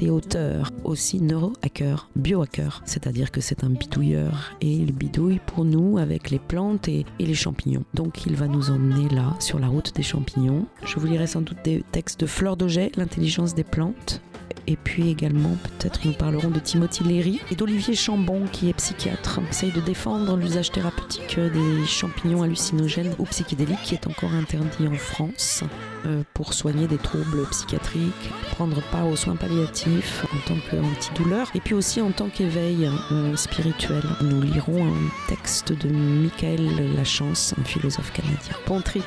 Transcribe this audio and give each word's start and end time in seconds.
Et 0.00 0.10
auteur, 0.10 0.70
aussi 0.84 1.20
neurohacker, 1.20 2.08
biohacker, 2.16 2.82
c'est-à-dire 2.84 3.30
que 3.30 3.40
c'est 3.40 3.64
un 3.64 3.70
bidouilleur 3.70 4.52
et 4.60 4.70
il 4.70 4.92
bidouille 4.92 5.40
pour 5.46 5.64
nous 5.64 5.98
avec 5.98 6.30
les 6.30 6.38
plantes 6.38 6.88
et, 6.88 7.04
les 7.18 7.34
champignons. 7.34 7.84
Donc 7.94 8.26
il 8.26 8.36
va 8.36 8.46
nous 8.46 8.70
emmener 8.70 9.08
là, 9.08 9.34
sur 9.40 9.58
la 9.58 9.68
route 9.68 9.94
des 9.94 10.02
champignons. 10.02 10.66
Je 10.84 10.98
vous 10.98 11.06
lirai 11.06 11.26
sans 11.26 11.40
doute 11.40 11.58
des 11.64 11.82
textes 11.92 12.20
de 12.20 12.26
Fleur 12.26 12.56
d'Auget, 12.56 12.92
l'intelligence 12.96 13.54
des 13.54 13.64
plantes. 13.64 14.20
Et 14.66 14.76
puis 14.76 15.10
également, 15.10 15.56
peut-être 15.62 16.00
nous 16.04 16.12
parlerons 16.12 16.50
de 16.50 16.60
Timothy 16.60 17.02
Léry 17.04 17.40
et 17.50 17.56
d'Olivier 17.56 17.94
Chambon, 17.94 18.46
qui 18.52 18.68
est 18.68 18.74
psychiatre. 18.74 19.40
Essaye 19.50 19.72
de 19.72 19.80
défendre 19.80 20.36
l'usage 20.36 20.70
thérapeutique 20.70 21.38
des 21.38 21.86
champignons 21.86 22.42
hallucinogènes 22.42 23.14
ou 23.18 23.24
psychédéliques, 23.24 23.82
qui 23.82 23.94
est 23.94 24.06
encore 24.06 24.32
interdit 24.32 24.86
en 24.86 24.94
France, 24.94 25.64
euh, 26.06 26.22
pour 26.34 26.54
soigner 26.54 26.86
des 26.86 26.98
troubles 26.98 27.46
psychiatriques, 27.50 28.30
prendre 28.52 28.80
part 28.90 29.06
aux 29.06 29.16
soins 29.16 29.36
palliatifs 29.36 30.24
en 30.32 30.48
tant 30.48 30.58
qu'antidouleur, 30.70 31.50
et 31.54 31.60
puis 31.60 31.74
aussi 31.74 32.00
en 32.00 32.12
tant 32.12 32.28
qu'éveil 32.28 32.88
euh, 33.10 33.36
spirituel. 33.36 34.02
Nous 34.22 34.42
lirons 34.42 34.86
un 34.86 35.28
texte 35.28 35.72
de 35.72 35.88
Michael 35.88 36.94
Lachance, 36.94 37.54
un 37.60 37.64
philosophe 37.64 38.12
canadien. 38.12 38.56
Bon 38.66 38.80
trip, 38.80 39.04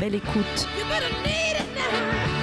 belle 0.00 0.14
écoute. 0.14 0.68
You 1.96 2.35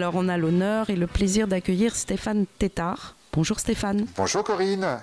Alors 0.00 0.14
on 0.14 0.30
a 0.30 0.38
l'honneur 0.38 0.88
et 0.88 0.96
le 0.96 1.06
plaisir 1.06 1.46
d'accueillir 1.46 1.94
Stéphane 1.94 2.46
Tétard. 2.58 3.16
Bonjour 3.34 3.60
Stéphane. 3.60 4.06
Bonjour 4.16 4.42
Corinne. 4.42 4.98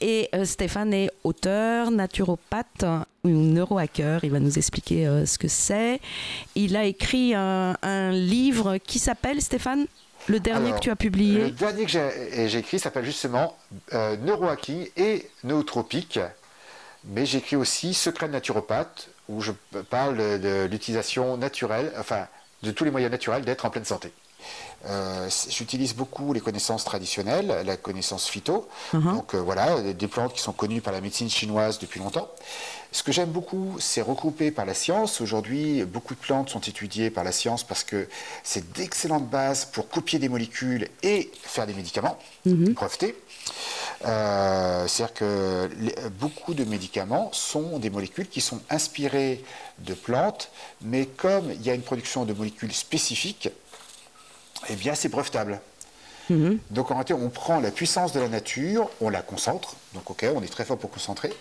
Et 0.00 0.28
euh, 0.34 0.44
Stéphane 0.44 0.92
est 0.92 1.12
auteur, 1.22 1.92
naturopathe 1.92 2.84
ou 3.22 3.28
neurohacker. 3.28 4.18
Il 4.24 4.32
va 4.32 4.40
nous 4.40 4.58
expliquer 4.58 5.06
euh, 5.06 5.26
ce 5.26 5.38
que 5.38 5.46
c'est. 5.46 6.00
Il 6.56 6.76
a 6.76 6.86
écrit 6.86 7.36
un, 7.36 7.76
un 7.82 8.10
livre 8.10 8.78
qui 8.78 8.98
s'appelle, 8.98 9.40
Stéphane, 9.40 9.86
le 10.26 10.40
dernier 10.40 10.70
Alors, 10.70 10.80
que 10.80 10.84
tu 10.84 10.90
as 10.90 10.96
publié. 10.96 11.38
Le 11.42 11.50
dernier 11.52 11.84
que 11.84 11.92
j'ai 11.92 12.58
écrit 12.58 12.80
s'appelle 12.80 13.04
justement 13.04 13.56
euh, 13.92 14.16
Neurohacking 14.16 14.88
et 14.96 15.30
Nootropique. 15.44 16.18
Mais 17.04 17.26
j'écris 17.26 17.54
aussi 17.54 17.94
Secret 17.94 18.26
de 18.26 18.32
naturopathe, 18.32 19.08
où 19.28 19.40
je 19.40 19.52
parle 19.88 20.16
de 20.40 20.66
l'utilisation 20.68 21.36
naturelle, 21.36 21.92
enfin 21.96 22.26
de 22.62 22.70
tous 22.70 22.84
les 22.84 22.90
moyens 22.90 23.10
naturels 23.12 23.44
d'être 23.44 23.64
en 23.64 23.70
pleine 23.70 23.84
santé. 23.84 24.12
Euh, 24.86 25.28
J'utilise 25.50 25.94
beaucoup 25.94 26.32
les 26.32 26.40
connaissances 26.40 26.84
traditionnelles, 26.84 27.62
la 27.66 27.76
connaissance 27.76 28.28
phyto. 28.28 28.68
Donc 29.12 29.34
euh, 29.34 29.38
voilà, 29.38 29.80
des 29.82 30.06
plantes 30.08 30.32
qui 30.34 30.40
sont 30.40 30.52
connues 30.52 30.80
par 30.80 30.92
la 30.92 31.00
médecine 31.00 31.28
chinoise 31.28 31.78
depuis 31.80 31.98
longtemps. 32.00 32.28
Ce 32.92 33.02
que 33.02 33.10
j'aime 33.12 33.30
beaucoup, 33.30 33.76
c'est 33.80 34.00
regrouper 34.00 34.50
par 34.52 34.64
la 34.64 34.74
science. 34.74 35.20
Aujourd'hui, 35.20 35.84
beaucoup 35.84 36.14
de 36.14 36.20
plantes 36.20 36.48
sont 36.50 36.60
étudiées 36.60 37.10
par 37.10 37.22
la 37.24 37.32
science 37.32 37.64
parce 37.64 37.84
que 37.84 38.08
c'est 38.44 38.72
d'excellentes 38.72 39.28
bases 39.28 39.64
pour 39.66 39.88
copier 39.88 40.18
des 40.20 40.28
molécules 40.28 40.88
et 41.02 41.30
faire 41.42 41.66
des 41.66 41.74
médicaments 41.74 42.16
brevetés. 42.72 43.16
Euh, 44.06 44.86
C'est-à-dire 44.86 45.14
que 45.14 45.68
les- 45.80 45.94
beaucoup 46.20 46.54
de 46.54 46.64
médicaments 46.64 47.30
sont 47.32 47.78
des 47.78 47.90
molécules 47.90 48.28
qui 48.28 48.40
sont 48.40 48.60
inspirées 48.70 49.44
de 49.80 49.94
plantes, 49.94 50.50
mais 50.82 51.06
comme 51.06 51.50
il 51.50 51.62
y 51.62 51.70
a 51.70 51.74
une 51.74 51.82
production 51.82 52.24
de 52.24 52.32
molécules 52.32 52.72
spécifiques, 52.72 53.50
eh 54.68 54.76
bien 54.76 54.94
c'est 54.94 55.08
brevetable. 55.08 55.60
Donc 56.70 56.90
en 56.90 56.94
réalité, 56.94 57.14
on 57.14 57.28
prend 57.30 57.60
la 57.60 57.70
puissance 57.70 58.12
de 58.12 58.20
la 58.20 58.28
nature, 58.28 58.88
on 59.00 59.08
la 59.08 59.22
concentre, 59.22 59.74
donc 59.94 60.10
ok, 60.10 60.26
on 60.34 60.42
est 60.42 60.48
très 60.52 60.64
fort 60.64 60.76
pour 60.78 60.90
concentrer, 60.90 61.32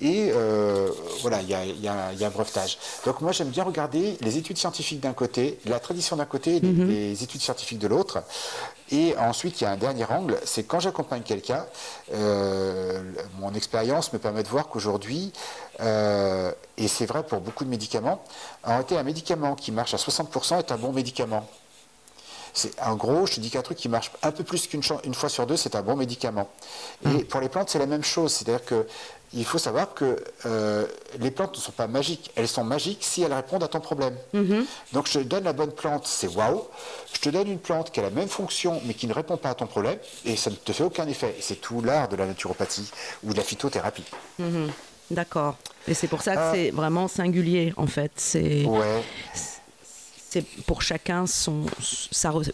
et 0.00 0.30
euh, 0.32 0.88
voilà, 1.22 1.40
il 1.42 1.48
y 1.48 1.54
a, 1.54 1.64
il 1.64 1.80
y 1.80 1.88
a- 1.88 2.12
il 2.12 2.18
y 2.20 2.24
a 2.24 2.26
un 2.28 2.30
brevetage. 2.30 2.78
Donc 3.04 3.20
moi 3.20 3.32
j'aime 3.32 3.48
bien 3.48 3.64
regarder 3.64 4.16
les 4.20 4.36
études 4.38 4.58
scientifiques 4.58 5.00
d'un 5.00 5.12
côté, 5.12 5.58
la 5.66 5.80
tradition 5.80 6.16
d'un 6.16 6.24
côté, 6.26 6.60
les, 6.60 6.68
les 6.86 7.22
études 7.24 7.40
scientifiques 7.40 7.78
de 7.78 7.88
l'autre, 7.88 8.22
et 8.90 9.16
ensuite 9.18 9.60
il 9.60 9.64
y 9.64 9.66
a 9.66 9.70
un 9.70 9.76
dernier 9.76 10.04
angle, 10.04 10.38
c'est 10.44 10.62
quand 10.64 10.78
j'accompagne 10.80 11.22
quelqu'un, 11.22 11.66
euh, 12.14 13.02
mon 13.40 13.52
expérience 13.54 14.12
me 14.12 14.18
permet 14.18 14.42
de 14.42 14.48
voir 14.48 14.68
qu'aujourd'hui, 14.68 15.32
euh, 15.80 16.52
et 16.78 16.88
c'est 16.88 17.06
vrai 17.06 17.22
pour 17.24 17.40
beaucoup 17.40 17.64
de 17.64 17.70
médicaments, 17.70 18.22
en 18.64 18.70
réalité 18.70 18.96
un 18.96 19.02
médicament 19.02 19.54
qui 19.56 19.72
marche 19.72 19.94
à 19.94 19.98
60% 19.98 20.58
est 20.58 20.70
un 20.72 20.76
bon 20.76 20.92
médicament. 20.92 21.46
C'est, 22.58 22.72
en 22.80 22.96
gros, 22.96 23.26
je 23.26 23.34
te 23.34 23.40
dis 23.40 23.50
qu'un 23.50 23.60
truc 23.60 23.76
qui 23.76 23.90
marche 23.90 24.10
un 24.22 24.32
peu 24.32 24.42
plus 24.42 24.66
qu'une 24.66 24.80
une 25.04 25.12
fois 25.14 25.28
sur 25.28 25.46
deux, 25.46 25.58
c'est 25.58 25.74
un 25.76 25.82
bon 25.82 25.94
médicament. 25.94 26.48
Et 27.04 27.22
pour 27.24 27.40
les 27.40 27.50
plantes, 27.50 27.68
c'est 27.68 27.78
la 27.78 27.84
même 27.84 28.02
chose. 28.02 28.32
C'est-à-dire 28.32 28.64
que 28.64 28.86
il 29.34 29.44
faut 29.44 29.58
savoir 29.58 29.92
que 29.92 30.16
euh, 30.46 30.86
les 31.18 31.30
plantes 31.30 31.54
ne 31.54 31.60
sont 31.60 31.72
pas 31.72 31.86
magiques. 31.86 32.30
Elles 32.34 32.48
sont 32.48 32.64
magiques 32.64 33.00
si 33.02 33.20
elles 33.22 33.32
répondent 33.34 33.62
à 33.64 33.68
ton 33.68 33.80
problème. 33.80 34.16
Donc, 34.94 35.06
je 35.06 35.18
te 35.18 35.24
donne 35.24 35.44
la 35.44 35.52
bonne 35.52 35.72
plante, 35.72 36.06
c'est 36.06 36.28
waouh. 36.28 36.62
Je 37.12 37.20
te 37.20 37.28
donne 37.28 37.48
une 37.48 37.58
plante 37.58 37.90
qui 37.90 38.00
a 38.00 38.04
la 38.04 38.10
même 38.10 38.28
fonction, 38.28 38.80
mais 38.86 38.94
qui 38.94 39.06
ne 39.06 39.12
répond 39.12 39.36
pas 39.36 39.50
à 39.50 39.54
ton 39.54 39.66
problème, 39.66 39.98
et 40.24 40.36
ça 40.36 40.48
ne 40.48 40.54
te 40.56 40.72
fait 40.72 40.84
aucun 40.84 41.06
effet. 41.08 41.34
Et 41.38 41.42
c'est 41.42 41.56
tout 41.56 41.82
l'art 41.82 42.08
de 42.08 42.16
la 42.16 42.24
naturopathie 42.24 42.90
ou 43.22 43.32
de 43.32 43.36
la 43.36 43.42
phytothérapie. 43.42 44.04
D'accord. 45.10 45.56
Et 45.86 45.94
c'est 45.94 46.08
pour 46.08 46.22
ça 46.22 46.34
que 46.34 46.40
Ah. 46.40 46.52
c'est 46.54 46.70
vraiment 46.70 47.06
singulier, 47.06 47.74
en 47.76 47.86
fait. 47.86 48.12
C'est 48.16 48.64
Ouais. 48.64 49.02
Pour 50.66 50.82
chacun 50.82 51.24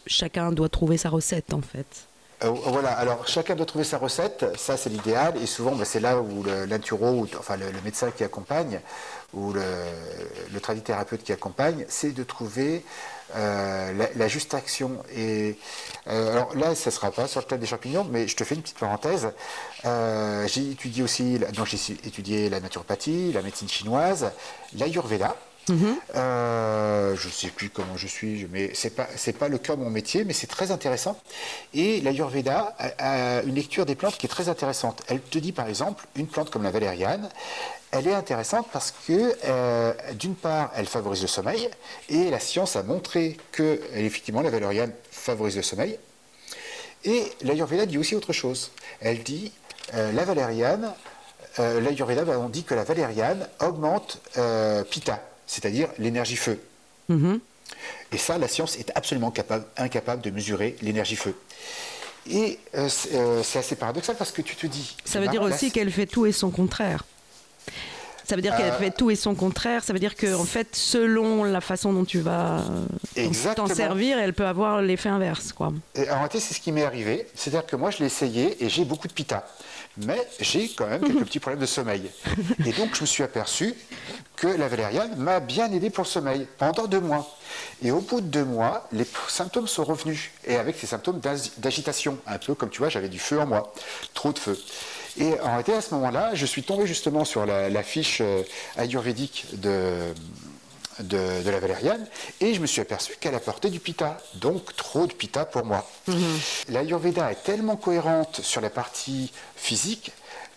chacun 0.07 0.53
doit 0.53 0.69
trouver 0.69 0.97
sa 0.97 1.11
recette, 1.11 1.53
en 1.53 1.63
fait. 1.63 2.07
Euh, 2.45 2.51
voilà, 2.51 2.91
alors 2.93 3.29
chacun 3.29 3.55
doit 3.55 3.67
trouver 3.67 3.85
sa 3.85 3.99
recette, 3.99 4.45
ça 4.57 4.77
c'est 4.77 4.91
l'idéal, 4.91 5.35
et 5.41 5.47
souvent 5.47 5.77
bah, 5.77 5.85
c'est 5.85 6.01
là 6.01 6.19
où 6.19 6.45
l'inturo, 6.69 7.27
enfin 7.39 7.57
le, 7.57 7.71
le 7.71 7.81
médecin 7.85 8.11
qui 8.11 8.25
accompagne, 8.25 8.81
ou 9.33 9.53
le, 9.53 9.63
le 10.53 10.61
tradithérapeute 10.61 11.23
qui 11.23 11.33
accompagne, 11.33 11.85
c'est 11.89 12.11
de 12.11 12.25
trouver 12.25 12.85
euh, 13.37 14.09
la, 14.17 14.29
juste 14.29 14.55
action. 14.55 14.91
Et 15.15 15.57
euh, 16.09 16.33
alors 16.33 16.55
là, 16.57 16.75
ça 16.75 16.91
ne 16.91 16.95
sera 16.95 17.13
pas 17.13 17.29
sur 17.29 17.41
le 17.41 17.47
thème 17.47 17.61
des 17.61 17.67
champignons, 17.67 18.07
mais 18.11 18.27
je 18.27 18.37
te 18.37 18.45
fais 18.45 18.57
une 18.57 18.63
petite 18.63 18.79
parenthèse. 18.79 19.29
J'ai 19.85 20.73
étudié 20.73 21.03
aussi, 21.03 21.39
donc 21.55 21.67
j'ai 21.67 21.93
étudié 22.05 22.51
la 22.51 22.61
naturopathie, 22.61 23.33
la 23.33 23.43
médecine 23.43 23.69
chinoise, 23.69 24.33
l'ayurveda. 24.75 25.37
Euh, 25.71 27.15
je 27.17 27.29
ne 27.29 27.33
sais 27.33 27.49
plus 27.49 27.71
comment 27.71 27.97
je 27.97 28.07
suis, 28.07 28.47
mais 28.51 28.71
c'est 28.75 28.91
pas 28.91 29.07
c'est 29.17 29.37
pas 29.37 29.49
le 29.49 29.59
cœur 29.59 29.77
de 29.77 29.83
mon 29.83 29.91
métier, 29.91 30.25
mais 30.25 30.33
c'est 30.33 30.47
très 30.47 30.71
intéressant. 30.71 31.19
Et 31.75 32.01
l'Ayurveda 32.01 32.75
a, 32.79 33.39
a 33.39 33.43
une 33.43 33.55
lecture 33.55 33.87
des 33.87 33.95
plantes 33.95 34.17
qui 34.19 34.27
est 34.27 34.29
très 34.29 34.49
intéressante. 34.49 35.03
Elle 35.09 35.21
te 35.21 35.39
dit 35.39 35.53
par 35.53 35.69
exemple 35.69 36.05
une 36.17 36.27
plante 36.27 36.51
comme 36.51 36.65
la 36.65 36.71
valériane, 36.71 37.29
elle 37.93 38.09
est 38.09 38.15
intéressante 38.15 38.67
parce 38.73 38.93
que 39.07 39.37
euh, 39.45 39.93
d'une 40.15 40.35
part 40.35 40.73
elle 40.77 40.87
favorise 40.87 41.23
le 41.23 41.29
sommeil 41.29 41.69
et 42.09 42.31
la 42.31 42.41
science 42.41 42.77
a 42.77 42.83
montré 42.83 43.37
que 43.53 43.81
effectivement 43.95 44.43
la 44.43 44.51
valériane 44.51 44.93
favorise 45.11 45.57
le 45.57 45.63
sommeil. 45.63 45.99
Et 47.05 47.25
l'Ayurveda 47.43 47.87
dit 47.87 47.99
aussi 47.99 48.15
autre 48.15 48.33
chose. 48.33 48.71
Elle 49.01 49.23
dit 49.23 49.53
euh, 49.95 50.13
la 50.13 50.25
valériane, 50.25 50.93
l'Ayurveda, 51.59 52.25
bah, 52.25 52.39
on 52.39 52.49
dit 52.49 52.65
que 52.65 52.75
la 52.75 52.85
valériane 52.85 53.47
augmente 53.61 54.21
Pitta, 54.91 55.21
c'est-à-dire 55.53 55.89
l'énergie 55.99 56.37
feu. 56.37 56.59
Et 58.11 58.17
ça, 58.17 58.39
la 58.39 58.49
science 58.49 58.77
est 58.79 58.91
absolument 58.95 59.31
capable, 59.31 59.67
incapable 59.77 60.23
de 60.23 60.31
mesurer 60.31 60.77
l'énergie 60.81 61.17
feu. 61.17 61.35
Et 62.31 62.59
euh, 62.75 62.89
c'est 62.89 63.15
euh, 63.15 63.43
c'est 63.43 63.59
assez 63.59 63.77
paradoxal 63.77 64.17
parce 64.17 64.31
que 64.33 64.41
tu 64.41 64.57
te 64.57 64.67
dis. 64.67 64.97
Ça 65.05 65.19
veut 65.19 65.27
c'est 65.27 65.33
dire 65.33 65.43
marrant, 65.43 65.55
aussi 65.55 65.71
qu'elle 65.71 65.91
fait 65.91 66.07
tout 66.07 66.25
et 66.25 66.33
son 66.33 66.51
contraire. 66.51 67.05
Ça 68.27 68.37
veut 68.37 68.41
dire 68.43 68.57
qu'elle 68.57 68.73
Euh, 68.73 68.79
fait 68.79 68.93
tout 68.93 69.11
et 69.11 69.17
son 69.17 69.35
contraire. 69.35 69.83
Ça 69.85 69.93
veut 69.93 69.99
dire 69.99 70.15
que, 70.15 70.33
en 70.35 70.45
fait, 70.45 70.69
selon 70.75 71.45
la 71.45 71.61
façon 71.61 71.93
dont 71.93 72.05
tu 72.05 72.21
vas 72.21 72.65
t'en 73.57 73.67
servir, 73.67 74.17
elle 74.19 74.33
peut 74.33 74.47
avoir 74.47 74.81
l'effet 74.81 75.09
inverse, 75.11 75.53
quoi. 75.53 75.73
Et 75.97 76.09
en 76.09 76.15
réalité, 76.15 76.41
c'est 76.41 76.55
ce 76.55 76.61
qui 76.61 76.73
m'est 76.73 76.85
arrivé. 76.85 77.27
C'est-à-dire 77.35 77.67
que 77.67 77.77
moi, 77.77 77.91
je 77.91 77.99
l'ai 77.99 78.07
essayé 78.07 78.65
et 78.65 78.69
j'ai 78.71 78.85
beaucoup 78.85 79.09
de 79.09 79.13
pita. 79.13 79.45
Mais 79.99 80.27
j'ai 80.41 80.69
quand 80.71 80.87
même 80.87 81.03
quelques 81.03 81.25
petits 81.27 81.41
problèmes 81.41 81.61
de 81.61 81.67
sommeil. 81.67 82.11
Et 82.67 82.73
donc, 82.73 82.95
je 82.95 83.03
me 83.03 83.07
suis 83.07 83.23
aperçu 83.23 83.75
que 84.37 84.47
la 84.47 84.67
valériane 84.69 85.17
m'a 85.17 85.39
bien 85.41 85.71
aidé 85.71 85.91
pour 85.91 86.05
le 86.05 86.09
sommeil 86.09 86.47
pendant 86.59 86.87
deux 86.87 87.01
mois. 87.01 87.37
Et 87.83 87.91
au 87.91 88.01
bout 88.01 88.21
de 88.23 88.27
deux 88.27 88.45
mois, 88.45 88.89
les 88.93 89.07
symptômes 89.29 89.69
sont 89.69 89.85
revenus. 89.85 90.31
Et 90.47 90.57
avec 90.57 90.79
ces 90.79 90.87
symptômes 90.87 91.21
d'agi- 91.21 91.53
d'agitation. 91.59 92.19
Un 92.27 92.39
peu 92.39 92.55
comme 92.55 92.71
tu 92.71 92.79
vois, 92.79 92.89
j'avais 92.89 93.09
du 93.11 93.19
feu 93.19 93.39
en 93.41 93.47
moi. 93.47 93.73
Trop 94.15 94.33
de 94.33 94.39
feu. 94.39 94.59
Et 95.19 95.39
en 95.41 95.49
réalité, 95.51 95.75
à 95.75 95.83
ce 95.83 95.93
moment-là, 95.95 96.31
je 96.35 96.47
suis 96.47 96.63
tombé 96.63 96.87
justement 96.87 97.27
sur 97.27 97.45
la, 97.45 97.69
la 97.69 97.83
fiche 97.83 98.23
euh, 98.23 98.43
ayurvédique 98.79 99.45
de, 99.61 99.93
de, 101.03 101.43
de 101.43 101.51
la 101.51 101.61
valériane 101.61 102.07
et 102.41 102.55
je 102.55 102.61
me 102.61 102.67
suis 102.67 102.81
aperçu 102.81 103.15
qu'elle 103.21 103.35
apportait 103.35 103.71
du 103.71 103.81
pita, 103.81 104.19
donc 104.35 104.75
trop 104.77 105.07
de 105.07 105.13
pita 105.13 105.45
pour 105.45 105.65
moi. 105.65 105.89
L'Ayurveda 106.69 107.31
est 107.33 107.43
tellement 107.43 107.77
cohérente 107.77 108.41
sur 108.43 108.61
la 108.61 108.71
partie 108.71 109.33
physique 109.57 110.13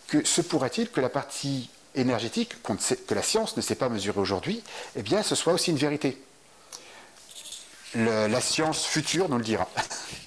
que 0.08 0.26
se 0.26 0.42
pourrait-il 0.42 0.90
que 0.90 1.02
la 1.02 1.10
partie 1.10 1.70
énergétique, 1.96 2.54
sait- 2.80 2.98
que 2.98 3.14
la 3.16 3.24
science 3.24 3.58
ne 3.58 3.62
sait 3.62 3.76
pas 3.76 3.90
mesurer 3.90 4.20
aujourd'hui, 4.20 4.62
eh 4.96 5.02
bien 5.02 5.24
ce 5.24 5.34
soit 5.36 5.54
aussi 5.54 5.72
une 5.72 5.78
vérité? 5.78 6.22
Le- 7.96 8.28
la 8.28 8.42
science 8.42 8.86
future 8.86 9.30
nous 9.30 9.38
le 9.38 9.44
dira. 9.44 9.68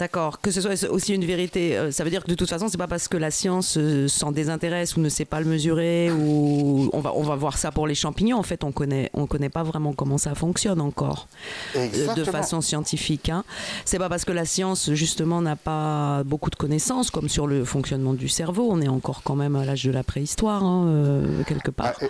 D'accord. 0.00 0.40
Que 0.40 0.50
ce 0.50 0.62
soit 0.62 0.88
aussi 0.88 1.14
une 1.14 1.26
vérité, 1.26 1.76
euh, 1.76 1.90
ça 1.90 2.04
veut 2.04 2.10
dire 2.10 2.24
que 2.24 2.30
de 2.30 2.34
toute 2.34 2.48
façon, 2.48 2.68
c'est 2.68 2.78
pas 2.78 2.86
parce 2.86 3.06
que 3.06 3.18
la 3.18 3.30
science 3.30 3.76
euh, 3.76 4.08
s'en 4.08 4.32
désintéresse 4.32 4.96
ou 4.96 5.00
ne 5.00 5.10
sait 5.10 5.26
pas 5.26 5.40
le 5.40 5.46
mesurer 5.46 6.10
ou 6.10 6.88
on 6.94 7.00
va 7.00 7.12
on 7.14 7.22
va 7.22 7.36
voir 7.36 7.58
ça 7.58 7.70
pour 7.70 7.86
les 7.86 7.94
champignons. 7.94 8.38
En 8.38 8.42
fait, 8.42 8.64
on 8.64 8.72
connaît 8.72 9.10
on 9.12 9.26
connaît 9.26 9.50
pas 9.50 9.62
vraiment 9.62 9.92
comment 9.92 10.16
ça 10.16 10.34
fonctionne 10.34 10.80
encore 10.80 11.28
euh, 11.76 12.14
de 12.14 12.24
façon 12.24 12.62
scientifique. 12.62 13.28
Hein. 13.28 13.44
C'est 13.84 13.98
pas 13.98 14.08
parce 14.08 14.24
que 14.24 14.32
la 14.32 14.46
science 14.46 14.90
justement 14.94 15.42
n'a 15.42 15.54
pas 15.54 16.22
beaucoup 16.24 16.48
de 16.48 16.56
connaissances 16.56 17.10
comme 17.10 17.28
sur 17.28 17.46
le 17.46 17.66
fonctionnement 17.66 18.14
du 18.14 18.30
cerveau. 18.30 18.68
On 18.70 18.80
est 18.80 18.88
encore 18.88 19.20
quand 19.22 19.36
même 19.36 19.54
à 19.54 19.66
l'âge 19.66 19.84
de 19.84 19.92
la 19.92 20.02
préhistoire 20.02 20.64
hein, 20.64 21.44
quelque 21.46 21.70
part. 21.70 21.92
Ah, 22.00 22.06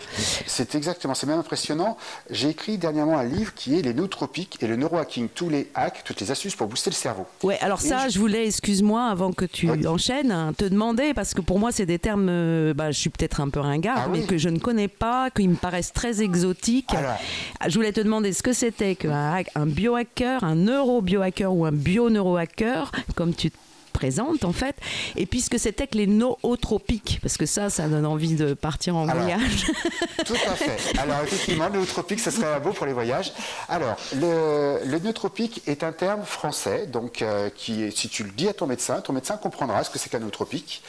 c'est 0.47 0.77
exactement, 0.77 1.15
c'est 1.15 1.27
même 1.27 1.41
impressionnant. 1.41 1.97
J'ai 2.31 2.51
écrit 2.51 2.79
dernièrement 2.79 3.19
un 3.19 3.25
livre 3.25 3.53
qui 3.53 3.77
est 3.77 3.83
Les 3.83 3.95
nootropiques 3.95 4.59
et 4.61 4.69
le 4.69 4.77
neurohacking, 4.77 5.29
tous 5.29 5.49
les 5.49 5.69
hacks, 5.75 6.03
toutes 6.05 6.21
les 6.21 6.31
astuces 6.31 6.55
pour 6.55 6.69
booster 6.69 6.91
le 6.91 6.95
cerveau. 6.95 7.27
Ouais, 7.43 7.59
alors 7.61 7.80
Ça, 7.81 8.09
je- 8.09 8.19
voulais, 8.19 8.47
excuse-moi, 8.47 9.05
avant 9.07 9.33
que 9.33 9.45
tu 9.45 9.71
Oui. 9.71 9.87
enchaînes, 9.87 10.31
hein, 10.31 10.53
te 10.57 10.65
demander, 10.65 11.15
parce 11.15 11.35
que 11.35 11.41
pour 11.41 11.59
moi, 11.59 11.73
c'est 11.73 11.87
des 11.87 11.99
termes, 11.99 12.29
euh, 12.29 12.75
bah, 12.75 12.91
je 12.91 12.99
suis 12.99 13.11
peut-être 13.11 13.41
un 13.41 13.49
peu 13.49 13.61
ringard, 13.61 14.03
Ah 14.05 14.09
mais 14.13 14.21
oui. 14.21 14.27
que 14.27 14.39
je 14.39 14.49
ne 14.49 14.59
connais 14.59 14.89
pas, 14.89 15.31
qui 15.31 15.47
me 15.49 15.55
paraissent 15.57 15.93
très 15.93 16.23
exotiques. 16.23 16.93
Alors. 16.95 17.17
Ah, 17.61 17.69
Je 17.69 17.75
voulais 17.75 17.93
te 17.93 18.01
demander 18.01 18.33
ce 18.33 18.43
que 18.43 18.53
c'était 18.53 18.95
qu'un 18.97 19.33
hack- 19.35 19.51
un 19.55 19.67
biohacker, 19.67 20.45
un 20.45 20.55
neurobiohacker 20.55 21.53
ou 21.53 21.65
un 21.65 21.73
bio-neurohacker, 21.73 22.91
comme 23.15 23.35
tu 23.35 23.51
te 23.91 23.99
présentes 23.99 24.45
en 24.45 24.53
fait, 24.53 24.77
et 25.17 25.27
puis 25.27 25.41
ce 25.41 25.51
que 25.51 25.59
c'était 25.59 25.87
que 25.87 25.97
les 25.99 26.07
nootropiques, 26.07 27.19
parce 27.23 27.37
que 27.37 27.47
ça, 27.47 27.71
ça 27.71 27.89
donne 27.89 28.07
envie 28.07 28.35
de 28.35 28.55
partir 28.55 28.97
en 28.97 29.09
Alors. 29.09 29.23
voyage. 29.23 29.67
Tout 30.25 30.35
à 30.35 30.55
fait. 30.55 30.99
Alors 30.99 31.21
effectivement, 31.25 31.69
le 31.69 31.81
nootropique, 31.81 32.21
ce 32.21 32.31
serait 32.31 32.61
beau 32.61 32.73
pour 32.73 32.87
les 32.87 32.93
voyages. 32.93 33.33
Alors, 33.69 33.97
le, 34.15 34.81
le 34.85 34.99
nootropique 34.99 35.63
est 35.67 35.83
un 35.85 35.93
terme 35.93 36.23
français, 36.25 36.87
donc 36.87 37.23
euh, 37.23 37.51
qui, 37.55 37.85
est- 37.85 37.97
si 37.97 38.09
tu 38.09 38.25
le 38.25 38.31
dis 38.31 38.49
à 38.49 38.53
ton 38.53 38.67
médecin, 38.67 39.01
ton 39.01 39.13
médecin 39.13 39.37
comprendra 39.37 39.83
ce 39.85 39.91
que 39.91 39.99
c'est 39.99 40.11
qu'un 40.11 40.19
nootropique. 40.21 40.83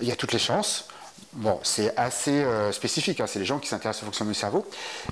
Il 0.00 0.08
y 0.08 0.12
a 0.12 0.16
toutes 0.16 0.32
les 0.32 0.38
chances. 0.38 0.86
Bon, 1.32 1.58
c'est 1.64 1.96
assez 1.96 2.30
euh, 2.30 2.70
spécifique, 2.70 3.18
hein, 3.20 3.26
c'est 3.26 3.40
les 3.40 3.44
gens 3.44 3.58
qui 3.58 3.68
s'intéressent 3.68 4.02
au 4.04 4.06
fonctionnement 4.06 4.32
du 4.32 4.38
cerveau. 4.38 4.64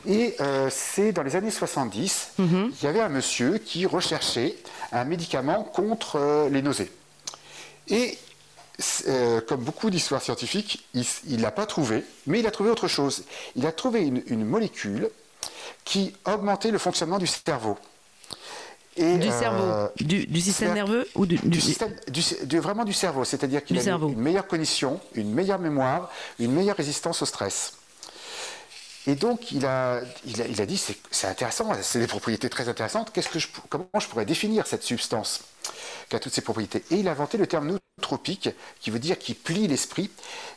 Et 0.07 0.37
euh, 0.41 0.69
c'est 0.71 1.11
dans 1.11 1.23
les 1.25 1.35
années 1.35 1.51
70, 1.51 2.33
il 2.39 2.71
y 2.83 2.87
avait 2.87 3.01
un 3.01 3.09
monsieur 3.09 3.59
qui 3.59 3.87
recherchait 3.87 4.57
un 4.93 5.05
médicament 5.05 5.65
contre 5.65 6.17
euh, 6.21 6.49
les 6.49 6.63
nausées. 6.63 6.93
Et 7.89 8.19
euh, 9.09 9.41
comme 9.41 9.61
beaucoup 9.63 9.91
d'histoires 9.91 10.23
scientifiques, 10.23 10.87
il 10.95 11.05
ne 11.37 11.43
l'a 11.43 11.51
pas 11.51 11.67
trouvé, 11.67 12.05
mais 12.27 12.41
il 12.41 12.47
a 12.47 12.51
trouvé 12.51 12.71
autre 12.71 12.89
chose. 12.89 13.25
Il 13.57 13.67
a 13.67 13.73
trouvé 13.73 14.01
une, 14.03 14.23
une 14.27 14.45
molécule 14.45 15.11
qui 15.85 16.15
augmentait 16.25 16.71
le 16.71 16.79
fonctionnement 16.79 17.19
du 17.19 17.27
cerveau. 17.27 17.79
Et, 18.97 19.17
Du 19.17 19.29
euh, 19.29 19.39
cerveau, 19.39 19.89
du, 20.01 20.27
du 20.27 20.41
système 20.41 20.75
nerveux 20.75 21.09
ou 21.15 21.25
du, 21.25 21.39
système, 21.61 21.95
du- 22.09 22.59
vraiment 22.61 22.85
du 22.85 22.93
cerveau, 22.93 23.25
c'est-à-dire 23.25 23.65
qu'il 23.65 23.79
a 23.79 23.83
cerveau. 23.83 24.09
une 24.11 24.19
meilleure 24.21 24.47
cognition, 24.47 25.01
une 25.15 25.33
meilleure 25.33 25.59
mémoire, 25.59 26.11
une 26.39 26.53
meilleure 26.53 26.77
résistance 26.77 27.23
au 27.23 27.27
stress. 27.27 27.73
Et 29.07 29.15
donc, 29.15 29.51
il 29.51 29.65
a, 29.67 30.01
il 30.27 30.41
a, 30.43 30.47
il 30.47 30.61
a 30.61 30.67
dit, 30.67 30.81
c'est 31.11 31.27
intéressant, 31.27 31.71
c'est 31.83 31.99
des 31.99 32.07
propriétés 32.07 32.49
très 32.51 32.69
intéressantes, 32.69 33.13
Qu'est-ce 33.13 33.31
que 33.31 33.39
je, 33.39 33.49
pou- 33.49 33.63
comment 33.69 33.89
je 33.99 34.07
pourrais 34.09 34.27
définir 34.27 34.67
cette 34.67 34.83
substance? 34.85 35.41
Qui 36.13 36.17
a 36.17 36.21
toutes 36.21 36.35
ces 36.35 36.43
propriétés 36.43 36.85
Et 36.91 36.97
il 36.97 37.09
a 37.09 37.13
inventé 37.13 37.39
le 37.39 37.47
terme 37.47 37.79
nootropique, 37.99 38.51
qui 38.81 38.91
veut 38.91 38.99
dire 38.99 39.19
qui 39.19 39.33
plie 39.33 39.67
l'esprit. 39.67 40.11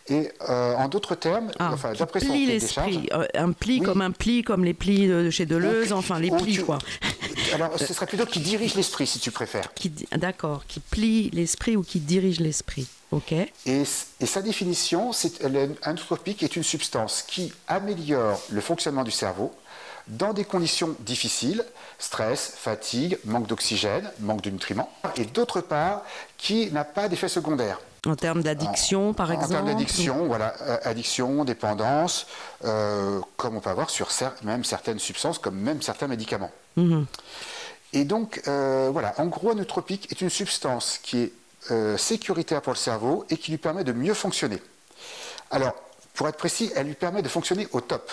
Et 0.09 0.29
euh, 0.49 0.75
en 0.75 0.89
d'autres 0.89 1.15
termes, 1.15 1.49
Ah, 1.59 1.71
enfin, 1.73 1.93
d'après 1.93 2.19
son 2.19 2.27
plie 2.27 2.45
l'esprit. 2.45 3.07
Euh, 3.13 3.25
Un 3.35 3.53
pli 3.53 3.79
Oui. 3.79 3.85
comme 3.85 4.01
un 4.01 4.11
pli, 4.11 4.43
comme 4.43 4.65
les 4.65 4.73
plis 4.73 5.07
de 5.07 5.29
chez 5.29 5.45
Deleuze, 5.45 5.93
ou- 5.93 5.95
enfin 5.95 6.19
les 6.19 6.29
ou 6.29 6.35
plis 6.35 6.55
tu- 6.55 6.63
quoi. 6.65 6.77
Alors, 7.53 7.79
ce 7.79 7.93
serait 7.93 8.05
plutôt 8.05 8.25
qui 8.25 8.41
dirige 8.41 8.75
l'esprit, 8.75 9.07
si 9.07 9.19
tu 9.19 9.31
préfères. 9.31 9.71
Di- 9.79 10.05
D'accord, 10.11 10.65
qui 10.67 10.81
plie 10.81 11.29
l'esprit 11.31 11.77
ou 11.77 11.83
qui 11.83 12.01
dirige 12.01 12.41
l'esprit. 12.41 12.87
Ok. 13.11 13.31
Et, 13.31 13.47
et 13.65 14.25
sa 14.25 14.41
définition, 14.41 15.13
c'est 15.13 15.41
un 15.45 15.93
nootropique 15.93 16.43
est 16.43 16.57
une 16.57 16.63
substance 16.63 17.23
qui 17.25 17.53
améliore 17.69 18.41
le 18.49 18.59
fonctionnement 18.59 19.03
du 19.05 19.11
cerveau 19.11 19.53
dans 20.07 20.33
des 20.33 20.43
conditions 20.43 20.95
difficiles, 20.99 21.63
stress, 21.99 22.53
fatigue, 22.57 23.17
manque 23.25 23.47
d'oxygène, 23.47 24.09
manque 24.19 24.41
de 24.41 24.49
nutriments, 24.49 24.91
et 25.17 25.25
d'autre 25.25 25.61
part, 25.61 26.01
qui 26.37 26.71
n'a 26.71 26.83
pas 26.83 27.07
d'effet 27.07 27.27
secondaire. 27.29 27.79
En 28.05 28.15
termes 28.15 28.43
d'addiction, 28.43 29.13
par 29.13 29.29
en 29.29 29.33
exemple. 29.33 29.53
termes 29.53 29.65
d'addiction, 29.67 30.27
voilà, 30.27 30.53
euh, 30.61 30.77
addiction, 30.83 31.43
dépendance, 31.43 32.27
euh, 32.63 33.19
comme 33.35 33.57
on 33.57 33.61
peut 33.61 33.69
avoir 33.71 33.89
sur 33.89 34.09
cer- 34.09 34.33
même 34.43 34.63
certaines 34.63 34.99
substances, 34.99 35.39
comme 35.39 35.55
même 35.55 35.81
certains 35.81 36.07
médicaments. 36.07 36.51
Mhm. 36.75 37.05
Et 37.93 38.03
donc, 38.05 38.41
euh, 38.47 38.89
voilà, 38.91 39.15
en 39.17 39.25
gros, 39.25 39.53
nootropique 39.55 40.11
est 40.11 40.21
une 40.21 40.29
substance 40.29 40.99
qui 41.01 41.21
est 41.23 41.33
euh, 41.71 41.97
sécuritaire 41.97 42.61
pour 42.61 42.73
le 42.73 42.77
cerveau 42.77 43.25
et 43.31 43.37
qui 43.37 43.49
lui 43.49 43.57
permet 43.57 43.83
de 43.83 43.91
mieux 43.91 44.13
fonctionner. 44.13 44.61
Alors, 45.49 45.73
pour 46.13 46.27
être 46.27 46.37
précis, 46.37 46.71
elle 46.75 46.85
lui 46.87 46.93
permet 46.93 47.23
de 47.23 47.27
fonctionner 47.27 47.67
au 47.71 47.81
top. 47.81 48.11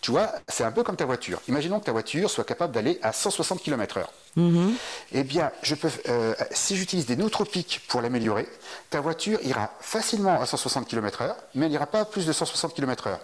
Tu 0.00 0.12
vois, 0.12 0.32
c'est 0.46 0.64
un 0.64 0.70
peu 0.70 0.82
comme 0.84 0.96
ta 0.96 1.04
voiture. 1.06 1.40
Imaginons 1.48 1.80
que 1.80 1.86
ta 1.86 1.92
voiture 1.92 2.30
soit 2.30 2.44
capable 2.44 2.72
d'aller 2.72 2.98
à 3.02 3.12
160 3.12 3.62
km/h. 3.62 4.04
Mhm. 4.36 4.74
Eh 5.12 5.24
bien, 5.24 5.50
je 5.62 5.74
peux, 5.74 5.90
euh, 6.08 6.34
si 6.52 6.76
j'utilise 6.76 7.06
des 7.06 7.16
nootropiques 7.16 7.82
pour 7.88 8.00
l'améliorer, 8.00 8.48
ta 8.90 9.00
voiture 9.00 9.40
ira 9.42 9.70
facilement 9.80 10.40
à 10.40 10.46
160 10.46 10.86
km/h, 10.86 11.34
mais 11.54 11.66
elle 11.66 11.72
n'ira 11.72 11.86
pas 11.86 12.00
à 12.00 12.04
plus 12.04 12.26
de 12.26 12.32
160 12.32 12.74
km/h. 12.74 13.18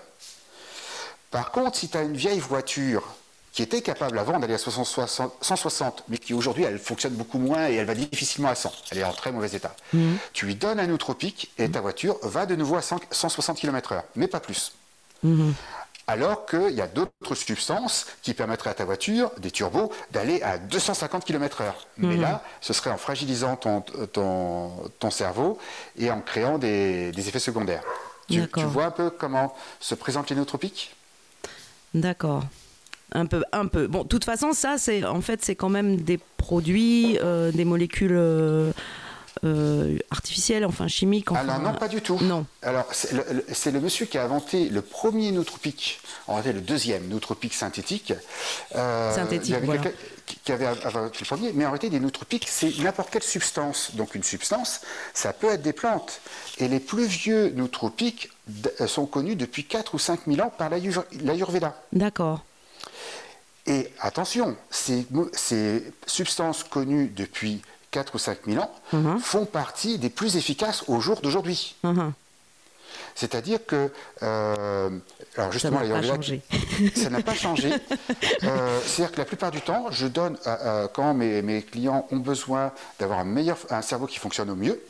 Par 1.31 1.53
contre, 1.53 1.79
si 1.79 1.89
tu 1.89 1.97
as 1.97 2.03
une 2.03 2.17
vieille 2.17 2.41
voiture 2.41 3.03
qui 3.53 3.63
était 3.63 3.83
capable 3.83 4.19
avant 4.19 4.41
d'aller 4.41 4.55
à 4.55 4.59
160, 4.59 5.33
160, 5.41 6.05
mais 6.09 6.19
qui 6.19 6.35
aujourd'hui 6.35 6.65
elle 6.65 6.81
fonctionne 6.81 7.15
beaucoup 7.15 7.39
moins 7.39 7.69
et 7.69 7.75
elle 7.75 7.87
va 7.87 7.95
difficilement 7.95 8.49
à 8.49 8.57
100, 8.57 8.73
elle 8.91 8.99
est 8.99 9.05
en 9.05 9.13
très 9.13 9.31
mauvais 9.31 9.51
état, 9.53 9.77
tu 10.33 10.47
lui 10.47 10.57
donnes 10.57 10.81
un 10.81 10.89
nootropique 10.89 11.53
et 11.57 11.71
ta 11.71 11.81
voiture 11.81 12.19
va 12.23 12.47
de 12.47 12.57
nouveau 12.57 12.75
à 12.77 12.83
100 12.83 12.99
160 13.13 13.59
km/h, 13.59 14.03
mais 14.17 14.27
pas 14.27 14.41
plus. 14.41 14.73
Alors 16.07 16.45
qu'il 16.45 16.71
y 16.75 16.83
a 16.83 16.87
d'autres 16.87 17.35
substances 17.35 18.07
qui 18.23 18.35
permettraient 18.35 18.71
à 18.71 18.75
ta 18.75 18.85
voiture, 18.85 19.31
des 19.39 19.51
turbos, 19.51 19.91
d'aller 20.13 20.43
à 20.43 20.59
250 20.59 21.25
km/h. 21.25 21.73
Mais 21.97 22.17
là, 22.17 22.43
ce 22.61 22.73
serait 22.73 22.91
en 22.91 22.99
fragilisant 22.99 23.57
ton, 23.57 23.81
ton, 24.13 24.71
ton 24.99 25.11
cerveau 25.11 25.59
et 25.97 26.11
en 26.11 26.21
créant 26.21 26.59
des, 26.59 27.11
des 27.13 27.29
effets 27.29 27.39
secondaires. 27.39 27.83
Tu 28.29 28.41
vois 28.65 28.87
un 28.87 28.91
peu 28.91 29.11
comment 29.11 29.55
se 29.81 29.95
présentent 29.95 30.31
les 30.31 30.37
nootropiques? 30.37 30.95
D'accord. 31.95 32.45
Un 33.13 33.27
peu, 33.27 33.45
un 33.53 33.67
peu. 33.67 33.87
Bon, 33.87 34.03
de 34.03 34.09
toute 34.09 34.25
façon, 34.25 34.53
ça, 34.53 34.77
c'est 34.77 35.05
en 35.05 35.21
fait, 35.21 35.45
c'est 35.45 35.55
quand 35.55 35.69
même 35.69 35.97
des 35.99 36.19
produits, 36.37 37.19
euh, 37.23 37.53
des 37.53 37.65
molécules 37.65 38.17
euh, 38.17 38.73
euh, 39.45 39.99
artificielles, 40.11 40.65
enfin 40.65 40.87
chimiques. 40.89 41.31
Enfin, 41.33 41.41
Alors 41.41 41.59
non, 41.61 41.75
pas 41.75 41.89
du 41.89 42.01
tout. 42.03 42.19
Non. 42.23 42.47
Alors 42.63 42.87
c'est 42.93 43.13
le, 43.13 43.25
le- 43.33 43.45
c'est 43.53 43.71
le 43.73 43.81
monsieur 43.81 44.07
qui 44.07 44.17
a 44.19 44.25
inventé 44.25 44.69
le 44.69 44.81
premier 44.83 45.33
nootropique, 45.33 46.01
en 46.29 46.35
réalité 46.35 46.53
le 46.55 46.61
deuxième 46.61 47.09
nootropique 47.09 47.55
synthétique. 47.55 48.13
Euh, 48.77 49.15
Synthétique, 49.15 49.57
voilà. 49.63 49.83
qui- 50.27 50.53
avait 50.53 50.67
inventé 50.67 51.19
le 51.21 51.27
premier, 51.27 51.53
mais 51.53 51.65
en 51.67 51.71
réalité 51.71 51.91
des 51.91 52.01
nootropiques, 52.01 52.47
c'est 52.49 52.79
n'importe 52.79 53.11
quelle 53.11 53.23
substance. 53.23 53.91
Donc 53.95 54.15
une 54.15 54.23
substance, 54.23 54.81
ça 55.13 55.33
peut 55.33 55.49
être 55.49 55.63
des 55.63 55.73
plantes. 55.73 56.21
Et 56.59 56.69
les 56.69 56.81
plus 56.81 57.07
vieux 57.07 57.51
nootropiques 57.51 58.31
euh, 58.81 58.87
sont 58.87 59.07
connus 59.07 59.37
depuis 59.37 59.65
4 59.65 59.95
ou 59.95 59.99
5 59.99 60.21
000 60.27 60.41
ans 60.47 60.51
par 60.57 60.71
l'Ayur- 60.71 61.05
l'Ayurveda. 61.23 61.75
D'accord. 61.93 62.45
Et 63.67 63.91
attention, 64.01 64.57
ces 64.71 65.07
substances 66.07 66.65
connues 66.65 67.09
depuis 67.09 67.63
4 67.95 68.15
ou 68.17 68.19
5 68.19 68.39
000 68.47 68.61
ans 68.63 68.71
Mhm. 68.93 69.19
font 69.21 69.45
partie 69.47 69.99
des 69.99 70.11
plus 70.11 70.37
efficaces 70.37 70.83
au 70.89 71.01
jour 71.01 71.21
d'aujourd'hui. 71.23 71.77
Mhm. 71.85 72.13
C'est-à-dire 73.15 73.65
que, 73.67 73.91
euh, 74.23 74.91
alors 75.37 75.53
justement, 75.53 75.81
n'a 75.81 75.95
pas 76.01 76.03
changé. 76.03 76.43
ça 76.97 77.11
n'a 77.11 77.21
pas 77.23 77.35
changé. 77.35 77.71
Euh, 78.43 78.81
C'est-à-dire 78.85 79.13
que 79.13 79.19
la 79.19 79.25
plupart 79.25 79.51
du 79.51 79.61
temps, 79.61 79.87
je 79.91 80.07
donne, 80.07 80.37
à- 80.45 80.83
à- 80.85 80.89
quand 80.89 81.15
mes, 81.15 81.43
mes 81.43 81.63
clients 81.63 82.07
ont 82.11 82.17
besoin 82.19 82.73
d'avoir 82.99 83.21
un 83.21 83.25
meilleur, 83.25 83.57
un 83.71 83.83
cerveau 83.83 84.07
qui 84.07 84.19
fonctionne 84.19 84.51
au 84.51 84.57
mieux, 84.57 84.81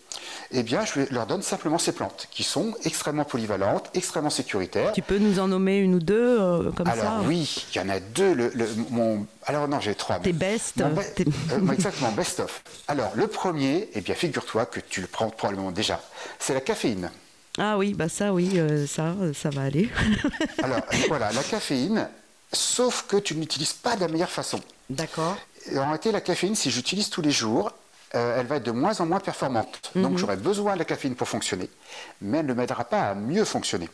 eh 0.52 0.62
bien, 0.62 0.84
je 0.84 1.00
leur 1.12 1.26
donne 1.26 1.42
simplement 1.42 1.76
ces 1.78 1.92
plantes 1.92 2.28
qui 2.30 2.44
sont 2.44 2.72
extrêmement 2.84 3.24
polyvalentes, 3.24 3.90
extrêmement 3.94 4.30
sécuritaires. 4.30 4.92
Tu 4.92 5.02
peux 5.02 5.18
nous 5.18 5.38
en 5.40 5.48
nommer 5.48 5.78
une 5.78 5.96
ou 5.96 5.98
deux 6.00 6.40
euh, 6.40 6.70
comme 6.72 6.86
Alors 6.88 7.04
ça 7.04 7.20
oui, 7.26 7.66
il 7.74 7.76
y 7.76 7.80
en 7.80 7.88
a 7.88 7.98
deux. 8.00 8.32
Le, 8.32 8.50
le- 8.54 8.68
mon, 8.90 9.26
alors 9.44 9.66
non, 9.68 9.80
j'ai 9.80 9.94
trois. 9.94 10.18
Tes 10.20 10.32
best, 10.32 10.76
Mon 10.80 10.90
be- 10.94 11.14
tes- 11.14 11.24
euh, 11.52 11.72
exactement, 11.72 12.12
best 12.12 12.40
of. 12.40 12.62
Alors 12.88 13.12
le 13.16 13.26
premier, 13.26 13.90
eh 13.94 14.00
bien 14.00 14.14
figure-toi 14.14 14.66
que 14.66 14.80
tu 14.80 15.00
le 15.00 15.08
prends 15.08 15.28
probablement 15.30 15.72
déjà, 15.72 16.00
c'est 16.38 16.54
la 16.54 16.60
caféine. 16.60 17.10
Ah 17.58 17.78
oui, 17.78 17.94
bah 17.94 18.08
ça, 18.08 18.32
oui, 18.32 18.52
euh, 18.56 18.86
ça, 18.86 19.14
euh, 19.20 19.32
ça 19.32 19.50
va 19.50 19.62
aller. 19.62 19.88
Alors 20.62 20.80
voilà, 21.08 21.32
la 21.32 21.42
caféine, 21.42 22.08
sauf 22.52 23.06
que 23.06 23.16
tu 23.16 23.34
ne 23.34 23.40
l'utilises 23.40 23.72
pas 23.72 23.96
de 23.96 24.00
la 24.00 24.08
meilleure 24.08 24.30
façon. 24.30 24.60
D'accord. 24.90 25.36
En 25.76 25.84
réalité, 25.84 26.12
la 26.12 26.20
caféine, 26.20 26.54
si 26.54 26.70
j'utilise 26.70 27.10
tous 27.10 27.22
les 27.22 27.30
jours, 27.30 27.72
euh, 28.14 28.38
elle 28.38 28.46
va 28.46 28.56
être 28.56 28.64
de 28.64 28.70
moins 28.70 29.00
en 29.00 29.06
moins 29.06 29.18
performante. 29.20 29.90
Donc 29.96 30.18
j'aurai 30.18 30.36
besoin 30.36 30.74
de 30.74 30.78
la 30.78 30.84
caféine 30.84 31.16
pour 31.16 31.28
fonctionner, 31.28 31.68
mais 32.20 32.38
elle 32.38 32.46
ne 32.46 32.54
m'aidera 32.54 32.84
pas 32.84 33.02
à 33.10 33.14
mieux 33.14 33.44
fonctionner. 33.44 33.88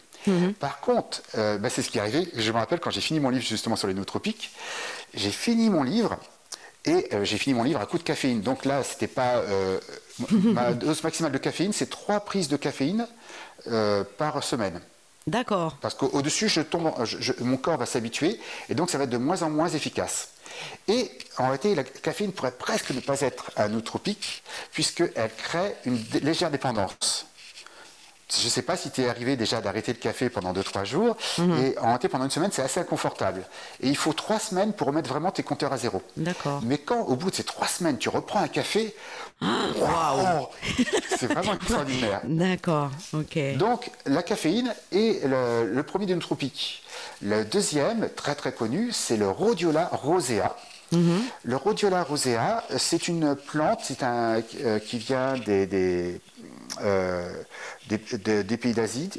Par 0.59 0.81
contre, 0.81 1.23
euh, 1.37 1.57
bah, 1.57 1.71
c'est 1.71 1.81
ce 1.81 1.91
qui 1.91 1.97
est 1.97 2.03
arrivé. 2.03 2.29
Je 2.37 2.53
me 2.53 2.59
rappelle 2.59 2.81
quand 2.81 2.91
j'ai 2.91 3.01
fini 3.01 3.21
mon 3.21 3.31
livre 3.31 3.45
justement 3.45 3.77
sur 3.77 3.89
les 3.89 3.95
nootropiques, 3.95 4.51
j'ai 5.15 5.31
fini 5.31 5.71
mon 5.71 5.83
livre 5.83 6.19
et 6.85 7.09
euh, 7.15 7.25
j'ai 7.25 7.39
fini 7.39 7.55
mon 7.55 7.63
livre 7.63 7.81
à 7.81 7.87
coup 7.87 7.97
de 7.97 8.03
caféine. 8.03 8.43
Donc 8.43 8.67
là, 8.67 8.83
c'était 8.83 9.07
pas 9.07 9.43
ma 10.31 10.73
dose 10.75 11.03
maximale 11.03 11.33
de 11.33 11.39
caféine, 11.39 11.73
c'est 11.73 11.89
trois 11.89 12.21
prises 12.21 12.49
de 12.49 12.57
caféine 12.57 13.07
euh, 13.69 14.05
par 14.19 14.43
semaine. 14.43 14.81
D'accord. 15.27 15.77
Parce 15.81 15.95
qu'au-dessus, 15.95 16.49
je 16.49 16.61
tombe, 16.63 16.87
en- 16.87 17.05
je- 17.05 17.19
je- 17.21 17.33
mon 17.41 17.57
corps 17.57 17.77
va 17.77 17.87
s'habituer 17.87 18.41
et 18.69 18.75
donc 18.75 18.91
ça 18.91 18.99
va 18.99 19.05
être 19.05 19.11
de 19.11 19.17
moins 19.19 19.43
en 19.43 19.51
moins 19.51 19.69
efficace. 19.69 20.31
Et 20.89 21.11
en 21.39 21.45
réalité, 21.45 21.75
la 21.75 21.85
caféine 21.85 22.33
pourrait 22.33 22.51
presque 22.53 22.91
ne 22.91 23.01
pas 23.01 23.21
être 23.21 23.51
un 23.57 23.69
nootropique 23.69 24.43
puisqu'elle 24.73 25.31
crée 25.37 25.75
une 25.85 25.99
légère 26.23 26.51
dépendance. 26.51 27.27
Je 28.39 28.45
ne 28.45 28.51
sais 28.51 28.63
pas 28.63 28.77
si 28.77 28.91
tu 28.91 29.03
es 29.03 29.09
arrivé 29.09 29.37
déjà 29.37 29.61
d'arrêter 29.61 29.93
le 29.93 29.99
café 29.99 30.31
pendant 30.31 30.53
2-3 30.53 30.85
jours 30.85 31.17
et 31.39 31.77
en 31.79 31.87
réalité, 31.87 32.09
pendant 32.09 32.25
une 32.25 32.31
semaine, 32.31 32.51
c'est 32.53 32.63
assez 32.63 32.81
inconfortable. 32.81 33.43
Et 33.81 33.89
il 33.89 33.97
faut 33.97 34.13
3 34.13 34.39
semaines 34.39 34.73
pour 34.73 34.87
remettre 34.87 35.09
vraiment 35.09 35.31
tes 35.31 35.43
compteurs 35.43 35.73
à 35.73 35.79
zéro. 35.79 36.03
D'accord. 36.17 36.61
Mais 36.65 36.79
quand, 36.79 37.01
au 37.03 37.17
bout 37.17 37.31
de 37.31 37.35
ces 37.37 37.45
3 37.45 37.67
semaines, 37.67 37.99
tu 37.99 38.09
reprends 38.09 38.41
un 38.41 38.49
café, 38.49 38.95
waouh, 39.43 40.47
c'est 41.19 41.27
vraiment 41.27 41.55
extraordinaire. 41.55 42.21
D'accord. 42.25 42.91
Ok. 43.13 43.39
Donc, 43.57 43.91
la 44.07 44.23
caféine 44.23 44.75
est 44.93 45.27
le, 45.27 45.73
le 45.73 45.83
premier 45.83 46.07
des 46.07 46.15
nootropiques. 46.15 46.83
Le 47.23 47.45
deuxième, 47.45 48.09
très 48.15 48.35
très 48.35 48.53
connu, 48.53 48.93
c'est 48.93 49.17
le 49.17 49.29
Rhodiola 49.29 49.89
rosea. 49.93 50.57
Le 51.45 51.55
Rhodiola 51.57 52.03
rosea, 52.03 52.65
c'est 52.77 53.07
une 53.07 53.37
plante 53.37 53.79
c'est 53.85 54.03
un, 54.03 54.43
euh, 54.65 54.79
qui 54.81 54.99
vient 54.99 55.35
des, 55.39 55.65
des, 55.67 56.21
euh, 56.81 57.33
des- 57.89 57.99
de- 57.99 58.43
des 58.43 58.57
pays 58.57 58.73
d'Asie, 58.75 59.11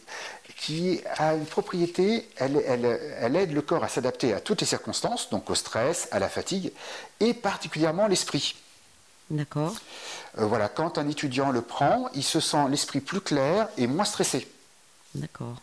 qui 0.58 1.02
a 1.18 1.34
une 1.34 1.46
propriété, 1.46 2.30
elle, 2.38 2.62
elle- 2.68 3.00
elle 3.20 3.36
aide 3.36 3.52
le 3.52 3.62
corps 3.62 3.84
à 3.84 3.88
s'adapter 3.88 4.34
à 4.34 4.40
toutes 4.40 4.62
les 4.62 4.68
circonstances, 4.68 5.30
donc 5.30 5.50
au 5.50 5.56
stress, 5.56 6.08
à 6.12 6.20
la 6.20 6.30
fatigue, 6.30 6.72
et 7.20 7.34
particulièrement 7.34 8.08
l'esprit. 8.08 8.56
D'accord. 9.30 9.74
Euh, 10.38 10.46
voilà, 10.46 10.68
quand 10.70 10.98
un 10.98 11.08
étudiant 11.10 11.52
le 11.52 11.62
prend, 11.62 12.10
il 12.14 12.24
se 12.24 12.40
sent 12.40 12.66
l'esprit 12.70 13.00
plus 13.02 13.22
clair 13.22 13.70
et 13.78 13.88
moins 13.88 14.06
stressé. 14.06 14.48
D'accord. 15.16 15.56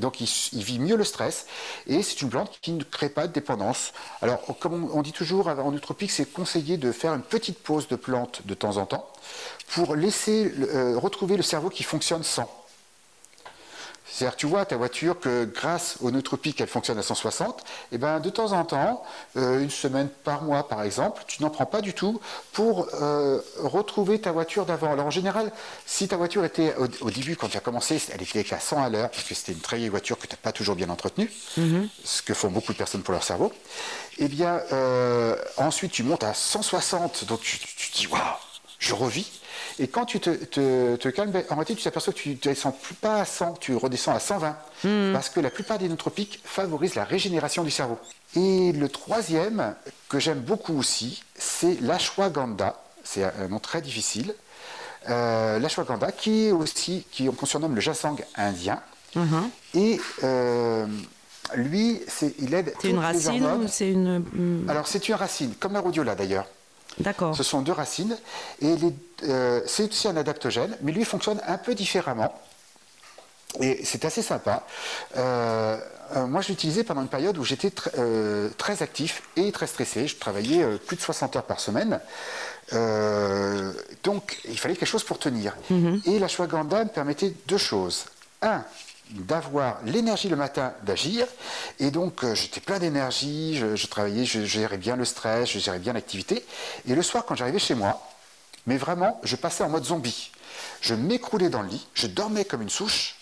Donc 0.00 0.20
il, 0.20 0.62
vit 0.62 0.78
mieux 0.78 0.96
le 0.96 1.04
stress 1.04 1.46
et 1.86 2.02
c'est 2.02 2.20
une 2.22 2.30
plante 2.30 2.58
qui 2.60 2.72
ne 2.72 2.82
crée 2.82 3.08
pas 3.08 3.26
de 3.26 3.32
dépendance. 3.32 3.92
Alors 4.22 4.42
comme 4.58 4.90
on, 4.92 5.02
dit 5.02 5.12
toujours 5.12 5.48
en 5.48 5.70
nootropique, 5.70 6.10
c'est 6.10 6.30
conseillé 6.32 6.76
de 6.76 6.92
faire 6.92 7.14
une 7.14 7.22
petite 7.22 7.58
pause 7.58 7.88
de 7.88 7.96
plante 7.96 8.42
de 8.46 8.54
temps 8.54 8.76
en 8.76 8.86
temps 8.86 9.06
pour 9.68 9.94
laisser 9.94 10.52
euh, 10.60 10.98
retrouver 10.98 11.36
le 11.36 11.42
cerveau 11.42 11.68
qui 11.68 11.82
fonctionne 11.82 12.22
sans. 12.22 12.59
C'est-à-dire, 14.12 14.36
tu 14.36 14.46
vois 14.46 14.64
ta 14.64 14.76
voiture 14.76 15.18
que 15.18 15.44
grâce 15.44 15.96
au 16.00 16.10
nootropique, 16.10 16.60
elle 16.60 16.68
fonctionne 16.68 16.98
à 16.98 17.02
160. 17.02 17.64
Et 17.92 17.98
ben, 17.98 18.20
de 18.20 18.30
temps 18.30 18.52
en 18.52 18.64
temps, 18.64 19.02
euh, 19.36 19.60
une 19.60 19.70
semaine 19.70 20.08
par 20.24 20.42
mois, 20.42 20.66
par 20.68 20.82
exemple, 20.82 21.22
tu 21.26 21.42
n'en 21.42 21.50
prends 21.50 21.66
pas 21.66 21.80
du 21.80 21.94
tout 21.94 22.20
pour 22.52 22.88
euh, 22.94 23.40
retrouver 23.58 24.20
ta 24.20 24.32
voiture 24.32 24.66
d'avant. 24.66 24.92
Alors 24.92 25.06
en 25.06 25.10
général, 25.10 25.52
si 25.86 26.08
ta 26.08 26.16
voiture 26.16 26.44
était 26.44 26.74
au, 26.76 27.10
début, 27.10 27.36
quand 27.36 27.48
tu 27.48 27.56
as 27.56 27.60
commencé, 27.60 28.00
elle 28.12 28.22
était 28.22 28.44
qu'à 28.44 28.58
100 28.58 28.82
à 28.82 28.88
l'heure, 28.88 29.10
parce 29.10 29.22
que 29.22 29.34
c'était 29.34 29.52
une 29.52 29.60
très 29.60 29.76
vieille 29.76 29.88
voiture 29.88 30.18
que 30.18 30.26
tu 30.26 30.32
n'as 30.32 30.38
pas 30.38 30.52
toujours 30.52 30.74
bien 30.74 30.90
entretenue, 30.90 31.30
ce 32.04 32.22
que 32.22 32.34
font 32.34 32.50
beaucoup 32.50 32.72
de 32.72 32.78
personnes 32.78 33.02
pour 33.02 33.12
leur 33.12 33.24
cerveau. 33.24 33.52
Eh 34.18 34.28
bien, 34.28 34.60
euh, 34.72 35.36
ensuite, 35.56 35.92
tu 35.92 36.02
montes 36.02 36.24
à 36.24 36.34
160, 36.34 37.24
donc 37.24 37.40
tu, 37.40 37.58
tu 37.58 37.90
te 37.90 37.96
dis, 37.96 38.06
waouh, 38.06 38.20
je 38.78 38.94
revis. 38.94 39.39
Et 39.80 39.88
quand 39.88 40.04
tu 40.04 40.20
te, 40.20 41.08
calmes, 41.08 41.30
ben, 41.30 41.42
en 41.48 41.54
réalité, 41.54 41.74
tu 41.74 41.82
t'aperçois 41.82 42.12
que 42.12 42.18
tu 42.18 42.28
ne 42.28 42.34
descends 42.34 42.70
plus 42.70 42.94
pas 42.94 43.22
à 43.22 43.24
100, 43.24 43.54
tu 43.54 43.74
redescends 43.74 44.14
à 44.14 44.20
120. 44.20 44.56
Hmm. 44.84 45.12
Parce 45.14 45.30
que 45.30 45.40
la 45.40 45.48
plupart 45.48 45.78
des 45.78 45.88
nootropiques 45.88 46.40
favorisent 46.44 46.96
la 46.96 47.04
régénération 47.04 47.64
du 47.64 47.70
cerveau. 47.70 47.98
Et 48.36 48.72
le 48.72 48.88
troisième, 48.90 49.74
que 50.10 50.18
j'aime 50.18 50.40
beaucoup 50.40 50.78
aussi, 50.78 51.22
c'est 51.34 51.80
l'ashwagandha. 51.80 52.78
C'est 53.04 53.24
un 53.24 53.48
nom 53.48 53.58
très 53.58 53.80
difficile. 53.80 54.34
Euh, 55.08 55.58
l'ashwagandha, 55.58 56.12
qui 56.12 56.48
est 56.48 56.52
aussi, 56.52 57.06
qui, 57.10 57.24
qu'on 57.24 57.46
surnomme 57.46 57.74
le 57.74 57.80
jasang 57.80 58.16
indien. 58.36 58.82
Uh-huh. 59.16 59.48
Et 59.72 59.98
euh, 60.22 60.86
lui, 61.54 62.02
il 62.38 62.52
aide. 62.52 62.74
C'est 62.82 62.90
une 62.90 62.98
racine 62.98 63.46
ou 63.46 63.66
c'est 63.66 63.90
une. 63.90 64.18
Hmm. 64.18 64.68
Alors, 64.68 64.86
c'est 64.86 65.08
une 65.08 65.14
racine, 65.14 65.54
comme 65.58 65.72
la 65.72 65.80
rhodiola 65.80 66.14
d'ailleurs. 66.14 66.44
D'accord. 66.98 67.36
Ce 67.36 67.42
sont 67.42 67.62
deux 67.62 67.72
racines. 67.72 68.16
Et 68.60 68.74
euh, 69.24 69.60
c'est 69.66 69.88
aussi 69.88 70.08
un 70.08 70.16
adaptogène, 70.16 70.76
mais 70.82 70.92
lui 70.92 71.04
fonctionne 71.04 71.40
un 71.46 71.58
peu 71.58 71.74
différemment. 71.74 72.34
Et 73.60 73.84
c'est 73.84 74.04
assez 74.04 74.22
sympa. 74.22 74.64
Euh, 75.16 75.76
euh, 76.16 76.26
moi, 76.26 76.40
je 76.40 76.48
l'utilisais 76.48 76.84
pendant 76.84 77.02
une 77.02 77.08
période 77.08 77.36
où 77.38 77.44
j'étais 77.44 77.70
très 77.70 78.82
actif 78.82 79.22
et 79.36 79.50
très 79.52 79.66
stressé. 79.66 80.06
Je 80.06 80.16
travaillais 80.16 80.64
plus 80.78 80.96
de 80.96 81.02
60 81.02 81.36
heures 81.36 81.44
par 81.44 81.60
semaine. 81.60 82.00
donc, 84.02 84.40
il 84.48 84.58
fallait 84.58 84.76
quelque 84.76 84.88
chose 84.88 85.04
pour 85.04 85.18
tenir. 85.18 85.56
Mhm. 85.70 86.02
Et 86.06 86.18
la 86.18 86.28
shwagandha 86.28 86.84
me 86.84 86.90
permettait 86.90 87.34
deux 87.46 87.58
choses. 87.58 88.04
Un, 88.42 88.64
d'avoir 89.12 89.78
l'énergie 89.84 90.28
le 90.28 90.36
matin 90.36 90.72
d'agir. 90.82 91.26
Et 91.78 91.90
donc, 91.90 92.24
euh, 92.24 92.34
j'étais 92.34 92.60
plein 92.60 92.78
d'énergie, 92.78 93.56
je, 93.56 93.86
travaillais, 93.86 94.24
je, 94.24 94.44
gérais 94.44 94.78
bien 94.78 94.96
le 94.96 95.04
stress, 95.04 95.50
je 95.50 95.58
gérais 95.58 95.78
bien 95.78 95.92
l'activité. 95.92 96.44
Et 96.88 96.94
le 96.94 97.02
soir, 97.02 97.24
quand 97.24 97.34
j'arrivais 97.34 97.58
chez 97.58 97.74
moi, 97.74 98.00
mais 98.66 98.76
vraiment, 98.76 99.20
je 99.24 99.36
passais 99.36 99.64
en 99.64 99.68
mode 99.68 99.84
zombie. 99.84 100.30
Je 100.80 100.94
m'écroulais 100.94 101.48
dans 101.48 101.62
le 101.62 101.68
lit, 101.68 101.86
je 101.94 102.06
dormais 102.06 102.44
comme 102.44 102.62
une 102.62 102.70
souche, 102.70 103.16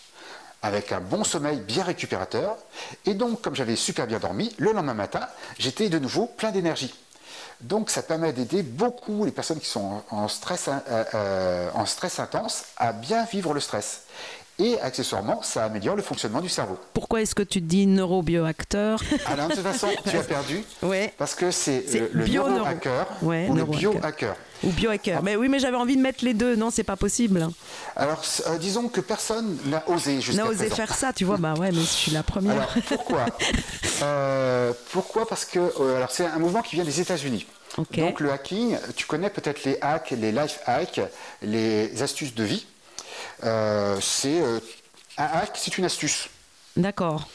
avec 0.61 0.91
un 0.91 0.99
bon 0.99 1.23
sommeil 1.23 1.59
bien 1.59 1.83
récupérateur. 1.83 2.57
Et 3.05 3.13
donc, 3.13 3.41
comme 3.41 3.55
j'avais 3.55 3.75
super 3.75 4.07
bien 4.07 4.19
dormi, 4.19 4.53
le 4.57 4.71
lendemain 4.71 4.93
matin, 4.93 5.27
j'étais 5.57 5.89
de 5.89 5.99
nouveau 5.99 6.25
plein 6.25 6.51
d'énergie. 6.51 6.93
Donc, 7.61 7.89
ça 7.89 8.01
permet 8.01 8.31
d'aider 8.31 8.63
beaucoup 8.63 9.25
les 9.25 9.31
personnes 9.31 9.59
qui 9.59 9.67
sont 9.67 10.01
en 10.11 10.27
stress, 10.29 10.69
euh, 10.69 11.03
euh, 11.13 11.69
en 11.73 11.85
stress 11.85 12.19
intense 12.19 12.63
à 12.77 12.93
bien 12.93 13.25
vivre 13.25 13.53
le 13.53 13.59
stress 13.59 14.03
et 14.59 14.79
accessoirement, 14.81 15.41
ça 15.41 15.63
améliore 15.63 15.95
le 15.95 16.01
fonctionnement 16.01 16.41
du 16.41 16.49
cerveau. 16.49 16.77
Pourquoi 16.93 17.21
est-ce 17.21 17.33
que 17.33 17.43
tu 17.43 17.61
dis 17.61 17.87
neurobioacteur 17.87 19.01
Alors, 19.25 19.47
de 19.47 19.53
toute 19.55 19.63
façon, 19.63 19.87
tu 20.09 20.17
as 20.17 20.23
perdu. 20.23 20.63
Ouais. 20.83 21.13
Parce 21.17 21.33
que 21.33 21.49
c'est 21.49 21.83
le, 22.13 22.27
neurohacker 22.27 23.05
ou 23.21 23.31
le 23.31 23.63
biohacker. 23.63 24.35
Ou 24.63 24.71
biohacker. 24.71 25.21
Mais 25.23 25.37
oui, 25.37 25.47
mais 25.47 25.59
j'avais 25.59 25.77
envie 25.77 25.95
de 25.95 26.01
mettre 26.01 26.25
les 26.25 26.33
deux. 26.33 26.55
Non, 26.55 26.69
c'est 26.69 26.83
pas 26.83 26.97
possible. 26.97 27.47
Alors, 27.95 28.21
euh, 28.47 28.57
disons 28.57 28.89
que 28.89 28.99
personne 28.99 29.57
n'a 29.65 29.83
osé 29.87 30.19
jusqu'à 30.19 30.43
N'a 30.43 30.49
osé 30.49 30.69
faire 30.69 30.93
ça, 30.93 31.13
tu 31.13 31.23
vois. 31.23 31.37
bah 31.37 31.53
ouais, 31.53 31.71
mais 31.71 31.79
je 31.79 31.85
suis 31.85 32.11
la 32.11 32.23
première. 32.23 32.53
Alors, 32.53 32.73
pourquoi? 32.87 33.25
Euh, 34.01 34.71
Pourquoi? 34.93 35.27
Parce 35.27 35.43
que 35.43 35.59
euh, 35.59 35.97
alors 35.97 36.09
c'est 36.09 36.25
un 36.25 36.39
mouvement 36.39 36.61
qui 36.61 36.75
vient 36.75 36.85
des 36.85 37.01
États-Unis. 37.01 37.45
Donc 37.75 38.19
le 38.21 38.31
hacking, 38.31 38.77
tu 38.95 39.05
connais 39.05 39.29
peut-être 39.29 39.63
les 39.63 39.77
hacks, 39.81 40.11
les 40.11 40.31
life 40.31 40.59
hacks, 40.65 41.01
les 41.41 42.01
astuces 42.01 42.33
de 42.33 42.43
vie. 42.43 42.65
Euh, 43.43 43.99
c'est 44.01 44.41
euh, 44.41 44.59
un 45.17 45.25
hack, 45.25 45.51
c'est 45.55 45.77
une 45.77 45.85
astuce. 45.85 46.29
D'accord. 46.75 47.27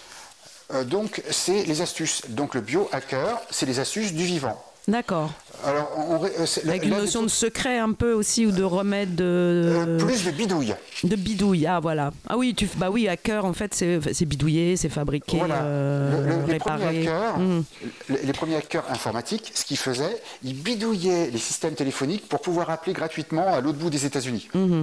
Euh, 0.72 0.84
donc, 0.84 1.22
c'est 1.30 1.64
les 1.64 1.80
astuces. 1.80 2.22
Donc, 2.28 2.54
le 2.54 2.60
biohacker, 2.60 3.36
c'est 3.50 3.66
les 3.66 3.78
astuces 3.78 4.12
du 4.12 4.24
vivant. 4.24 4.62
D'accord. 4.86 5.30
Alors, 5.64 5.90
euh, 6.24 6.46
Avec 6.66 6.84
une 6.84 6.90
notion 6.90 7.22
de 7.22 7.28
secret 7.28 7.78
un 7.78 7.92
peu 7.92 8.12
aussi 8.12 8.44
ou 8.44 8.50
de 8.50 8.62
remède 8.62 9.14
de... 9.14 9.24
Euh, 9.24 9.98
plus 9.98 10.26
de 10.26 10.30
bidouille. 10.30 10.74
De 11.04 11.16
bidouille, 11.16 11.66
ah 11.66 11.80
voilà. 11.80 12.12
Ah 12.28 12.36
oui, 12.36 12.54
tu, 12.54 12.68
bah 12.76 12.90
oui, 12.90 13.08
hacker 13.08 13.46
en 13.46 13.54
fait 13.54 13.72
c'est 13.74 14.24
bidouillé, 14.26 14.76
c'est 14.76 14.90
fabriqué, 14.90 15.40
euh, 15.48 16.46
les, 16.46 16.58
premiers 16.58 17.00
hackers, 17.00 17.38
mmh. 17.38 17.64
les, 18.10 18.32
premiers 18.34 18.56
hackers 18.56 18.84
informatiques, 18.90 19.52
ce 19.54 19.64
qu'ils 19.64 19.78
faisaient, 19.78 20.20
ils 20.42 20.54
bidouillaient 20.54 21.30
les 21.30 21.38
systèmes 21.38 21.74
téléphoniques 21.74 22.28
pour 22.28 22.40
pouvoir 22.40 22.68
appeler 22.68 22.92
gratuitement 22.92 23.54
à 23.54 23.62
l'autre 23.62 23.78
bout 23.78 23.90
des 23.90 24.04
États-Unis. 24.04 24.48
Mmh, 24.52 24.82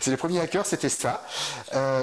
c'est 0.00 0.10
les 0.10 0.18
premiers 0.18 0.40
hackers, 0.40 0.66
c'était 0.66 0.90
ça. 0.90 1.22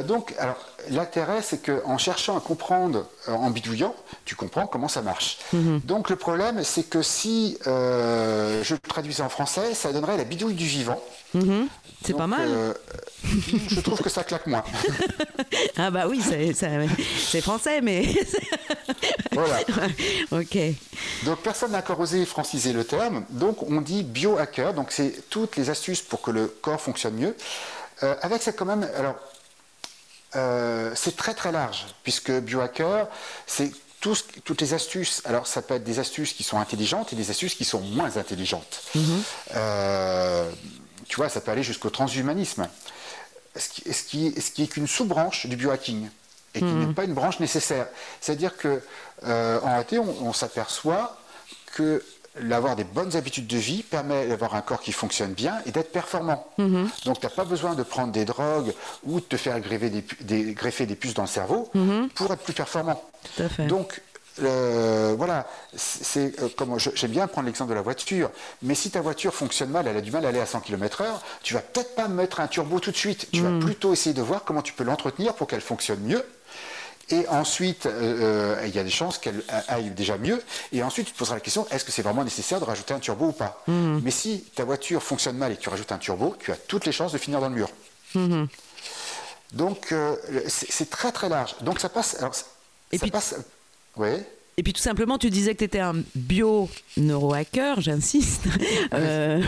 donc, 0.07 0.33
alors 0.39 0.57
l'intérêt, 0.89 1.41
c'est 1.41 1.63
qu'en 1.63 1.97
cherchant 1.97 2.37
à 2.37 2.41
comprendre, 2.41 3.07
en 3.27 3.49
bidouillant, 3.49 3.95
tu 4.25 4.35
comprends 4.35 4.67
comment 4.67 4.87
ça 4.87 5.01
marche. 5.01 5.37
Mmh. 5.53 5.79
Donc 5.85 6.09
le 6.09 6.15
problème, 6.15 6.63
c'est 6.63 6.83
que 6.83 7.01
si 7.01 7.57
euh, 7.67 8.63
je 8.63 8.73
le 8.73 8.79
traduisais 8.79 9.23
en 9.23 9.29
français, 9.29 9.73
ça 9.73 9.91
donnerait 9.91 10.17
la 10.17 10.23
bidouille 10.23 10.55
du 10.55 10.65
vivant. 10.65 11.01
Mhm. 11.33 11.67
c'est 12.03 12.17
pas 12.17 12.25
mal. 12.25 12.47
Euh, 12.49 12.73
je 13.67 13.79
trouve 13.81 14.01
que 14.01 14.09
ça 14.09 14.23
claque 14.23 14.47
moins. 14.47 14.63
ah 15.77 15.91
bah 15.91 16.07
oui, 16.07 16.21
c'est 16.23 17.41
français, 17.41 17.81
mais... 17.81 18.05
voilà. 19.31 19.59
ok. 20.31 20.57
Donc 21.25 21.39
personne 21.39 21.71
n'a 21.71 21.79
encore 21.79 21.99
osé 21.99 22.25
franciser 22.25 22.73
le 22.73 22.83
terme. 22.83 23.25
Donc 23.29 23.61
on 23.63 23.81
dit 23.81 24.03
biohacker. 24.03 24.73
Donc 24.73 24.91
c'est 24.91 25.29
toutes 25.29 25.55
les 25.57 25.69
astuces 25.69 26.01
pour 26.01 26.21
que 26.21 26.31
le 26.31 26.47
corps 26.47 26.81
fonctionne 26.81 27.15
mieux. 27.15 27.35
Euh, 28.01 28.15
avec 28.21 28.41
ça 28.41 28.53
quand 28.53 28.65
même, 28.65 28.87
alors 28.97 29.15
c'est 30.33 31.15
très 31.15 31.33
très 31.33 31.51
large 31.51 31.85
puisque 32.03 32.31
biohacker, 32.31 33.07
c'est 33.47 33.71
toutes 33.99 34.61
les 34.61 34.73
astuces, 34.73 35.21
alors 35.25 35.45
ça 35.47 35.61
peut 35.61 35.75
être 35.75 35.83
des 35.83 35.99
astuces 35.99 36.33
qui 36.33 36.43
sont 36.43 36.57
intelligentes 36.57 37.11
et 37.11 37.15
des 37.15 37.29
astuces 37.31 37.55
qui 37.55 37.65
sont 37.65 37.81
moins 37.81 38.15
intelligentes. 38.17 38.81
Mhm. 38.95 39.23
Euh, 39.55 40.49
tu 41.07 41.17
vois, 41.17 41.29
ça 41.29 41.41
peut 41.41 41.51
aller 41.51 41.63
jusqu'au 41.63 41.89
transhumanisme, 41.89 42.69
ce 43.55 43.69
qui, 43.69 43.93
ce 43.93 44.03
qui, 44.03 44.41
ce 44.41 44.51
qui 44.51 44.63
est 44.63 44.67
qu'une 44.67 44.87
sous-branche 44.87 45.47
du 45.47 45.57
biohacking 45.57 46.09
et 46.55 46.59
qui 46.59 46.65
mhm. 46.65 46.87
n'est 46.87 46.93
pas 46.93 47.03
une 47.03 47.13
branche 47.13 47.39
nécessaire. 47.39 47.87
C'est-à-dire 48.21 48.55
que 48.55 48.81
euh, 49.23 49.59
en 49.61 49.67
réalité, 49.67 49.99
on, 49.99 50.33
s'aperçoit 50.33 51.17
que 51.73 52.03
l'avoir 52.41 52.75
des 52.75 52.83
bonnes 52.83 53.15
habitudes 53.15 53.47
de 53.47 53.57
vie 53.57 53.83
permet 53.83 54.27
d'avoir 54.27 54.55
un 54.55 54.61
corps 54.61 54.81
qui 54.81 54.91
fonctionne 54.91 55.33
bien 55.33 55.55
et 55.65 55.71
d'être 55.71 55.91
performant. 55.91 56.47
Mhm. 56.57 56.89
Donc 57.05 57.19
tu 57.19 57.25
n'as 57.25 57.31
pas 57.31 57.45
besoin 57.45 57.75
de 57.75 57.83
prendre 57.83 58.11
des 58.11 58.25
drogues 58.25 58.73
ou 59.03 59.19
de 59.19 59.25
te 59.25 59.37
faire 59.37 59.59
greffer 59.59 59.89
des, 59.89 60.53
greffer 60.53 60.85
des 60.85 60.95
puces 60.95 61.13
dans 61.13 61.23
le 61.23 61.27
cerveau 61.27 61.71
pour 62.15 62.31
être 62.31 62.43
plus 62.43 62.53
performant. 62.53 63.01
Donc, 63.67 64.01
euh, 64.43 65.15
voilà, 65.17 65.47
c'est 65.75 66.39
euh, 66.41 66.47
comme 66.55 66.77
j'aime 66.79 67.11
bien 67.11 67.27
prendre 67.27 67.47
l'exemple 67.47 67.71
de 67.71 67.75
la 67.75 67.81
voiture, 67.81 68.31
mais 68.61 68.75
si 68.75 68.89
ta 68.91 69.01
voiture 69.01 69.33
fonctionne 69.33 69.69
mal, 69.69 69.87
elle 69.87 69.97
a 69.97 70.01
du 70.01 70.11
mal 70.11 70.25
à 70.25 70.29
aller 70.29 70.39
à 70.39 70.45
100 70.45 70.61
km/h, 70.61 71.05
tu 71.43 71.53
vas 71.53 71.61
peut-être 71.61 71.95
pas 71.95 72.07
mettre 72.07 72.39
un 72.39 72.47
turbo 72.47 72.79
tout 72.79 72.91
de 72.91 72.95
suite. 72.95 73.27
Tu 73.31 73.41
vas 73.41 73.49
hmm. 73.49 73.59
plutôt 73.59 73.91
essayer 73.91 74.13
de 74.13 74.21
voir 74.21 74.43
comment 74.43 74.61
tu 74.61 74.73
peux 74.73 74.83
l'entretenir 74.83 75.33
pour 75.33 75.47
qu'elle 75.47 75.61
fonctionne 75.61 75.99
mieux. 76.01 76.23
Et 77.11 77.27
ensuite, 77.27 77.85
euh, 77.85 78.61
il 78.65 78.75
y 78.75 78.79
a 78.79 78.83
des 78.83 78.89
chances 78.89 79.17
qu'elle 79.17 79.41
aille 79.67 79.89
déjà 79.91 80.17
mieux. 80.17 80.41
Et 80.71 80.83
ensuite, 80.83 81.07
tu 81.07 81.13
te 81.13 81.17
poseras 81.17 81.35
la 81.35 81.41
question 81.41 81.67
est-ce 81.71 81.83
que 81.83 81.91
c'est 81.91 82.01
vraiment 82.01 82.23
nécessaire 82.23 82.59
de 82.59 82.65
rajouter 82.65 82.93
un 82.93 82.99
turbo 82.99 83.27
ou 83.27 83.31
pas 83.31 83.63
hmm. 83.67 83.99
Mais 84.03 84.11
si 84.11 84.45
ta 84.55 84.63
voiture 84.63 85.01
fonctionne 85.01 85.37
mal 85.37 85.51
et 85.51 85.55
que 85.55 85.61
tu 85.61 85.69
rajoutes 85.69 85.91
un 85.91 85.97
turbo, 85.97 86.35
tu 86.39 86.51
as 86.51 86.55
toutes 86.55 86.85
les 86.85 86.91
chances 86.91 87.11
de 87.11 87.17
finir 87.17 87.39
dans 87.39 87.49
le 87.49 87.55
mur. 87.55 87.69
Hmm. 88.13 88.45
Donc, 89.53 89.93
c'est 90.47 90.89
très 90.89 91.11
très 91.11 91.27
large. 91.29 91.55
Donc, 91.61 91.79
ça 91.79 91.89
passe. 91.89 92.17
Et 92.91 92.99
puis, 92.99 93.11
Et 94.59 94.63
puis 94.63 94.73
tout 94.73 94.81
simplement, 94.81 95.17
tu 95.17 95.29
disais 95.29 95.53
que 95.53 95.59
tu 95.59 95.63
étais 95.63 95.79
un 95.79 95.95
bio-neurohacker, 96.15 97.75
j'insiste. 97.79 98.43
Euh, 98.93 99.41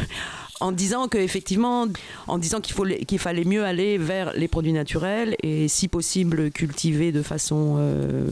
en 0.62 0.72
disant 0.72 1.08
qu'effectivement, 1.08 1.88
en 2.28 2.38
disant 2.38 2.62
qu'il, 2.62 2.74
faut, 2.74 2.86
qu'il 2.86 3.20
fallait 3.20 3.44
mieux 3.44 3.66
aller 3.66 3.98
vers 3.98 4.34
les 4.34 4.48
produits 4.48 4.74
naturels 4.74 5.36
et 5.42 5.68
si 5.68 5.88
possible 5.88 6.52
cultiver 6.52 7.12
de 7.12 7.24
façon 7.24 7.76
euh, 7.80 8.28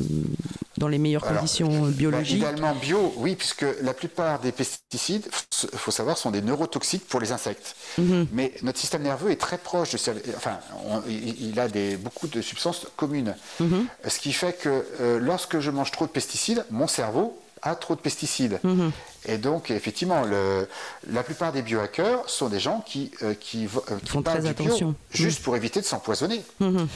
dans 0.78 0.88
les 0.88 1.00
meilleures 1.00 1.26
conditions 1.26 1.82
bah, 1.82 1.89
biologiques. 1.89 2.38
idéalement 2.38 2.76
bio, 2.76 3.13
oui, 3.18 3.36
puisque 3.36 3.65
la 3.82 3.94
plupart 3.94 4.39
des 4.39 4.52
pesticides, 4.52 5.28
il 5.74 5.78
faut 5.78 5.92
savoir, 5.92 6.18
sont 6.18 6.32
des 6.32 6.42
neurotoxiques 6.42 7.08
pour 7.08 7.20
les 7.20 7.32
insectes. 7.32 7.76
Mhm. 7.98 8.28
Mais 8.32 8.54
notre 8.62 8.80
système 8.80 9.02
nerveux 9.02 9.32
est 9.32 9.42
très 9.42 9.58
proche 9.58 9.92
de 9.92 9.98
enfin, 10.38 10.60
il 11.08 11.60
a 11.60 11.68
des, 11.68 11.98
beaucoup 11.98 12.28
de 12.28 12.42
substances 12.42 12.88
communes. 12.96 13.36
Mhm. 13.60 13.88
Ce 14.08 14.20
qui 14.20 14.34
fait 14.34 14.54
que 14.54 14.86
euh, 15.02 15.20
lorsque 15.20 15.60
je 15.60 15.72
mange 15.72 15.92
trop 15.92 16.06
de 16.06 16.12
pesticides, 16.12 16.63
mon 16.70 16.88
cerveau 16.88 17.38
a 17.62 17.76
trop 17.76 17.95
de 17.95 18.02
pesticides. 18.02 18.60
Mhm. 18.63 18.91
Et 19.26 19.38
donc, 19.38 19.69
effectivement, 19.72 20.24
le- 20.24 20.67
la 21.12 21.24
plupart 21.24 21.52
des 21.52 21.62
biohackers 21.62 22.30
sont 22.30 22.48
des 22.50 22.60
gens 22.60 22.82
qui, 22.86 23.12
euh, 23.24 23.34
qui, 23.34 23.67
euh, 23.91 23.98
qui 24.00 24.10
Font 24.12 24.22
très 24.22 24.36
du 24.41 24.54
bio 24.54 24.65
attention. 24.67 24.95
juste 25.12 25.43
pour 25.43 25.56
éviter 25.56 25.82
de 25.82 25.86
s'empoisonner. 25.86 26.41
Mhm. 26.60 26.88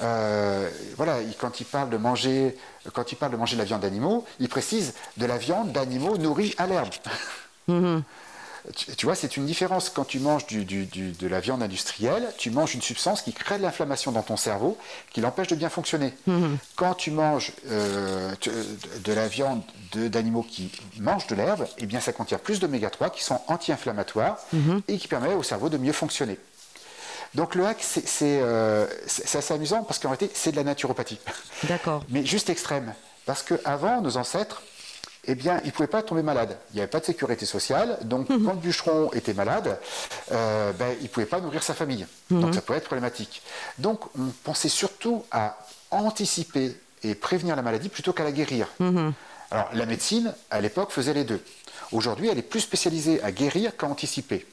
Euh, 0.00 0.68
voilà, 0.96 1.20
il- 1.20 1.34
quand 1.36 1.60
ils 1.60 1.64
parlent 1.66 1.90
de 1.90 1.96
manger, 1.96 2.56
quand 2.92 3.10
ils 3.12 3.16
parlent 3.16 3.32
de 3.32 3.36
manger 3.36 3.54
de 3.56 3.60
la 3.60 3.64
viande 3.66 3.80
d'animaux, 3.80 4.24
ils 4.40 4.48
précisent 4.48 4.94
de 5.16 5.26
la 5.26 5.38
viande 5.38 5.72
d'animaux 5.72 6.16
nourris 6.16 6.54
à 6.58 6.66
l'herbe. 6.66 6.92
Mhm. 8.66 8.72
Tu, 8.74 8.96
tu 8.96 9.06
vois, 9.06 9.14
c'est 9.14 9.36
une 9.36 9.44
différence. 9.46 9.90
Quand 9.90 10.04
tu 10.04 10.18
manges 10.20 10.46
du- 10.46 10.64
du- 10.64 10.86
du- 10.86 11.12
de 11.12 11.26
la 11.28 11.40
viande 11.40 11.62
industrielle, 11.62 12.26
tu 12.38 12.50
manges 12.50 12.74
une 12.74 12.82
substance 12.82 13.22
qui 13.22 13.32
crée 13.32 13.58
de 13.58 13.62
l'inflammation 13.62 14.10
dans 14.12 14.22
ton 14.22 14.36
cerveau, 14.36 14.78
qui 15.12 15.20
l'empêche 15.20 15.48
de 15.48 15.54
bien 15.54 15.68
fonctionner. 15.68 16.14
Quand 16.76 16.94
tu 16.94 17.10
manges 17.10 17.52
euh, 17.70 18.32
tu- 18.40 18.50
de 19.04 19.12
la 19.12 19.28
viande 19.28 19.62
de- 19.92 20.08
d'animaux 20.08 20.42
qui 20.42 20.72
mangent 20.98 21.26
de 21.26 21.34
l'herbe, 21.34 21.66
eh 21.78 21.86
bien, 21.86 22.00
ça 22.00 22.12
contient 22.12 22.38
plus 22.38 22.58
d'oméga 22.58 22.88
3 22.90 23.10
qui 23.10 23.22
sont 23.22 23.40
anti-inflammatoires 23.48 24.38
et 24.88 24.98
qui 24.98 25.08
permet 25.08 25.34
au 25.34 25.42
cerveau 25.42 25.68
de 25.68 25.76
mieux 25.78 25.92
fonctionner. 25.92 26.38
Donc 27.34 27.56
le 27.56 27.66
hack, 27.66 27.78
c'est 27.82 28.04
euh, 28.40 28.86
assez 29.34 29.52
amusant 29.52 29.82
parce 29.82 29.98
qu'en 29.98 30.10
réalité, 30.10 30.30
c'est 30.34 30.52
de 30.52 30.56
la 30.56 30.62
naturopathie. 30.64 31.18
D'accord. 31.64 32.02
Mais 32.08 32.24
juste 32.24 32.48
extrême. 32.48 32.94
Parce 33.26 33.42
qu'avant, 33.42 34.00
nos 34.00 34.16
ancêtres, 34.16 34.62
eh 35.26 35.34
bien, 35.34 35.60
ils 35.64 35.68
ne 35.68 35.72
pouvaient 35.72 35.86
pas 35.88 36.02
tomber 36.02 36.22
malades. 36.22 36.56
Il 36.72 36.76
n'y 36.76 36.80
avait 36.80 36.90
pas 36.90 37.00
de 37.00 37.04
sécurité 37.04 37.46
sociale. 37.46 37.98
Donc, 38.02 38.28
quand 38.28 38.52
le 38.52 38.60
bûcheron 38.60 39.10
était 39.12 39.34
malade, 39.34 39.78
euh, 40.32 40.72
ben, 40.72 40.94
il 41.00 41.04
ne 41.04 41.08
pouvait 41.08 41.26
pas 41.26 41.40
nourrir 41.40 41.62
sa 41.62 41.74
famille. 41.74 42.06
Donc, 42.30 42.54
ça 42.54 42.60
pouvait 42.60 42.78
être 42.78 42.84
problématique. 42.84 43.42
Donc, 43.78 44.00
on 44.18 44.28
pensait 44.42 44.68
surtout 44.68 45.24
à 45.30 45.58
anticiper 45.90 46.76
et 47.02 47.14
prévenir 47.14 47.54
la 47.56 47.62
maladie 47.62 47.88
plutôt 47.88 48.12
qu'à 48.12 48.24
la 48.24 48.32
guérir. 48.32 48.68
Alors, 49.50 49.68
la 49.72 49.86
médecine, 49.86 50.34
à 50.50 50.60
l'époque, 50.60 50.90
faisait 50.90 51.14
les 51.14 51.24
deux. 51.24 51.40
Aujourd'hui, 51.92 52.28
elle 52.28 52.38
est 52.38 52.42
plus 52.42 52.60
spécialisée 52.60 53.22
à 53.22 53.30
guérir 53.32 53.76
qu'à 53.76 53.86
anticiper, 53.86 54.46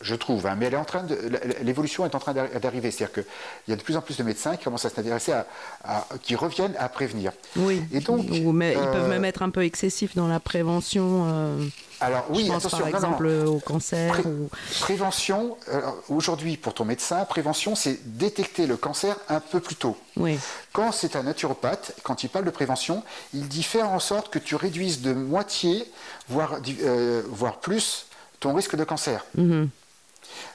je 0.00 0.14
trouve. 0.14 0.46
hein. 0.46 0.56
mais 0.58 0.66
elle 0.66 0.74
est 0.74 0.78
en 0.78 0.84
train 0.84 1.02
de, 1.02 1.16
l'évolution 1.62 2.04
est 2.06 2.14
en 2.14 2.18
train 2.18 2.32
d'arri- 2.32 2.58
d'arriver. 2.60 2.90
C'est-à-dire 2.90 3.12
qu'il 3.14 3.24
y 3.68 3.72
a 3.72 3.76
de 3.76 3.82
plus 3.82 3.96
en 3.96 4.00
plus 4.02 4.16
de 4.16 4.22
médecins 4.22 4.56
qui 4.56 4.64
commencent 4.64 4.84
à 4.84 4.90
s'intéresser 4.90 5.32
à, 5.32 5.46
à- 5.84 6.06
qui 6.22 6.34
reviennent 6.36 6.74
à 6.78 6.88
prévenir. 6.88 7.32
Oui. 7.56 7.82
Et 7.92 8.00
donc, 8.00 8.26
Ou 8.44 8.52
mais 8.52 8.72
ils 8.72 8.78
peuvent 8.78 9.04
euh, 9.04 9.08
même 9.08 9.24
être 9.24 9.42
un 9.42 9.50
peu 9.50 9.64
excessifs 9.64 10.14
dans 10.14 10.28
la 10.28 10.40
prévention. 10.40 11.24
euh, 11.26 11.64
Alors 12.00 12.26
oui, 12.30 12.46
je 12.46 12.52
pense 12.52 12.64
attention, 12.66 12.90
par 12.90 13.00
non, 13.00 13.08
non. 13.08 13.14
exemple 13.14 13.26
au 13.46 13.58
cancer. 13.58 14.12
Pré- 14.12 14.22
ou... 14.28 14.48
Prévention, 14.80 15.56
euh, 15.68 15.80
aujourd'hui 16.08 16.56
pour 16.56 16.72
ton 16.74 16.84
médecin, 16.84 17.24
prévention 17.24 17.74
c'est 17.74 17.98
détecter 18.16 18.66
le 18.66 18.76
cancer 18.76 19.16
un 19.28 19.40
peu 19.40 19.60
plus 19.60 19.76
tôt. 19.76 19.96
Oui. 20.16 20.38
Quand 20.72 20.92
c'est 20.92 21.16
un 21.16 21.22
naturopathe, 21.24 21.92
quand 22.02 22.22
il 22.24 22.28
parle 22.30 22.44
de 22.46 22.50
prévention, 22.50 23.02
il 23.34 23.48
dit 23.48 23.62
faire 23.62 23.90
en 23.90 23.98
sorte 24.00 24.30
que 24.30 24.38
tu 24.38 24.54
réduises 24.54 25.02
de 25.02 25.12
moitié, 25.12 25.84
voire, 26.28 26.56
euh, 26.82 27.22
voire 27.28 27.58
plus, 27.60 28.06
ton 28.40 28.54
risque 28.54 28.76
de 28.76 28.84
cancer. 28.84 29.24
Mhm. 29.36 29.68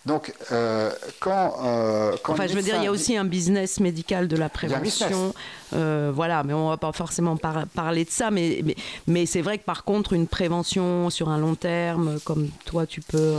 Donc, 0.05 0.33
euh, 0.51 0.91
quand, 1.19 1.55
euh, 1.63 2.15
quand 2.23 2.33
Enfin, 2.33 2.47
je 2.47 2.53
veux 2.53 2.61
dire, 2.61 2.75
il 2.77 2.83
y 2.83 2.87
a 2.87 2.91
aussi 2.91 3.17
un 3.17 3.25
business 3.25 3.79
médical 3.79 4.27
de 4.27 4.35
la 4.37 4.49
prévention. 4.49 5.33
Euh, 5.73 6.11
voilà, 6.13 6.43
mais 6.43 6.53
on 6.53 6.69
va 6.69 6.77
pas 6.77 6.91
forcément 6.91 7.37
par- 7.37 7.65
parler 7.67 8.05
de 8.05 8.11
ça. 8.11 8.29
Mais, 8.31 8.61
mais, 8.63 8.75
mais 9.07 9.25
c'est 9.25 9.41
vrai 9.41 9.57
que 9.57 9.63
par 9.65 9.83
contre, 9.83 10.13
une 10.13 10.27
prévention 10.27 11.09
sur 11.09 11.29
un 11.29 11.37
long 11.39 11.55
terme, 11.55 12.19
comme 12.23 12.49
toi, 12.65 12.85
tu 12.85 13.01
peux 13.01 13.33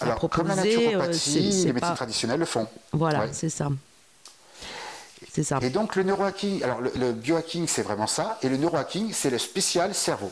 la 0.00 0.06
alors, 0.06 0.18
comme 0.30 0.48
la 0.48 0.54
proposer, 0.56 0.86
naturopathie, 0.86 1.38
les 1.38 1.44
médecines 1.44 1.72
pas. 1.80 1.90
traditionnelles 1.92 2.40
le 2.40 2.46
font. 2.46 2.66
Voilà, 2.92 3.20
Ouais. 3.20 3.28
c'est 3.32 3.48
ça. 3.48 3.68
C'est 5.32 5.44
ça. 5.44 5.58
Et 5.62 5.70
donc 5.70 5.96
le 5.96 6.02
neurohacking, 6.02 6.62
alors 6.62 6.80
le, 6.82 6.92
le 6.96 7.12
biohacking 7.12 7.66
c'est 7.66 7.80
vraiment 7.82 8.06
ça, 8.06 8.38
et 8.42 8.48
le 8.50 8.58
neurohacking 8.58 9.12
c'est 9.14 9.30
le 9.30 9.38
spécial 9.38 9.94
cerveau. 9.94 10.30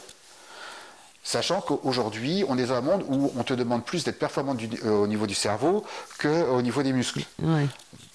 Sachant 1.31 1.61
qu'aujourd'hui, 1.61 2.45
on 2.49 2.59
est 2.59 2.67
dans 2.67 2.75
un 2.75 2.81
monde 2.81 3.05
où 3.09 3.31
on 3.39 3.45
te 3.45 3.55
demande 3.55 3.85
plus 3.85 4.03
d'être 4.03 4.19
performant 4.19 4.57
du- 4.57 4.69
euh, 4.85 4.91
au 4.91 5.07
niveau 5.07 5.29
du 5.29 5.37
cerveau 5.37 5.85
qu'au 6.21 6.61
niveau 6.61 6.83
des 6.83 6.93
muscles. 6.93 7.23
Ouais. 7.41 7.69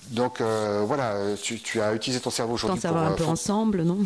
Donc 0.09 0.41
euh, 0.41 0.83
voilà, 0.85 1.15
tu, 1.41 1.61
tu 1.61 1.79
as 1.79 1.93
utilisé 1.93 2.19
ton 2.21 2.29
cerveau 2.29 2.55
aujourd'hui 2.55 2.81
pour... 2.81 2.97
un 2.97 3.13
euh, 3.13 3.15
peu 3.15 3.23
ensemble, 3.23 3.83
non 3.83 3.99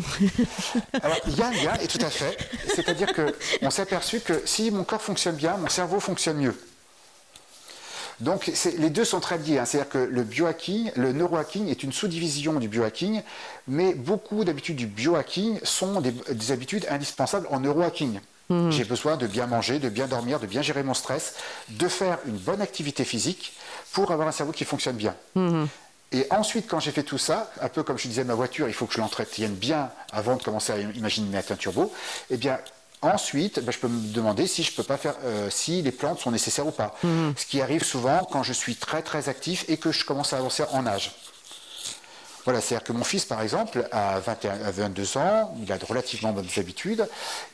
Alors 1.02 1.16
il 1.26 1.36
y 1.36 1.42
a 1.42 1.48
un 1.48 1.50
lien, 1.50 1.74
et 1.82 1.88
tout 1.88 1.98
à 2.02 2.08
fait. 2.08 2.38
C'est-à-dire 2.72 3.08
qu'on 3.12 3.70
s'est 3.70 3.82
aperçu 3.82 4.20
que 4.20 4.42
si 4.44 4.70
mon 4.70 4.84
corps 4.84 5.02
fonctionne 5.02 5.34
bien, 5.34 5.56
mon 5.56 5.68
cerveau 5.68 5.98
fonctionne 5.98 6.36
mieux. 6.36 6.54
Donc 8.20 8.46
les 8.78 8.90
deux 8.90 9.04
sont 9.04 9.18
très 9.18 9.38
liés. 9.38 9.58
hein. 9.58 9.64
C'est-à-dire 9.64 9.90
que 9.90 9.98
le 9.98 10.22
biohacking, 10.22 10.92
le 10.94 11.12
neurohacking 11.12 11.66
est 11.66 11.82
une 11.82 11.92
sous-division 11.92 12.60
du 12.60 12.68
biohacking, 12.68 13.22
mais 13.66 13.92
beaucoup 13.92 14.44
d'habitudes 14.44 14.76
du 14.76 14.86
biohacking 14.86 15.58
sont 15.64 16.00
des, 16.00 16.12
des 16.12 16.52
habitudes 16.52 16.86
indispensables 16.88 17.48
en 17.50 17.58
neurohacking. 17.58 18.20
J'ai 18.70 18.84
besoin 18.84 19.16
de 19.16 19.26
bien 19.26 19.46
manger, 19.46 19.78
de 19.78 19.88
bien 19.88 20.08
dormir, 20.08 20.40
de 20.40 20.46
bien 20.46 20.62
gérer 20.62 20.82
mon 20.82 20.94
stress, 20.94 21.34
de 21.68 21.88
faire 21.88 22.18
une 22.26 22.36
bonne 22.36 22.60
activité 22.60 23.04
physique 23.04 23.52
pour 23.92 24.10
avoir 24.10 24.26
un 24.26 24.32
cerveau 24.32 24.52
qui 24.52 24.64
fonctionne 24.64 24.96
bien. 24.96 25.14
Et 26.12 26.26
ensuite, 26.30 26.66
quand 26.68 26.80
j'ai 26.80 26.90
fait 26.90 27.04
tout 27.04 27.18
ça, 27.18 27.52
un 27.60 27.68
peu 27.68 27.84
comme 27.84 27.96
je 27.96 28.08
disais, 28.08 28.24
ma 28.24 28.34
voiture, 28.34 28.66
il 28.66 28.74
faut 28.74 28.86
que 28.86 28.94
je 28.94 29.00
l'entretienne 29.00 29.54
bien 29.54 29.90
avant 30.12 30.34
de 30.36 30.42
commencer 30.42 30.72
à 30.72 30.78
imaginer 30.78 31.28
mettre 31.28 31.52
un 31.52 31.56
turbo. 31.56 31.92
Eh 32.30 32.36
bien, 32.36 32.58
ensuite, 33.00 33.60
ben, 33.60 33.70
je 33.70 33.78
peux 33.78 33.86
me 33.86 34.12
demander 34.12 34.48
si 34.48 34.64
je 34.64 34.74
peux 34.74 34.82
pas 34.82 34.96
faire, 34.96 35.14
euh, 35.24 35.48
si 35.50 35.82
les 35.82 35.92
plantes 35.92 36.18
sont 36.18 36.32
nécessaires 36.32 36.66
ou 36.66 36.72
pas. 36.72 36.96
Ce 37.36 37.46
qui 37.46 37.62
arrive 37.62 37.84
souvent 37.84 38.26
quand 38.32 38.42
je 38.42 38.52
suis 38.52 38.74
très 38.74 39.02
très 39.02 39.28
actif 39.28 39.64
et 39.68 39.76
que 39.76 39.92
je 39.92 40.04
commence 40.04 40.32
à 40.32 40.38
avancer 40.38 40.64
en 40.72 40.84
âge. 40.84 41.14
Voilà, 42.44 42.60
c'est-à-dire 42.60 42.84
que 42.84 42.92
mon 42.92 43.04
fils, 43.04 43.24
par 43.24 43.42
exemple, 43.42 43.86
à, 43.92 44.18
21, 44.18 44.64
à 44.64 44.70
22 44.70 45.18
ans, 45.18 45.54
il 45.62 45.70
a 45.70 45.78
de 45.78 45.84
relativement 45.84 46.32
bonnes 46.32 46.48
habitudes, 46.56 47.06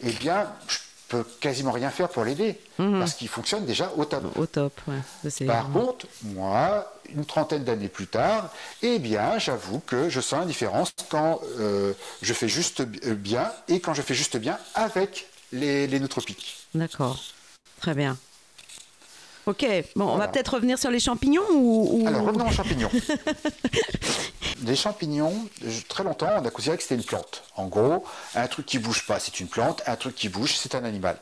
eh 0.02 0.12
bien, 0.12 0.46
je 0.68 0.78
peux 1.08 1.24
quasiment 1.40 1.72
rien 1.72 1.90
faire 1.90 2.08
pour 2.08 2.24
l'aider, 2.24 2.58
parce 2.76 3.14
qu'il 3.14 3.28
fonctionne 3.28 3.64
déjà 3.64 3.92
au 3.96 4.04
top. 4.04 4.36
Au 4.36 4.46
top, 4.46 4.72
ouais. 4.88 5.46
Par 5.46 5.70
contre, 5.70 6.06
moi, 6.22 6.92
une 7.14 7.24
trentaine 7.24 7.64
d'années 7.64 7.88
plus 7.88 8.06
tard, 8.06 8.50
eh 8.82 8.98
bien, 8.98 9.38
j'avoue 9.38 9.80
que 9.80 10.08
je 10.08 10.20
sens 10.20 10.40
la 10.40 10.46
différence 10.46 10.90
quand 11.08 11.40
euh, 11.58 11.92
je 12.22 12.32
fais 12.32 12.48
juste 12.48 12.80
euh, 12.80 13.14
bien 13.14 13.50
et 13.68 13.80
quand 13.80 13.94
je 13.94 14.02
fais 14.02 14.14
juste 14.14 14.36
bien 14.36 14.58
avec 14.74 15.28
les, 15.52 15.86
les 15.86 16.00
nootropiques. 16.00 16.66
D'accord. 16.74 17.22
Très 17.80 17.94
bien. 17.94 18.16
Ok, 19.46 19.64
bon, 19.94 20.06
on 20.06 20.16
va 20.16 20.26
peut-être 20.28 20.54
revenir 20.54 20.76
sur 20.78 20.90
les 20.90 20.98
champignons 21.00 21.44
ou. 21.52 22.02
ou- 22.02 22.06
Alors, 22.08 22.24
revenons 22.26 22.48
aux 22.48 22.52
champignons. 22.52 22.90
les 24.64 24.76
champignons, 24.76 25.32
très 25.88 26.02
longtemps, 26.04 26.28
on 26.40 26.44
a 26.44 26.50
considéré 26.50 26.76
que 26.76 26.82
c'était 26.82 26.96
une 26.96 27.04
plante. 27.04 27.44
En 27.56 27.66
gros, 27.66 28.04
un 28.34 28.46
truc 28.48 28.66
qui 28.66 28.78
bouge 28.78 29.06
pas, 29.06 29.20
c'est 29.20 29.38
une 29.40 29.46
plante, 29.48 29.82
un 29.86 29.96
truc 29.96 30.14
qui 30.16 30.28
bouge, 30.28 30.56
c'est 30.56 30.74
un 30.74 30.84
animal. 30.84 31.16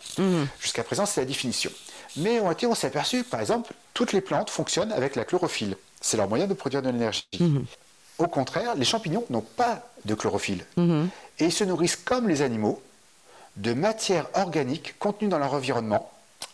Jusqu'à 0.61 0.85
présent, 0.85 1.05
c'est 1.07 1.21
la 1.21 1.27
définition. 1.27 1.71
Mais 2.17 2.41
on, 2.41 2.55
on 2.71 2.75
s'est 2.75 2.87
aperçu, 2.87 3.25
par 3.25 3.41
exemple, 3.41 3.73
toutes 3.93 4.13
les 4.13 4.21
plantes 4.21 4.51
fonctionnent 4.51 4.93
avec 4.93 5.17
la 5.17 5.25
chlorophylle. 5.25 5.77
C'est 6.01 6.17
leur 6.17 6.29
moyen 6.29 6.47
de 6.47 6.55
produire 6.55 6.81
de 6.83 6.89
l'énergie. 6.91 7.27
Au 8.19 8.27
contraire, 8.29 8.75
les 8.77 8.85
champignons 8.85 9.25
n'ont 9.31 9.41
pas 9.43 9.83
de 10.05 10.15
chlorophylle. 10.15 10.65
Et 10.79 11.47
ils 11.47 11.53
se 11.53 11.65
nourrissent 11.65 11.97
comme 11.97 12.29
les 12.29 12.43
animaux 12.43 12.81
de 13.57 13.73
matières 13.75 14.27
organiques 14.35 14.99
contenues 14.99 15.29
dans 15.29 15.39
leur 15.39 15.53
environnement. 15.55 16.11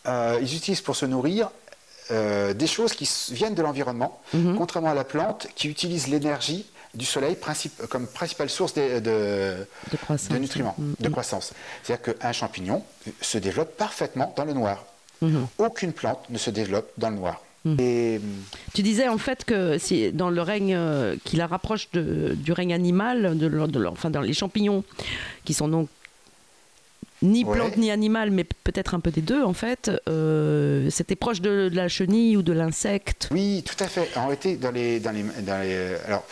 Euh, 0.07 0.39
ils 0.41 0.55
utilisent 0.55 0.81
pour 0.81 0.95
se 0.95 1.05
nourrir 1.05 1.49
euh, 2.09 2.53
des 2.53 2.67
choses 2.67 2.93
qui 2.93 3.07
viennent 3.33 3.55
de 3.55 3.61
l'environnement, 3.61 4.19
contrairement 4.57 4.89
à 4.91 4.95
la 4.95 5.03
plante 5.03 5.47
qui 5.55 5.67
utilise 5.69 6.07
l'énergie 6.07 6.65
du 6.93 7.05
soleil 7.05 7.35
princip- 7.35 7.87
comme 7.87 8.05
principale 8.07 8.49
source 8.49 8.73
de, 8.73 8.99
de- 8.99 9.65
De 9.91 9.97
croissance. 9.97 10.29
de 10.29 10.37
nutriments, 10.37 10.75
de 10.99 11.09
croissance. 11.09 11.53
C'est-à-dire 11.83 12.15
qu'un 12.19 12.31
champignon 12.33 12.83
se 13.21 13.37
développe 13.37 13.77
parfaitement 13.77 14.33
dans 14.35 14.43
le 14.45 14.53
noir. 14.53 14.83
Aucune 15.59 15.93
plante 15.93 16.19
ne 16.29 16.37
se 16.37 16.49
développe 16.49 16.89
dans 16.97 17.09
le 17.11 17.15
noir. 17.17 17.41
Et 17.77 18.19
Tu 18.73 18.81
disais 18.81 19.07
en 19.07 19.19
fait 19.19 19.45
que 19.45 19.77
si, 19.77 20.11
dans 20.11 20.31
le 20.31 20.41
règne 20.41 20.73
euh, 20.75 21.15
qui 21.23 21.35
la 21.35 21.45
rapproche 21.45 21.89
du 21.91 22.51
règne 22.51 22.73
animal, 22.73 23.37
de, 23.37 23.85
enfin 23.87 24.09
dans 24.09 24.21
les 24.21 24.33
champignons, 24.33 24.83
qui 25.45 25.53
sont 25.53 25.67
donc 25.67 25.87
ni 27.21 27.43
Ouais. 27.45 27.55
plantes 27.55 27.77
ni 27.77 27.91
animales, 27.91 28.31
mais 28.31 28.43
peut-être 28.43 28.93
un 28.95 28.99
peu 28.99 29.11
des 29.11 29.21
deux 29.21 29.43
en 29.43 29.53
fait, 29.53 29.91
euh, 30.07 30.89
c'était 30.89 31.15
proche 31.15 31.41
de, 31.41 31.69
de 31.69 31.75
la 31.75 31.87
chenille 31.87 32.35
ou 32.37 32.41
de 32.41 32.53
l'insecte. 32.53 33.29
Oui, 33.31 33.63
tout 33.65 33.81
à 33.83 33.87
fait. 33.87 34.09
En 34.15 34.23
réalité, 34.27 34.55
dans 34.55 34.71
les, 34.71 34.99
dans 34.99 35.11
les, 35.11 35.23
dans 35.23 35.61
les- 35.61 35.95
alors, 36.07 36.23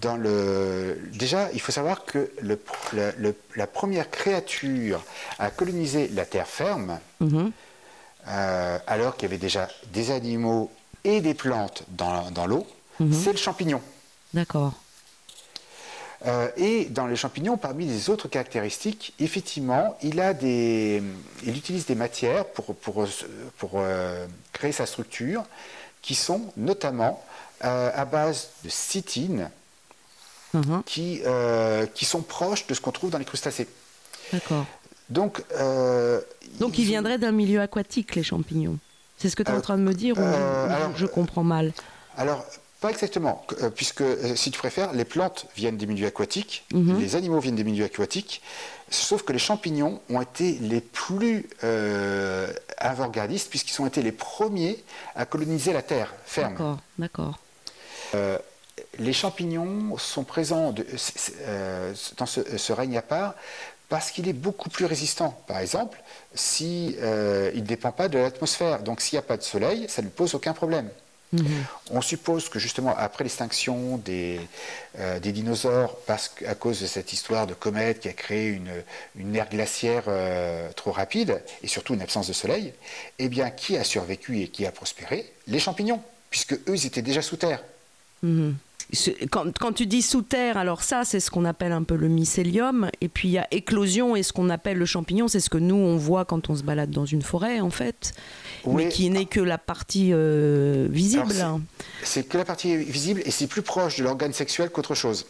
dans 0.00 0.16
le, 0.16 0.98
déjà, 1.12 1.48
il 1.54 1.60
faut 1.60 1.72
savoir 1.72 2.04
que 2.04 2.30
le, 2.42 2.58
le- 2.92 3.12
le- 3.18 3.34
la 3.54 3.66
première 3.66 4.10
créature 4.10 5.02
à 5.38 5.50
coloniser 5.50 6.08
la 6.14 6.24
terre 6.24 6.48
ferme, 6.48 6.98
Mhm. 7.20 7.52
euh, 8.28 8.78
alors 8.86 9.16
qu'il 9.16 9.28
y 9.28 9.30
avait 9.30 9.38
déjà 9.38 9.68
des 9.92 10.10
animaux 10.10 10.70
et 11.04 11.20
des 11.20 11.34
plantes 11.34 11.84
dans, 11.90 12.30
dans 12.32 12.46
l'eau, 12.46 12.66
c'est 13.12 13.30
le 13.32 13.38
champignon. 13.38 13.80
D'accord. 14.34 14.72
Euh, 16.24 16.48
et 16.56 16.86
dans 16.86 17.06
les 17.06 17.16
champignons, 17.16 17.56
parmi 17.58 17.84
les 17.84 18.08
autres 18.08 18.26
caractéristiques, 18.28 19.12
effectivement, 19.20 19.98
il, 20.02 20.18
a 20.20 20.32
des, 20.32 21.02
il 21.44 21.56
utilise 21.56 21.84
des 21.84 21.94
matières 21.94 22.46
pour, 22.46 22.74
pour, 22.74 23.06
pour, 23.58 23.72
euh, 23.74 24.26
créer 24.52 24.72
sa 24.72 24.86
structure 24.86 25.44
qui 26.00 26.14
sont 26.14 26.52
notamment 26.56 27.22
euh, 27.64 27.90
à 27.94 28.04
base 28.04 28.48
de 28.64 28.68
cytine 28.70 29.50
Mhm. 30.54 30.82
qui, 30.86 31.20
qui 31.92 32.04
sont 32.06 32.22
proches 32.22 32.66
de 32.66 32.72
ce 32.72 32.80
qu'on 32.80 32.92
trouve 32.92 33.10
dans 33.10 33.18
les 33.18 33.26
crustacés. 33.26 33.68
D'accord. 34.32 34.64
Donc, 35.10 35.42
Donc 36.60 36.78
ils 36.78 36.86
viendraient 36.86 37.18
d'un 37.18 37.32
milieu 37.32 37.60
aquatique, 37.60 38.14
les 38.14 38.22
champignons. 38.22 38.78
C'est 39.18 39.28
ce 39.28 39.36
que 39.36 39.42
tu 39.42 39.50
es 39.50 39.54
en 39.54 39.60
train 39.60 39.76
de 39.76 39.82
me 39.82 39.92
dire 39.92 40.16
ou- 40.16 40.96
je 40.96 41.04
comprends 41.04 41.42
mal? 41.44 41.72
Alors, 42.16 42.46
pas 42.80 42.90
exactement, 42.90 43.44
euh, 43.62 43.70
puisque 43.70 44.02
euh, 44.02 44.36
si 44.36 44.50
tu 44.50 44.58
préfères, 44.58 44.92
les 44.92 45.04
plantes 45.04 45.46
viennent 45.56 45.76
des 45.78 45.86
milieux 45.86 46.06
aquatiques, 46.06 46.64
Mhm. 46.72 47.00
les 47.00 47.16
animaux 47.16 47.40
viennent 47.40 47.56
des 47.56 47.64
milieux 47.64 47.84
aquatiques, 47.86 48.42
sauf 48.90 49.22
que 49.22 49.32
les 49.32 49.38
champignons 49.38 50.00
ont 50.10 50.20
été 50.20 50.52
les 50.60 50.80
plus 50.80 51.48
euh, 51.64 52.52
avant-gardistes, 52.78 53.48
puisqu'ils 53.50 53.80
ont 53.80 53.86
été 53.86 54.02
les 54.02 54.12
premiers 54.12 54.84
à 55.14 55.24
coloniser 55.24 55.72
la 55.72 55.82
terre 55.82 56.12
ferme. 56.24 56.52
D'accord, 56.52 56.78
d'accord. 56.98 57.38
Les 58.98 59.12
champignons 59.12 59.96
sont 59.98 60.24
présents 60.24 60.72
de- 60.72 60.86
euh, 61.42 61.94
dans 62.18 62.26
ce, 62.26 62.40
ce 62.58 62.72
règne 62.72 62.96
à 62.98 63.02
part 63.02 63.34
parce 63.88 64.10
qu'il 64.10 64.28
est 64.28 64.32
beaucoup 64.34 64.68
plus 64.68 64.84
résistant. 64.84 65.38
Par 65.46 65.58
exemple, 65.58 66.02
si, 66.34 66.96
il 66.98 67.60
ne 67.62 67.66
dépend 67.66 67.92
pas 67.92 68.08
de 68.08 68.18
l'atmosphère, 68.18 68.82
donc 68.82 69.00
s'il 69.00 69.14
n'y 69.16 69.20
a 69.20 69.22
pas 69.22 69.36
de 69.36 69.42
soleil, 69.42 69.86
ça 69.88 70.02
ne 70.02 70.06
lui 70.08 70.12
pose 70.14 70.34
aucun 70.34 70.52
problème. 70.54 70.90
On 71.90 72.00
suppose 72.00 72.48
que 72.48 72.58
justement 72.58 72.94
après 72.96 73.24
l'extinction 73.24 73.96
des, 73.98 74.40
euh, 74.98 75.18
des 75.20 75.32
dinosaures, 75.32 75.96
parce 76.06 76.28
qu'à 76.28 76.54
cause 76.54 76.80
de 76.80 76.86
cette 76.86 77.12
histoire 77.12 77.46
de 77.46 77.54
comète 77.54 78.00
qui 78.00 78.08
a 78.08 78.12
créé 78.12 78.48
une, 78.48 78.72
une 79.16 79.34
ère 79.36 79.48
glaciaire 79.48 80.04
euh, 80.08 80.70
trop 80.72 80.92
rapide 80.92 81.42
et 81.62 81.68
surtout 81.68 81.94
une 81.94 82.02
absence 82.02 82.28
de 82.28 82.32
soleil, 82.32 82.72
eh 83.18 83.28
bien 83.28 83.50
qui 83.50 83.76
a 83.76 83.84
survécu 83.84 84.40
et 84.40 84.48
qui 84.48 84.66
a 84.66 84.72
prospéré? 84.72 85.32
Les 85.46 85.58
champignons, 85.60 86.02
puisque 86.30 86.54
eux 86.54 86.74
ils 86.74 86.86
étaient 86.86 87.02
déjà 87.02 87.22
sous 87.22 87.36
terre. 87.36 87.62
Ce- 88.22 88.56
Quand, 89.30 89.56
quand 89.58 89.72
tu 89.72 89.86
dis 89.86 90.02
sous 90.02 90.22
terre, 90.22 90.56
alors 90.56 90.82
ça, 90.82 91.04
c'est 91.04 91.20
ce 91.20 91.30
qu'on 91.30 91.44
appelle 91.44 91.72
un 91.72 91.82
peu 91.82 91.96
le 91.96 92.08
mycélium. 92.08 92.88
Et 93.00 93.08
puis 93.08 93.28
il 93.28 93.32
y 93.32 93.38
a 93.38 93.46
éclosion 93.50 94.16
et 94.16 94.22
ce 94.22 94.32
qu'on 94.32 94.48
appelle 94.48 94.78
le 94.78 94.86
champignon. 94.86 95.28
C'est 95.28 95.40
ce 95.40 95.50
que 95.50 95.58
nous, 95.58 95.74
on 95.76 95.96
voit 95.96 96.24
quand 96.24 96.50
on 96.50 96.56
se 96.56 96.62
balade 96.62 96.90
dans 96.90 97.04
une 97.04 97.22
forêt, 97.22 97.60
en 97.60 97.70
fait. 97.70 98.12
Mais 98.66 98.88
qui 98.88 99.10
n'est 99.10 99.26
que 99.26 99.40
la 99.40 99.58
partie 99.58 100.10
euh, 100.12 100.88
visible 100.90 101.34
C'est 102.02 102.28
que 102.28 102.38
la 102.38 102.44
partie 102.44 102.76
visible 102.76 103.22
et 103.24 103.30
c'est 103.30 103.46
plus 103.46 103.62
proche 103.62 103.98
de 103.98 104.04
l'organe 104.04 104.32
sexuel 104.32 104.70
qu'autre 104.70 104.94
chose. 104.94 105.26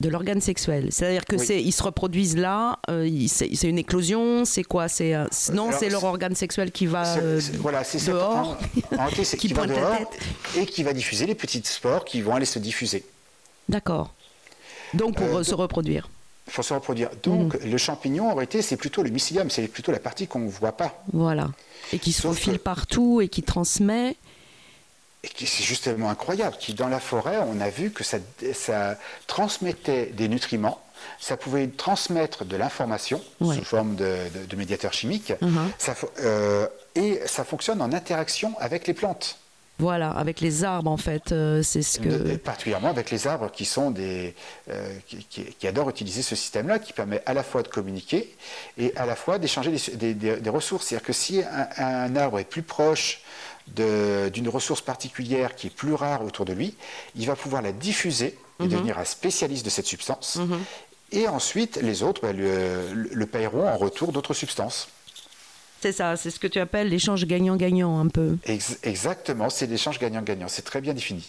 De 0.00 0.08
l'organe 0.08 0.40
sexuel. 0.40 0.88
C'est-à-dire 0.92 1.24
que 1.24 1.36
Oui. 1.36 1.44
c'est, 1.44 1.60
ils 1.62 1.72
se 1.72 1.82
reproduisent 1.82 2.36
là. 2.36 2.78
euh, 2.88 3.08
c'est, 3.28 3.50
c'est 3.54 3.68
une 3.68 3.78
éclosion. 3.78 4.44
C'est 4.44 4.62
quoi? 4.62 4.88
C'est 4.88 5.14
euh, 5.14 5.26
non, 5.52 5.68
Alors, 5.68 5.80
c'est 5.80 5.88
leur 5.88 6.04
organe 6.04 6.34
sexuel 6.36 6.70
qui 6.70 6.86
va 6.86 7.16
euh, 7.18 7.40
c'est- 7.40 7.56
voilà, 7.56 7.82
c'est 7.82 7.98
cette- 7.98 8.14
dehors. 8.14 8.56
en- 8.92 8.94
en 8.94 8.98
réalité, 8.98 9.24
c'est 9.24 9.36
Qui 9.38 9.48
qui, 9.48 9.54
va 9.54 9.66
la 9.66 9.74
dehors 9.74 9.96
tête. 9.98 10.08
et 10.56 10.66
qui 10.66 10.82
va 10.84 10.92
diffuser 10.92 11.26
les 11.26 11.34
petites 11.34 11.66
spores 11.66 12.04
qui 12.04 12.22
vont 12.22 12.34
aller 12.34 12.46
se 12.46 12.58
diffuser. 12.60 13.04
D'accord. 13.68 14.14
Donc 14.94 15.16
pour 15.16 15.44
se 15.44 15.54
reproduire. 15.54 16.08
pour 16.54 16.64
se 16.64 16.72
reproduire. 16.72 17.10
Donc 17.24 17.60
Mhm. 17.62 17.70
le 17.70 17.76
champignon, 17.76 18.30
en 18.30 18.34
réalité, 18.34 18.62
c'est 18.62 18.76
plutôt 18.78 19.02
le 19.02 19.10
mycélium, 19.10 19.50
c'est 19.50 19.68
plutôt 19.68 19.92
la 19.92 19.98
partie 19.98 20.26
qu'on 20.26 20.38
ne 20.38 20.48
voit 20.48 20.72
pas. 20.72 21.02
Voilà. 21.12 21.50
Et 21.92 21.98
qui 21.98 22.10
se 22.12 22.22
Sauf 22.22 22.36
faufile 22.36 22.54
que- 22.54 22.62
partout 22.62 23.20
et 23.20 23.28
qui 23.28 23.42
transmet. 23.42 24.16
Et 25.24 25.28
qui- 25.28 25.46
c'est 25.46 25.64
justement 25.64 26.10
incroyable, 26.10 26.56
qui 26.60 26.74
dans 26.74 26.86
la 26.88 27.00
forêt, 27.00 27.38
on 27.44 27.60
a 27.60 27.70
vu 27.70 27.90
que 27.90 28.04
ça, 28.04 28.18
ça 28.54 28.96
transmettait 29.26 30.06
des 30.06 30.28
nutriments, 30.28 30.80
ça 31.18 31.36
pouvait 31.36 31.66
transmettre 31.68 32.44
de 32.44 32.56
l'information 32.56 33.20
sous 33.40 33.64
forme 33.64 33.96
de, 33.96 34.16
de- 34.34 34.46
de 34.46 34.56
médiateurs 34.56 34.92
chimiques, 34.92 35.32
Mhm. 35.40 35.70
ça 35.78 35.94
fo- 35.94 36.08
euh, 36.20 36.66
et 36.94 37.20
ça 37.26 37.44
fonctionne 37.44 37.82
en 37.82 37.92
interaction 37.92 38.54
avec 38.60 38.86
les 38.86 38.94
plantes. 38.94 39.38
Voilà, 39.80 40.10
avec 40.10 40.40
les 40.40 40.64
arbres 40.64 40.90
en 40.90 40.96
fait, 40.96 41.30
euh, 41.30 41.62
c'est 41.62 41.82
ce 41.82 42.00
que. 42.00 42.34
Particulièrement 42.36 42.88
avec 42.90 43.12
les 43.12 43.28
arbres 43.28 43.48
qui 43.52 43.64
sont 43.64 43.92
des 43.92 44.34
euh, 44.70 44.92
qui, 45.06 45.18
qui- 45.30 45.44
qui 45.44 45.66
adorent 45.68 45.88
utiliser 45.90 46.22
ce 46.22 46.34
système-là, 46.34 46.80
qui 46.80 46.92
permet 46.92 47.22
à 47.26 47.32
la 47.34 47.44
fois 47.44 47.62
de 47.62 47.68
communiquer 47.68 48.34
et 48.76 48.92
à 48.96 49.06
la 49.06 49.14
fois 49.14 49.38
d'échanger 49.38 49.70
des, 49.70 49.96
des- 49.96 50.14
des- 50.14 50.36
des 50.38 50.50
ressources. 50.50 50.86
C'est-à-dire 50.86 51.06
que 51.06 51.12
si 51.12 51.42
un, 51.42 51.68
un 51.84 52.16
arbre 52.16 52.40
est 52.40 52.44
plus 52.44 52.62
proche 52.62 53.20
d'une 53.76 54.48
ressource 54.48 54.80
particulière 54.80 55.54
qui 55.54 55.66
est 55.68 55.70
plus 55.70 55.94
rare 55.94 56.24
autour 56.24 56.44
de 56.44 56.52
lui, 56.52 56.74
il 57.16 57.26
va 57.26 57.36
pouvoir 57.36 57.62
la 57.62 57.72
diffuser 57.72 58.38
et 58.60 58.66
devenir 58.66 58.98
un 58.98 59.04
spécialiste 59.04 59.64
de 59.64 59.70
cette 59.70 59.86
substance. 59.86 60.38
Et 61.12 61.26
ensuite, 61.28 61.78
les 61.80 62.02
autres 62.02 62.20
ben, 62.22 62.36
le, 62.36 62.92
le 62.92 63.26
paieront 63.26 63.66
en 63.68 63.76
retour 63.76 64.12
d'autres 64.12 64.34
substances. 64.34 64.88
C'est 65.80 65.92
ça, 65.92 66.16
c'est 66.16 66.30
ce 66.30 66.40
que 66.40 66.48
tu 66.48 66.58
appelles 66.58 66.88
l'échange 66.88 67.24
gagnant-gagnant 67.24 68.00
un 68.00 68.08
peu. 68.08 68.36
Ex- 68.44 68.78
exactement, 68.82 69.48
c'est 69.48 69.66
l'échange 69.66 69.98
gagnant-gagnant. 70.00 70.48
C'est 70.48 70.62
très 70.62 70.80
bien 70.80 70.92
défini. 70.92 71.24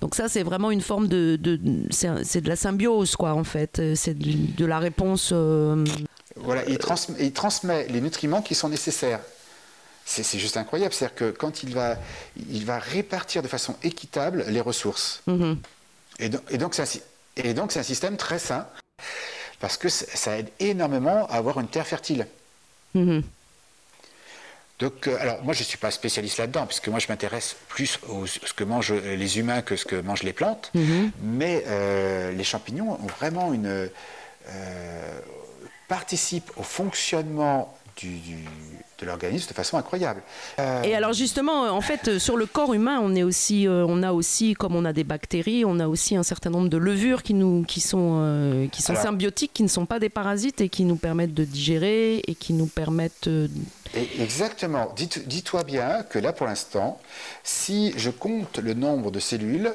Donc 0.00 0.14
ça, 0.14 0.28
c'est 0.28 0.42
vraiment 0.42 0.70
une 0.70 0.80
forme 0.80 1.06
de, 1.06 1.36
de 1.40 1.60
c'est 1.90 2.40
de 2.40 2.48
la 2.48 2.56
symbiose 2.56 3.14
quoi 3.14 3.32
en 3.34 3.44
fait. 3.44 3.80
C'est 3.94 4.14
de, 4.18 4.56
de 4.56 4.64
la 4.64 4.78
réponse. 4.78 5.30
euh, 5.32 5.84
Voilà, 6.36 6.64
il 6.66 6.78
transmet 7.32 7.86
les 7.88 8.00
nutriments 8.00 8.42
qui 8.42 8.54
sont 8.54 8.68
nécessaires. 8.68 9.20
C'est 10.08 10.38
juste 10.38 10.56
incroyable. 10.56 10.94
C'est-à-dire 10.94 11.16
que 11.16 11.30
quand 11.32 11.64
il 11.64 11.74
va, 11.74 11.96
il 12.48 12.64
va 12.64 12.78
répartir 12.78 13.42
de 13.42 13.48
façon 13.48 13.76
équitable 13.82 14.44
les 14.48 14.60
ressources. 14.60 15.20
mhm. 15.26 15.58
Et, 16.20 16.28
donc- 16.30 16.42
et 16.48 16.56
donc, 16.58 16.74
c'est 16.74 16.82
un, 17.80 17.82
système 17.82 18.16
très 18.16 18.38
sain 18.38 18.66
parce 19.60 19.76
que 19.76 19.88
ça 19.88 20.38
aide 20.38 20.48
énormément 20.60 21.26
à 21.26 21.34
avoir 21.34 21.58
une 21.60 21.68
terre 21.68 21.86
fertile. 21.86 22.26
Mhm. 22.94 23.22
Donc, 24.78 25.08
euh, 25.08 25.16
alors 25.20 25.42
moi, 25.42 25.54
je 25.54 25.60
ne 25.60 25.64
suis 25.64 25.78
pas 25.78 25.90
spécialiste 25.90 26.38
là-dedans, 26.38 26.66
puisque 26.66 26.88
moi, 26.88 26.98
je 27.00 27.08
m'intéresse 27.08 27.56
plus 27.68 27.98
à 28.04 28.26
ce 28.26 28.52
que 28.54 28.62
mangent 28.64 28.92
les 28.92 29.38
humains 29.38 29.60
que 29.62 29.74
ce 29.76 29.84
que 29.86 29.96
mangent 29.96 30.22
les 30.22 30.32
plantes. 30.34 30.70
Mais 31.22 31.64
euh, 31.66 32.30
les 32.32 32.44
champignons 32.44 32.92
ont 32.92 33.06
vraiment 33.18 33.52
une 33.52 33.90
euh, 34.48 35.20
participent 35.88 36.52
au 36.56 36.62
fonctionnement 36.62 37.76
du- 37.96 38.18
du- 38.18 38.44
de 38.98 39.06
l'organisme 39.06 39.48
de 39.48 39.54
façon 39.54 39.76
incroyable. 39.76 40.22
Euh, 40.58 40.82
Et 40.82 40.94
alors 40.94 41.12
justement, 41.12 41.64
en 41.68 41.80
fait, 41.80 42.08
euh, 42.08 42.18
sur 42.18 42.36
le 42.36 42.46
corps 42.46 42.72
humain, 42.74 42.98
on 43.02 43.14
est 43.14 43.22
aussi, 43.22 43.66
euh, 43.68 43.84
on 43.88 44.02
a 44.02 44.12
aussi, 44.12 44.54
comme 44.54 44.74
on 44.74 44.84
a 44.84 44.92
des 44.92 45.04
bactéries, 45.04 45.64
on 45.64 45.78
a 45.80 45.86
aussi 45.88 46.16
un 46.16 46.22
certain 46.22 46.50
nombre 46.50 46.68
de 46.68 46.76
levures 46.78 47.22
qui 47.22 47.34
nous, 47.34 47.62
qui 47.64 47.80
sont, 47.80 48.18
euh, 48.20 48.66
qui 48.68 48.82
sont 48.82 48.92
Alors- 48.92 49.02
symbiotiques, 49.02 49.52
qui 49.52 49.62
ne 49.62 49.68
sont 49.68 49.86
pas 49.86 49.98
des 49.98 50.08
parasites 50.08 50.60
et 50.60 50.68
qui 50.68 50.84
nous 50.84 50.96
permettent 50.96 51.34
de 51.34 51.44
digérer 51.44 52.18
et 52.26 52.34
qui 52.34 52.52
nous 52.54 52.66
permettent. 52.66 53.28
Et 53.94 54.22
exactement. 54.22 54.92
Dis-toi 54.96 55.62
bien 55.64 56.02
que 56.02 56.18
là, 56.18 56.32
pour 56.32 56.46
l'instant, 56.46 56.98
si 57.44 57.92
je 57.96 58.10
compte 58.10 58.58
le 58.58 58.74
nombre 58.74 59.10
de 59.10 59.20
cellules, 59.20 59.72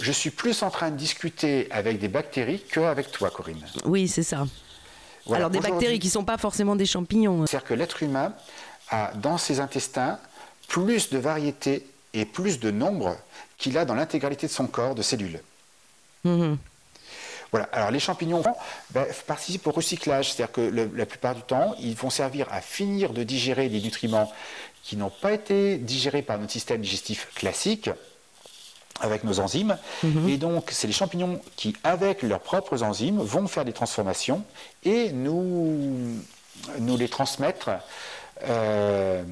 je 0.00 0.12
suis 0.12 0.30
plus 0.30 0.62
en 0.62 0.70
train 0.70 0.90
de 0.90 0.96
discuter 0.96 1.66
avec 1.70 1.98
des 1.98 2.08
bactéries 2.08 2.62
qu'avec 2.72 3.10
toi, 3.10 3.30
Corinne. 3.30 3.64
Oui, 3.84 4.06
c'est 4.08 4.22
ça. 4.22 4.46
Voilà. 5.26 5.46
alors 5.46 5.50
des 5.50 5.60
bactéries 5.60 5.98
qui 5.98 6.08
ne 6.08 6.12
sont 6.12 6.24
pas 6.24 6.38
forcément 6.38 6.76
des 6.76 6.86
champignons. 6.86 7.46
C'est-à-dire 7.46 7.66
que 7.68 7.74
l'être 7.74 8.02
humain 8.02 8.32
a 8.90 9.12
dans 9.14 9.38
ses 9.38 9.60
intestins 9.60 10.18
plus 10.68 11.10
de 11.10 11.18
variété 11.18 11.86
et 12.14 12.24
plus 12.24 12.58
de 12.58 12.70
nombre 12.70 13.16
qu'il 13.58 13.76
a 13.78 13.84
dans 13.84 13.94
l'intégralité 13.94 14.46
de 14.46 14.52
son 14.52 14.66
corps 14.66 14.94
de 14.94 15.02
cellules. 15.02 15.40
Mhm. 16.24 16.56
Voilà. 17.52 17.68
Alors 17.72 17.90
les 17.90 17.98
champignons 18.00 18.42
ben, 18.90 19.04
participent 19.26 19.66
au 19.66 19.72
recyclage, 19.72 20.32
c'est-à-dire 20.32 20.52
que 20.52 20.60
le- 20.60 20.90
la 20.94 21.06
plupart 21.06 21.34
du 21.34 21.42
temps, 21.42 21.74
ils 21.80 21.96
vont 21.96 22.10
servir 22.10 22.46
à 22.52 22.60
finir 22.60 23.12
de 23.12 23.22
digérer 23.24 23.68
des 23.68 23.80
nutriments 23.80 24.32
qui 24.82 24.96
n'ont 24.96 25.10
pas 25.10 25.32
été 25.32 25.76
digérés 25.76 26.22
par 26.22 26.38
notre 26.38 26.52
système 26.52 26.80
digestif 26.80 27.28
classique 27.34 27.90
avec 29.00 29.24
nos 29.24 29.40
enzymes. 29.40 29.76
Et 30.28 30.36
donc, 30.36 30.68
c'est 30.70 30.86
les 30.86 30.92
champignons 30.92 31.40
qui, 31.56 31.76
avec 31.84 32.22
leurs 32.22 32.40
propres 32.40 32.82
enzymes, 32.82 33.18
vont 33.18 33.46
faire 33.46 33.64
des 33.64 33.72
transformations 33.72 34.42
et 34.84 35.12
nous, 35.12 36.16
nous 36.78 36.96
les 36.96 37.08
transmettre, 37.08 37.70
euh, 38.44 39.22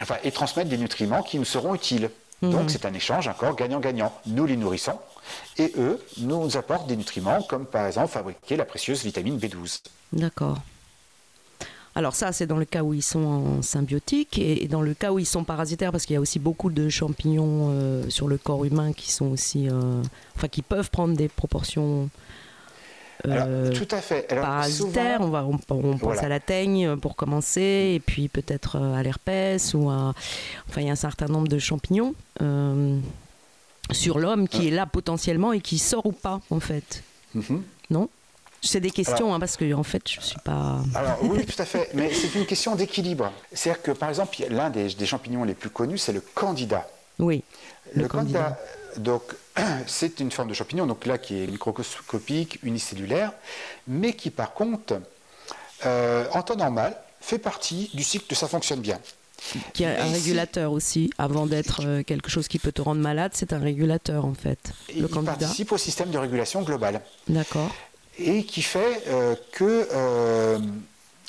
enfin, 0.00 0.16
et 0.24 0.30
transmettre 0.30 0.70
des 0.70 0.78
nutriments 0.78 1.22
qui 1.22 1.38
nous 1.38 1.44
seront 1.44 1.74
utiles. 1.74 2.10
Donc, 2.42 2.70
c'est 2.70 2.84
un 2.86 2.92
échange 2.92 3.28
encore 3.28 3.54
gagnant-gagnant. 3.54 4.12
Nous 4.26 4.46
les 4.46 4.56
nourrissons 4.56 4.98
et 5.58 5.72
eux 5.78 6.04
nous 6.18 6.56
apportent 6.56 6.88
des 6.88 6.96
nutriments 6.96 7.40
comme 7.42 7.66
par 7.66 7.86
exemple 7.86 8.08
fabriquer 8.08 8.56
la 8.56 8.64
précieuse 8.64 9.04
vitamine 9.04 9.38
B12. 9.38 9.80
D'accord. 10.12 10.58
Alors 11.94 12.14
ça, 12.14 12.32
c'est 12.32 12.46
dans 12.46 12.56
le 12.56 12.64
cas 12.64 12.82
où 12.82 12.94
ils 12.94 13.02
sont 13.02 13.24
en 13.24 13.62
symbiotique 13.62 14.38
et 14.38 14.64
et 14.64 14.68
dans 14.68 14.80
le 14.82 14.94
cas 14.94 15.12
où 15.12 15.18
ils 15.18 15.26
sont 15.26 15.44
parasitaires, 15.44 15.92
parce 15.92 16.06
qu'il 16.06 16.14
y 16.14 16.16
a 16.16 16.20
aussi 16.20 16.38
beaucoup 16.38 16.70
de 16.70 16.88
champignons 16.88 17.68
euh, 17.70 18.08
sur 18.08 18.28
le 18.28 18.38
corps 18.38 18.64
humain 18.64 18.92
qui 18.94 19.10
sont 19.12 19.26
aussi, 19.26 19.68
euh, 19.68 20.00
enfin, 20.36 20.48
qui 20.48 20.62
peuvent 20.62 20.90
prendre 20.90 21.14
des 21.16 21.28
proportions 21.28 22.08
Alors, 23.24 23.44
euh, 23.46 23.72
tout 23.72 23.86
à 23.90 24.00
fait. 24.00 24.26
Alors, 24.32 24.44
parasitaires. 24.44 25.18
souvent- 25.20 25.26
On, 25.26 25.30
va, 25.30 25.44
on, 25.44 25.58
on 25.76 25.92
pense 25.98 26.00
Voilà. 26.00 26.22
à 26.24 26.28
la 26.28 26.40
teigne 26.40 26.96
pour 26.96 27.14
commencer, 27.14 27.92
et 27.94 28.00
puis 28.00 28.28
peut-être 28.28 28.76
à 28.76 29.02
l'herpès 29.02 29.74
ou 29.74 29.90
à, 29.90 30.14
enfin, 30.68 30.80
il 30.80 30.86
y 30.86 30.88
a 30.88 30.92
un 30.92 30.96
certain 30.96 31.26
nombre 31.26 31.48
de 31.48 31.58
champignons 31.58 32.14
sur 33.90 34.18
l'homme 34.18 34.48
qui 34.48 34.68
est 34.68 34.70
là 34.70 34.86
potentiellement 34.86 35.52
et 35.52 35.60
qui 35.60 35.78
sort 35.78 36.06
ou 36.06 36.12
pas 36.12 36.40
en 36.50 36.60
fait. 36.60 37.02
Mhm. 37.34 37.62
Non? 37.90 38.08
C'est 38.64 38.80
des 38.80 38.90
questions 38.90 39.34
hein, 39.34 39.40
parce 39.40 39.56
que 39.56 39.72
en 39.74 39.82
fait, 39.82 40.02
je 40.08 40.20
suis 40.20 40.38
pas. 40.44 40.78
Alors 40.94 41.18
oui, 41.22 41.44
tout 41.56 41.60
à 41.60 41.64
fait, 41.64 41.90
mais 41.94 42.12
c'est 42.14 42.34
une 42.38 42.46
question 42.46 42.76
d'équilibre. 42.76 43.32
C'est-à-dire 43.52 43.82
que 43.82 43.90
par 43.90 44.08
exemple, 44.08 44.36
l'un 44.50 44.70
des, 44.70 44.88
des 44.94 45.06
champignons 45.06 45.44
les 45.44 45.54
plus 45.54 45.70
connus, 45.70 45.98
c'est 45.98 46.12
le 46.12 46.20
candida. 46.20 46.88
Oui. 47.18 47.42
Le, 47.94 48.08
candida, 48.08 48.58
donc, 48.96 49.22
c'est 49.86 50.20
une 50.20 50.30
forme 50.30 50.48
de 50.48 50.54
champignon, 50.54 50.86
donc 50.86 51.06
là 51.06 51.18
qui 51.18 51.42
est 51.42 51.46
microscopique, 51.46 52.58
unicellulaire, 52.62 53.32
mais 53.86 54.14
qui 54.14 54.30
par 54.30 54.54
contre 54.54 55.00
euh, 55.84 56.24
en 56.32 56.42
temps 56.42 56.56
normal, 56.56 56.96
fait 57.20 57.38
partie 57.38 57.90
du 57.94 58.02
cycle 58.02 58.26
de 58.28 58.34
ça 58.34 58.48
fonctionne 58.48 58.80
bien. 58.80 58.98
Qui 59.74 59.82
est 59.82 59.98
un 59.98 60.12
régulateur 60.12 60.70
aussi, 60.70 61.10
avant 61.18 61.46
d'être 61.46 61.82
euh, 61.84 62.02
quelque 62.04 62.30
chose 62.30 62.46
qui 62.46 62.60
peut 62.60 62.70
te 62.70 62.80
rendre 62.80 63.00
malade, 63.00 63.32
c'est 63.34 63.52
un 63.52 63.58
régulateur 63.58 64.24
en 64.24 64.34
fait. 64.34 64.72
Le 64.88 65.00
il 65.00 65.08
candidat. 65.08 65.32
participe 65.32 65.72
au 65.72 65.78
système 65.78 66.10
de 66.10 66.18
régulation 66.18 66.62
global. 66.62 67.00
D'accord. 67.28 67.74
Et 68.18 68.44
qui 68.44 68.62
fait 68.62 69.02
euh, 69.08 69.34
que 69.52 69.88
euh, 69.92 70.58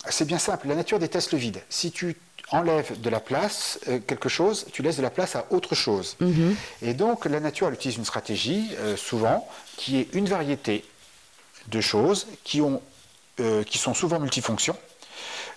c'est 0.10 0.26
bien 0.26 0.40
simple, 0.40 0.68
la 0.68 0.76
nature 0.76 1.00
déteste 1.00 1.32
le 1.32 1.38
vide. 1.38 1.62
Si 1.70 1.92
tu 1.92 2.16
enlèves 2.52 3.00
de 3.00 3.10
la 3.10 3.20
place, 3.20 3.80
euh, 3.88 4.00
quelque 4.06 4.30
chose, 4.30 4.66
tu 4.74 4.82
laisses 4.84 4.98
de 4.98 5.02
la 5.02 5.10
place 5.10 5.36
à 5.36 5.46
autre 5.50 5.76
chose. 5.76 6.18
Mhm. 6.20 6.56
Et 6.82 6.94
donc 6.94 7.26
la 7.26 7.40
nature 7.40 7.68
elle 7.68 7.74
utilise 7.76 7.98
une 7.98 8.06
stratégie, 8.06 8.70
euh, 8.80 8.98
souvent, 8.98 9.48
qui 9.78 9.98
est 10.00 10.08
une 10.14 10.28
variété 10.28 10.84
de 11.70 11.80
choses 11.82 12.28
qui, 12.44 12.62
ont, 12.62 12.82
euh, 13.40 13.64
qui 13.64 13.78
sont 13.78 13.94
souvent 13.94 14.20
multifonctions, 14.20 14.76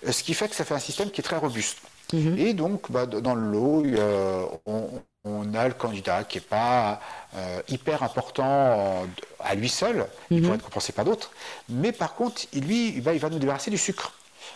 euh, 0.06 0.12
ce 0.12 0.22
qui 0.22 0.32
fait 0.34 0.48
que 0.48 0.54
ça 0.54 0.64
fait 0.64 0.74
un 0.74 0.78
système 0.78 1.10
qui 1.10 1.20
est 1.20 1.24
très 1.24 1.36
robuste. 1.36 1.78
Mhm. 2.12 2.38
Et 2.38 2.54
donc, 2.54 2.90
bah, 2.92 3.04
dans 3.06 3.34
le 3.34 3.50
lot, 3.50 3.82
il 3.84 3.96
y 3.96 4.00
a- 4.00 4.44
on, 4.66 4.88
on 5.26 5.52
a 5.54 5.66
le 5.68 5.74
candidat 5.74 6.24
qui 6.24 6.38
n'est 6.38 6.44
pas 6.44 7.00
euh, 7.36 7.60
hyper 7.68 8.02
important 8.02 8.44
euh, 8.46 9.04
à 9.40 9.54
lui 9.54 9.68
seul, 9.68 10.06
il 10.30 10.38
Mhm. 10.38 10.42
pourrait 10.44 10.56
être 10.56 10.64
compensé 10.64 10.92
par 10.92 11.04
d'autres, 11.04 11.30
mais 11.68 11.92
par 11.92 12.14
contre, 12.14 12.42
il- 12.52 12.64
lui, 12.64 12.88
il 12.88 13.00
va 13.02 13.28
nous 13.28 13.38
débarrasser 13.38 13.70
du 13.70 13.76
sucre 13.78 14.12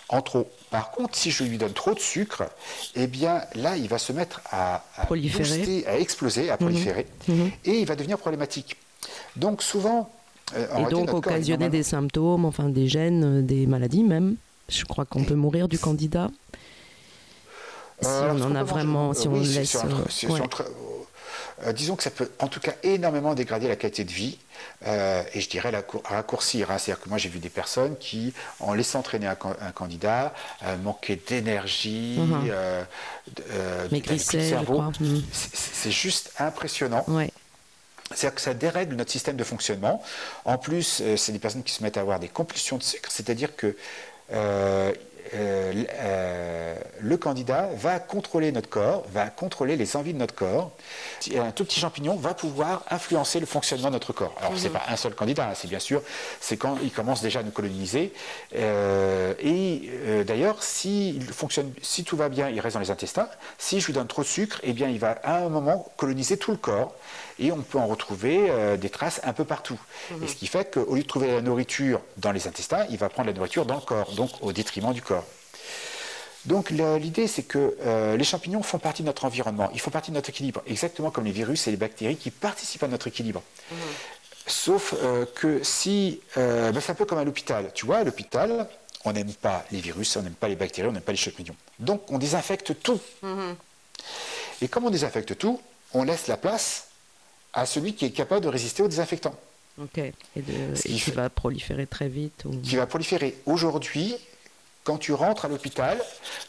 en 0.09 0.22
trop. 0.22 0.48
Par 0.70 0.90
contre, 0.92 1.16
si 1.16 1.30
je 1.30 1.44
lui 1.44 1.59
donne 1.59 1.72
trop 1.72 1.92
de 1.94 2.00
sucre, 2.00 2.44
eh 2.94 3.06
bien 3.06 3.42
là, 3.54 3.76
il 3.76 3.88
va 3.88 3.98
se 3.98 4.12
mettre 4.12 4.40
à, 4.50 4.85
à 4.96 5.04
Proliférer. 5.06 5.59
booster, 5.59 5.87
à 5.87 5.98
exploser, 5.98 6.50
à 6.50 6.56
proliférer, 6.56 7.06
Mhm. 7.28 7.50
et 7.64 7.80
il 7.80 7.87
va 7.87 7.96
devenir 7.96 8.18
problématique. 8.18 8.76
Donc 9.37 9.62
souvent, 9.62 10.11
euh, 10.56 10.66
Et 10.78 10.90
donc 10.90 11.06
corps, 11.06 11.16
occasionner 11.16 11.68
des 11.68 11.83
symptômes, 11.83 12.44
enfin 12.44 12.68
des 12.68 12.88
gènes, 12.88 13.38
euh, 13.40 13.42
des 13.42 13.66
maladies 13.66 14.04
même. 14.04 14.37
Je 14.68 14.85
crois 14.85 15.04
qu'on 15.04 15.24
peut 15.24 15.35
mourir 15.35 15.66
du 15.68 15.78
candidat. 15.78 16.30
Si 18.02 18.08
Euh, 18.08 18.22
alors, 18.22 18.36
on 18.36 18.42
en 18.42 18.54
a 18.56 18.62
vraiment, 18.64 19.12
si 19.14 19.28
euh, 19.28 19.30
on 19.30 19.44
si- 19.44 19.54
laisse. 19.58 19.70
si 19.70 19.76
euh, 19.76 19.80
si- 20.08 20.26
si 20.26 20.26
tra- 20.26 20.64
euh, 21.66 21.72
disons 21.72 21.94
que 21.96 22.02
ça 22.02 22.10
peut 22.10 22.30
en 22.38 22.48
tout 22.48 22.60
cas 22.60 22.72
énormément 22.82 23.34
dégrader 23.34 23.68
la 23.68 23.76
qualité 23.76 24.04
de 24.04 24.10
vie 24.10 24.38
euh, 24.86 25.22
et 25.34 25.40
je 25.42 25.48
dirais 25.50 25.70
la 25.70 25.82
cour- 25.82 26.02
raccourcir. 26.06 26.70
hein. 26.70 26.78
C'est-à-dire 26.78 27.02
que 27.04 27.10
moi 27.10 27.18
j'ai 27.18 27.28
vu 27.28 27.38
des 27.38 27.50
personnes 27.50 27.96
qui, 27.98 28.32
en 28.60 28.72
laissant 28.72 29.02
traîner 29.02 29.26
un, 29.26 29.34
can- 29.34 29.54
un 29.60 29.70
candidat, 29.72 30.32
euh, 30.64 30.76
manquaient 30.78 31.20
d'énergie, 31.28 32.16
Mhm. 32.18 32.48
euh, 32.50 32.82
euh, 33.50 33.76
d'avaient 33.76 33.88
plus 33.88 33.88
de 33.88 33.94
Maigrissaient, 33.94 34.48
cerveau. 34.48 34.82
C'est- 35.32 35.90
juste 35.90 36.32
impressionnant. 36.38 37.04
Ouais. 37.08 37.30
C'est-à-dire 38.14 38.34
que 38.34 38.40
ça 38.40 38.54
dérègle 38.54 38.96
notre 38.96 39.12
système 39.12 39.36
de 39.36 39.44
fonctionnement. 39.44 40.02
En 40.44 40.58
plus, 40.58 41.00
euh, 41.02 41.16
c'est 41.16 41.32
des 41.32 41.38
personnes 41.38 41.62
qui 41.62 41.72
se 41.74 41.82
mettent 41.82 41.96
à 41.96 42.00
avoir 42.00 42.18
des 42.18 42.28
compulsions 42.28 42.76
de 42.78 42.82
sucre, 42.82 43.10
c'est-à-dire 43.12 43.54
que 43.54 43.76
euh, 44.32 44.92
euh, 45.35 45.85
euh, 46.00 46.76
le 47.00 47.16
candidat 47.16 47.68
va 47.76 47.98
contrôler 47.98 48.52
notre 48.52 48.68
corps, 48.68 49.04
va 49.12 49.26
contrôler 49.28 49.76
les 49.76 49.96
envies 49.96 50.12
de 50.12 50.18
notre 50.18 50.35
corps. 50.35 50.72
Un 51.37 51.50
tout 51.52 51.64
petit 51.64 51.80
champignon 51.80 52.16
va 52.16 52.35
pouvoir 52.35 52.85
influencer 52.90 53.40
le 53.40 53.46
fonctionnement 53.46 53.88
de 53.88 53.94
notre 53.94 54.12
corps. 54.12 54.35
Alors, 54.40 54.52
c'est 54.56 54.70
pas 54.70 54.83
un 54.88 54.96
seul 54.96 55.14
candidat, 55.14 55.48
hein, 55.48 55.54
c'est 55.54 55.68
bien 55.68 55.78
sûr, 55.78 56.02
c'est 56.40 56.56
quand 56.56 56.76
il 56.83 56.90
commence 56.90 57.22
déjà 57.22 57.40
à 57.40 57.42
nous 57.42 57.50
coloniser. 57.50 58.12
Euh, 58.56 59.35
et 59.40 60.24
d'ailleurs, 60.24 60.62
si, 60.62 61.11
il 61.11 61.24
fonctionne, 61.33 61.72
si 61.83 62.04
tout 62.04 62.16
va 62.16 62.28
bien, 62.28 62.48
il 62.48 62.61
reste 62.61 62.74
dans 62.74 62.80
les 62.80 62.90
intestins. 62.90 63.28
Si 63.59 63.80
je 63.80 63.87
lui 63.87 63.92
donne 63.92 64.06
trop 64.09 64.22
de 64.22 64.26
sucre, 64.26 64.61
eh 64.62 64.72
bien, 64.72 64.88
il 64.88 64.98
va 64.98 65.12
à 65.22 65.38
un 65.38 65.48
moment 65.48 65.90
coloniser 65.96 66.37
tout 66.37 66.50
le 66.50 66.56
corps. 66.56 66.94
Et 67.40 67.50
on 67.50 67.62
peut 67.62 67.79
en 67.79 67.87
retrouver 67.87 68.50
euh, 68.50 68.76
des 68.76 68.90
traces 68.90 69.20
un 69.24 69.33
peu 69.33 69.44
partout. 69.44 69.81
Et 70.22 70.29
ce 70.29 70.37
qui 70.37 70.46
fait 70.46 70.72
qu'au 70.72 70.94
lieu 70.94 71.03
de 71.03 71.09
trouver 71.09 71.26
la 71.26 71.40
nourriture 71.40 72.00
dans 72.18 72.31
les 72.31 72.46
intestins, 72.46 72.87
il 72.90 72.98
va 72.98 73.09
prendre 73.09 73.29
la 73.29 73.35
nourriture 73.35 73.66
dans 73.66 73.76
le 73.76 73.81
corps, 73.81 74.12
donc 74.12 74.31
au 74.42 74.53
détriment 74.53 74.92
du 74.92 75.03
corps. 75.03 75.24
Donc 76.46 76.70
l'idée, 76.70 77.26
c'est 77.26 77.42
que 77.42 77.76
euh, 77.83 78.16
les 78.16 78.24
champignons 78.24 78.62
font 78.62 78.79
partie 78.79 79.03
de 79.03 79.07
notre 79.07 79.24
environnement, 79.24 79.70
ils 79.74 79.81
font 79.81 79.90
partie 79.90 80.11
de 80.11 80.16
notre 80.16 80.31
équilibre, 80.31 80.62
exactement 80.66 81.11
comme 81.11 81.24
les 81.24 81.33
virus 81.33 81.66
et 81.66 81.70
les 81.70 81.76
bactéries 81.76 82.16
qui 82.16 82.31
participent 82.31 82.83
à 82.83 82.88
notre 82.88 83.09
équilibre. 83.09 83.42
Sauf 84.46 84.94
euh, 85.03 85.26
que 85.35 85.62
si, 85.62 86.20
euh, 86.38 86.72
ben, 86.72 86.81
c'est 86.81 86.92
un 86.92 86.94
peu 86.94 87.05
comme 87.05 87.18
à 87.18 87.24
l'hôpital, 87.24 87.70
tu 87.74 87.85
vois, 87.85 87.98
à 87.98 88.05
l'hôpital, 88.05 88.66
on 89.05 89.12
n'aime 89.12 89.33
pas 89.35 89.64
les 89.70 89.81
virus, 89.81 90.16
on 90.16 90.22
n'aime 90.22 90.33
pas 90.33 90.48
les 90.48 90.57
bactéries, 90.57 90.88
on 90.88 90.92
n'aime 90.92 91.03
pas 91.03 91.12
les 91.12 91.18
champignons. 91.18 91.57
Donc 91.79 92.11
on 92.11 92.18
désinfecte 92.18 92.74
tout. 92.83 93.00
Et 94.62 94.68
comme 94.68 94.87
on 94.87 94.90
désinfecte 94.90 95.37
tout, 95.37 95.61
on 95.92 96.05
laisse 96.05 96.26
la 96.26 96.38
place 96.38 96.88
à 97.52 97.66
celui 97.66 97.94
qui 97.94 98.04
est 98.06 98.10
capable 98.10 98.42
de 98.42 98.48
résister 98.48 98.82
aux 98.82 98.88
désinfectants. 98.88 99.34
Ok. 99.80 99.98
Et, 99.98 100.12
de, 100.36 100.74
Ce 100.74 100.88
et 100.88 100.92
qui 100.92 101.10
va 101.10 101.28
proliférer 101.30 101.86
très 101.86 102.08
vite. 102.08 102.44
ou- 102.44 102.50
qui 102.60 102.76
va 102.76 102.86
proliférer. 102.86 103.36
Aujourd'hui, 103.46 104.14
quand 104.84 104.98
tu 104.98 105.12
rentres 105.12 105.44
à 105.44 105.48
l'hôpital, 105.48 105.98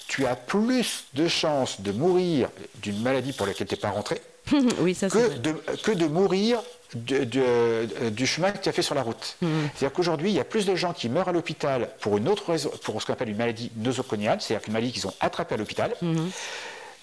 tu 0.08 0.26
as 0.26 0.36
plus 0.36 1.06
de 1.14 1.28
chances 1.28 1.82
de 1.82 1.92
mourir 1.92 2.50
d'une 2.82 3.02
maladie 3.02 3.34
pour 3.34 3.46
laquelle 3.46 3.68
tu 3.68 3.74
n'es 3.76 3.80
pas 3.80 3.90
rentré 3.92 4.22
oui, 4.80 4.96
ça 4.96 5.08
c'est 5.10 5.22
que 5.36 5.38
de, 5.38 5.52
que 5.84 5.92
de 5.92 6.08
mourir 6.08 6.62
de- 6.96 7.24
de- 7.26 8.10
du 8.10 8.26
chemin 8.26 8.52
que 8.52 8.58
tu 8.58 8.70
as 8.70 8.72
fait 8.72 8.82
sur 8.82 8.96
la 8.96 9.04
route. 9.04 9.38
Mhm. 9.42 9.70
C'est-à-dire 9.76 9.94
qu'aujourd'hui, 9.94 10.32
il 10.32 10.36
y 10.36 10.40
a 10.40 10.44
plus 10.44 10.66
de 10.66 10.76
gens 10.76 10.94
qui 10.94 11.10
meurent 11.10 11.30
à 11.30 11.32
l'hôpital 11.32 11.90
pour 12.02 12.18
une 12.18 12.28
autre 12.28 12.50
raison, 12.52 12.72
pour 12.84 13.00
ce 13.02 13.06
qu'on 13.06 13.14
appelle 13.14 13.30
une 13.30 13.38
maladie 13.38 13.72
nosoconiale, 13.78 14.42
c'est-à-dire 14.42 14.66
une 14.68 14.74
maladie 14.74 14.92
qu'ils 14.94 15.08
ont 15.08 15.14
attrapée 15.20 15.54
à 15.56 15.58
l'hôpital, 15.58 15.94
Mhm. 16.02 16.32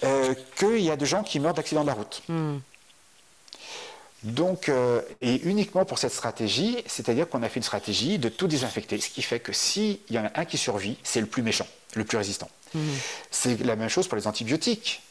euh, 0.04 0.34
qu'il 0.58 0.80
y 0.80 0.90
a 0.90 0.96
de 0.96 1.04
gens 1.04 1.22
qui 1.22 1.38
meurent 1.40 1.54
d'accidents 1.54 1.82
de 1.82 1.86
la 1.86 1.94
route. 1.94 2.22
Mhm. 2.28 2.60
Donc, 4.24 4.68
euh, 4.68 5.00
et 5.20 5.36
uniquement 5.48 5.84
pour 5.84 5.98
cette 5.98 6.12
stratégie, 6.12 6.82
c'est-à-dire 6.86 7.28
qu'on 7.28 7.42
a 7.42 7.48
fait 7.48 7.60
une 7.60 7.62
stratégie 7.64 8.18
de 8.18 8.28
tout 8.28 8.48
désinfecter, 8.48 9.00
ce 9.00 9.10
qui 9.10 9.22
fait 9.22 9.38
que 9.38 9.52
s'il 9.52 9.98
y 10.10 10.18
en 10.18 10.24
a 10.26 10.30
un 10.40 10.44
qui 10.44 10.58
survit, 10.58 10.96
c'est 11.04 11.20
le 11.20 11.26
plus 11.26 11.42
méchant, 11.42 11.66
le 11.94 12.04
plus 12.04 12.18
résistant. 12.18 12.48
C'est 13.30 13.58
la 13.64 13.76
même 13.76 13.88
chose 13.88 14.08
pour 14.08 14.16
les 14.16 14.26
antibiotiques. 14.26 15.02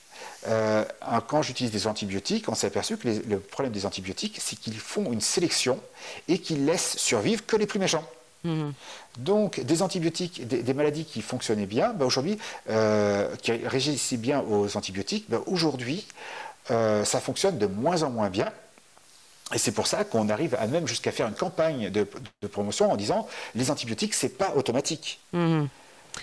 Euh, 0.47 0.83
quand 1.27 1.41
j'utilise 1.41 1.71
des 1.71 1.87
antibiotiques, 1.87 2.47
on 2.49 2.53
s'est 2.55 2.67
aperçu 2.67 2.97
que 2.97 3.07
les- 3.07 3.19
le 3.19 3.39
problème 3.39 3.73
des 3.73 3.85
antibiotiques, 3.85 4.37
c'est 4.39 4.55
qu'ils 4.57 4.77
font 4.77 5.11
une 5.11 5.21
sélection 5.21 5.79
et 6.27 6.39
qu'ils 6.39 6.65
laissent 6.65 6.97
survivre 6.97 7.45
que 7.45 7.55
les 7.55 7.65
plus 7.65 7.79
méchants. 7.79 8.03
Mhm. 8.43 8.73
Donc, 9.17 9.59
des 9.61 9.81
antibiotiques, 9.81 10.47
des, 10.47 10.61
des 10.61 10.73
maladies 10.73 11.05
qui 11.05 11.21
fonctionnaient 11.21 11.65
bien, 11.65 11.93
ben, 11.93 12.05
aujourd'hui, 12.05 12.37
euh, 12.69 13.33
qui 13.41 13.51
réagissaient 13.51 14.17
bien 14.17 14.41
aux 14.41 14.77
antibiotiques, 14.77 15.25
ben, 15.29 15.41
aujourd'hui, 15.47 16.05
euh, 16.69 17.03
ça 17.03 17.19
fonctionne 17.19 17.57
de 17.57 17.65
moins 17.65 18.03
en 18.03 18.09
moins 18.11 18.29
bien. 18.29 18.51
Et 19.53 19.57
c'est 19.57 19.71
pour 19.71 19.87
ça 19.87 20.03
qu'on 20.03 20.27
arrive 20.29 20.55
à 20.59 20.67
même 20.67 20.87
jusqu'à 20.87 21.11
faire 21.11 21.27
une 21.27 21.33
campagne 21.35 21.89
de, 21.89 22.05
de 22.41 22.47
promotion 22.47 22.91
en 22.91 22.95
disant 22.97 23.27
les 23.55 23.71
antibiotiques, 23.71 24.13
c'est 24.13 24.37
pas 24.37 24.53
automatique. 24.55 25.19
Mhm. 25.33 25.67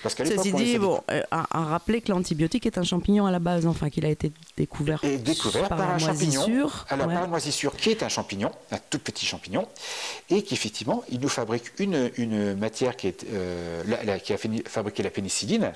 Parce 0.02 0.16
qu'à 0.16 0.24
Ceci 0.26 0.52
dit, 0.52 0.76
bon, 0.76 1.00
euh, 1.12 1.22
à, 1.30 1.46
à 1.56 1.64
rappeler 1.66 2.00
que 2.00 2.10
l'antibiotique 2.10 2.66
est 2.66 2.78
un 2.78 2.82
champignon 2.82 3.26
à 3.26 3.30
la 3.30 3.38
base, 3.38 3.64
enfin 3.64 3.90
qu'il 3.90 4.04
a 4.04 4.08
été 4.08 4.32
découvert, 4.56 4.98
est 5.04 5.18
découvert 5.18 5.68
par, 5.68 5.78
la 5.78 5.84
un 5.94 5.98
champignon. 5.98 6.40
moisissure. 6.40 6.84
Alors, 6.90 7.06
Ouais. 7.06 7.12
par 7.14 7.22
la 7.22 7.28
moisissure, 7.28 7.76
qui 7.76 7.90
est 7.90 8.02
un 8.02 8.08
champignon, 8.08 8.50
un 8.72 8.78
tout 8.90 8.98
petit 8.98 9.24
champignon, 9.24 9.68
et 10.30 10.42
qui 10.42 10.52
effectivement, 10.54 11.04
il 11.10 11.20
nous 11.20 11.28
fabrique 11.28 11.78
une, 11.78 12.10
une 12.16 12.54
matière 12.56 12.96
qui, 12.96 13.06
est, 13.06 13.24
euh, 13.32 13.84
la- 13.86 14.02
la- 14.02 14.18
qui 14.18 14.32
a 14.32 14.36
fabriqué 14.66 15.04
la 15.04 15.10
pénicilline. 15.10 15.72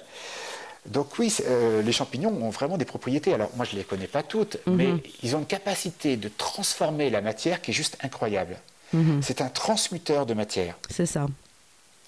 Donc 0.88 1.18
oui, 1.18 1.34
euh, 1.46 1.82
les 1.82 1.92
champignons 1.92 2.30
ont 2.42 2.50
vraiment 2.50 2.78
des 2.78 2.84
propriétés. 2.84 3.34
Alors 3.34 3.50
moi, 3.56 3.64
je 3.64 3.72
ne 3.74 3.78
les 3.78 3.84
connais 3.84 4.06
pas 4.06 4.22
toutes, 4.22 4.58
Mhm. 4.66 4.76
mais 4.76 4.88
ils 5.22 5.36
ont 5.36 5.40
une 5.40 5.46
capacité 5.46 6.16
de 6.16 6.28
transformer 6.28 7.10
la 7.10 7.20
matière 7.20 7.60
qui 7.60 7.70
est 7.70 7.74
juste 7.74 7.96
incroyable. 8.02 8.56
Mhm. 8.92 9.20
C'est 9.22 9.40
un 9.42 9.48
transmuteur 9.48 10.24
de 10.26 10.34
matière. 10.34 10.76
C'est 10.90 11.06
ça. 11.06 11.26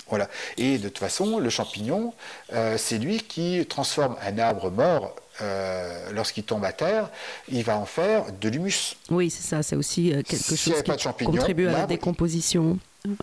Voilà. 0.08 0.28
Et 0.56 0.78
de 0.78 0.88
toute 0.88 0.98
façon, 0.98 1.38
le 1.38 1.50
champignon, 1.50 2.14
euh, 2.52 2.76
c'est 2.78 2.98
lui 2.98 3.18
qui 3.20 3.64
transforme 3.68 4.16
un 4.26 4.38
arbre 4.38 4.70
mort 4.70 5.14
euh, 5.40 6.10
lorsqu'il 6.12 6.42
tombe 6.44 6.64
à 6.64 6.72
terre, 6.72 7.08
il 7.48 7.62
va 7.62 7.78
en 7.78 7.86
faire 7.86 8.24
de 8.40 8.48
l'humus. 8.48 8.96
Oui, 9.10 9.30
c'est 9.30 9.42
ça. 9.46 9.62
C'est 9.62 9.76
aussi 9.76 10.10
quelque 10.26 10.56
chose 10.56 10.76
qui 10.78 10.82
pas 10.82 10.96
de 10.96 11.00
champignons, 11.00 11.30
contribue 11.32 11.68
à 11.68 11.72
la 11.72 11.86
décomposition. 11.86 12.78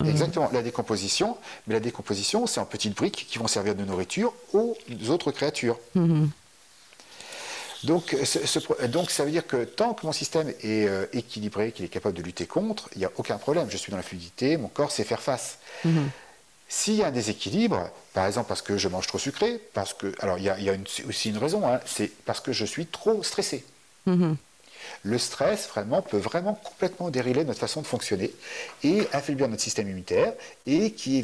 Exactement, 0.05 0.49
la 0.51 0.61
décomposition. 0.63 1.37
Mais 1.67 1.73
la 1.75 1.79
décomposition, 1.79 2.47
c'est 2.47 2.59
en 2.59 2.65
petites 2.65 2.95
briques 2.95 3.27
qui 3.29 3.37
vont 3.37 3.47
servir 3.47 3.75
de 3.75 3.83
nourriture 3.85 4.33
aux 4.53 4.75
autres 5.09 5.31
créatures. 5.31 5.79
mhm. 5.95 6.29
Donc, 7.83 8.15
ce- 8.25 8.47
ce 8.47 8.57
pro- 8.57 8.75
donc 8.87 9.11
ça 9.11 9.23
veut 9.23 9.29
dire 9.29 9.45
que 9.45 9.63
tant 9.63 9.93
que 9.93 10.03
mon 10.05 10.11
système 10.11 10.49
est 10.49 10.87
euh, 10.87 11.05
équilibré, 11.13 11.71
qu'il 11.71 11.85
est 11.85 11.89
capable 11.89 12.17
de 12.17 12.23
lutter 12.23 12.47
contre, 12.47 12.89
il 12.95 12.99
n'y 12.99 13.05
a 13.05 13.11
aucun 13.17 13.37
problème. 13.37 13.67
Je 13.69 13.77
suis 13.77 13.91
dans 13.91 13.97
la 13.97 14.03
fluidité, 14.03 14.57
mon 14.57 14.67
corps 14.67 14.91
sait 14.91 15.03
faire 15.03 15.21
face. 15.21 15.59
Mhm. 15.85 16.09
S'il 16.69 16.95
y 16.95 17.03
a 17.03 17.07
un 17.07 17.11
déséquilibre, 17.11 17.89
par 18.13 18.25
exemple 18.25 18.47
parce 18.47 18.63
que 18.63 18.77
je 18.79 18.87
mange 18.87 19.05
trop 19.05 19.19
sucré, 19.19 19.61
parce 19.73 19.93
que. 19.93 20.11
Alors, 20.19 20.39
il 20.39 20.45
y 20.45 20.49
a, 20.49 20.57
il 20.57 20.65
y 20.65 20.69
a 20.71 20.73
une- 20.73 20.85
aussi 21.07 21.29
une 21.29 21.37
raison, 21.37 21.67
hein, 21.71 21.79
c'est 21.85 22.07
parce 22.25 22.39
que 22.39 22.51
je 22.51 22.65
suis 22.65 22.87
trop 22.87 23.21
stressé. 23.21 23.63
Mhm. 24.07 24.35
Le 25.03 25.17
stress, 25.17 25.67
vraiment, 25.67 26.01
peut 26.01 26.17
vraiment 26.17 26.53
complètement 26.55 27.09
dériler 27.09 27.43
notre 27.43 27.59
façon 27.59 27.81
de 27.81 27.87
fonctionner 27.87 28.31
et 28.83 29.07
affaiblir 29.13 29.47
notre 29.47 29.61
système 29.61 29.87
immunitaire 29.87 30.33
et 30.65 30.91
qui, 30.91 31.23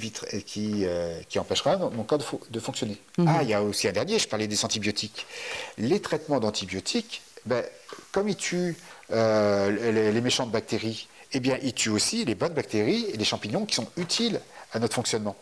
euh, 0.85 1.19
qui 1.29 1.39
empêchera 1.39 1.77
mon 1.77 2.03
corps 2.03 2.17
de, 2.19 2.23
fo- 2.23 2.41
de 2.49 2.59
fonctionner. 2.59 2.97
Ah, 3.27 3.39
il 3.43 3.49
y 3.49 3.53
a 3.53 3.61
aussi 3.61 3.88
un 3.88 3.91
dernier, 3.91 4.19
je 4.19 4.27
parlais 4.27 4.47
des 4.47 4.63
antibiotiques. 4.65 5.25
Les 5.77 5.99
traitements 6.01 6.39
d'antibiotiques, 6.39 7.21
ben, 7.45 7.63
comme 8.11 8.29
ils 8.29 8.35
tuent 8.38 8.75
euh, 9.11 9.91
les, 9.91 10.11
les 10.11 10.21
méchantes 10.21 10.51
bactéries 10.51 11.07
eh 11.34 11.39
bien, 11.39 11.57
il 11.63 11.73
tue 11.73 11.89
aussi 11.89 12.23
les 12.25 12.36
bonnes 12.36 12.53
bactéries 12.53 13.05
et 13.13 13.17
les 13.17 13.25
champignons 13.25 13.65
qui 13.65 13.75
sont 13.75 13.88
utiles 13.97 14.39
à 14.73 14.79
notre 14.79 14.95
fonctionnement. 14.95 15.36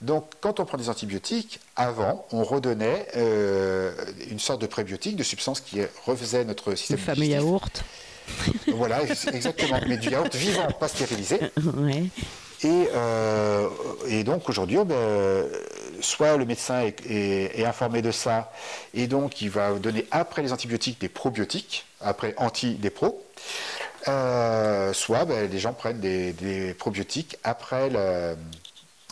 Donc, 0.00 0.30
quand 0.40 0.58
on 0.60 0.64
prend 0.64 0.78
des 0.78 0.88
antibiotiques, 0.88 1.60
avant, 1.76 2.26
on 2.32 2.42
redonnait 2.44 3.06
euh, 3.16 3.92
une 4.30 4.38
sorte 4.38 4.60
de 4.62 4.66
prébiotique, 4.66 5.16
de 5.16 5.22
substance 5.22 5.60
qui 5.60 5.80
refaisaient 6.06 6.44
notre 6.44 6.70
Le 6.70 6.76
système 6.76 6.98
fameux 6.98 7.16
digestif. 7.22 7.42
yaourt. 7.44 7.84
Voilà, 8.68 9.02
exactement. 9.02 9.80
Mais 9.88 9.96
du 9.96 10.08
yaourt 10.10 10.34
vivant, 10.34 10.68
pas 10.78 10.88
stérilisé. 10.88 11.40
Ouais. 11.76 12.04
Et, 12.62 12.88
euh, 12.94 13.68
et 14.06 14.22
donc 14.22 14.46
aujourd'hui, 14.50 14.76
oh 14.78 14.84
ben, 14.84 15.46
soit 16.02 16.36
le 16.36 16.44
médecin 16.44 16.82
est, 16.82 17.00
est- 17.06 17.58
est 17.58 17.64
informé 17.64 18.02
de 18.02 18.10
ça, 18.10 18.52
et 18.92 19.06
donc 19.06 19.40
il 19.40 19.48
va 19.48 19.72
donner 19.78 20.06
après 20.10 20.42
les 20.42 20.52
antibiotiques 20.52 21.00
des 21.00 21.08
probiotiques, 21.08 21.86
après 22.02 22.34
anti 22.36 22.74
des 22.74 22.90
pros, 22.90 23.24
euh, 24.08 24.92
soit 24.92 25.24
ben, 25.24 25.50
les 25.50 25.58
gens 25.58 25.72
prennent 25.72 26.00
des, 26.00 26.32
des 26.32 26.74
probiotiques 26.74 27.36
après 27.44 27.90
le, 27.90 28.36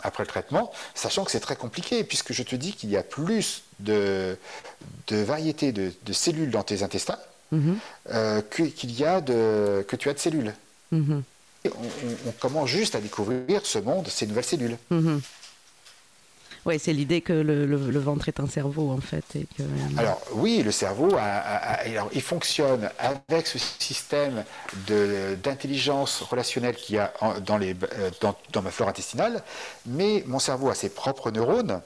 après 0.03 0.23
le 0.23 0.29
traitement, 0.29 0.73
sachant 0.95 1.25
que 1.25 1.31
c'est 1.31 1.41
très 1.41 1.57
compliqué, 1.57 2.05
puisque 2.05 2.33
je 2.33 2.43
te 2.43 2.57
dis 2.57 2.73
qu'il 2.73 2.91
y 2.91 2.97
a 2.97 3.03
plus 3.03 3.63
de, 3.81 4.37
de 5.09 5.17
variétés 5.17 5.73
de, 5.73 5.93
de 6.05 6.13
cellules 6.13 6.51
dans 6.51 6.63
tes 6.63 6.83
intestins 6.83 7.19
euh, 8.11 8.43
que- 8.51 8.63
qu'il 8.65 8.93
y 8.99 9.05
a 9.05 9.21
de, 9.21 9.85
que 9.89 9.97
tu 9.97 10.09
as 10.11 10.15
de 10.15 10.19
cellules. 10.19 10.53
Mhm. 10.93 11.23
Et 11.65 11.71
on, 11.71 11.83
on- 12.09 12.29
on 12.29 12.33
commence 12.33 12.69
juste 12.69 12.95
à 12.95 13.01
découvrir 13.01 13.65
ce 13.65 13.79
monde, 13.79 14.07
ces 14.09 14.27
nouvelles 14.27 14.45
cellules. 14.45 14.77
Mhm. 14.91 15.21
Ouais, 16.69 16.79
c'est 16.79 16.93
l'idée 16.93 17.23
que 17.23 17.33
le, 17.33 17.65
le- 17.65 17.91
le 17.91 17.99
ventre 17.99 18.29
est 18.29 18.41
un 18.41 18.47
cerveau 18.47 18.91
en 18.91 19.01
fait. 19.01 19.25
Et 19.37 19.47
que, 19.57 19.63
Alors 19.99 20.21
oui, 20.33 20.63
le 20.63 20.71
cerveau, 20.71 21.15
a- 21.17 21.23
a- 21.23 21.57
a- 21.57 21.89
alors, 21.89 22.11
il 22.13 22.21
fonctionne 22.21 22.91
avec 22.99 23.47
ce 23.47 23.57
système 23.59 24.45
de- 24.87 25.35
d'intelligence 25.43 26.21
relationnelle 26.21 26.77
qu'il 26.77 26.97
y 26.97 26.99
a 26.99 27.11
en- 27.23 27.41
dans, 27.41 27.57
les, 27.57 27.75
euh, 27.75 28.11
dans, 28.21 28.35
dans 28.53 28.61
ma 28.61 28.71
flore 28.71 28.91
intestinale, 28.91 29.43
mais 29.87 30.23
mon 30.27 30.39
cerveau 30.39 30.69
a 30.69 30.75
ses 30.75 30.91
propres 30.91 31.31
neurones. 31.31 31.81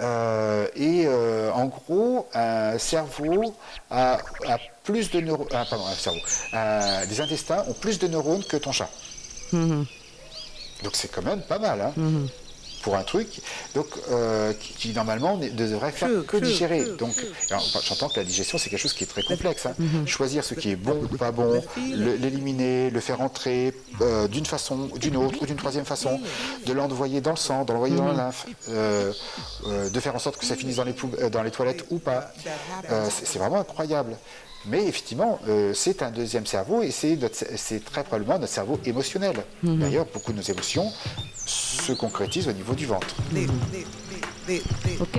Euh, 0.00 0.68
et 0.76 1.04
euh, 1.06 1.50
en 1.52 1.66
gros, 1.66 2.28
un 2.34 2.78
cerveau 2.78 3.54
a, 3.90 4.18
a 4.48 4.58
plus 4.84 5.10
de 5.10 5.20
neurones, 5.20 5.48
pardon, 5.48 5.84
un 5.86 5.94
cerveau, 5.94 6.20
euh, 6.54 7.06
des 7.06 7.20
intestins 7.20 7.64
ont 7.66 7.74
plus 7.74 7.98
de 7.98 8.06
neurones 8.06 8.44
que 8.44 8.56
ton 8.58 8.70
chat. 8.70 8.90
Mhm. 9.52 9.86
Donc 10.84 10.92
c'est 10.94 11.08
quand 11.10 11.22
même 11.22 11.42
pas 11.42 11.58
mal. 11.58 11.80
Hein 11.80 11.92
pour 12.84 12.96
un 12.96 13.02
truc 13.02 13.40
donc 13.74 13.86
euh, 14.10 14.52
qui, 14.52 14.74
qui, 14.74 14.88
normalement 14.92 15.36
ne 15.38 15.48
devrait 15.48 15.90
faire 15.90 16.10
que 16.28 16.36
digérer. 16.36 16.84
Donc 16.98 17.14
j'entends 17.88 18.08
que 18.10 18.20
la 18.20 18.24
digestion 18.24 18.58
c'est 18.58 18.68
quelque 18.70 18.80
chose 18.86 18.92
qui 18.92 19.04
est 19.04 19.12
très 19.16 19.22
complexe. 19.22 19.64
hein. 19.66 19.74
Mhm. 19.78 20.06
Choisir 20.06 20.44
ce 20.44 20.54
qui 20.54 20.70
est 20.70 20.76
bon 20.76 20.98
ou 21.12 21.16
pas 21.16 21.32
bon, 21.32 21.62
l'éliminer, 21.78 22.90
le 22.90 23.00
faire 23.00 23.20
entrer 23.22 23.72
euh, 24.02 24.28
d'une 24.28 24.46
façon, 24.46 24.76
d'une 24.96 25.16
autre 25.16 25.38
ou 25.42 25.46
d'une 25.46 25.56
troisième 25.56 25.86
façon, 25.86 26.20
de 26.66 26.72
l'envoyer 26.72 27.20
dans 27.22 27.30
le 27.30 27.36
sang, 27.48 27.64
de 27.64 27.72
l'envoyer 27.72 27.94
Mhm. 27.94 28.00
dans 28.00 28.08
la 28.08 28.14
lymphe, 28.24 28.46
euh, 28.68 29.12
de 29.90 30.00
faire 30.00 30.14
en 30.14 30.18
sorte 30.18 30.36
que 30.36 30.44
ça 30.44 30.54
finisse 30.56 30.76
dans 30.76 30.84
les, 30.84 30.92
poub- 30.92 31.30
dans 31.30 31.42
les 31.42 31.50
toilettes 31.50 31.84
ou 31.90 31.98
pas. 31.98 32.30
C'est 33.10 33.38
vraiment 33.38 33.60
incroyable. 33.60 34.16
Mais 34.66 34.86
effectivement, 34.86 35.38
euh, 35.48 35.72
c'est 35.74 36.02
un 36.02 36.10
deuxième 36.10 36.46
cerveau 36.46 36.82
et 36.82 36.90
c'est 36.90 37.84
très 37.84 38.04
probablement 38.04 38.38
notre 38.38 38.52
cerveau 38.52 38.80
émotionnel. 38.84 39.36
Mhm. 39.62 39.78
D'ailleurs, 39.78 40.06
beaucoup 40.12 40.32
de 40.32 40.38
nos 40.38 40.42
émotions 40.42 40.90
se 41.46 41.92
concrétisent 41.92 42.48
au 42.48 42.52
niveau 42.52 42.74
du 42.74 42.86
ventre. 42.86 43.14
Ok. 45.00 45.18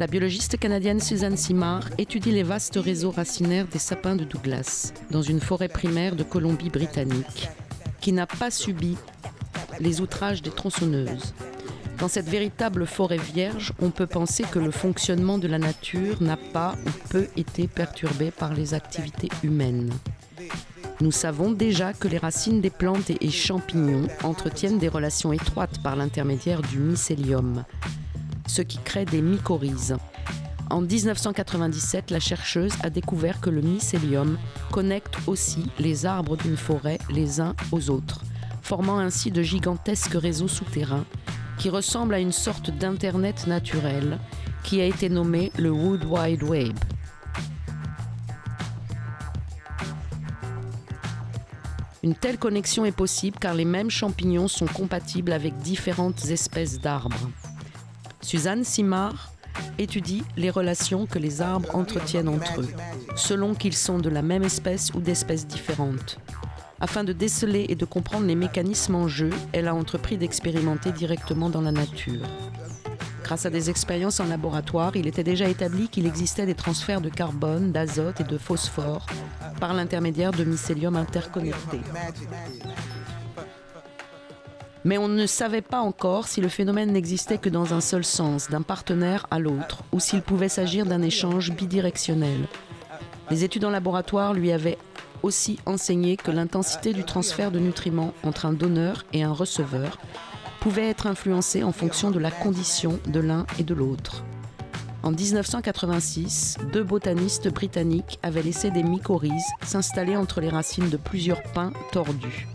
La 0.00 0.06
biologiste 0.06 0.56
canadienne 0.56 0.98
Suzanne 0.98 1.36
Simard 1.36 1.90
étudie 1.98 2.32
les 2.32 2.42
vastes 2.42 2.78
réseaux 2.82 3.10
racinaires 3.10 3.66
des 3.66 3.78
sapins 3.78 4.16
de 4.16 4.24
Douglas 4.24 4.94
dans 5.10 5.20
une 5.20 5.40
forêt 5.40 5.68
primaire 5.68 6.16
de 6.16 6.22
Colombie-Britannique 6.22 7.50
qui 8.00 8.12
n'a 8.12 8.26
pas 8.26 8.50
subi 8.50 8.96
les 9.78 10.00
outrages 10.00 10.40
des 10.40 10.48
tronçonneuses. 10.48 11.34
Dans 11.98 12.08
cette 12.08 12.30
véritable 12.30 12.86
forêt 12.86 13.18
vierge, 13.18 13.74
on 13.78 13.90
peut 13.90 14.06
penser 14.06 14.44
que 14.44 14.58
le 14.58 14.70
fonctionnement 14.70 15.36
de 15.36 15.48
la 15.48 15.58
nature 15.58 16.22
n'a 16.22 16.38
pas 16.38 16.76
ou 16.86 17.08
peu 17.10 17.28
été 17.36 17.68
perturbé 17.68 18.30
par 18.30 18.54
les 18.54 18.72
activités 18.72 19.28
humaines. 19.42 19.92
Nous 21.02 21.12
savons 21.12 21.50
déjà 21.50 21.92
que 21.92 22.08
les 22.08 22.16
racines 22.16 22.62
des 22.62 22.70
plantes 22.70 23.10
et 23.10 23.30
champignons 23.30 24.08
entretiennent 24.22 24.78
des 24.78 24.88
relations 24.88 25.34
étroites 25.34 25.82
par 25.82 25.94
l'intermédiaire 25.94 26.62
du 26.62 26.78
mycélium, 26.78 27.64
ce 28.50 28.62
qui 28.62 28.78
crée 28.78 29.04
des 29.04 29.22
mycorhizes. 29.22 29.96
En 30.70 30.80
1997, 30.80 32.10
la 32.10 32.20
chercheuse 32.20 32.72
a 32.82 32.90
découvert 32.90 33.40
que 33.40 33.50
le 33.50 33.60
mycélium 33.60 34.38
connecte 34.70 35.16
aussi 35.26 35.66
les 35.78 36.04
arbres 36.04 36.36
d'une 36.36 36.56
forêt 36.56 36.98
les 37.10 37.40
uns 37.40 37.54
aux 37.72 37.90
autres, 37.90 38.22
formant 38.62 38.98
ainsi 38.98 39.30
de 39.30 39.42
gigantesques 39.42 40.14
réseaux 40.14 40.48
souterrains 40.48 41.06
qui 41.58 41.70
ressemblent 41.70 42.14
à 42.14 42.20
une 42.20 42.32
sorte 42.32 42.70
d'Internet 42.70 43.46
naturel 43.46 44.18
qui 44.62 44.80
a 44.80 44.84
été 44.84 45.08
nommé 45.08 45.52
le 45.58 45.70
Wood 45.70 46.04
Wide 46.04 46.42
Web. 46.42 46.76
Une 52.02 52.14
telle 52.14 52.38
connexion 52.38 52.84
est 52.84 52.96
possible 52.96 53.36
car 53.38 53.54
les 53.54 53.64
mêmes 53.64 53.90
champignons 53.90 54.48
sont 54.48 54.66
compatibles 54.66 55.32
avec 55.32 55.58
différentes 55.58 56.24
espèces 56.26 56.80
d'arbres. 56.80 57.28
Suzanne 58.22 58.64
Simard 58.64 59.32
étudie 59.78 60.22
les 60.36 60.50
relations 60.50 61.06
que 61.06 61.18
les 61.18 61.40
arbres 61.42 61.74
entretiennent 61.74 62.28
entre 62.28 62.60
eux, 62.60 62.68
selon 63.16 63.54
qu'ils 63.54 63.76
sont 63.76 63.98
de 63.98 64.08
la 64.08 64.22
même 64.22 64.42
espèce 64.42 64.92
ou 64.94 65.00
d'espèces 65.00 65.46
différentes. 65.46 66.18
Afin 66.80 67.04
de 67.04 67.12
déceler 67.12 67.66
et 67.68 67.74
de 67.74 67.84
comprendre 67.84 68.26
les 68.26 68.34
mécanismes 68.34 68.94
en 68.94 69.08
jeu, 69.08 69.30
elle 69.52 69.68
a 69.68 69.74
entrepris 69.74 70.16
d'expérimenter 70.16 70.92
directement 70.92 71.50
dans 71.50 71.60
la 71.60 71.72
nature. 71.72 72.26
Grâce 73.22 73.46
à 73.46 73.50
des 73.50 73.70
expériences 73.70 74.18
en 74.18 74.26
laboratoire, 74.26 74.96
il 74.96 75.06
était 75.06 75.22
déjà 75.22 75.48
établi 75.48 75.88
qu'il 75.88 76.06
existait 76.06 76.46
des 76.46 76.54
transferts 76.54 77.00
de 77.00 77.10
carbone, 77.10 77.70
d'azote 77.70 78.20
et 78.20 78.24
de 78.24 78.38
phosphore 78.38 79.06
par 79.60 79.74
l'intermédiaire 79.74 80.32
de 80.32 80.42
mycélium 80.42 80.96
interconnectés. 80.96 81.80
Mais 84.84 84.96
on 84.96 85.08
ne 85.08 85.26
savait 85.26 85.60
pas 85.60 85.80
encore 85.80 86.26
si 86.26 86.40
le 86.40 86.48
phénomène 86.48 86.92
n'existait 86.92 87.38
que 87.38 87.50
dans 87.50 87.74
un 87.74 87.80
seul 87.80 88.04
sens, 88.04 88.48
d'un 88.48 88.62
partenaire 88.62 89.26
à 89.30 89.38
l'autre, 89.38 89.82
ou 89.92 90.00
s'il 90.00 90.22
pouvait 90.22 90.48
s'agir 90.48 90.86
d'un 90.86 91.02
échange 91.02 91.52
bidirectionnel. 91.52 92.46
Les 93.30 93.44
études 93.44 93.64
en 93.64 93.70
laboratoire 93.70 94.32
lui 94.32 94.52
avaient 94.52 94.78
aussi 95.22 95.58
enseigné 95.66 96.16
que 96.16 96.30
l'intensité 96.30 96.92
du 96.92 97.04
transfert 97.04 97.50
de 97.50 97.58
nutriments 97.58 98.14
entre 98.22 98.46
un 98.46 98.52
donneur 98.52 99.04
et 99.12 99.22
un 99.22 99.32
receveur 99.32 99.98
pouvait 100.60 100.88
être 100.88 101.06
influencée 101.06 101.62
en 101.62 101.72
fonction 101.72 102.10
de 102.10 102.18
la 102.18 102.30
condition 102.30 102.98
de 103.06 103.20
l'un 103.20 103.46
et 103.58 103.62
de 103.62 103.74
l'autre. 103.74 104.24
En 105.02 105.12
1986, 105.12 106.58
deux 106.72 106.84
botanistes 106.84 107.48
britanniques 107.48 108.18
avaient 108.22 108.42
laissé 108.42 108.70
des 108.70 108.82
mycorhizes 108.82 109.32
s'installer 109.62 110.16
entre 110.16 110.40
les 110.40 110.50
racines 110.50 110.90
de 110.90 110.98
plusieurs 110.98 111.42
pins 111.54 111.72
tordus. 111.92 112.46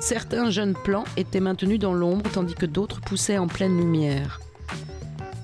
Certains 0.00 0.50
jeunes 0.50 0.74
plants 0.74 1.04
étaient 1.16 1.40
maintenus 1.40 1.78
dans 1.78 1.94
l'ombre 1.94 2.30
tandis 2.30 2.54
que 2.54 2.66
d'autres 2.66 3.00
poussaient 3.00 3.38
en 3.38 3.48
pleine 3.48 3.76
lumière. 3.76 4.40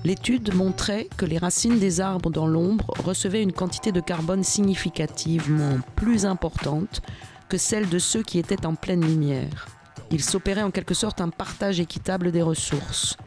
L'étude 0.03 0.53
montrait 0.53 1.07
que 1.15 1.25
les 1.25 1.37
racines 1.37 1.79
des 1.79 2.01
arbres 2.01 2.29
dans 2.29 2.47
l'ombre 2.47 2.93
recevaient 3.03 3.41
une 3.41 3.53
quantité 3.53 3.91
de 3.91 4.01
carbone 4.01 4.43
significativement 4.43 5.77
plus 5.95 6.25
importante 6.25 7.01
que 7.47 7.57
celle 7.57 7.87
de 7.87 7.99
ceux 7.99 8.21
qui 8.21 8.37
étaient 8.37 8.65
en 8.65 8.75
pleine 8.75 9.05
lumière. 9.05 9.67
Il 10.11 10.21
s'opérait 10.21 10.63
en 10.63 10.71
quelque 10.71 10.93
sorte 10.93 11.21
un 11.21 11.29
partage 11.29 11.79
équitable 11.79 12.31
des 12.31 12.41
ressources. 12.41 13.17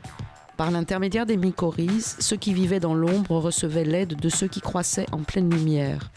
Par 0.57 0.71
l'intermédiaire 0.71 1.27
des 1.27 1.37
mycorhizes, 1.37 2.17
ceux 2.19 2.37
qui 2.37 2.55
vivaient 2.55 2.81
dans 2.81 2.95
l'ombre 2.95 3.39
recevaient 3.39 3.85
l'aide 3.85 4.15
de 4.15 4.29
ceux 4.29 4.49
qui 4.49 4.61
croissaient 4.61 5.07
en 5.13 5.23
pleine 5.23 5.51
lumière. 5.51 6.11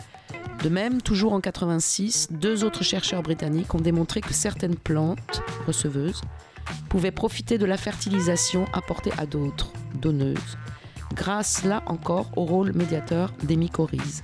De 0.63 0.69
même, 0.69 1.01
toujours 1.01 1.33
en 1.33 1.39
86, 1.39 2.27
deux 2.31 2.63
autres 2.63 2.83
chercheurs 2.83 3.23
britanniques 3.23 3.73
ont 3.73 3.79
démontré 3.79 4.21
que 4.21 4.33
certaines 4.33 4.75
plantes 4.75 5.41
receveuses 5.65 6.21
pouvaient 6.89 7.11
profiter 7.11 7.57
de 7.57 7.65
la 7.65 7.77
fertilisation 7.77 8.65
apportée 8.73 9.11
à 9.17 9.25
d'autres, 9.25 9.71
donneuses, 9.95 10.57
grâce 11.15 11.63
là 11.63 11.83
encore 11.85 12.29
au 12.35 12.45
rôle 12.45 12.73
médiateur 12.73 13.31
des 13.43 13.55
mycorhizes. 13.55 14.23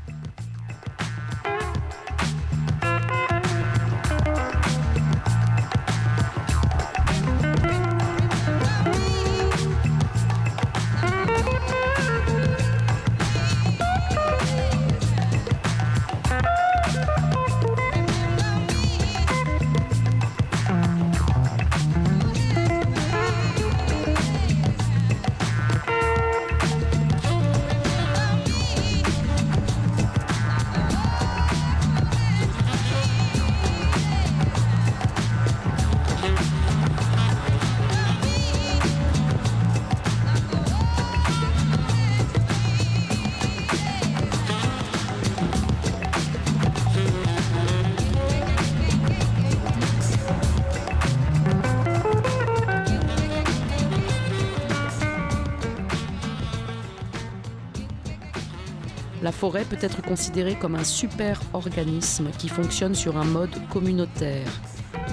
Être 59.85 60.01
considérée 60.01 60.55
comme 60.55 60.75
un 60.75 60.83
super 60.83 61.39
organisme 61.53 62.29
qui 62.37 62.49
fonctionne 62.49 62.95
sur 62.95 63.17
un 63.17 63.23
mode 63.23 63.55
communautaire, 63.69 64.47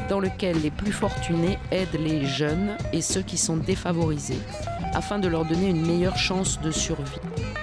dans 0.09 0.19
lequel 0.19 0.61
les 0.63 0.71
plus 0.71 0.93
fortunés 0.93 1.59
aident 1.71 2.01
les 2.01 2.25
jeunes 2.27 2.77
et 2.93 3.03
ceux 3.03 3.23
qui 3.23 3.37
sont 3.37 3.57
défavorisés, 3.57 4.41
afin 4.95 5.19
de 5.19 5.29
leur 5.29 5.45
donner 5.45 5.69
une 5.69 5.87
meilleure 5.87 6.17
chance 6.17 6.61
de 6.61 6.71
survie. 6.71 7.21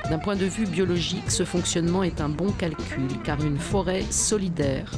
D'un 0.10 0.20
point 0.20 0.36
de 0.36 0.46
vue 0.46 0.66
biologique, 0.66 1.30
ce 1.30 1.44
fonctionnement 1.44 2.04
est 2.04 2.22
un 2.22 2.30
bon 2.30 2.52
calcul, 2.52 3.08
car 3.24 3.44
une 3.44 3.60
forêt 3.60 4.04
solidaire 4.10 4.92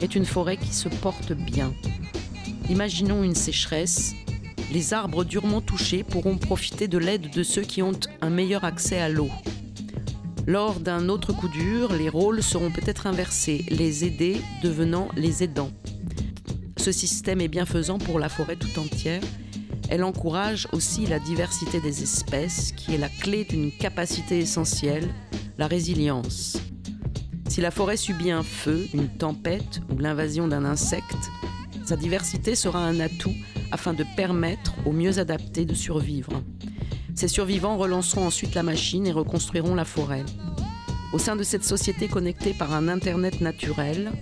est 0.00 0.14
une 0.14 0.26
forêt 0.26 0.58
qui 0.58 0.74
se 0.74 0.88
porte 0.88 1.32
bien. 1.32 1.72
Imaginons 2.68 3.22
une 3.22 3.34
sécheresse. 3.34 4.14
Les 4.72 4.92
arbres 4.92 5.24
durement 5.24 5.60
touchés 5.60 6.02
pourront 6.02 6.36
profiter 6.36 6.88
de 6.88 6.98
l'aide 6.98 7.30
de 7.30 7.42
ceux 7.42 7.62
qui 7.62 7.82
ont 7.82 7.98
un 8.20 8.30
meilleur 8.30 8.64
accès 8.64 9.00
à 9.00 9.08
l'eau. 9.08 9.30
Lors 10.46 10.78
d'un 10.78 11.08
autre 11.08 11.32
coup 11.32 11.48
dur, 11.48 11.92
les 11.92 12.08
rôles 12.08 12.40
seront 12.40 12.70
peut-être 12.70 13.08
inversés, 13.08 13.64
les 13.68 14.04
aidés 14.04 14.40
devenant 14.62 15.08
les 15.16 15.42
aidants. 15.42 15.72
Ce 16.76 16.92
système 16.92 17.40
est 17.40 17.48
bienfaisant 17.48 17.98
pour 17.98 18.20
la 18.20 18.28
forêt 18.28 18.54
tout 18.54 18.78
entière. 18.78 19.22
Elle 19.88 20.04
encourage 20.04 20.68
aussi 20.70 21.04
la 21.06 21.18
diversité 21.18 21.80
des 21.80 22.04
espèces, 22.04 22.70
qui 22.70 22.94
est 22.94 22.98
la 22.98 23.08
clé 23.08 23.44
d'une 23.44 23.72
capacité 23.72 24.38
essentielle, 24.38 25.08
la 25.58 25.66
résilience. 25.66 26.56
Si 27.48 27.60
la 27.60 27.72
forêt 27.72 27.96
subit 27.96 28.30
un 28.30 28.44
feu, 28.44 28.86
une 28.94 29.08
tempête 29.08 29.80
ou 29.90 29.98
l'invasion 29.98 30.46
d'un 30.46 30.64
insecte, 30.64 31.28
sa 31.84 31.96
diversité 31.96 32.54
sera 32.54 32.86
un 32.86 33.00
atout 33.00 33.34
afin 33.72 33.94
de 33.94 34.04
permettre 34.16 34.74
aux 34.86 34.92
mieux 34.92 35.18
adaptés 35.18 35.64
de 35.64 35.74
survivre. 35.74 36.40
Ces 37.16 37.28
survivants 37.28 37.78
relanceront 37.78 38.26
ensuite 38.26 38.54
la 38.54 38.62
machine 38.62 39.06
et 39.06 39.12
reconstruiront 39.12 39.74
la 39.74 39.84
forêt. 39.84 40.24
Au 41.12 41.18
sein 41.18 41.34
de 41.34 41.42
cette 41.42 41.64
société 41.64 42.08
connectée 42.08 42.52
par 42.52 42.74
un 42.74 42.88
Internet 42.88 43.40
naturel, 43.40 44.12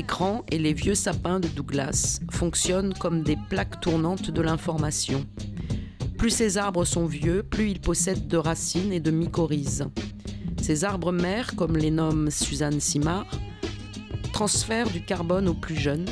grands 0.00 0.44
et 0.50 0.58
les 0.58 0.72
vieux 0.72 0.94
sapins 0.94 1.40
de 1.40 1.48
Douglas 1.48 2.20
fonctionnent 2.30 2.94
comme 2.94 3.22
des 3.22 3.36
plaques 3.50 3.80
tournantes 3.80 4.30
de 4.30 4.40
l'information. 4.40 5.26
Plus 6.16 6.30
ces 6.30 6.56
arbres 6.56 6.84
sont 6.84 7.06
vieux, 7.06 7.42
plus 7.42 7.70
ils 7.70 7.80
possèdent 7.80 8.28
de 8.28 8.36
racines 8.36 8.92
et 8.92 9.00
de 9.00 9.10
mycorhizes. 9.10 9.88
Ces 10.62 10.84
arbres 10.84 11.12
mères, 11.12 11.56
comme 11.56 11.76
les 11.76 11.90
nomme 11.90 12.30
Suzanne 12.30 12.80
Simard, 12.80 13.26
transfèrent 14.32 14.90
du 14.90 15.02
carbone 15.02 15.48
aux 15.48 15.54
plus 15.54 15.76
jeunes 15.76 16.06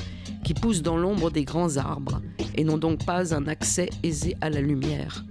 qui 0.45 0.53
poussent 0.53 0.83
dans 0.83 0.97
l'ombre 0.97 1.31
des 1.31 1.45
grands 1.45 1.77
arbres 1.77 2.21
et 2.55 2.65
n'ont 2.65 2.79
donc 2.79 3.05
pas 3.05 3.35
un 3.35 3.47
accès 3.47 3.89
aisé 4.03 4.37
à 4.41 4.51
la 4.51 4.61
lumière. 4.61 5.25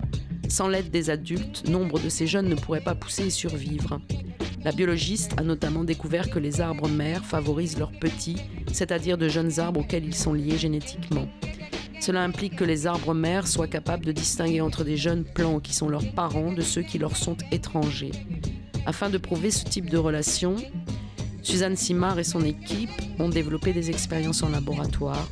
Sans 0.49 0.67
l'aide 0.67 0.89
des 0.89 1.09
adultes, 1.09 1.69
nombre 1.69 1.99
de 1.99 2.09
ces 2.09 2.27
jeunes 2.27 2.49
ne 2.49 2.55
pourraient 2.55 2.81
pas 2.81 2.95
pousser 2.95 3.27
et 3.27 3.29
survivre. 3.29 4.01
La 4.63 4.71
biologiste 4.71 5.33
a 5.37 5.43
notamment 5.43 5.83
découvert 5.83 6.29
que 6.29 6.39
les 6.39 6.59
arbres 6.59 6.89
mères 6.89 7.23
favorisent 7.23 7.77
leurs 7.77 7.97
petits, 7.97 8.37
c'est-à-dire 8.73 9.17
de 9.17 9.29
jeunes 9.29 9.59
arbres 9.59 9.81
auxquels 9.81 10.05
ils 10.05 10.15
sont 10.15 10.33
liés 10.33 10.57
génétiquement. 10.57 11.29
Cela 12.01 12.23
implique 12.23 12.55
que 12.55 12.63
les 12.63 12.87
arbres 12.87 13.13
mères 13.13 13.47
soient 13.47 13.67
capables 13.67 14.05
de 14.05 14.11
distinguer 14.11 14.59
entre 14.59 14.83
des 14.83 14.97
jeunes 14.97 15.23
plants 15.23 15.59
qui 15.59 15.73
sont 15.73 15.87
leurs 15.87 16.11
parents 16.13 16.51
de 16.51 16.61
ceux 16.61 16.81
qui 16.81 16.97
leur 16.97 17.15
sont 17.15 17.37
étrangers. 17.51 18.11
Afin 18.85 19.09
de 19.09 19.17
prouver 19.17 19.51
ce 19.51 19.65
type 19.65 19.89
de 19.89 19.97
relation, 19.97 20.55
Suzanne 21.43 21.75
Simard 21.75 22.19
et 22.19 22.23
son 22.23 22.43
équipe 22.43 22.89
ont 23.19 23.29
développé 23.29 23.71
des 23.71 23.89
expériences 23.89 24.43
en 24.43 24.49
laboratoire. 24.49 25.27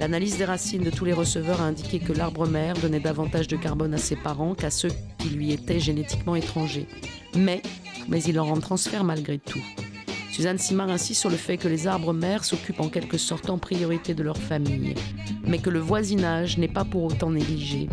L'analyse 0.00 0.38
des 0.38 0.44
racines 0.44 0.82
de 0.82 0.90
tous 0.90 1.04
les 1.04 1.12
receveurs 1.12 1.60
a 1.60 1.66
indiqué 1.66 2.00
que 2.00 2.12
l'arbre 2.12 2.46
mère 2.46 2.74
donnait 2.74 3.00
davantage 3.00 3.46
de 3.46 3.56
carbone 3.56 3.94
à 3.94 3.98
ses 3.98 4.16
parents 4.16 4.54
qu'à 4.54 4.70
ceux 4.70 4.90
qui 5.18 5.28
lui 5.28 5.52
étaient 5.52 5.78
génétiquement 5.78 6.34
étrangers. 6.34 6.88
Mais, 7.36 7.62
mais 8.08 8.22
il 8.22 8.40
en 8.40 8.58
transfère 8.58 9.04
malgré 9.04 9.38
tout. 9.38 9.62
Suzanne 10.32 10.58
Simard 10.58 10.90
insiste 10.90 11.20
sur 11.20 11.30
le 11.30 11.36
fait 11.36 11.58
que 11.58 11.68
les 11.68 11.86
arbres 11.86 12.12
mères 12.12 12.44
s'occupent 12.44 12.80
en 12.80 12.88
quelque 12.88 13.18
sorte 13.18 13.48
en 13.50 13.58
priorité 13.58 14.14
de 14.14 14.24
leur 14.24 14.36
famille, 14.36 14.94
mais 15.46 15.58
que 15.58 15.70
le 15.70 15.78
voisinage 15.78 16.58
n'est 16.58 16.66
pas 16.66 16.84
pour 16.84 17.04
autant 17.04 17.30
négligé. 17.30 17.88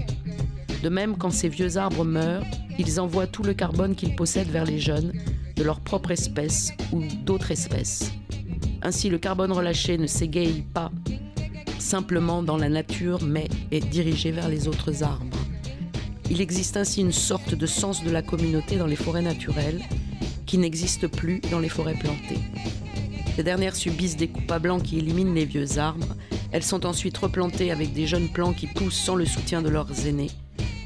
De 0.82 0.90
même, 0.90 1.18
quand 1.18 1.30
ces 1.30 1.50
vieux 1.50 1.78
arbres 1.78 2.04
meurent, 2.04 2.46
ils 2.80 3.00
envoient 3.00 3.28
tout 3.28 3.44
le 3.44 3.54
carbone 3.54 3.94
qu'ils 3.94 4.16
possèdent 4.16 4.50
vers 4.50 4.66
les 4.66 4.80
jeunes, 4.80 5.14
de 5.56 5.64
leur 5.64 5.82
propre 5.82 6.10
espèce 6.10 6.72
ou 6.92 7.04
d'autres 7.24 7.52
espèces. 7.52 8.12
Ainsi, 8.82 9.10
le 9.10 9.20
carbone 9.20 9.52
relâché 9.52 10.00
ne 10.00 10.08
s'égaye 10.08 10.64
pas 10.74 10.92
simplement 11.82 12.44
dans 12.44 12.58
la 12.58 12.70
nature, 12.70 13.22
mais 13.24 13.50
est 13.72 13.86
dirigé 13.86 14.32
vers 14.32 14.48
les 14.48 14.68
autres 14.68 15.04
arbres. 15.04 15.38
Il 16.30 16.40
existe 16.40 16.78
ainsi 16.78 17.02
une 17.02 17.12
sorte 17.12 17.56
de 17.56 17.66
sens 17.66 18.04
de 18.04 18.12
la 18.12 18.22
communauté 18.22 18.78
dans 18.78 18.88
les 18.88 18.96
forêts 18.96 19.22
naturelles 19.22 19.82
qui 20.46 20.58
n'existe 20.58 21.08
plus 21.08 21.42
dans 21.52 21.60
les 21.60 21.68
forêts 21.68 21.96
plantées. 21.96 22.40
Ces 23.36 23.44
dernières 23.44 23.76
subissent 23.76 24.16
des 24.16 24.30
coups 24.30 24.52
à 24.52 24.60
blancs 24.60 24.84
qui 24.84 25.00
éliminent 25.00 25.34
les 25.34 25.46
vieux 25.46 25.78
arbres. 25.78 26.16
Elles 26.52 26.64
sont 26.64 26.86
ensuite 26.86 27.18
replantées 27.18 27.72
avec 27.72 27.94
des 27.94 28.08
jeunes 28.08 28.30
plants 28.30 28.54
qui 28.54 28.68
poussent 28.68 29.00
sans 29.00 29.16
le 29.16 29.26
soutien 29.26 29.62
de 29.62 29.70
leurs 29.70 30.08
aînés. 30.08 30.32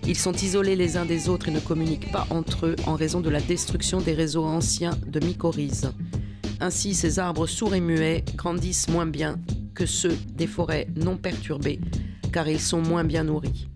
Ils 0.08 0.18
sont 0.18 0.34
isolés 0.34 0.76
les 0.76 0.98
uns 0.98 1.06
des 1.06 1.30
autres 1.30 1.48
et 1.48 1.52
ne 1.52 1.60
communiquent 1.60 2.12
pas 2.12 2.28
entre 2.30 2.68
eux 2.68 2.76
en 2.86 2.96
raison 2.96 3.22
de 3.22 3.30
la 3.30 3.42
destruction 3.42 4.02
des 4.02 4.14
réseaux 4.14 4.46
anciens 4.46 4.98
de 5.08 5.20
mycorhizes. 5.20 5.92
Ainsi, 6.60 6.94
ces 6.94 7.20
arbres 7.20 7.48
sourds 7.48 7.76
et 7.76 7.82
muets 7.82 8.24
grandissent 8.36 8.88
moins 8.88 9.08
bien 9.08 9.40
que 9.76 9.86
ceux 9.86 10.18
des 10.34 10.48
forêts 10.48 10.88
non 10.96 11.18
perturbées, 11.18 11.80
car 12.32 12.48
ils 12.48 12.60
sont 12.60 12.82
moins 12.82 13.04
bien 13.04 13.26
nourris. 13.26 13.68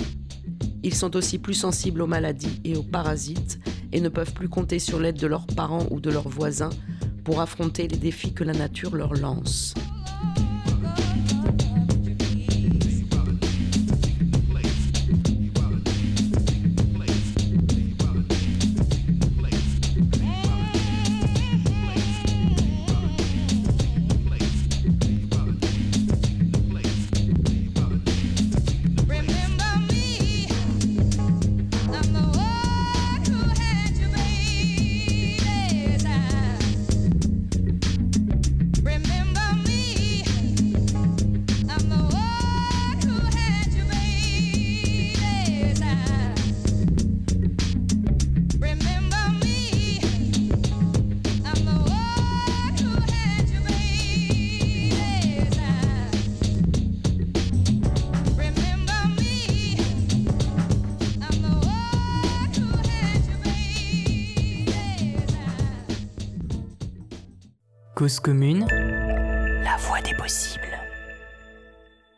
Ils 0.82 0.95
sont 0.95 1.16
aussi 1.16 1.38
plus 1.38 1.54
sensibles 1.54 2.02
aux 2.02 2.08
maladies 2.08 2.62
et 2.64 2.76
aux 2.76 2.84
parasites 2.84 3.60
et 3.91 4.00
ne 4.00 4.10
peuvent 4.10 4.34
plus 4.34 4.50
compter 4.50 4.80
sur 4.80 5.00
l'aide 5.00 5.20
de 5.20 5.28
leurs 5.28 5.45
parents 5.45 5.86
ou 5.91 6.00
de 6.00 6.10
leurs 6.10 6.30
voisins 6.30 6.70
pour 7.24 7.41
affronter 7.41 7.88
les 7.88 7.97
défis 7.97 8.34
que 8.34 8.43
la 8.43 8.54
nature 8.54 8.95
leur 8.95 9.14
lance. 9.14 9.74
Cause 68.20 68.34
commune, 68.34 68.68
la 69.64 69.78
voie 69.78 70.02
des 70.02 70.14
possibles. 70.14 70.78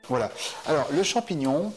Voilà. 0.10 0.32
Alors, 0.66 0.88
le 0.92 1.04
champignon, 1.04 1.72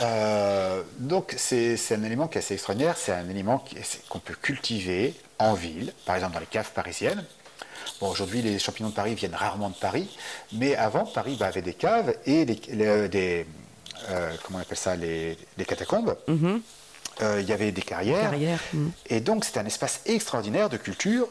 euh, 0.00 0.82
donc 0.98 1.34
c'est 1.36 1.76
un 1.92 2.02
élément 2.02 2.26
qui 2.26 2.38
est 2.38 2.40
assez 2.40 2.54
extraordinaire. 2.54 2.96
C'est 2.96 3.12
un 3.12 3.28
élément 3.28 3.64
qu'on 4.08 4.18
peut 4.18 4.34
cultiver 4.34 5.14
en 5.38 5.54
ville, 5.54 5.92
par 6.06 6.16
exemple 6.16 6.34
dans 6.34 6.40
les 6.40 6.46
caves 6.46 6.72
parisiennes. 6.72 7.24
Bon, 8.00 8.08
aujourd'hui, 8.10 8.42
les 8.42 8.58
champignons 8.58 8.88
de 8.90 8.94
Paris 8.94 9.14
viennent 9.14 9.34
rarement 9.36 9.70
de 9.70 9.76
Paris, 9.76 10.08
mais 10.52 10.74
avant, 10.74 11.04
Paris 11.06 11.36
bah, 11.38 11.46
avait 11.46 11.62
des 11.62 11.74
caves 11.74 12.14
et 12.26 12.44
les- 12.44 12.60
les- 12.70 13.08
des, 13.08 13.46
euh, 14.10 14.32
comment 14.42 14.58
on 14.58 14.62
appelle 14.62 14.76
ça, 14.78 14.96
les, 14.96 15.38
les 15.56 15.64
catacombes. 15.64 16.16
Euh, 17.20 17.40
Il 17.40 17.48
y 17.48 17.52
avait 17.52 17.70
des 17.70 17.82
carrières. 17.82 18.22
Carrière. 18.30 18.58
mhm. 18.72 18.90
Et 19.08 19.20
donc, 19.20 19.44
c'est 19.44 19.58
un 19.58 19.66
espace 19.66 20.00
extraordinaire 20.06 20.68
de 20.68 20.78
culture, 20.78 21.28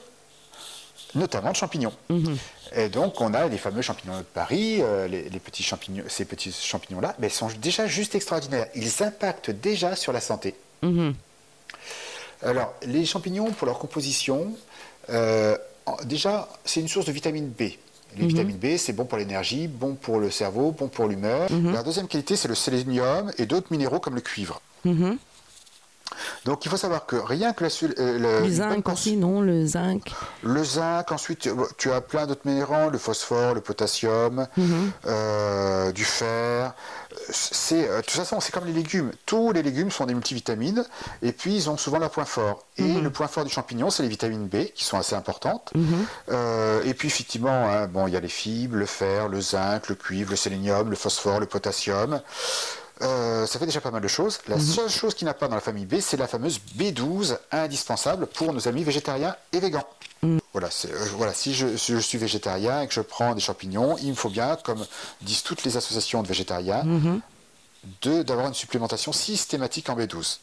notamment 1.15 1.51
de 1.51 1.55
champignons. 1.55 1.93
Et 2.75 2.89
donc, 2.89 3.19
on 3.19 3.33
a 3.33 3.47
les 3.47 3.57
fameux 3.57 3.81
champignons 3.81 4.17
de 4.17 4.23
Paris, 4.23 4.77
euh, 4.79 5.07
les, 5.07 5.29
les 5.29 5.39
petits 5.39 5.63
champignons, 5.63 6.03
ces 6.07 6.25
petits 6.25 6.51
champignons-là, 6.53 7.15
mais 7.19 7.27
ils 7.27 7.33
sont 7.33 7.49
déjà 7.61 7.85
juste 7.87 8.15
extraordinaires. 8.15 8.67
Ils 8.75 9.03
impactent 9.03 9.51
déjà 9.51 9.95
sur 9.95 10.13
la 10.13 10.21
santé. 10.21 10.55
Alors, 12.43 12.73
les 12.85 13.05
champignons, 13.05 13.51
pour 13.51 13.67
leur 13.67 13.77
composition, 13.77 14.55
euh, 15.09 15.57
déjà, 16.05 16.47
c'est 16.65 16.79
une 16.79 16.87
source 16.87 17.05
de 17.05 17.11
vitamine 17.11 17.49
B. 17.49 17.61
Les 18.17 18.25
vitamines 18.27 18.57
B, 18.57 18.77
c'est 18.77 18.93
bon 18.93 19.05
pour 19.05 19.17
l'énergie, 19.17 19.67
bon 19.67 19.95
pour 19.95 20.19
le 20.19 20.29
cerveau, 20.31 20.71
bon 20.71 20.87
pour 20.87 21.07
l'humeur. 21.07 21.49
La 21.71 21.83
deuxième 21.83 22.07
qualité, 22.07 22.35
c'est 22.35 22.47
le 22.49 22.55
sélénium 22.55 23.31
et 23.37 23.45
d'autres 23.45 23.67
minéraux 23.71 23.99
comme 23.99 24.15
le 24.15 24.21
cuivre. 24.21 24.61
Donc, 26.45 26.65
il 26.65 26.69
faut 26.69 26.77
savoir 26.77 27.05
que 27.05 27.15
rien 27.15 27.53
que 27.53 27.63
la, 27.63 27.69
euh, 27.99 28.41
le, 28.41 28.49
zinc 28.49 28.87
aussi, 28.89 29.17
non 29.17 29.41
Le 29.41 29.65
zinc. 29.65 30.11
le 30.43 30.63
zinc, 30.63 31.11
ensuite 31.11 31.47
euh, 31.47 31.65
tu 31.77 31.91
as 31.91 32.01
plein 32.01 32.27
d'autres 32.27 32.45
minéraux, 32.45 32.89
le 32.89 32.97
phosphore, 32.97 33.53
le 33.53 33.61
potassium, 33.61 34.47
euh, 35.05 35.91
du 35.91 36.03
fer. 36.03 36.73
C'est, 37.29 37.87
de 37.87 38.01
toute 38.01 38.11
façon, 38.11 38.39
c'est 38.39 38.51
comme 38.51 38.65
les 38.65 38.73
légumes. 38.73 39.11
Tous 39.25 39.51
les 39.51 39.63
légumes 39.63 39.91
sont 39.91 40.05
des 40.05 40.13
multivitamines 40.13 40.85
et 41.21 41.31
puis 41.31 41.55
ils 41.55 41.69
ont 41.69 41.77
souvent 41.77 41.99
leur 41.99 42.09
point 42.09 42.25
fort. 42.25 42.65
Et 42.77 42.99
le 42.99 43.09
point 43.09 43.27
fort 43.27 43.43
du 43.43 43.51
champignon, 43.51 43.89
c'est 43.89 44.03
les 44.03 44.09
vitamines 44.09 44.47
B 44.47 44.65
qui 44.73 44.85
sont 44.85 44.97
assez 44.97 45.15
importantes. 45.15 45.73
Euh, 46.29 46.81
et 46.85 46.93
puis 46.93 47.07
effectivement, 47.07 47.69
hein, 47.69 47.87
bon, 47.87 48.07
il 48.07 48.13
y 48.13 48.17
a 48.17 48.19
les 48.19 48.27
fibres, 48.27 48.77
le 48.77 48.85
fer, 48.85 49.27
le 49.27 49.41
zinc, 49.41 49.89
le 49.89 49.95
cuivre, 49.95 50.31
le 50.31 50.35
sélénium, 50.35 50.89
le 50.89 50.95
phosphore, 50.95 51.39
le 51.39 51.45
potassium. 51.45 52.21
Euh, 53.01 53.45
ça 53.47 53.57
fait 53.59 53.65
déjà 53.65 53.81
pas 53.81 53.91
mal 53.91 54.01
de 54.01 54.07
choses. 54.07 54.39
La 54.47 54.59
seule 54.59 54.89
chose 54.89 55.13
qui 55.15 55.25
n'a 55.25 55.33
pas 55.33 55.47
dans 55.47 55.55
la 55.55 55.61
famille 55.61 55.85
B, 55.85 55.99
c'est 55.99 56.17
la 56.17 56.27
fameuse 56.27 56.59
B12 56.77 57.37
indispensable 57.51 58.27
pour 58.27 58.53
nos 58.53 58.67
amis 58.67 58.83
végétariens 58.83 59.35
et 59.53 59.59
végans. 59.59 59.85
Voilà, 60.53 60.69
c'est- 60.69 60.91
euh, 60.91 61.05
voilà, 61.15 61.33
si 61.33 61.53
je, 61.53 61.75
si 61.77 61.93
je 61.93 61.97
suis 61.97 62.17
végétarien 62.19 62.81
et 62.81 62.87
que 62.87 62.93
je 62.93 63.01
prends 63.01 63.33
des 63.33 63.41
champignons, 63.41 63.97
il 63.97 64.09
me 64.09 64.15
faut 64.15 64.29
bien, 64.29 64.55
comme 64.63 64.85
disent 65.21 65.41
toutes 65.43 65.63
les 65.63 65.77
associations 65.77 66.21
de 66.21 66.27
végétariens, 66.27 66.83
de- 68.03 68.21
d'avoir 68.21 68.47
une 68.47 68.53
supplémentation 68.53 69.11
systématique 69.13 69.89
en 69.89 69.95
B12. 69.95 70.39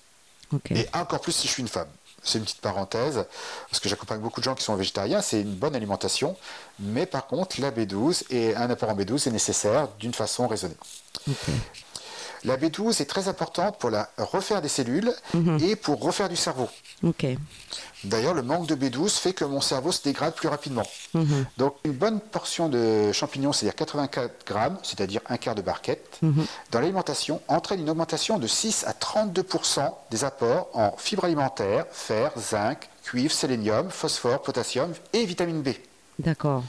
Ok. 0.52 0.70
Et 0.72 0.88
encore 0.94 1.20
plus 1.20 1.32
si 1.32 1.46
je 1.46 1.52
suis 1.52 1.62
une 1.62 1.68
femme. 1.68 1.88
C'est 2.24 2.38
une 2.38 2.44
petite 2.44 2.60
parenthèse, 2.60 3.24
parce 3.70 3.78
que 3.78 3.88
j'accompagne 3.88 4.18
beaucoup 4.18 4.40
de 4.40 4.44
gens 4.44 4.56
qui 4.56 4.64
sont 4.64 4.74
végétariens, 4.74 5.22
c'est 5.22 5.40
une 5.42 5.54
bonne 5.54 5.76
alimentation, 5.76 6.36
mais 6.80 7.06
par 7.06 7.26
contre, 7.28 7.60
la 7.60 7.70
B12 7.70 8.24
et 8.30 8.56
un 8.56 8.68
apport 8.70 8.88
en 8.90 8.96
B12 8.96 9.28
est 9.28 9.30
nécessaire 9.30 9.86
d'une 10.00 10.12
façon 10.12 10.48
raisonnée. 10.48 10.74
La 12.44 12.56
B12 12.56 13.00
est 13.02 13.06
très 13.06 13.28
importante 13.28 13.78
pour 13.78 13.90
la 13.90 14.08
refaire 14.18 14.62
des 14.62 14.68
cellules 14.68 15.12
et 15.60 15.76
pour 15.76 16.00
refaire 16.00 16.28
du 16.28 16.36
cerveau. 16.36 16.68
D'ailleurs, 18.04 18.34
le 18.34 18.42
manque 18.42 18.66
de 18.66 18.76
B12 18.76 19.10
fait 19.18 19.32
que 19.32 19.44
mon 19.44 19.60
cerveau 19.60 19.92
se 19.92 20.02
dégrade 20.02 20.34
plus 20.34 20.48
rapidement. 20.48 20.86
Donc, 21.56 21.76
une 21.84 21.92
bonne 21.92 22.20
portion 22.20 22.68
de 22.68 23.12
champignons, 23.12 23.52
c'est-à-dire 23.52 23.76
84 23.76 24.46
grammes, 24.46 24.78
c'est-à-dire 24.82 25.20
un 25.28 25.36
quart 25.36 25.54
de 25.54 25.62
barquette, 25.62 26.20
dans 26.70 26.80
l'alimentation 26.80 27.40
entraîne 27.48 27.80
une 27.80 27.90
augmentation 27.90 28.38
de 28.38 28.46
6 28.46 28.84
à 28.86 28.92
32 28.92 29.44
des 30.10 30.24
apports 30.24 30.68
en 30.74 30.94
fibres 30.96 31.24
alimentaires, 31.24 31.86
fer, 31.90 32.32
zinc, 32.38 32.88
cuivre, 33.02 33.32
sélénium, 33.32 33.90
phosphore, 33.90 34.42
potassium 34.42 34.92
et 35.12 35.24
vitamine 35.24 35.62
B. 35.62 35.70
D'accord. 36.18 36.62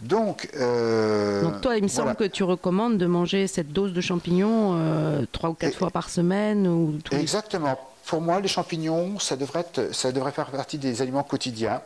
Donc, 0.00 0.48
euh, 0.56 1.42
Donc 1.42 1.60
toi, 1.60 1.76
il 1.76 1.82
me 1.82 1.88
semble 1.88 2.14
que 2.14 2.24
tu 2.24 2.42
recommandes 2.44 2.98
de 2.98 3.06
manger 3.06 3.46
cette 3.46 3.72
dose 3.72 3.92
de 3.92 4.00
champignons 4.00 4.74
euh, 4.76 5.24
trois 5.32 5.50
ou 5.50 5.54
quatre 5.54 5.72
Et- 5.74 5.76
fois 5.76 5.90
par 5.90 6.08
semaine 6.10 6.66
ou 6.68 6.98
tous 7.02 7.14
les- 7.14 7.20
Exactement. 7.20 7.78
Pour 8.06 8.22
moi, 8.22 8.40
les 8.40 8.48
champignons, 8.48 9.18
ça 9.18 9.36
devrait, 9.36 9.60
être- 9.60 9.94
ça 9.94 10.12
devrait 10.12 10.32
faire 10.32 10.46
partie 10.46 10.78
des 10.78 11.02
aliments 11.02 11.22
quotidiens. 11.24 11.82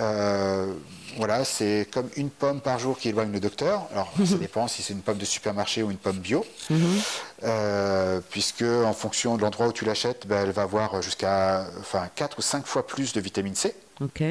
Euh, 0.00 0.72
voilà, 1.16 1.44
c'est 1.44 1.86
comme 1.92 2.08
une 2.16 2.28
pomme 2.30 2.60
par 2.60 2.80
jour 2.80 2.98
qui 2.98 3.10
éloigne 3.10 3.30
le 3.30 3.38
docteur. 3.38 3.82
Alors, 3.92 4.12
ça 4.24 4.36
dépend 4.36 4.66
si 4.66 4.82
c'est 4.82 4.94
une 4.94 5.00
pomme 5.02 5.18
de 5.18 5.24
supermarché 5.24 5.84
ou 5.84 5.92
une 5.92 5.96
pomme 5.96 6.16
bio. 6.18 6.44
Euh, 7.44 8.20
puisque, 8.30 8.62
en 8.64 8.92
fonction 8.92 9.36
de 9.36 9.42
l'endroit 9.42 9.68
où 9.68 9.72
tu 9.72 9.84
l'achètes, 9.84 10.26
ben, 10.26 10.42
elle 10.44 10.50
va 10.50 10.62
avoir 10.62 11.00
jusqu'à 11.02 11.66
enfin, 11.78 12.08
4 12.16 12.38
ou 12.38 12.42
5 12.42 12.66
fois 12.66 12.84
plus 12.86 13.12
de 13.12 13.20
vitamine 13.20 13.54
C 13.54 13.74
Ok. 14.00 14.24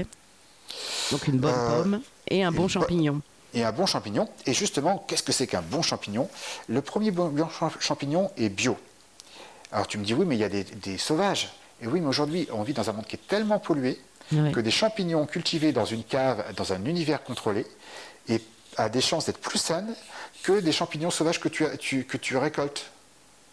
Donc 1.12 1.28
une 1.28 1.38
bonne 1.38 1.54
Euh, 1.56 1.82
pomme 1.84 2.02
et 2.30 2.44
un 2.44 2.52
bon 2.52 2.64
bo- 2.64 2.68
champignon. 2.68 3.22
et 3.54 3.64
un 3.64 3.72
bon 3.72 3.86
champignon. 3.86 4.28
Et 4.46 4.54
justement, 4.54 5.04
qu'est-ce 5.08 5.24
que 5.24 5.32
c'est 5.32 5.48
qu'un 5.48 5.62
bon 5.62 5.82
champignon? 5.82 6.30
Le 6.68 6.82
premier 6.82 7.12
bon 7.12 7.30
bon 7.30 7.48
champ- 7.50 7.72
champignon 7.80 8.32
est 8.38 8.50
bio. 8.50 8.78
Alors 9.72 9.88
tu 9.88 9.98
me 9.98 10.04
dis 10.06 10.14
oui, 10.14 10.26
mais 10.26 10.36
il 10.36 10.40
y 10.40 10.44
a 10.44 10.50
des, 10.50 10.64
des 10.64 10.98
sauvages. 10.98 11.52
Et 11.82 11.88
oui, 11.88 12.00
mais 12.00 12.08
aujourd'hui, 12.08 12.48
on 12.52 12.64
vit 12.64 12.74
dans 12.74 12.90
un 12.90 12.94
monde 12.94 13.06
qui 13.08 13.16
est 13.16 13.28
tellement 13.28 13.60
pollué 13.60 14.00
que 14.32 14.60
des 14.62 14.72
champignons 14.72 15.26
cultivés 15.28 15.74
dans 15.74 15.86
une 15.86 16.04
cave, 16.04 16.44
dans 16.56 16.74
un 16.74 16.84
univers 16.86 17.24
contrôlé, 17.24 17.68
et 18.30 18.42
a 18.78 18.90
des 18.90 19.02
chances 19.02 19.26
d'être 19.26 19.38
plus 19.40 19.60
saines 19.60 19.94
que 20.44 20.60
des 20.60 20.72
champignons 20.72 21.12
sauvages 21.12 21.40
que 21.40 21.50
tu, 21.50 22.04
que 22.06 22.18
tu 22.18 22.38
récoltes. 22.38 22.90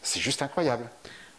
C'est 0.03 0.21
juste 0.21 0.41
incroyable. 0.43 0.89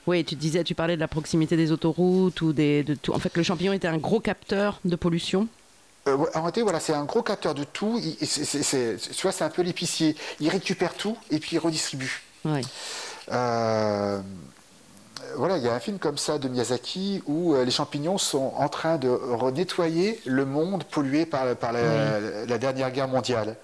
Oui, 0.05 0.23
tu 0.25 0.35
disais, 0.35 0.63
tu 0.63 0.75
parlais 0.75 0.95
de 0.95 0.99
la 0.99 1.07
proximité 1.07 1.55
des 1.57 1.71
autoroutes 1.71 2.41
ou 2.41 2.53
des, 2.53 2.83
de 2.83 2.93
tout. 2.93 3.13
En 3.13 3.19
fait, 3.19 3.35
le 3.37 3.41
champignon 3.43 3.73
était 3.73 3.87
un 3.87 3.97
gros 3.97 4.19
capteur 4.19 4.79
de 4.85 4.95
pollution. 4.95 5.47
Euh, 6.07 6.17
en 6.33 6.39
réalité, 6.41 6.61
voilà, 6.63 6.79
c'est 6.79 6.93
un 6.93 7.03
gros 7.05 7.21
capteur 7.21 7.53
de 7.53 7.63
tout. 7.63 7.99
Il- 8.01 8.25
c'est- 8.27 8.43
c'est- 8.45 8.63
c'est- 8.63 8.97
tu 9.11 9.21
vois, 9.21 9.31
c'est 9.31 9.43
un 9.43 9.49
peu 9.49 9.61
l'épicier. 9.61 10.15
Il 10.39 10.49
récupère 10.49 10.93
tout 10.95 11.15
et 11.29 11.39
puis 11.39 11.55
il 11.55 11.59
redistribue. 11.59 12.21
Euh, 13.31 14.19
voilà, 15.37 15.57
il 15.57 15.63
y 15.63 15.67
a 15.69 15.73
un 15.73 15.79
film 15.79 15.99
comme 15.99 16.17
ça 16.17 16.39
de 16.39 16.47
Miyazaki 16.49 17.21
où 17.27 17.53
euh, 17.53 17.63
les 17.63 17.71
champignons 17.71 18.17
sont 18.17 18.51
en 18.57 18.67
train 18.67 18.97
de 18.97 19.15
nettoyer 19.53 20.19
le 20.25 20.45
monde 20.45 20.83
pollué 20.85 21.25
par, 21.27 21.55
par 21.55 21.71
la, 21.71 22.19
la 22.47 22.57
dernière 22.57 22.89
guerre 22.91 23.07
mondiale. 23.07 23.55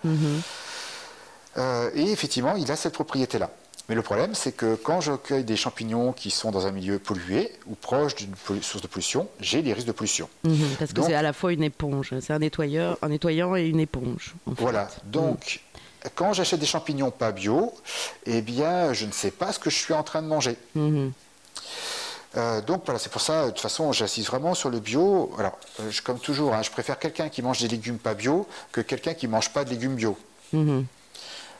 Euh, 1.57 1.89
et 1.95 2.11
effectivement, 2.11 2.55
il 2.55 2.71
a 2.71 2.75
cette 2.75 2.93
propriété-là. 2.93 3.49
Mais 3.89 3.95
le 3.95 4.01
problème, 4.01 4.35
c'est 4.35 4.51
que 4.51 4.75
quand 4.75 4.99
je 4.99 5.13
cueille 5.13 5.45
des 5.45 5.55
champignons 5.55 6.11
qui 6.11 6.29
sont 6.29 6.51
dans 6.51 6.67
un 6.67 6.71
milieu 6.71 6.99
pollué 6.99 7.53
ou 7.67 7.75
proche 7.75 8.15
d'une 8.15 8.33
source 8.61 8.81
de 8.81 8.87
pollution, 8.87 9.29
j'ai 9.39 9.61
des 9.61 9.71
risques 9.71 9.87
de 9.87 9.93
pollution. 9.93 10.27
Mhm, 10.43 10.75
Parce 10.77 10.91
que 10.91 11.01
c'est 11.03 11.13
à 11.13 11.21
la 11.21 11.31
fois 11.31 11.53
une 11.53 11.63
éponge. 11.63 12.13
C'est 12.19 12.33
un 12.33 12.39
nettoyeur, 12.39 12.97
un 13.01 13.07
nettoyant 13.09 13.55
et 13.55 13.65
une 13.65 13.79
éponge. 13.79 14.35
en 14.45 14.55
fait. 14.55 14.61
Voilà. 14.61 14.89
Donc, 15.05 15.61
quand 16.15 16.33
j'achète 16.33 16.59
des 16.59 16.65
champignons 16.65 17.11
pas 17.11 17.31
bio, 17.31 17.73
eh 18.25 18.41
bien, 18.41 18.91
je 18.91 19.05
ne 19.05 19.11
sais 19.13 19.31
pas 19.31 19.53
ce 19.53 19.59
que 19.59 19.69
je 19.69 19.77
suis 19.77 19.93
en 19.93 20.03
train 20.03 20.21
de 20.21 20.27
manger. 20.27 20.57
Mhm. 20.75 21.13
Euh, 22.35 22.61
donc 22.61 22.83
voilà, 22.85 22.99
c'est 22.99 23.11
pour 23.11 23.21
ça, 23.21 23.45
de 23.45 23.51
toute 23.51 23.61
façon, 23.61 23.93
j'insiste 23.93 24.27
vraiment 24.27 24.53
sur 24.53 24.69
le 24.69 24.79
bio. 24.81 25.31
Alors, 25.39 25.57
euh, 25.79 25.89
je- 25.89 26.01
comme 26.01 26.19
toujours, 26.19 26.53
hein, 26.53 26.61
je 26.61 26.69
préfère 26.69 26.99
quelqu'un 26.99 27.29
qui 27.29 27.41
mange 27.41 27.61
des 27.61 27.69
légumes 27.69 27.97
pas 27.97 28.13
bio 28.15 28.45
que 28.73 28.81
quelqu'un 28.81 29.13
qui 29.13 29.27
mange 29.29 29.49
pas 29.53 29.63
de 29.63 29.69
légumes 29.69 29.95
bio. 29.95 30.17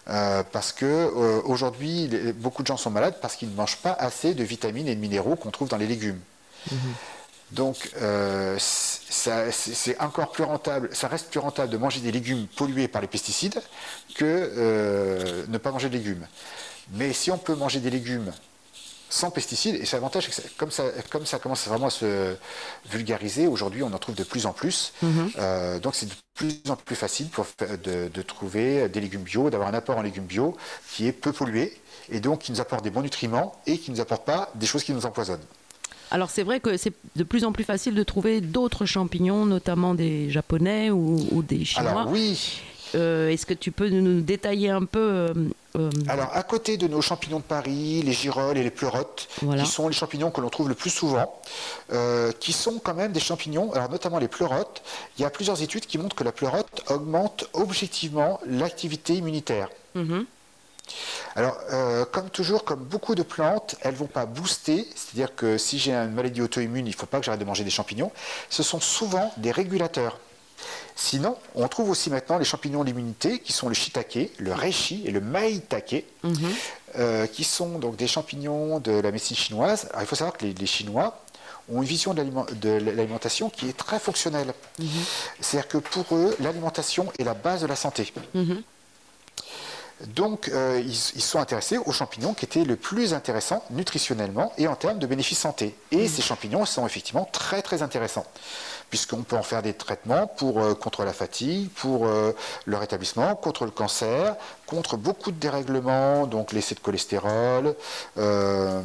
Mhm. 0.07 0.15
Euh, 0.15 0.43
parce 0.51 0.71
que 0.71 0.85
euh, 0.85 1.41
aujourd'hui, 1.43 2.07
les- 2.07 2.33
beaucoup 2.33 2.61
de 2.61 2.67
gens 2.67 2.77
sont 2.77 2.91
malades 2.91 3.15
parce 3.21 3.35
qu'ils 3.35 3.49
ne 3.49 3.55
mangent 3.55 3.77
pas 3.77 3.91
assez 3.99 4.33
de 4.33 4.43
vitamines 4.43 4.87
et 4.87 4.95
de 4.95 4.99
minéraux 5.01 5.35
qu'on 5.35 5.51
trouve 5.51 5.67
dans 5.69 5.77
les 5.77 5.87
légumes. 5.87 6.19
Donc, 7.51 7.91
euh, 8.01 8.57
ça- 8.59 9.51
c'est 9.51 9.97
encore 10.01 10.31
plus 10.31 10.43
rentable, 10.43 10.89
ça 10.93 11.07
reste 11.07 11.29
plus 11.29 11.39
rentable 11.39 11.71
de 11.71 11.77
manger 11.77 12.01
des 12.01 12.11
légumes 12.11 12.45
pollués 12.57 12.87
par 12.89 13.01
les 13.01 13.07
pesticides 13.07 13.61
que 14.15 14.25
euh, 14.25 15.45
ne 15.47 15.57
pas 15.57 15.71
manger 15.71 15.87
de 15.89 15.93
légumes. 15.97 16.27
Mais 16.93 17.13
si 17.13 17.31
on 17.31 17.37
peut 17.37 17.55
manger 17.55 17.79
des 17.79 17.89
légumes 17.89 18.31
sans 19.09 19.31
pesticides, 19.31 19.75
et 19.75 19.85
c'est 19.85 19.95
l'avantage, 19.95 20.29
comme 20.57 20.71
ça, 20.71 20.83
comme 21.09 21.25
ça 21.25 21.39
commence 21.39 21.67
vraiment 21.67 21.87
à 21.87 21.89
se 21.89 22.35
vulgariser, 22.89 23.47
aujourd'hui 23.47 23.83
on 23.83 23.93
en 23.93 23.97
trouve 23.97 24.15
de 24.15 24.23
plus 24.23 24.45
en 24.45 24.53
plus, 24.53 24.93
Euh, 25.37 25.79
donc 25.79 25.95
c'est 25.95 26.07
de 26.07 26.13
plus 26.35 26.61
en 26.69 26.75
plus 26.75 26.95
facile 26.95 27.27
pour, 27.29 27.45
fa- 27.45 27.77
de, 27.77 28.09
de 28.13 28.21
trouver 28.21 28.89
des 28.89 28.99
légumes 29.01 29.23
bio, 29.23 29.49
d'avoir 29.49 29.69
un 29.69 29.73
apport 29.73 29.97
en 29.97 30.01
légumes 30.01 30.25
bio 30.25 30.55
qui 30.91 31.07
est 31.07 31.11
peu 31.13 31.31
pollué, 31.31 31.75
et 32.09 32.19
donc 32.19 32.39
qui 32.41 32.51
nous 32.51 32.61
apporte 32.61 32.83
des 32.83 32.89
bons 32.89 33.01
nutriments, 33.01 33.55
et 33.65 33.77
qui 33.77 33.91
ne 33.91 33.95
nous 33.95 34.01
apporte 34.01 34.25
pas 34.25 34.51
des 34.55 34.65
choses 34.65 34.83
qui 34.83 34.91
nous 34.93 35.05
empoisonnent. 35.05 35.45
Alors 36.11 36.29
c'est 36.29 36.43
vrai 36.43 36.59
que 36.61 36.77
c'est 36.77 36.93
de 37.17 37.23
plus 37.23 37.43
en 37.43 37.51
plus 37.51 37.65
facile 37.65 37.93
de 37.93 38.03
trouver 38.03 38.39
d'autres 38.39 38.85
champignons, 38.85 39.45
notamment 39.45 39.93
des 39.93 40.29
japonais 40.29 40.89
ou, 40.89 41.17
ou 41.31 41.43
des 41.43 41.65
chinois, 41.65 41.91
Alors 41.91 42.07
oui, 42.11 42.61
Euh, 42.95 43.29
Est-ce 43.29 43.45
que 43.45 43.53
tu 43.53 43.71
peux 43.71 43.89
nous 43.89 44.21
détailler 44.21 44.69
un 44.69 44.85
peu 44.85 44.99
euh, 44.99 45.33
euh, 45.77 45.89
Alors, 46.07 46.29
à 46.33 46.43
côté 46.43 46.77
de 46.77 46.87
nos 46.87 47.01
champignons 47.01 47.39
de 47.39 47.43
Paris, 47.43 48.01
les 48.03 48.13
girolles 48.13 48.57
et 48.57 48.63
les 48.63 48.71
pleurotes, 48.71 49.27
Voilà. 49.41 49.63
qui 49.63 49.69
sont 49.69 49.87
les 49.87 49.93
champignons 49.95 50.31
que 50.31 50.41
l'on 50.41 50.49
trouve 50.49 50.69
le 50.69 50.75
plus 50.75 50.89
souvent, 50.89 51.39
euh, 51.91 52.31
qui 52.39 52.53
sont 52.53 52.79
quand 52.79 52.93
même 52.95 53.11
des 53.11 53.19
champignons, 53.19 53.71
alors 53.73 53.89
notamment 53.89 54.19
les 54.19 54.27
pleurotes, 54.27 54.81
il 55.17 55.21
y 55.21 55.25
a 55.25 55.29
plusieurs 55.29 55.61
études 55.61 55.85
qui 55.85 55.97
montrent 55.97 56.15
que 56.15 56.23
la 56.23 56.31
pleurote 56.31 56.83
augmente 56.89 57.45
objectivement 57.53 58.39
l'activité 58.45 59.13
immunitaire. 59.15 59.69
mhm, 59.95 60.25
Alors, 61.35 61.57
euh, 61.73 62.05
comme 62.05 62.29
toujours, 62.29 62.63
comme 62.63 62.79
beaucoup 62.79 63.13
de 63.13 63.23
plantes, 63.23 63.75
elles 63.81 63.93
ne 63.93 63.97
vont 63.97 64.07
pas 64.07 64.25
booster, 64.25 64.87
c'est-à-dire 64.95 65.35
que 65.35 65.57
si 65.57 65.77
j'ai 65.79 65.93
une 65.93 66.11
maladie 66.13 66.41
auto-immune, 66.41 66.87
il 66.87 66.91
ne 66.91 66.95
faut 66.95 67.05
pas 67.05 67.19
que 67.19 67.25
j'arrête 67.25 67.41
de 67.41 67.45
manger 67.45 67.63
des 67.65 67.69
champignons. 67.69 68.11
Ce 68.49 68.63
sont 68.63 68.79
souvent 68.79 69.31
des 69.37 69.51
régulateurs. 69.51 70.17
Sinon, 70.99 71.37
on 71.53 71.67
trouve 71.67 71.91
aussi 71.91 72.09
maintenant 72.09 72.39
les 72.39 72.43
champignons 72.45 72.81
de 72.81 72.87
l'immunité, 72.87 73.37
qui 73.39 73.53
sont 73.53 73.69
le 73.69 73.75
shiitake, 73.75 74.31
le 74.39 74.51
reishi 74.51 75.03
et 75.05 75.11
le 75.11 75.21
maitake, 75.21 76.03
mhm. 76.23 76.35
euh, 76.97 77.27
qui 77.27 77.43
sont 77.43 77.77
donc 77.77 77.95
des 77.97 78.07
champignons 78.07 78.79
de 78.79 78.93
la 78.93 79.11
médecine 79.11 79.37
chinoise. 79.37 79.85
Alors, 79.91 80.01
il 80.01 80.07
faut 80.07 80.15
savoir 80.15 80.35
que 80.35 80.45
les, 80.45 80.53
les 80.53 80.65
Chinois 80.65 81.19
ont 81.71 81.83
une 81.83 81.87
vision 81.87 82.13
de 82.15 82.17
l'aliment- 82.19 82.47
de 82.51 82.69
l'alimentation 82.69 83.49
qui 83.51 83.69
est 83.69 83.77
très 83.77 83.99
fonctionnelle. 83.99 84.53
C'est-à-dire 85.39 85.67
que 85.67 85.77
pour 85.77 86.15
eux, 86.15 86.35
l'alimentation 86.39 87.11
est 87.19 87.23
la 87.23 87.35
base 87.35 87.61
de 87.61 87.67
la 87.67 87.75
santé. 87.75 88.11
Mhm. 88.33 88.63
Donc, 90.15 90.49
euh, 90.49 90.79
ils, 90.83 90.89
ils 91.15 91.21
sont 91.23 91.39
intéressés 91.39 91.77
aux 91.79 91.91
champignons 91.91 92.33
qui 92.35 92.45
étaient 92.45 92.63
le 92.63 92.75
plus 92.75 93.13
intéressants 93.13 93.63
nutritionnellement 93.71 94.53
et 94.57 94.67
en 94.67 94.75
termes 94.75 94.99
de 94.99 95.07
bénéfices 95.07 95.39
santé. 95.39 95.75
Et 95.91 96.07
ces 96.07 96.21
champignons 96.21 96.65
sont 96.65 96.85
effectivement 96.85 97.27
très 97.31 97.61
très 97.63 97.81
intéressants, 97.81 98.25
puisqu'on 98.89 99.23
peut 99.23 99.35
en 99.35 99.43
faire 99.43 99.61
des 99.61 99.73
traitements 99.73 100.27
pour, 100.27 100.61
euh, 100.61 100.73
contre 100.73 101.03
la 101.03 101.13
fatigue, 101.13 101.69
pour 101.71 102.07
euh, 102.07 102.31
le 102.65 102.77
rétablissement, 102.77 103.35
contre 103.35 103.65
le 103.65 103.71
cancer, 103.71 104.35
contre 104.65 104.97
beaucoup 104.97 105.31
de 105.31 105.39
dérèglements, 105.39 106.25
donc 106.27 106.51
l'essai 106.53 106.75
de 106.75 106.79
cholestérol, 106.79 107.75
euh, 108.17 108.81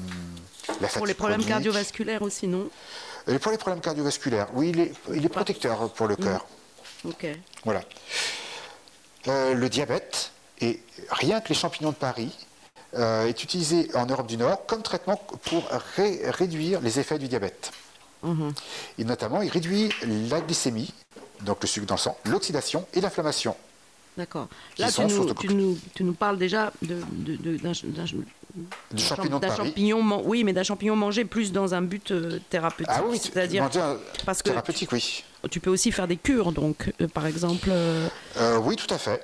la 0.80 0.88
fatigue 0.88 0.98
Pour 0.98 1.06
les 1.06 1.14
problèmes 1.14 1.38
chronique. 1.38 1.48
cardiovasculaires 1.54 2.22
aussi, 2.22 2.48
non? 2.48 2.68
Et 3.28 3.38
pour 3.38 3.52
les 3.52 3.58
problèmes 3.58 3.80
cardiovasculaires, 3.80 4.48
oui, 4.54 4.70
il 4.70 4.80
est, 4.80 4.92
il 5.14 5.24
est 5.24 5.28
protecteur 5.28 5.88
pour 5.90 6.08
le 6.08 6.16
cœur. 6.16 6.44
Ok. 7.04 7.26
Voilà. 7.64 7.82
Le 9.26 9.68
diabète, 9.68 10.32
et 10.60 10.82
rien 11.10 11.40
que 11.40 11.48
les 11.50 11.54
champignons 11.54 11.90
de 11.90 11.96
Paris, 11.96 12.36
euh, 12.94 13.26
est 13.26 13.42
utilisé 13.44 13.88
en 13.94 14.06
Europe 14.06 14.26
du 14.26 14.36
Nord 14.36 14.66
comme 14.66 14.82
traitement 14.82 15.16
pour 15.44 15.64
ré- 15.96 16.20
réduire 16.24 16.80
les 16.80 16.98
effets 16.98 17.18
du 17.18 17.28
diabète. 17.28 17.70
Mhm. 18.22 18.52
Et 18.98 19.04
notamment, 19.04 19.42
il 19.42 19.50
réduit 19.50 19.90
la 20.30 20.40
glycémie, 20.40 20.92
donc 21.42 21.58
le 21.62 21.66
sucre 21.66 21.86
dans 21.86 21.94
le 21.96 22.00
sang, 22.00 22.16
l'oxydation 22.24 22.86
et 22.94 23.00
l'inflammation. 23.00 23.56
D'accord. 24.16 24.46
Là, 24.78 24.92
tu 24.92 25.00
nous, 25.06 25.32
tu, 25.34 25.48
nous, 25.54 25.78
tu 25.94 26.04
nous 26.04 26.12
parles 26.12 26.36
déjà 26.36 26.70
de, 26.82 26.96
de- 27.12 27.36
de- 27.36 27.56
d'un, 27.56 27.72
d'un- 27.72 28.06
champignon 28.98 29.38
d'un 29.38 29.56
champignon 29.56 30.22
oui, 30.26 30.44
mais 30.44 30.52
d'un 30.52 30.62
champignon 30.62 30.94
mangé 30.96 31.24
plus 31.24 31.50
dans 31.50 31.72
un 31.74 31.80
but 31.80 32.10
euh, 32.10 32.38
thérapeutique. 32.50 32.92
Ah 32.94 33.02
oui, 33.08 33.18
c'est-à-dire 33.18 33.68
parce 34.26 34.42
que 34.42 34.50
thérapeutique, 34.50 34.92
oui. 34.92 35.24
tu 35.50 35.60
peux 35.60 35.70
aussi 35.70 35.90
faire 35.92 36.06
des 36.06 36.18
cures, 36.18 36.52
donc 36.52 36.92
euh, 37.00 37.08
par 37.08 37.26
exemple, 37.26 37.68
euh, 37.70 38.06
Euh, 38.36 38.58
oui, 38.58 38.76
tout 38.76 38.92
à 38.92 38.98
fait. 38.98 39.22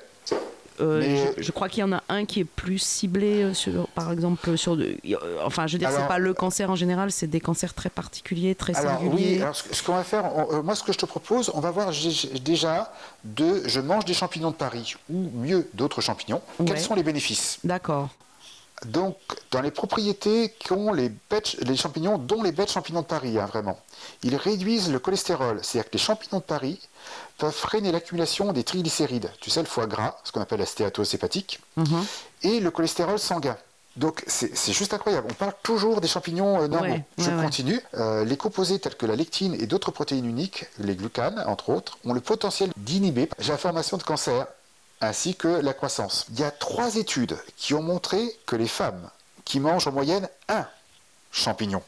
Euh, 0.81 1.33
je, 1.37 1.43
je 1.43 1.53
crois 1.53 1.69
qu'il 1.69 1.81
y 1.81 1.85
en 1.85 1.93
a 1.93 2.03
un 2.09 2.25
qui 2.25 2.41
est 2.41 2.45
plus 2.45 2.79
ciblé 2.79 3.43
euh, 3.43 3.55
sur, 3.55 3.89
par 3.89 4.11
exemple, 4.13 4.57
sur, 4.57 4.77
de- 4.77 4.97
euh, 5.07 5.17
enfin, 5.45 5.67
je 5.67 5.73
veux 5.75 5.79
dire, 5.79 5.91
c'est 5.91 6.07
pas 6.09 6.19
le 6.19 6.35
cancer 6.35 6.71
en 6.71 6.77
général, 6.77 7.11
c'est 7.13 7.27
des 7.27 7.41
cancers 7.41 7.75
très 7.75 7.91
particuliers, 7.91 8.55
très 8.55 8.77
Alors 8.77 8.99
singuliers. 9.01 9.35
oui, 9.37 9.43
alors 9.43 9.57
ce, 9.57 9.75
ce 9.75 9.83
qu'on 9.83 9.95
va 9.95 10.05
faire, 10.05 10.25
on- 10.37 10.63
moi 10.63 10.75
ce 10.75 10.83
que 10.83 10.93
je 10.93 10.99
te 10.99 11.07
propose, 11.07 11.51
on 11.55 11.61
va 11.61 11.71
voir 11.71 11.91
déjà 12.43 12.93
de 13.25 13.63
je 13.67 13.81
mange 13.81 14.05
des 14.05 14.15
champignons 14.15 14.51
de 14.51 14.57
Paris 14.57 14.95
ou 15.11 15.29
mieux 15.35 15.69
d'autres 15.75 16.01
champignons. 16.01 16.43
Ouais. 16.59 16.67
Quels 16.67 16.81
sont 16.81 16.95
les 16.95 17.03
bénéfices? 17.03 17.59
D'accord. 17.65 18.09
Donc, 18.87 19.17
dans 19.51 19.61
les 19.61 19.73
propriétés 19.73 20.55
qu'ont 20.65 20.93
les, 20.93 21.11
bêtes, 21.29 21.57
les 21.67 21.75
champignons, 21.77 22.17
dont 22.17 22.45
les 22.45 22.53
bêtes 22.53 22.71
champignons 22.71 23.01
de 23.03 23.07
Paris, 23.07 23.37
hein, 23.37 23.47
vraiment, 23.47 23.77
ils 24.23 24.37
réduisent 24.37 24.93
le 24.93 25.01
cholestérol. 25.01 25.59
C'est-à-dire 25.63 25.91
que 25.91 25.95
les 25.95 26.03
champignons 26.03 26.39
de 26.39 26.45
Paris 26.45 26.79
peuvent 27.39 27.53
freiner 27.55 27.93
l'accumulation 27.93 28.53
des 28.53 28.65
triglycérides, 28.65 29.31
tu 29.41 29.49
sais, 29.51 29.61
le 29.61 29.67
foie 29.67 29.87
gras, 29.87 30.17
ce 30.25 30.33
qu'on 30.33 30.41
appelle 30.41 30.59
la 30.61 30.67
stéatose 30.67 31.15
hépatique, 31.15 31.61
Mhm. 31.77 32.05
et 32.43 32.61
le 32.61 32.71
cholestérol 32.71 33.19
sanguin. 33.19 33.57
Donc, 33.97 34.23
c'est 34.29 34.73
juste 34.73 34.95
incroyable. 34.95 35.27
On 35.31 35.35
parle 35.35 35.55
toujours 35.65 36.01
des 36.01 36.07
champignons 36.07 36.63
euh, 36.63 36.69
normaux. 36.69 36.87
Ouais, 36.93 37.05
Je 37.17 37.31
ouais, 37.31 37.37
ouais. 37.37 37.43
continue. 37.43 37.81
Euh, 37.95 38.25
les 38.25 38.37
composés 38.37 38.79
tels 38.79 38.95
que 38.97 39.07
la 39.07 39.17
lectine 39.17 39.55
et 39.55 39.67
d'autres 39.67 39.91
protéines 39.91 40.25
uniques, 40.27 40.67
les 40.79 40.95
glucanes, 40.95 41.43
entre 41.49 41.71
autres, 41.71 41.99
ont 42.05 42.13
le 42.13 42.21
potentiel 42.21 42.71
d'inhiber 42.77 43.29
la 43.49 43.57
formation 43.59 43.97
de 43.97 44.05
cancer 44.05 44.47
ainsi 45.01 45.35
que 45.35 45.49
la 45.49 45.73
croissance. 45.75 46.27
Il 46.31 46.39
y 46.39 46.45
a 46.45 46.51
trois 46.53 46.95
études 46.97 47.37
qui 47.57 47.75
ont 47.75 47.83
montré 47.83 48.21
que 48.47 48.55
les 48.57 48.69
femmes 48.69 49.11
qui 49.45 49.59
mangent 49.59 49.89
en 49.89 49.93
moyenne 49.93 50.29
un 50.49 50.67
champignon, 51.33 51.83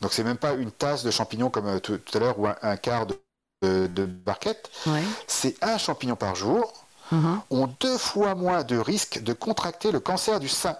donc 0.00 0.12
c'est 0.12 0.24
même 0.24 0.36
pas 0.36 0.52
une 0.54 0.70
tasse 0.70 1.02
de 1.04 1.10
champignons 1.10 1.50
comme 1.50 1.66
euh, 1.66 1.78
tout, 1.80 1.98
tout 1.98 2.16
à 2.16 2.20
l'heure 2.20 2.38
ou 2.38 2.46
un, 2.46 2.56
un 2.62 2.76
quart 2.76 3.06
de, 3.06 3.18
de- 3.62 3.86
de 3.86 4.06
barquette, 4.06 4.70
Ouais. 4.86 5.02
c'est 5.26 5.62
un 5.62 5.76
champignon 5.78 6.16
par 6.16 6.34
jour, 6.34 6.72
Mhm. 7.12 7.40
ont 7.50 7.68
deux 7.80 7.98
fois 7.98 8.34
moins 8.34 8.62
de 8.62 8.78
risque 8.78 9.22
de 9.22 9.32
contracter 9.32 9.90
le 9.92 10.00
cancer 10.00 10.40
du 10.40 10.48
sein 10.48 10.76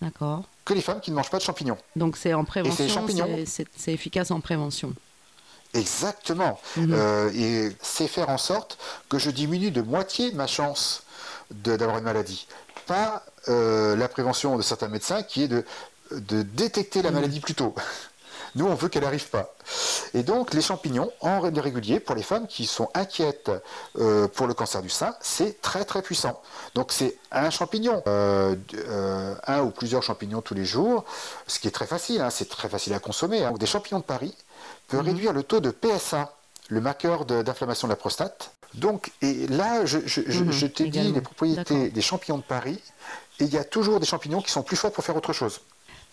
D'accord. 0.00 0.44
que 0.64 0.74
les 0.74 0.80
femmes 0.80 1.00
qui 1.00 1.10
ne 1.10 1.16
mangent 1.16 1.30
pas 1.30 1.38
de 1.38 1.42
champignons. 1.42 1.76
Donc 1.96 2.16
c'est 2.16 2.32
en 2.34 2.44
prévention, 2.44 2.86
c'est- 3.46 3.92
efficace 3.92 4.30
en 4.30 4.40
prévention. 4.40 4.92
Exactement. 5.74 6.60
Mhm. 6.76 6.92
Euh, 6.92 7.30
et 7.34 7.72
c'est 7.82 8.06
faire 8.06 8.28
en 8.28 8.38
sorte 8.38 8.78
que 9.08 9.18
je 9.18 9.30
diminue 9.30 9.70
de 9.70 9.80
moitié 9.82 10.32
ma 10.32 10.46
chance 10.46 11.02
d'avoir 11.50 11.98
une 11.98 12.04
maladie. 12.04 12.46
Pas 12.86 13.22
euh, 13.48 13.96
la 13.96 14.06
prévention 14.06 14.56
de 14.56 14.62
certains 14.62 14.86
médecins 14.88 15.24
qui 15.24 15.42
est 15.42 15.48
de, 15.48 15.64
de 16.12 16.42
détecter 16.42 17.02
la 17.02 17.10
Mhm. 17.10 17.14
maladie 17.16 17.40
plus 17.40 17.54
tôt. 17.54 17.74
Nous, 18.54 18.66
on 18.66 18.74
veut 18.74 18.88
qu'elle 18.88 19.02
n'arrive 19.04 19.28
pas. 19.30 19.54
Et 20.14 20.22
donc, 20.22 20.52
les 20.52 20.60
champignons, 20.60 21.10
en 21.20 21.40
règle 21.40 21.60
régulier, 21.60 22.00
pour 22.00 22.14
les 22.14 22.22
femmes 22.22 22.46
qui 22.46 22.66
sont 22.66 22.88
inquiètes 22.94 23.50
euh, 23.98 24.28
pour 24.28 24.46
le 24.46 24.52
cancer 24.54 24.82
du 24.82 24.90
sein, 24.90 25.14
c'est 25.20 25.60
très 25.62 25.84
très 25.86 26.02
puissant. 26.02 26.40
Donc, 26.74 26.92
c'est 26.92 27.16
un 27.30 27.48
champignon, 27.50 28.02
euh, 28.06 28.54
euh, 28.74 29.34
un 29.46 29.62
ou 29.62 29.70
plusieurs 29.70 30.02
champignons 30.02 30.42
tous 30.42 30.54
les 30.54 30.64
jours, 30.66 31.04
ce 31.46 31.58
qui 31.60 31.68
est 31.68 31.70
très 31.72 31.86
facile, 31.86 32.20
hein, 32.20 32.30
c'est 32.30 32.48
très 32.48 32.68
facile 32.68 32.92
à 32.92 32.98
consommer. 32.98 33.42
hein. 33.44 33.48
Donc, 33.50 33.58
des 33.58 33.66
champignons 33.66 34.00
de 34.00 34.04
Paris 34.04 34.34
peut 34.88 34.98
réduire 35.06 35.32
le 35.32 35.42
taux 35.42 35.60
de 35.60 35.70
PSA, 35.70 36.32
le 36.68 36.80
marqueur 36.82 37.24
d'inflammation 37.24 37.88
de 37.88 37.92
la 37.92 37.96
prostate. 37.96 38.50
Donc, 38.74 39.12
et 39.22 39.46
là, 39.48 39.84
je, 39.86 39.98
je, 40.06 40.22
je- 40.26 40.44
Mhm, 40.44 40.52
je 40.52 40.66
t'ai 40.66 40.84
dit 40.88 40.98
les 41.12 41.20
propriétés 41.20 41.90
des 41.90 42.02
champignons 42.02 42.38
de 42.38 42.42
Paris, 42.42 42.80
et 43.40 43.44
il 43.44 43.52
y 43.52 43.58
a 43.58 43.64
toujours 43.64 43.98
des 44.00 44.06
champignons 44.06 44.40
qui 44.42 44.50
sont 44.50 44.62
plus 44.62 44.76
forts 44.76 44.92
pour 44.92 45.04
faire 45.04 45.16
autre 45.16 45.32
chose. 45.32 45.60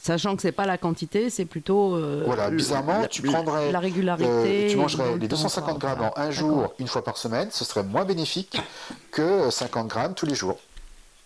Sachant 0.01 0.35
que 0.37 0.41
c'est 0.41 0.53
pas 0.53 0.65
la 0.65 0.77
quantité, 0.77 1.29
c'est 1.29 1.43
plutôt 1.45 1.95
euh, 1.95 2.23
Voilà, 2.25 2.49
bizarrement, 2.49 3.01
la- 3.01 3.07
tu 3.07 3.21
prendrais, 3.21 3.71
la 3.71 3.79
régularité. 3.79 4.29
Euh, 4.29 4.69
tu 4.69 4.77
mangerais 4.77 5.13
les 5.17 5.27
temps, 5.27 5.35
250 5.35 5.79
quoi. 5.79 5.93
grammes 5.95 6.11
en 6.15 6.19
un 6.19 6.31
jour, 6.31 6.73
une 6.79 6.87
fois 6.87 7.03
par 7.03 7.17
semaine, 7.17 7.49
ce 7.51 7.65
serait 7.65 7.83
moins 7.83 8.05
bénéfique 8.05 8.61
que 9.11 9.49
50 9.49 9.87
grammes 9.87 10.13
tous 10.13 10.25
les 10.25 10.35
jours, 10.35 10.57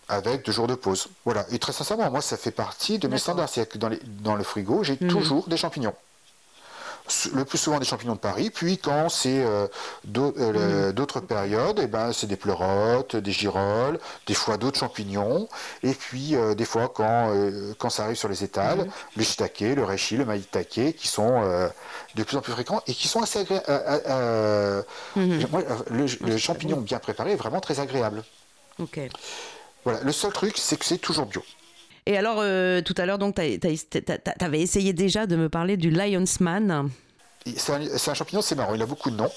avec 0.08 0.44
deux 0.44 0.50
jours 0.52 0.66
de 0.66 0.74
pause. 0.74 1.06
Voilà, 1.24 1.46
et 1.52 1.58
très 1.60 1.72
sincèrement, 1.72 2.10
moi, 2.10 2.20
ça 2.20 2.36
fait 2.36 2.50
partie 2.50 2.98
de 2.98 3.06
mes 3.06 3.18
standards. 3.18 3.48
C'est-à-dire 3.48 3.72
que 3.72 3.78
dans, 3.78 3.88
les- 3.88 4.00
dans 4.04 4.34
le 4.34 4.42
frigo, 4.42 4.82
j'ai 4.82 4.98
Mhm. 5.00 5.08
toujours 5.08 5.46
des 5.46 5.56
champignons. 5.56 5.94
Le 7.34 7.44
plus 7.44 7.58
souvent 7.58 7.78
des 7.78 7.84
champignons 7.84 8.14
de 8.14 8.18
Paris, 8.18 8.48
puis 8.48 8.78
quand 8.78 9.10
c'est 9.10 9.44
euh, 9.44 9.66
euh, 10.16 10.86
Mhm. 10.86 10.92
d'autres 10.92 11.20
périodes, 11.20 11.78
eh 11.82 11.86
ben, 11.86 12.14
c'est 12.14 12.26
des 12.26 12.36
pleurotes, 12.36 13.14
des 13.16 13.30
girolles, 13.30 13.98
des 14.26 14.32
fois 14.32 14.56
d'autres 14.56 14.78
champignons, 14.78 15.46
et 15.82 15.92
puis 15.92 16.34
euh, 16.34 16.54
des 16.54 16.64
fois 16.64 16.88
quand, 16.88 17.28
euh, 17.34 17.74
quand 17.76 17.90
ça 17.90 18.04
arrive 18.04 18.16
sur 18.16 18.30
les 18.30 18.42
étals, 18.42 18.78
Mhm. 18.78 18.90
le 19.18 19.22
shiitake, 19.22 19.60
le 19.76 19.84
reishi, 19.84 20.16
le 20.16 20.24
maitake, 20.24 20.96
qui 20.96 21.08
sont 21.08 21.42
de 22.14 22.22
plus 22.22 22.38
en 22.38 22.40
plus 22.40 22.52
fréquents 22.52 22.80
et 22.86 22.94
qui 22.94 23.06
sont 23.06 23.22
assez 23.22 23.40
agréables. 23.40 24.84
Mhm. 25.14 25.46
le, 25.90 26.02
le 26.04 26.08
c'est 26.08 26.38
champignon 26.38 26.80
bien 26.80 26.98
préparé 27.00 27.32
est 27.32 27.36
vraiment 27.36 27.60
très 27.60 27.80
agréable. 27.80 28.24
Ok. 28.78 28.98
Voilà. 29.84 30.00
Le 30.00 30.12
seul 30.12 30.32
truc, 30.32 30.56
c'est 30.56 30.78
que 30.78 30.86
c'est 30.86 30.96
toujours 30.98 31.26
bio. 31.26 31.42
Et 32.06 32.16
alors, 32.18 32.36
euh, 32.40 32.82
tout 32.82 32.94
à 32.98 33.06
l'heure, 33.06 33.18
donc, 33.18 33.36
tu 33.36 33.40
avais 34.40 34.60
essayé 34.60 34.92
déjà 34.92 35.26
de 35.26 35.36
me 35.36 35.48
parler 35.48 35.76
du 35.76 35.90
Lion's 35.90 36.40
Man. 36.40 36.90
C'est 37.56 37.72
un, 38.10 38.14
champignon, 38.14 38.42
c'est 38.42 38.54
marrant, 38.54 38.74
il 38.74 38.82
a 38.82 38.86
beaucoup 38.86 39.10
de 39.10 39.16
noms. 39.16 39.30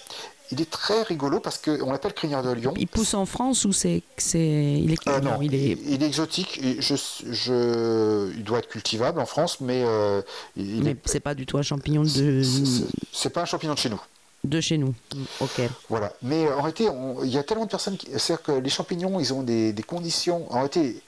Il 0.51 0.61
est 0.61 0.69
très 0.69 1.01
rigolo 1.03 1.41
parce 1.41 1.57
qu'on 1.57 1.91
l'appelle 1.91 2.13
crinière 2.13 2.41
de 2.41 2.51
lion. 2.53 2.73
Il 2.77 2.87
pousse 2.87 3.13
en 3.13 3.25
France 3.25 3.65
ou 3.65 3.73
c'est 3.73 4.01
c'est 4.15 4.39
il 4.81 4.93
est 4.93 5.07
Euh, 5.09 5.19
non, 5.19 5.41
il 5.41 5.53
est 5.53 5.77
il, 5.85 6.01
est 6.01 6.05
exotique. 6.05 6.57
et 6.63 6.77
Je, 6.81 6.95
je, 7.29 8.31
il 8.33 8.45
doit 8.45 8.59
être 8.59 8.69
cultivable 8.69 9.19
en 9.19 9.25
France, 9.25 9.59
mais 9.59 9.83
euh, 9.85 10.21
il 10.55 10.83
mais 10.85 10.91
est- 10.91 10.97
c'est 11.03 11.19
pas 11.19 11.35
du 11.35 11.45
tout 11.45 11.57
un 11.57 11.63
champignon 11.63 12.03
de 12.03 12.41
c'est- 13.11 13.29
pas 13.29 13.41
un 13.41 13.45
champignon 13.45 13.73
de 13.73 13.79
chez 13.79 13.89
nous. 13.89 13.99
de 14.45 14.61
chez 14.61 14.77
nous. 14.77 14.93
Ok. 15.41 15.59
Voilà. 15.89 16.13
Mais 16.21 16.45
euh, 16.45 16.55
en 16.55 16.61
réalité, 16.61 16.87
on- 16.87 17.21
il 17.25 17.29
y 17.29 17.37
a 17.37 17.43
tellement 17.43 17.65
de 17.65 17.69
personnes 17.69 17.97
qui. 17.97 18.07
C'est-à-dire 18.11 18.41
que 18.43 18.51
les 18.53 18.69
champignons, 18.69 19.19
ils 19.19 19.33
ont 19.33 19.43
des, 19.43 19.73
des 19.73 19.83
conditions. 19.83 20.45
En 20.49 20.55
réalité, 20.59 21.01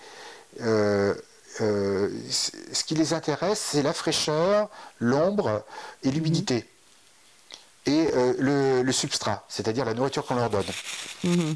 euh, 0.60 1.14
euh, 1.62 2.10
ce 2.30 2.84
qui 2.84 2.95
les 2.95 3.14
intéresse, 3.14 3.60
c'est 3.72 3.82
la 3.84 3.93
fraîcheur, 3.93 4.70
l'ombre 4.99 5.64
et 6.03 6.12
l'humidité. 6.12 6.66
Et 7.86 8.07
euh, 8.14 8.34
le, 8.38 8.82
le 8.84 8.91
substrat, 8.91 9.45
c'est-à-dire 9.49 9.86
la 9.86 9.93
nourriture 9.93 10.26
qu'on 10.26 10.36
leur 10.36 10.49
donne. 10.49 10.66
Mhm. 11.24 11.55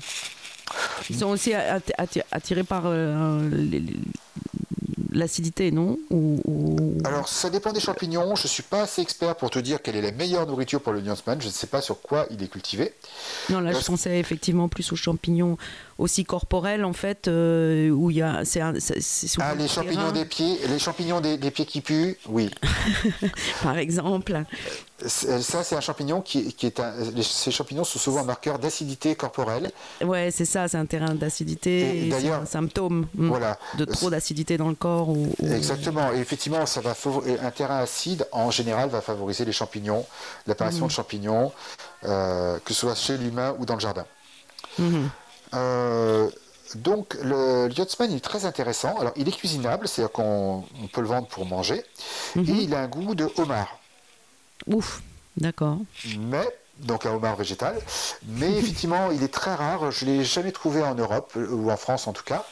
Ils 1.09 1.17
sont 1.19 1.27
aussi 1.27 1.51
atti- 1.51 1.93
atti- 1.97 2.23
attirés 2.31 2.63
par 2.63 2.83
euh, 2.85 3.47
les- 3.51 3.83
l'acidité, 5.13 5.71
non 5.71 5.97
ou, 6.09 6.41
ou- 6.45 6.97
Alors, 7.05 7.27
ça 7.27 7.49
dépend 7.49 7.71
des 7.71 7.79
champignons. 7.79 8.35
Je 8.35 8.47
suis 8.47 8.63
pas 8.63 8.81
assez 8.83 9.01
expert 9.01 9.35
pour 9.35 9.49
te 9.49 9.59
dire 9.59 9.81
quelle 9.81 9.95
est 9.95 10.01
la 10.01 10.11
meilleure 10.11 10.45
nourriture 10.47 10.81
pour 10.81 10.93
le 10.93 11.01
Newsman. 11.01 11.39
Je 11.41 11.47
ne 11.47 11.51
sais 11.51 11.67
pas 11.67 11.81
sur 11.81 12.01
quoi 12.01 12.25
il 12.31 12.41
est 12.43 12.47
cultivé. 12.47 12.93
Non, 13.49 13.59
là, 13.59 13.71
je 13.71 13.83
pensais 13.85 14.19
effectivement 14.19 14.67
plus 14.69 14.91
aux 14.91 14.95
champignons 14.95 15.57
aussi 15.97 16.25
corporels, 16.25 16.83
en 16.85 16.93
fait, 16.93 17.27
euh, 17.27 17.89
où 17.89 18.09
il 18.11 18.17
y 18.17 18.21
a. 18.21 18.43
C'est 18.45 18.61
un- 18.61 18.79
c'est- 18.79 18.99
c'est 19.01 19.27
souvent 19.27 19.45
Ah, 19.49 19.55
le 19.55 19.61
les 19.61 19.67
champignons 19.67 20.11
des 20.11 20.25
pieds, 20.25 20.57
les 20.67 20.79
champignons 20.79 21.21
des, 21.21 21.37
des 21.37 21.51
pieds 21.51 21.65
qui 21.65 21.81
puent, 21.81 22.17
oui. 22.27 22.49
Par 23.63 23.77
exemple. 23.77 24.43
C'est- 25.05 25.41
Ça, 25.41 25.63
c'est 25.63 25.75
un 25.75 25.81
champignon 25.81 26.21
qui, 26.21 26.53
qui 26.53 26.65
est 26.65 26.79
un. 26.79 26.93
ces 27.21 27.51
champignons 27.51 27.83
sont 27.83 27.99
souvent 27.99 28.21
un 28.21 28.25
marqueur 28.25 28.57
d'acidité 28.57 29.15
corporelle. 29.15 29.69
Ouais, 30.01 30.31
c'est 30.31 30.45
ça, 30.45 30.67
c'est 30.67 30.77
un 30.77 30.85
terrain 30.85 31.13
d'acidité. 31.13 31.81
Et 31.81 31.97
et 31.97 32.01
C'est 32.03 32.09
d'ailleurs- 32.09 32.41
un 32.41 32.45
symptôme 32.45 33.07
mm, 33.15 33.27
Voilà. 33.27 33.57
de 33.77 33.85
trop 33.85 34.09
d'acidité 34.09 34.57
dans 34.57 34.69
le 34.69 34.75
corps. 34.75 35.02
Exactement. 35.43 36.11
Et 36.13 36.19
effectivement, 36.19 36.65
ça 36.65 36.81
va 36.81 36.95
un 37.41 37.51
terrain 37.51 37.79
acide, 37.79 38.27
en 38.31 38.51
général, 38.51 38.89
va 38.89 39.01
favoriser 39.01 39.45
les 39.45 39.51
champignons, 39.51 40.05
l'apparition 40.47 40.87
de 40.87 40.91
champignons, 40.91 41.51
euh, 42.05 42.59
que 42.63 42.73
ce 42.73 42.81
soit 42.81 42.95
chez 42.95 43.17
l'humain 43.17 43.55
ou 43.59 43.65
dans 43.65 43.75
le 43.75 43.79
jardin. 43.79 44.05
Mhm. 44.79 45.09
Euh, 45.53 46.29
donc, 46.75 47.15
le 47.21 47.69
Yachtsman 47.71 48.11
il 48.11 48.17
est 48.17 48.19
très 48.19 48.45
intéressant. 48.45 48.97
Alors, 48.97 49.13
il 49.15 49.27
est 49.27 49.31
cuisinable, 49.31 49.87
c'est-à-dire 49.87 50.11
qu'on 50.11 50.63
on 50.81 50.87
peut 50.87 51.01
le 51.01 51.07
vendre 51.07 51.27
pour 51.27 51.45
manger. 51.45 51.83
Et 52.35 52.41
il 52.41 52.73
a 52.73 52.79
un 52.79 52.87
goût 52.87 53.15
de 53.15 53.29
homard. 53.37 53.79
Ouf, 54.67 55.01
d'accord. 55.37 55.77
Mais, 56.17 56.47
donc 56.79 57.05
un 57.05 57.11
homard 57.11 57.35
végétal. 57.35 57.75
Mais 58.27 58.51
effectivement, 58.57 59.11
il 59.11 59.23
est 59.23 59.33
très 59.33 59.53
rare. 59.53 59.91
Je 59.91 60.05
ne 60.05 60.11
l'ai 60.11 60.23
jamais 60.23 60.51
trouvé 60.51 60.81
en 60.81 60.95
Europe, 60.95 61.35
ou 61.35 61.69
en 61.69 61.77
France 61.77 62.07
en 62.07 62.13
tout 62.13 62.23
cas. 62.23 62.45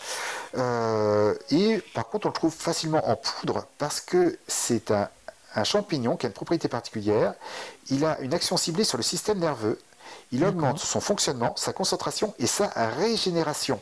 Euh, 0.58 1.34
et 1.50 1.82
par 1.94 2.08
contre, 2.10 2.26
on 2.28 2.30
le 2.30 2.34
trouve 2.34 2.54
facilement 2.54 3.08
en 3.10 3.16
poudre 3.16 3.66
parce 3.78 4.02
que 4.02 4.38
c'est 4.48 4.92
un, 4.92 5.08
un 5.56 5.64
champignon 5.64 6.18
qui 6.18 6.26
a 6.26 6.30
une 6.30 6.34
propriété 6.34 6.68
particulière. 6.68 7.34
Il 7.90 8.06
a 8.06 8.20
une 8.20 8.34
action 8.34 8.58
ciblée 8.58 8.84
sur 8.84 8.98
le 8.98 9.04
système 9.04 9.40
nerveux. 9.40 9.80
Il 10.34 10.44
augmente 10.46 10.80
son 10.80 11.02
fonctionnement, 11.02 11.54
sa 11.58 11.74
concentration 11.74 12.34
et 12.40 12.48
sa 12.48 12.68
régénération. 12.68 13.80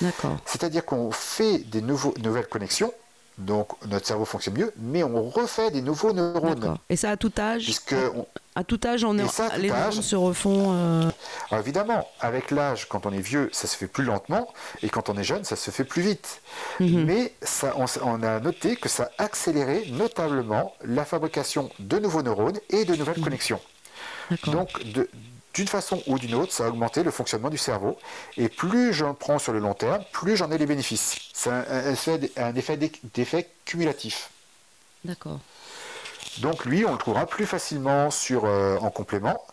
D'accord. 0.00 0.36
C'est-à-dire 0.44 0.84
qu'on 0.84 1.10
fait 1.10 1.58
des 1.58 1.80
nouveaux, 1.80 2.14
nouvelles 2.22 2.46
connexions, 2.48 2.92
donc 3.38 3.68
notre 3.86 4.06
cerveau 4.06 4.24
fonctionne 4.24 4.54
mieux, 4.56 4.72
mais 4.76 5.02
on 5.02 5.28
refait 5.28 5.70
des 5.70 5.82
nouveaux 5.82 6.12
neurones. 6.12 6.58
D'accord. 6.60 6.78
Et 6.88 6.96
ça 6.96 7.10
à 7.10 7.16
tout 7.16 7.32
âge? 7.38 7.64
Puisque, 7.64 7.94
on- 8.14 8.26
À 8.58 8.64
tout 8.64 8.80
âge, 8.84 9.04
on 9.04 9.16
est- 9.16 9.28
ça, 9.28 9.56
les 9.56 9.70
âge- 9.70 10.00
se 10.00 10.16
refont. 10.16 10.72
euh, 10.74 11.08
alors 11.48 11.62
évidemment, 11.62 12.08
avec 12.18 12.50
l'âge, 12.50 12.88
quand 12.88 13.06
on 13.06 13.12
est 13.12 13.20
vieux, 13.20 13.50
ça 13.52 13.68
se 13.68 13.76
fait 13.76 13.86
plus 13.86 14.02
lentement, 14.02 14.52
et 14.82 14.88
quand 14.88 15.08
on 15.08 15.16
est 15.16 15.22
jeune, 15.22 15.44
ça 15.44 15.54
se 15.54 15.70
fait 15.70 15.84
plus 15.84 16.02
vite. 16.02 16.40
Mhm. 16.80 17.04
Mais 17.04 17.32
ça, 17.40 17.72
on, 17.76 18.22
a 18.24 18.40
noté 18.40 18.74
que 18.74 18.88
ça 18.88 19.10
a 19.16 19.22
accéléré 19.22 19.86
notablement 19.92 20.74
la 20.84 21.04
fabrication 21.04 21.70
de 21.78 22.00
nouveaux 22.00 22.22
neurones 22.22 22.58
et 22.70 22.84
de 22.84 22.96
nouvelles 22.96 23.20
connexions. 23.20 23.60
Mhm. 24.30 24.36
D'accord. 24.36 24.54
Donc, 24.54 24.92
de- 24.92 25.08
d'une 25.54 25.68
façon 25.68 26.02
ou 26.08 26.18
d'une 26.18 26.34
autre, 26.34 26.52
ça 26.52 26.64
a 26.64 26.68
augmenté 26.68 27.04
le 27.04 27.12
fonctionnement 27.12 27.50
du 27.50 27.58
cerveau. 27.58 27.96
Et 28.36 28.48
plus 28.48 28.92
j'en 28.92 29.14
prends 29.14 29.38
sur 29.38 29.52
le 29.52 29.60
long 29.60 29.74
terme, 29.74 30.02
plus 30.10 30.36
j'en 30.36 30.50
ai 30.50 30.58
les 30.58 30.66
bénéfices. 30.66 31.14
C'est 31.32 31.50
un, 31.50 31.64
un 31.70 31.92
effet, 31.92 32.32
un 32.36 32.54
effet 32.56 33.48
cumulatif. 33.64 34.30
D'accord. 35.04 35.38
Donc 36.40 36.64
lui, 36.64 36.84
on 36.84 36.92
le 36.92 36.98
trouvera 36.98 37.26
plus 37.26 37.46
facilement 37.46 38.10
sur, 38.10 38.44
euh, 38.44 38.76
en 38.78 38.90
complément. 38.90 39.44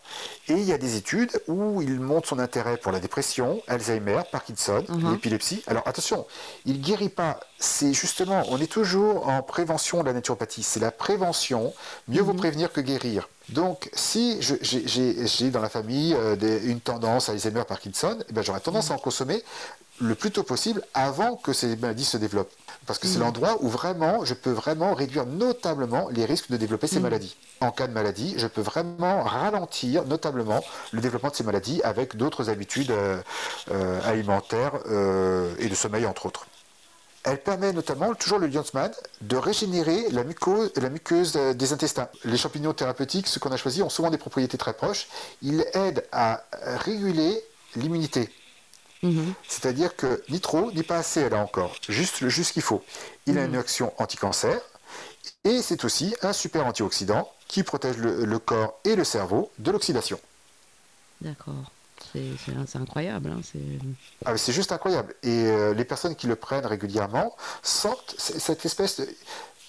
Et 0.48 0.54
il 0.54 0.62
y 0.62 0.72
a 0.72 0.78
des 0.78 0.96
études 0.96 1.32
où 1.48 1.82
il 1.82 2.00
montre 2.00 2.28
son 2.28 2.38
intérêt 2.38 2.76
pour 2.76 2.92
la 2.92 3.00
dépression, 3.00 3.60
Alzheimer, 3.66 4.20
Parkinson, 4.30 4.84
Mhm. 4.88 5.12
l'épilepsie. 5.12 5.62
Alors 5.66 5.82
attention, 5.86 6.26
il 6.64 6.80
guérit 6.80 7.08
pas. 7.08 7.40
C'est 7.58 7.92
justement, 7.92 8.44
on 8.50 8.60
est 8.60 8.70
toujours 8.70 9.28
en 9.28 9.42
prévention 9.42 10.00
de 10.02 10.06
la 10.06 10.12
naturopathie. 10.12 10.62
C'est 10.62 10.80
la 10.80 10.90
prévention. 10.92 11.72
Mieux 12.08 12.22
vaut 12.22 12.34
prévenir 12.34 12.72
que 12.72 12.80
guérir. 12.80 13.28
Donc 13.50 13.90
si 13.94 14.38
j'ai- 14.40 15.50
dans 15.50 15.60
la 15.60 15.68
famille 15.68 16.14
euh, 16.14 16.34
des- 16.36 16.66
une 16.66 16.80
tendance 16.80 17.28
à 17.28 17.32
Alzheimer, 17.32 17.62
Parkinson, 17.66 18.18
eh 18.28 18.32
ben, 18.32 18.42
j'aurais 18.42 18.60
tendance 18.60 18.90
à 18.90 18.94
en 18.94 18.98
consommer 18.98 19.42
le 20.00 20.14
plus 20.14 20.30
tôt 20.30 20.42
possible 20.42 20.82
avant 20.94 21.36
que 21.36 21.52
ces 21.52 21.74
maladies 21.76 22.04
se 22.04 22.16
développent. 22.16 22.52
Parce 22.86 22.98
que 22.98 23.06
c'est 23.06 23.18
l'endroit 23.18 23.56
où 23.60 23.68
vraiment, 23.68 24.24
je 24.24 24.34
peux 24.34 24.50
vraiment 24.50 24.94
réduire 24.94 25.26
notablement 25.26 26.08
les 26.10 26.24
risques 26.24 26.50
de 26.50 26.56
développer 26.56 26.86
ces 26.86 27.00
maladies. 27.00 27.36
En 27.60 27.70
cas 27.70 27.86
de 27.86 27.92
maladie, 27.92 28.34
je 28.36 28.46
peux 28.46 28.60
vraiment 28.60 29.22
ralentir 29.22 30.04
notablement 30.04 30.62
le 30.92 31.00
développement 31.00 31.30
de 31.30 31.36
ces 31.36 31.44
maladies 31.44 31.80
avec 31.82 32.16
d'autres 32.16 32.50
habitudes 32.50 32.90
euh, 32.90 33.20
euh, 33.70 34.00
alimentaires 34.04 34.72
euh, 34.90 35.54
et 35.58 35.68
de 35.68 35.74
sommeil, 35.74 36.04
entre 36.06 36.26
autres. 36.26 36.46
Elle 37.26 37.42
permet 37.42 37.72
notamment, 37.72 38.14
toujours 38.14 38.38
le 38.38 38.46
Lionsman, 38.46 38.92
de 39.20 39.36
régénérer 39.36 40.08
la 40.10 40.22
muqueuse, 40.22 40.70
la 40.76 40.88
muqueuse 40.88 41.32
euh, 41.34 41.54
des 41.54 41.72
intestins. 41.72 42.08
Les 42.24 42.36
champignons 42.36 42.72
thérapeutiques, 42.72 43.26
ceux 43.26 43.40
qu'on 43.40 43.50
a 43.50 43.56
choisis, 43.56 43.82
ont 43.82 43.90
souvent 43.90 44.10
des 44.10 44.16
propriétés 44.16 44.56
très 44.56 44.72
proches. 44.72 45.08
Ils 45.42 45.66
aident 45.74 46.06
à 46.12 46.44
réguler 46.62 47.42
l'immunité. 47.74 48.30
Mhm. 49.02 49.34
C'est-à-dire 49.48 49.96
que 49.96 50.22
ni 50.28 50.40
trop, 50.40 50.70
ni 50.70 50.84
pas 50.84 50.98
assez, 50.98 51.28
là 51.28 51.38
encore. 51.38 51.74
Juste 51.88 52.20
le 52.20 52.28
juste 52.28 52.52
qu'il 52.52 52.62
faut. 52.62 52.84
Il 53.26 53.38
a 53.38 53.44
une 53.44 53.56
action 53.56 53.92
anti-cancer 53.98 54.60
et 55.42 55.62
c'est 55.62 55.84
aussi 55.84 56.14
un 56.22 56.32
super 56.32 56.64
antioxydant 56.64 57.28
qui 57.48 57.64
protège 57.64 57.96
le, 57.96 58.24
le 58.24 58.38
corps 58.38 58.78
et 58.84 58.94
le 58.94 59.02
cerveau 59.02 59.50
de 59.58 59.72
l'oxydation. 59.72 60.20
D'accord. 61.20 61.72
C'est 62.70 62.78
incroyable. 62.78 63.30
hein, 63.30 63.40
c'est- 63.42 63.58
Ah, 64.24 64.36
c'est 64.36 64.52
juste 64.52 64.72
incroyable. 64.72 65.14
Et 65.22 65.44
euh, 65.46 65.74
les 65.74 65.84
personnes 65.84 66.14
qui 66.16 66.26
le 66.26 66.36
prennent 66.36 66.66
régulièrement 66.66 67.36
sentent 67.62 68.14
cette 68.18 68.64
espèce 68.64 69.00
de... 69.00 69.08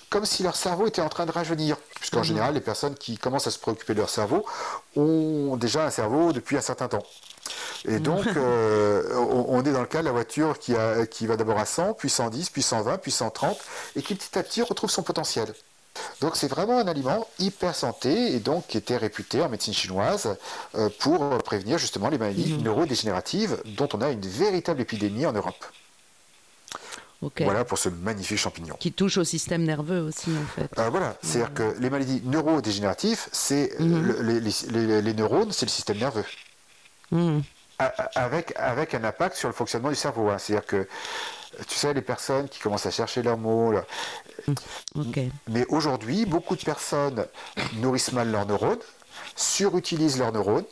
comme 0.10 0.26
si 0.26 0.44
leur 0.44 0.56
cerveau 0.56 0.88
était 0.88 1.02
en 1.02 1.10
train 1.10 1.26
de 1.26 1.32
rajeunir. 1.32 1.78
Puisqu'en 2.00 2.24
général, 2.24 2.54
les 2.54 2.62
personnes 2.62 2.96
qui 2.96 3.18
commencent 3.18 3.48
à 3.48 3.52
se 3.52 3.60
préoccuper 3.60 3.94
de 3.94 4.00
leur 4.00 4.10
cerveau 4.10 4.46
ont 4.96 5.58
déjà 5.58 5.86
un 5.86 5.92
cerveau 5.92 6.32
depuis 6.32 6.58
un 6.58 6.62
certain 6.62 6.88
temps. 6.88 7.04
Et 7.86 8.00
donc, 8.00 8.26
euh, 8.38 9.16
on, 9.16 9.46
on 9.50 9.64
est 9.64 9.72
dans 9.72 9.82
le 9.82 9.88
cas 9.88 10.00
de 10.00 10.06
la 10.06 10.12
voiture 10.12 10.58
qui, 10.60 10.76
a- 10.76 11.06
qui 11.06 11.28
va 11.28 11.38
d'abord 11.38 11.60
à 11.60 11.66
100, 11.66 11.94
puis 11.94 12.10
110, 12.10 12.50
puis 12.50 12.62
120, 12.64 12.98
puis 12.98 13.12
130, 13.12 13.58
et 13.96 14.02
qui 14.02 14.16
petit 14.16 14.38
à 14.38 14.44
petit 14.44 14.62
retrouve 14.62 14.90
son 14.90 15.04
potentiel. 15.04 15.54
Donc 16.22 16.36
c'est 16.36 16.48
vraiment 16.48 16.78
un 16.80 16.88
aliment 16.88 17.28
hyper 17.40 17.76
santé 17.76 18.34
et 18.36 18.40
donc 18.40 18.68
qui 18.68 18.78
était 18.78 18.98
réputé 18.98 19.42
en 19.42 19.50
médecine 19.50 19.74
chinoise 19.74 20.38
euh, 20.76 20.90
pour 21.00 21.38
prévenir 21.44 21.78
justement 21.78 22.10
les 22.10 22.18
maladies 22.18 22.54
neurodégénératives 22.64 23.62
dont 23.66 23.90
on 23.94 24.02
a 24.02 24.10
une 24.10 24.22
véritable 24.28 24.82
épidémie 24.82 25.26
en 25.26 25.34
Europe. 25.34 25.64
Voilà 27.46 27.66
pour 27.66 27.80
ce 27.80 27.90
magnifique 27.90 28.38
champignon. 28.38 28.76
Qui 28.80 28.92
touche 28.92 29.18
au 29.18 29.24
système 29.24 29.64
nerveux 29.64 30.02
aussi, 30.02 30.30
en 30.30 30.46
fait. 30.56 30.70
Euh, 30.78 30.90
voilà, 30.90 31.16
c'est-à-dire 31.24 31.52
que 31.54 31.76
les 31.80 31.90
maladies 31.90 32.22
neurodégénératives, 32.26 33.26
c'est 33.32 33.72
euh, 33.82 34.02
le- 34.02 34.22
les, 34.22 34.40
les- 34.40 34.86
les- 34.88 35.02
les 35.02 35.14
neurones, 35.16 35.52
c'est 35.52 35.66
le 35.66 35.72
système 35.72 35.98
nerveux. 35.98 36.26
A- 37.80 37.86
Avec, 38.16 38.54
avec 38.56 38.94
un 38.94 39.04
impact 39.04 39.36
sur 39.36 39.48
le 39.50 39.54
fonctionnement 39.56 39.90
du 39.90 39.96
cerveau. 39.96 40.30
hein. 40.30 40.38
C'est-à-dire 40.38 40.66
que, 40.68 40.88
tu 41.68 41.76
sais, 41.76 41.92
les 41.94 42.02
personnes 42.04 42.48
qui 42.50 42.60
commencent 42.60 42.86
à 42.86 42.92
chercher 42.92 43.24
leurs 43.24 43.38
mots, 43.38 43.74
Ok. 44.96 45.20
Mais 45.50 45.66
aujourd'hui, 45.70 46.26
beaucoup 46.26 46.56
de 46.56 46.64
personnes 46.64 47.26
nourrissent 47.76 48.12
mal 48.14 48.32
leurs 48.32 48.46
neurones, 48.46 48.80
surutilisent 49.36 50.18
leurs 50.20 50.32
neurones, 50.32 50.66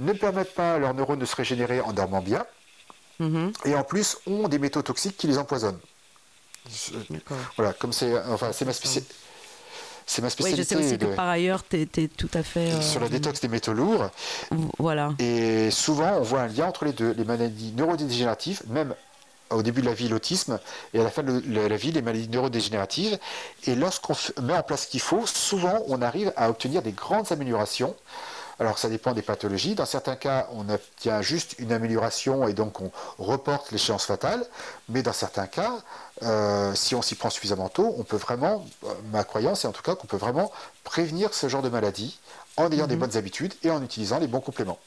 ne 0.00 0.12
permettent 0.12 0.54
pas 0.54 0.74
à 0.74 0.78
leurs 0.78 0.94
neurones 0.94 1.18
de 1.18 1.24
se 1.24 1.36
régénérer 1.36 1.80
en 1.80 1.92
dormant 1.92 2.20
bien, 2.20 2.44
Mhm. 3.20 3.52
et 3.64 3.74
en 3.74 3.84
plus 3.84 4.16
ont 4.26 4.48
des 4.48 4.58
métaux 4.58 4.82
toxiques 4.82 5.16
qui 5.16 5.26
les 5.28 5.38
empoisonnent. 5.38 5.78
Je-. 6.68 6.94
Voilà, 7.56 7.72
comme 7.74 7.92
c'est, 7.92 8.18
enfin, 8.28 8.50
c'est 8.52 8.64
ma, 8.64 8.72
spéci- 8.72 9.04
c'est 10.06 10.20
ma 10.22 10.26
Oui, 10.28 10.32
spécialité 10.32 10.62
je 10.62 10.68
sais 10.80 10.86
aussi 10.86 10.98
que 10.98 11.14
par 11.14 11.28
ailleurs, 11.28 11.62
tu 11.66 11.80
es, 11.82 12.08
tout 12.08 12.30
à 12.34 12.42
fait. 12.42 12.72
euh, 12.72 12.80
sur 12.80 13.00
la 13.00 13.08
détox 13.08 13.40
des 13.40 13.48
métaux 13.48 13.72
lourds. 13.72 14.10
Voilà. 14.78 15.12
Et 15.18 15.70
souvent, 15.70 16.16
on 16.18 16.22
voit 16.22 16.40
un 16.42 16.48
lien 16.48 16.66
entre 16.66 16.84
les 16.86 16.92
deux. 16.92 17.12
Les 17.12 17.24
maladies 17.24 17.72
neurodégénératives, 17.76 18.62
même 18.68 18.94
au 19.50 19.62
début 19.62 19.80
de 19.80 19.86
la 19.86 19.94
vie, 19.94 20.08
l'autisme, 20.08 20.58
et 20.92 21.00
à 21.00 21.04
la 21.04 21.10
fin 21.10 21.22
de 21.22 21.42
la 21.46 21.76
vie, 21.76 21.92
les 21.92 22.02
maladies 22.02 22.28
neurodégénératives. 22.28 23.18
Et 23.66 23.74
lorsqu'on 23.74 24.14
met 24.42 24.54
en 24.54 24.62
place 24.62 24.82
ce 24.82 24.86
qu'il 24.88 25.00
faut, 25.00 25.26
souvent, 25.26 25.82
on 25.88 26.02
arrive 26.02 26.32
à 26.36 26.50
obtenir 26.50 26.82
des 26.82 26.92
grandes 26.92 27.30
améliorations. 27.32 27.94
Alors, 28.60 28.78
ça 28.78 28.88
dépend 28.88 29.12
des 29.12 29.22
pathologies. 29.22 29.74
Dans 29.74 29.86
certains 29.86 30.14
cas, 30.14 30.48
on 30.52 30.68
obtient 30.68 31.22
juste 31.22 31.56
une 31.58 31.72
amélioration 31.72 32.46
et 32.46 32.52
donc 32.52 32.80
on 32.80 32.90
reporte 33.18 33.72
l'échéance 33.72 34.04
fatale. 34.04 34.46
Mais 34.88 35.02
dans 35.02 35.12
certains 35.12 35.46
cas, 35.46 35.72
euh, 36.22 36.72
si 36.74 36.94
on 36.94 37.02
s'y 37.02 37.16
prend 37.16 37.30
suffisamment 37.30 37.68
tôt, 37.68 37.94
on 37.98 38.04
peut 38.04 38.16
vraiment, 38.16 38.64
euh, 38.84 38.88
ma 39.12 39.24
croyance 39.24 39.64
est 39.64 39.68
en 39.68 39.72
tout 39.72 39.82
cas 39.82 39.96
qu'on 39.96 40.06
peut 40.06 40.16
vraiment 40.16 40.52
prévenir 40.84 41.34
ce 41.34 41.48
genre 41.48 41.62
de 41.62 41.68
maladie 41.68 42.18
en 42.56 42.70
ayant 42.70 42.86
des 42.86 42.96
bonnes 42.96 43.16
habitudes 43.16 43.54
et 43.64 43.70
en 43.70 43.82
utilisant 43.82 44.20
les 44.20 44.28
bons 44.28 44.40
compléments. 44.40 44.78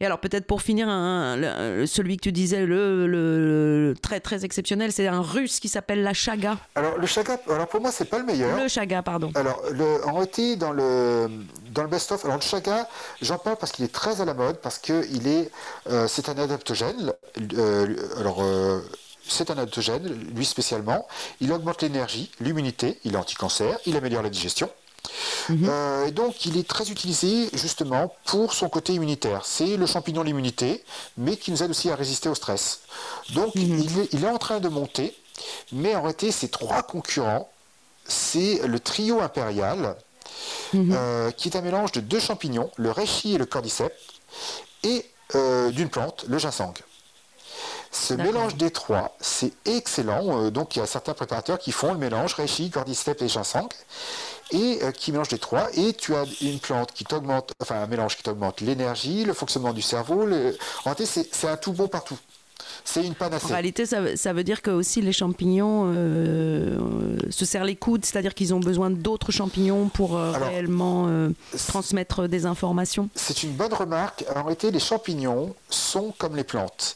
Et 0.00 0.06
alors 0.06 0.20
peut-être 0.20 0.46
pour 0.46 0.62
finir, 0.62 0.88
un- 0.88 1.36
le- 1.36 1.84
celui 1.86 2.18
que 2.18 2.22
tu 2.22 2.30
disais, 2.30 2.64
le, 2.64 3.08
le- 3.08 3.88
le 3.88 3.94
très 4.00 4.20
très 4.20 4.44
exceptionnel, 4.44 4.92
c'est 4.92 5.08
un 5.08 5.20
russe 5.20 5.58
qui 5.58 5.68
s'appelle 5.68 6.04
la 6.04 6.14
chaga. 6.14 6.56
Alors 6.76 6.98
le 6.98 7.06
chaga, 7.08 7.36
alors 7.50 7.66
pour 7.66 7.80
moi 7.80 7.90
c'est 7.90 8.04
pas 8.04 8.18
le 8.20 8.24
meilleur. 8.24 8.56
Le 8.56 8.68
chaga, 8.68 9.02
pardon. 9.02 9.32
Alors, 9.34 9.60
le, 9.72 10.06
en 10.06 10.12
réalité, 10.12 10.54
dans 10.54 10.70
le, 10.70 11.28
dans 11.72 11.82
le 11.82 11.88
best-of, 11.88 12.24
alors 12.24 12.36
le 12.36 12.42
chaga, 12.42 12.88
j'en 13.22 13.38
parle 13.38 13.56
parce 13.56 13.72
qu'il 13.72 13.84
est 13.84 13.92
très 13.92 14.20
à 14.20 14.24
la 14.24 14.34
mode, 14.34 14.58
parce 14.58 14.78
que 14.78 15.04
il 15.10 15.26
est, 15.26 15.50
euh, 15.90 16.06
c'est 16.06 16.28
un 16.28 16.38
adaptogène. 16.38 17.12
euh, 17.54 17.96
alors, 18.20 18.44
euh, 18.44 18.80
c'est 19.26 19.50
un 19.50 19.54
adaptogène, 19.54 20.06
lui 20.34 20.44
spécialement. 20.46 21.08
Il 21.40 21.52
augmente 21.52 21.82
l'énergie, 21.82 22.30
l'immunité, 22.40 22.98
il 23.02 23.14
est 23.14 23.18
anti-cancer, 23.18 23.76
il 23.84 23.96
améliore 23.96 24.22
la 24.22 24.30
digestion. 24.30 24.70
Euh, 25.50 26.06
et 26.06 26.10
donc, 26.10 26.44
il 26.44 26.58
est 26.58 26.68
très 26.68 26.90
utilisé 26.90 27.48
justement 27.54 28.14
pour 28.26 28.52
son 28.52 28.68
côté 28.68 28.92
immunitaire. 28.92 29.44
C'est 29.44 29.76
le 29.76 29.86
champignon 29.86 30.22
de 30.22 30.26
l'immunité, 30.26 30.84
mais 31.16 31.36
qui 31.36 31.50
nous 31.50 31.62
aide 31.62 31.70
aussi 31.70 31.90
à 31.90 31.96
résister 31.96 32.28
au 32.28 32.34
stress. 32.34 32.80
Donc, 33.30 33.52
il, 33.54 33.98
est, 33.98 34.12
il 34.12 34.24
est 34.24 34.28
en 34.28 34.38
train 34.38 34.60
de 34.60 34.68
monter, 34.68 35.16
mais 35.72 35.94
en 35.94 36.02
réalité, 36.02 36.32
ces 36.32 36.48
trois 36.48 36.82
concurrents, 36.82 37.50
c'est 38.04 38.66
le 38.66 38.80
trio 38.80 39.20
impérial, 39.20 39.96
euh, 40.74 41.30
qui 41.32 41.48
est 41.48 41.56
un 41.56 41.62
mélange 41.62 41.92
de 41.92 42.00
deux 42.00 42.20
champignons, 42.20 42.70
le 42.76 42.90
reishi 42.90 43.34
et 43.34 43.38
le 43.38 43.46
cordyceps, 43.46 43.92
et 44.82 45.04
euh, 45.34 45.70
d'une 45.70 45.88
plante, 45.88 46.24
le 46.28 46.38
ginseng. 46.38 46.74
Ce 47.90 48.12
mélange 48.12 48.56
des 48.56 48.70
trois, 48.70 49.16
c'est 49.18 49.52
excellent. 49.64 50.50
Donc 50.50 50.76
il 50.76 50.80
y 50.80 50.82
a 50.82 50.86
certains 50.86 51.14
préparateurs 51.14 51.58
qui 51.58 51.72
font 51.72 51.92
le 51.92 51.98
mélange 51.98 52.34
reishi, 52.34 52.68
cordyceps 52.68 53.22
et 53.22 53.28
ginseng, 53.28 53.68
et 54.50 54.78
euh, 54.82 54.90
qui 54.92 55.12
mélangent 55.12 55.30
les 55.30 55.38
trois. 55.38 55.68
Et 55.74 55.92
tu 55.92 56.14
as 56.14 56.24
une 56.40 56.58
plante 56.58 56.92
qui 56.92 57.04
t'augmente, 57.04 57.52
enfin 57.60 57.76
un 57.82 57.86
mélange 57.86 58.16
qui 58.16 58.22
t'augmente 58.22 58.60
l'énergie, 58.60 59.24
le 59.24 59.32
fonctionnement 59.34 59.72
du 59.72 59.82
cerveau. 59.82 60.26
le- 60.26 60.56
En 60.80 60.90
réalité, 60.94 61.06
c'est- 61.06 61.46
un 61.48 61.56
tout 61.56 61.72
bon 61.72 61.88
partout. 61.88 62.18
C'est 62.84 63.04
une 63.04 63.12
En 63.12 63.14
panacée. 63.14 63.46
réalité, 63.52 63.84
ça, 63.86 64.00
veut- 64.00 64.16
ça 64.16 64.32
veut 64.32 64.44
dire 64.44 64.62
que 64.62 64.70
aussi 64.70 65.02
les 65.02 65.12
champignons 65.12 65.92
euh, 65.94 66.78
euh, 66.78 67.18
se 67.30 67.44
serrent 67.44 67.64
les 67.64 67.76
coudes, 67.76 68.04
c'est-à-dire 68.04 68.34
qu'ils 68.34 68.54
ont 68.54 68.60
besoin 68.60 68.88
d'autres 68.90 69.30
champignons 69.32 69.88
pour 69.88 70.16
euh, 70.16 70.32
Alors, 70.32 70.48
réellement 70.48 71.06
euh, 71.08 71.30
transmettre 71.66 72.28
des 72.28 72.46
informations. 72.46 73.08
C'est 73.14 73.42
une 73.42 73.52
bonne 73.52 73.74
remarque. 73.74 74.24
En 74.34 74.42
réalité, 74.42 74.70
les 74.70 74.80
champignons 74.80 75.54
sont 75.68 76.14
comme 76.18 76.36
les 76.36 76.44
plantes. 76.44 76.94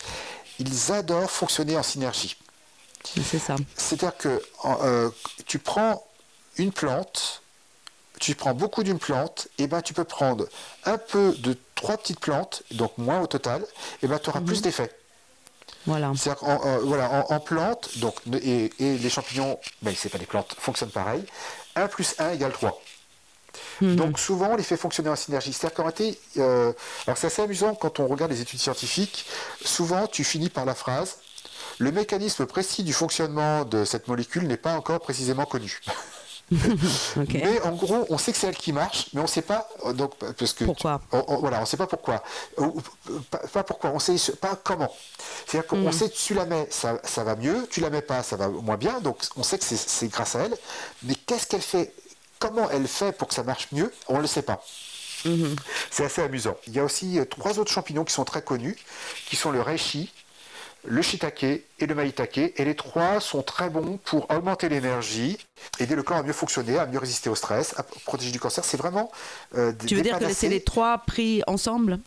Ils 0.58 0.92
adorent 0.92 1.30
fonctionner 1.30 1.76
en 1.76 1.82
synergie. 1.82 2.36
C'est 3.22 3.38
ça. 3.38 3.56
C'est-à-dire 3.76 4.16
que 4.16 4.40
en- 4.62 4.78
tu 5.46 5.58
prends 5.58 6.02
une 6.56 6.72
plante, 6.72 7.41
tu 8.22 8.36
prends 8.36 8.54
beaucoup 8.54 8.84
d'une 8.84 9.00
plante, 9.00 9.48
et 9.58 9.66
ben 9.66 9.82
tu 9.82 9.94
peux 9.94 10.04
prendre 10.04 10.46
un 10.84 10.96
peu 10.96 11.34
de 11.38 11.58
trois 11.74 11.96
petites 11.96 12.20
plantes, 12.20 12.62
donc 12.70 12.96
moins 12.96 13.20
au 13.20 13.26
total, 13.26 13.64
et 14.00 14.06
ben 14.06 14.20
tu 14.20 14.30
auras 14.30 14.40
plus 14.40 14.62
d'effet. 14.62 14.92
Voilà. 15.86 16.12
C'est-à-dire 16.16 16.38
qu'en 16.38 16.64
euh, 16.64 16.78
voilà, 16.84 17.10
en, 17.10 17.34
en 17.34 17.40
plante, 17.40 17.98
donc, 17.98 18.14
et, 18.40 18.70
et 18.78 18.96
les 18.96 19.10
champignons, 19.10 19.58
ben, 19.82 19.92
c'est 19.96 20.08
pas 20.08 20.18
des 20.18 20.26
plantes, 20.26 20.54
fonctionnent 20.56 20.90
pareil. 20.90 21.24
1 21.74 21.88
plus 21.88 22.14
1 22.20 22.34
égale 22.34 22.52
3. 22.52 22.80
Mhm. 23.80 23.96
Donc 23.96 24.20
souvent, 24.20 24.50
on 24.52 24.56
les 24.56 24.62
fait 24.62 24.76
fonctionner 24.76 25.10
en 25.10 25.16
synergie. 25.16 25.52
C'est-à-dire 25.52 25.74
qu'en 25.74 25.82
réalité, 25.82 26.20
euh, 26.38 26.72
alors 27.08 27.18
c'est 27.18 27.26
assez 27.26 27.42
amusant 27.42 27.74
quand 27.74 27.98
on 27.98 28.06
regarde 28.06 28.30
les 28.30 28.40
études 28.40 28.60
scientifiques, 28.60 29.26
souvent 29.64 30.06
tu 30.06 30.22
finis 30.22 30.48
par 30.48 30.64
la 30.64 30.76
phrase 30.76 31.16
le 31.78 31.90
mécanisme 31.90 32.46
précis 32.46 32.84
du 32.84 32.92
fonctionnement 32.92 33.64
de 33.64 33.84
cette 33.84 34.06
molécule 34.06 34.46
n'est 34.46 34.56
pas 34.56 34.74
encore 34.74 35.00
précisément 35.00 35.44
connu. 35.44 35.80
Mais 37.32 37.60
en 37.62 37.72
gros, 37.72 38.06
on 38.10 38.18
sait 38.18 38.32
que 38.32 38.38
c'est 38.38 38.46
elle 38.48 38.56
qui 38.56 38.72
marche, 38.72 39.06
mais 39.12 39.20
on 39.20 39.24
ne 39.24 39.28
sait 39.28 39.42
pas 39.42 39.68
euh, 39.86 39.92
donc 39.92 40.14
parce 40.16 40.52
que 40.52 40.64
Pourquoi 40.64 41.00
on, 41.12 41.24
on- 41.28 41.36
voilà, 41.38 41.60
on 41.62 41.66
sait 41.66 41.76
pas 41.76 41.86
pourquoi. 41.86 42.22
Ou- 42.58 42.64
ou- 43.10 43.20
pas, 43.30 43.38
pas 43.38 43.62
pourquoi, 43.64 43.90
on 43.90 43.98
sait 43.98 44.16
pas 44.40 44.58
comment. 44.62 44.92
C'est-à-dire 45.46 45.66
qu'on 45.68 45.78
Mm. 45.88 45.92
sait 45.92 46.10
que 46.10 46.16
tu 46.16 46.34
la 46.34 46.44
mets, 46.46 46.66
ça, 46.70 46.98
ça 47.04 47.24
va 47.24 47.36
mieux, 47.36 47.66
tu 47.70 47.80
la 47.80 47.90
mets 47.90 48.02
pas, 48.02 48.22
ça 48.22 48.36
va 48.36 48.48
moins 48.48 48.76
bien, 48.76 49.00
donc 49.00 49.18
on 49.36 49.42
sait 49.42 49.58
que 49.58 49.64
c'est- 49.64 50.08
grâce 50.08 50.36
à 50.36 50.40
elle. 50.40 50.56
Mais 51.04 51.14
qu'est-ce 51.14 51.46
qu'elle 51.46 51.62
fait 51.62 51.92
Comment 52.38 52.68
elle 52.70 52.88
fait 52.88 53.12
pour 53.12 53.28
que 53.28 53.34
ça 53.34 53.44
marche 53.44 53.68
mieux 53.72 53.92
On 54.08 54.16
ne 54.16 54.22
le 54.22 54.26
sait 54.26 54.42
pas. 54.42 54.62
Mhm. 55.24 55.54
C'est 55.92 56.04
assez 56.04 56.20
amusant. 56.22 56.56
Il 56.66 56.72
y 56.74 56.80
a 56.80 56.84
aussi 56.84 57.20
euh, 57.20 57.24
trois 57.24 57.58
autres 57.60 57.70
champignons 57.70 58.02
qui 58.04 58.12
sont 58.12 58.24
très 58.24 58.42
connus, 58.42 58.76
qui 59.28 59.36
sont 59.36 59.52
le 59.52 59.62
reishi, 59.62 60.12
le 60.84 61.02
shiitake 61.02 61.42
et 61.44 61.64
le 61.86 61.94
maitake. 61.94 62.38
Et 62.38 62.64
les 62.64 62.74
trois 62.74 63.20
sont 63.20 63.42
très 63.42 63.70
bons 63.70 63.98
pour 64.04 64.30
augmenter 64.30 64.68
l'énergie, 64.68 65.38
aider 65.78 65.94
le 65.94 66.02
corps 66.02 66.18
à 66.18 66.22
mieux 66.22 66.32
fonctionner, 66.32 66.78
à 66.78 66.86
mieux 66.86 66.98
résister 66.98 67.30
au 67.30 67.34
stress, 67.34 67.74
à 67.78 67.82
protéger 67.82 68.32
du 68.32 68.40
cancer. 68.40 68.64
C'est 68.64 68.76
vraiment. 68.76 69.10
euh, 69.54 69.72
Tu 69.86 69.94
veux 69.94 70.02
dire 70.02 70.18
que 70.18 70.32
c'est 70.32 70.48
les 70.48 70.62
trois 70.62 70.98
pris 70.98 71.42
ensemble? 71.46 71.98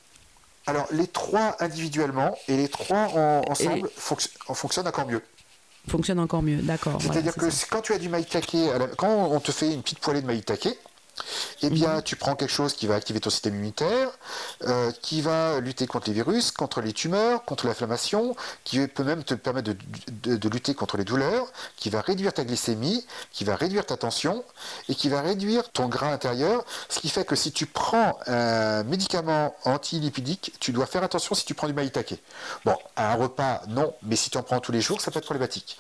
Alors, 0.68 0.88
les 0.92 1.08
trois 1.08 1.56
individuellement 1.60 2.36
et 2.48 2.58
les 2.58 2.68
trois 2.68 3.08
en- 3.16 3.44
ensemble 3.48 3.88
fonc- 4.00 4.30
en 4.48 4.56
fonctionnent 4.56 4.88
encore 4.88 5.08
mieux. 5.08 5.22
fonctionnent 5.88 6.20
encore 6.20 6.42
mieux. 6.42 6.58
D'accord. 6.58 7.00
C'est-à-dire 7.00 7.34
c'est 7.52 7.68
que 7.68 7.70
quand 7.76 7.82
tu 7.82 7.94
as 7.94 8.00
du 8.00 8.10
maïtake, 8.10 8.56
quand 8.98 9.28
on 9.32 9.40
te 9.40 9.52
fait 9.52 9.72
une 9.72 9.84
petite 9.84 10.00
poêlée 10.00 10.22
de 10.22 10.26
maïtake, 10.28 10.70
eh 11.62 11.70
bien, 11.70 11.96
Mhm. 11.96 12.02
tu 12.04 12.16
prends 12.16 12.36
quelque 12.36 12.52
chose 12.52 12.74
qui 12.74 12.88
va 12.88 12.96
activer 12.96 13.20
ton 13.20 13.30
système 13.30 13.56
immunitaire, 13.56 14.10
euh, 14.64 14.92
qui 15.02 15.22
va 15.22 15.60
lutter 15.60 15.88
contre 15.88 16.08
les 16.10 16.14
virus, 16.14 16.52
contre 16.52 16.82
les 16.82 16.94
tumeurs, 16.94 17.44
contre 17.46 17.68
l'inflammation, 17.68 18.36
qui 18.64 18.86
peut 18.88 19.04
même 19.04 19.24
te 19.24 19.34
permettre 19.34 19.72
de, 19.72 19.78
de- 20.24 20.38
de 20.38 20.50
lutter 20.50 20.74
contre 20.74 20.98
les 20.98 21.04
douleurs, 21.06 21.48
qui 21.78 21.90
va 21.90 22.02
réduire 22.02 22.34
ta 22.34 22.44
glycémie, 22.44 23.06
qui 23.32 23.44
va 23.44 23.56
réduire 23.56 23.86
ta 23.86 23.98
tension 23.98 24.44
et 24.90 24.96
qui 24.96 25.10
va 25.10 25.22
réduire 25.22 25.70
ton 25.72 25.88
gras 25.88 26.12
intérieur. 26.12 26.66
Ce 26.90 27.00
qui 27.00 27.10
fait 27.10 27.26
que 27.26 27.36
si 27.36 27.52
tu 27.52 27.66
prends 27.66 28.18
un 28.28 28.84
médicament 28.84 29.56
antilipidique, 29.66 30.54
tu 30.60 30.72
dois 30.72 30.86
faire 30.86 31.04
attention 31.04 31.36
si 31.36 31.46
tu 31.46 31.54
prends 31.54 31.68
du 31.68 31.74
maïtake. 31.74 32.16
Bon, 32.66 32.76
à 32.96 33.14
un 33.14 33.16
repas, 33.16 33.62
non, 33.68 33.94
mais 34.04 34.16
si 34.16 34.30
tu 34.30 34.38
en 34.38 34.44
prends 34.44 34.60
tous 34.60 34.72
les 34.72 34.82
jours, 34.82 35.02
ça 35.02 35.12
peut 35.12 35.20
être 35.20 35.26
problématique. 35.26 35.78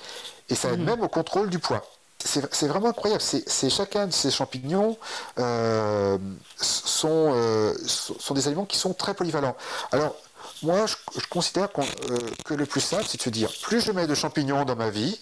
Et 0.49 0.55
ça 0.55 0.71
aide 0.71 0.79
même 0.81 1.01
au 1.01 1.07
contrôle 1.09 1.49
du 1.49 1.59
poids. 1.59 1.83
C'est 2.25 2.67
vraiment 2.67 2.89
incroyable. 2.89 3.21
C'est 3.21 3.69
chacun 3.69 4.07
de 4.07 4.13
ces 4.13 4.31
champignons 4.31 4.97
euh, 5.37 6.17
sont, 6.57 7.33
euh, 7.35 7.73
sont 7.85 8.33
des 8.33 8.47
aliments 8.47 8.65
qui 8.65 8.77
sont 8.77 8.93
très 8.93 9.13
polyvalents. 9.13 9.55
Alors, 9.91 10.15
moi, 10.63 10.85
je, 10.87 10.95
considère 11.29 11.69
euh, 11.77 12.17
que 12.43 12.53
le 12.53 12.65
plus 12.65 12.81
simple, 12.81 13.05
c'est 13.07 13.17
de 13.17 13.23
se 13.23 13.29
dire 13.29 13.51
plus 13.61 13.81
je 13.81 13.91
mets 13.91 14.07
de 14.07 14.15
champignons 14.15 14.65
dans 14.65 14.75
ma 14.75 14.89
vie, 14.89 15.19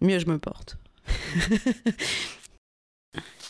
Mieux 0.00 0.18
je 0.18 0.26
me 0.26 0.38
porte. 0.38 0.76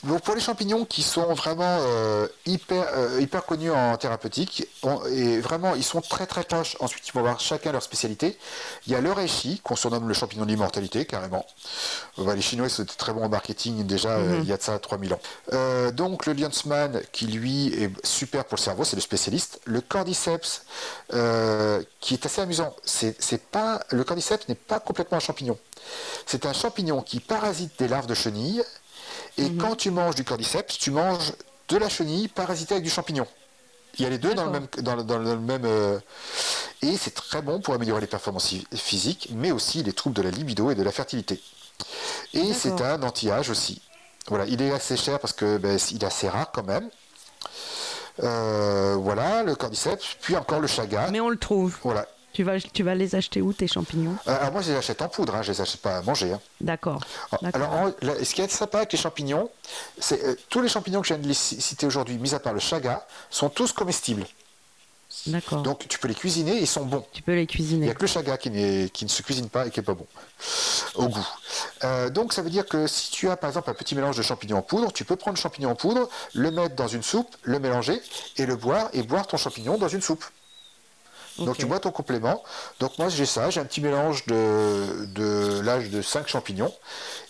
Donc 0.04 0.20
pour 0.22 0.34
les 0.34 0.40
champignons 0.40 0.84
qui 0.84 1.02
sont 1.02 1.32
vraiment 1.34 1.78
euh, 1.80 2.26
hyper, 2.46 2.86
euh, 2.94 3.20
hyper 3.20 3.44
connus 3.44 3.70
en 3.70 3.96
thérapeutique, 3.96 4.66
on- 4.82 5.04
et 5.06 5.40
vraiment 5.40 5.74
ils 5.74 5.84
sont 5.84 6.00
très 6.00 6.26
très 6.26 6.44
proches, 6.44 6.76
ensuite 6.80 7.08
ils 7.08 7.12
vont 7.12 7.20
avoir 7.20 7.40
chacun 7.40 7.72
leur 7.72 7.82
spécialité. 7.82 8.36
Il 8.86 8.92
y 8.92 8.96
a 8.96 9.00
le 9.00 9.10
reishi, 9.12 9.60
qu'on 9.64 9.76
surnomme 9.76 10.06
le 10.08 10.14
champignon 10.14 10.44
de 10.44 10.50
l'immortalité 10.50 11.06
carrément. 11.06 11.46
Euh, 12.18 12.24
bah, 12.24 12.34
les 12.34 12.42
Chinois 12.42 12.66
ils 12.68 12.82
étaient 12.82 12.94
très 12.94 13.12
bons 13.12 13.24
en 13.24 13.28
marketing 13.28 13.84
déjà 13.86 14.10
euh, 14.10 14.40
il 14.42 14.48
y 14.48 14.52
a 14.52 14.56
de 14.58 14.62
ça 14.62 14.78
3000 14.78 15.14
ans. 15.14 15.90
Donc 15.92 16.26
le 16.26 16.32
Liansman 16.34 17.00
qui 17.12 17.26
lui 17.26 17.68
est 17.68 17.90
super 18.06 18.44
pour 18.44 18.56
le 18.56 18.62
cerveau, 18.62 18.84
c'est 18.84 18.96
le 18.96 19.02
spécialiste. 19.02 19.60
Le 19.64 19.80
cordyceps 19.80 20.62
qui 22.00 22.14
est 22.14 22.26
assez 22.26 22.40
amusant, 22.40 22.74
c'est 22.84 23.42
pas 23.50 23.80
le 23.90 24.04
cordyceps 24.04 24.48
n'est 24.48 24.54
pas 24.54 24.80
complètement 24.80 25.16
un 25.16 25.20
champignon. 25.20 25.58
C'est 26.26 26.46
un 26.46 26.52
champignon 26.52 27.02
qui 27.02 27.20
parasite 27.20 27.72
des 27.78 27.88
larves 27.88 28.06
de 28.06 28.14
chenilles 28.14 28.62
et 29.38 29.52
quand 29.56 29.76
tu 29.76 29.90
manges 29.90 30.14
du 30.14 30.24
cordyceps, 30.24 30.78
tu 30.78 30.90
manges 30.90 31.32
de 31.68 31.76
la 31.76 31.88
chenille 31.88 32.28
parasitée 32.28 32.74
avec 32.74 32.84
du 32.84 32.90
champignon. 32.90 33.26
Il 33.98 34.02
y 34.02 34.06
a 34.06 34.10
les 34.10 34.18
deux 34.18 34.34
dans 34.34 34.44
le 34.46 34.50
même, 34.50 34.66
dans, 34.78 34.96
le- 34.96 35.04
dans 35.04 35.18
le 35.18 35.36
même 35.38 35.64
euh, 35.64 35.98
et 36.82 36.96
c'est 36.96 37.14
très 37.14 37.42
bon 37.42 37.60
pour 37.60 37.74
améliorer 37.74 38.00
les 38.00 38.06
performances 38.08 38.48
phy- 38.48 38.66
physiques, 38.74 39.28
mais 39.32 39.52
aussi 39.52 39.82
les 39.82 39.92
troubles 39.92 40.16
de 40.16 40.22
la 40.22 40.30
libido 40.30 40.70
et 40.70 40.74
de 40.74 40.82
la 40.82 40.90
fertilité. 40.92 41.40
Et 42.32 42.52
c'est 42.52 42.80
un 42.82 43.02
anti-âge 43.02 43.50
aussi. 43.50 43.80
Voilà, 44.28 44.46
il 44.46 44.60
est 44.62 44.72
assez 44.72 44.96
cher 44.96 45.20
parce 45.20 45.32
que 45.32 45.58
ben, 45.58 45.78
il 45.90 46.02
est 46.02 46.06
assez 46.06 46.28
rare 46.28 46.50
quand 46.52 46.64
même. 46.64 46.88
Euh, 48.22 48.96
voilà, 48.98 49.42
le 49.42 49.54
cordyceps, 49.56 50.16
puis 50.20 50.36
encore 50.36 50.60
le 50.60 50.66
chaga. 50.68 51.08
Mais 51.10 51.20
on 51.20 51.28
le 51.28 51.36
trouve. 51.36 51.76
Voilà. 51.82 52.06
Tu 52.34 52.42
vas, 52.42 52.60
tu 52.60 52.82
vas 52.82 52.94
les 52.94 53.14
acheter 53.14 53.40
où 53.40 53.52
tes 53.52 53.66
champignons 53.68 54.16
Euh, 54.28 54.50
moi, 54.50 54.60
je 54.60 54.72
les 54.72 54.76
achète 54.76 55.00
en 55.00 55.08
poudre, 55.08 55.34
hein, 55.36 55.42
je 55.42 55.52
les 55.52 55.60
achète 55.60 55.80
pas 55.80 55.98
à 55.98 56.02
manger. 56.02 56.32
hein. 56.32 56.40
D'accord. 56.60 57.00
D'accord. 57.40 57.62
Alors, 57.62 57.72
en- 57.72 57.92
là, 58.04 58.12
ce 58.22 58.34
qui 58.34 58.40
est 58.42 58.48
sympa 58.50 58.78
avec 58.78 58.92
les 58.92 58.98
champignons, 58.98 59.48
c'est 59.98 60.22
euh, 60.24 60.34
tous 60.50 60.60
les 60.60 60.68
champignons 60.68 61.00
que 61.00 61.06
je 61.08 61.14
viens 61.14 61.22
de 61.22 61.28
les 61.28 61.34
citer 61.34 61.86
aujourd'hui, 61.86 62.18
mis 62.18 62.34
à 62.34 62.40
part 62.40 62.52
le 62.52 62.60
chaga, 62.60 63.06
sont 63.30 63.48
tous 63.48 63.72
comestibles. 63.72 64.26
D'accord. 65.28 65.62
Donc 65.62 65.86
tu 65.86 65.96
peux 66.00 66.08
les 66.08 66.14
cuisiner, 66.14 66.56
ils 66.58 66.66
sont 66.66 66.84
bons. 66.84 67.04
Tu 67.12 67.22
peux 67.22 67.32
les 67.34 67.38
Il 67.38 67.40
n'y 67.42 67.46
cuisiner. 67.46 67.88
a 67.90 67.94
que 67.94 68.00
le 68.00 68.06
chaga 68.08 68.36
qui 68.36 68.50
ne 68.50 68.88
se 69.08 69.22
cuisine 69.22 69.48
pas 69.48 69.64
et 69.68 69.70
qui 69.70 69.78
n'est 69.78 69.84
pas 69.84 69.94
bon 69.94 70.06
au 70.96 71.06
goût. 71.08 71.26
Euh, 71.84 72.10
donc 72.10 72.32
ça 72.32 72.42
veut 72.42 72.50
dire 72.50 72.66
que 72.66 72.88
si 72.88 73.12
tu 73.12 73.30
as 73.30 73.36
par 73.36 73.48
exemple 73.50 73.70
un 73.70 73.74
petit 73.74 73.94
mélange 73.94 74.16
de 74.16 74.22
champignons 74.22 74.56
en 74.58 74.62
poudre, 74.62 74.92
tu 74.92 75.04
peux 75.04 75.14
prendre 75.14 75.36
le 75.36 75.40
champignon 75.40 75.70
en 75.70 75.76
poudre, 75.76 76.08
le 76.32 76.50
mettre 76.50 76.74
dans 76.74 76.88
une 76.88 77.04
soupe, 77.04 77.36
le 77.42 77.60
mélanger 77.60 78.02
et 78.38 78.44
le 78.46 78.56
boire 78.56 78.88
et 78.92 79.04
boire 79.04 79.28
ton 79.28 79.36
champignon 79.36 79.78
dans 79.78 79.86
une 79.88 80.02
soupe. 80.02 80.24
Donc 81.38 81.56
tu 81.58 81.66
bois 81.66 81.80
ton 81.80 81.90
complément. 81.90 82.42
Donc 82.80 82.96
moi 82.98 83.08
j'ai 83.08 83.26
ça, 83.26 83.50
j'ai 83.50 83.60
un 83.60 83.64
petit 83.64 83.80
mélange 83.80 84.24
de, 84.26 85.06
de 85.06 85.60
l'âge 85.64 85.90
de 85.90 86.00
5 86.02 86.28
champignons. 86.28 86.72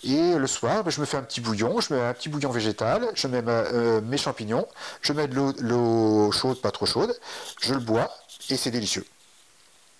Et 0.03 0.35
le 0.35 0.47
soir, 0.47 0.83
ben, 0.83 0.91
je 0.91 1.01
me 1.01 1.05
fais 1.05 1.17
un 1.17 1.23
petit 1.23 1.41
bouillon, 1.41 1.79
je 1.81 1.93
mets 1.93 1.99
un 2.01 2.13
petit 2.13 2.29
bouillon 2.29 2.51
végétal, 2.51 3.09
je 3.15 3.27
mets 3.27 3.41
ma- 3.41 3.51
euh, 3.51 4.01
mes 4.01 4.17
champignons, 4.17 4.67
je 5.01 5.13
mets 5.13 5.27
de 5.27 5.35
l'eau- 5.35 5.53
l'eau 5.59 6.31
chaude, 6.31 6.61
pas 6.61 6.71
trop 6.71 6.85
chaude, 6.85 7.17
je 7.61 7.73
le 7.73 7.79
bois 7.79 8.11
et 8.49 8.57
c'est 8.57 8.71
délicieux. 8.71 9.05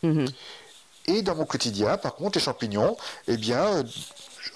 Mhm. 0.03 0.27
Et 1.07 1.21
dans 1.21 1.35
mon 1.35 1.45
quotidien, 1.45 1.97
par 1.97 2.15
contre, 2.15 2.37
les 2.37 2.43
champignons, 2.43 2.97
eh 3.27 3.37
bien, 3.37 3.63
euh, 3.63 3.83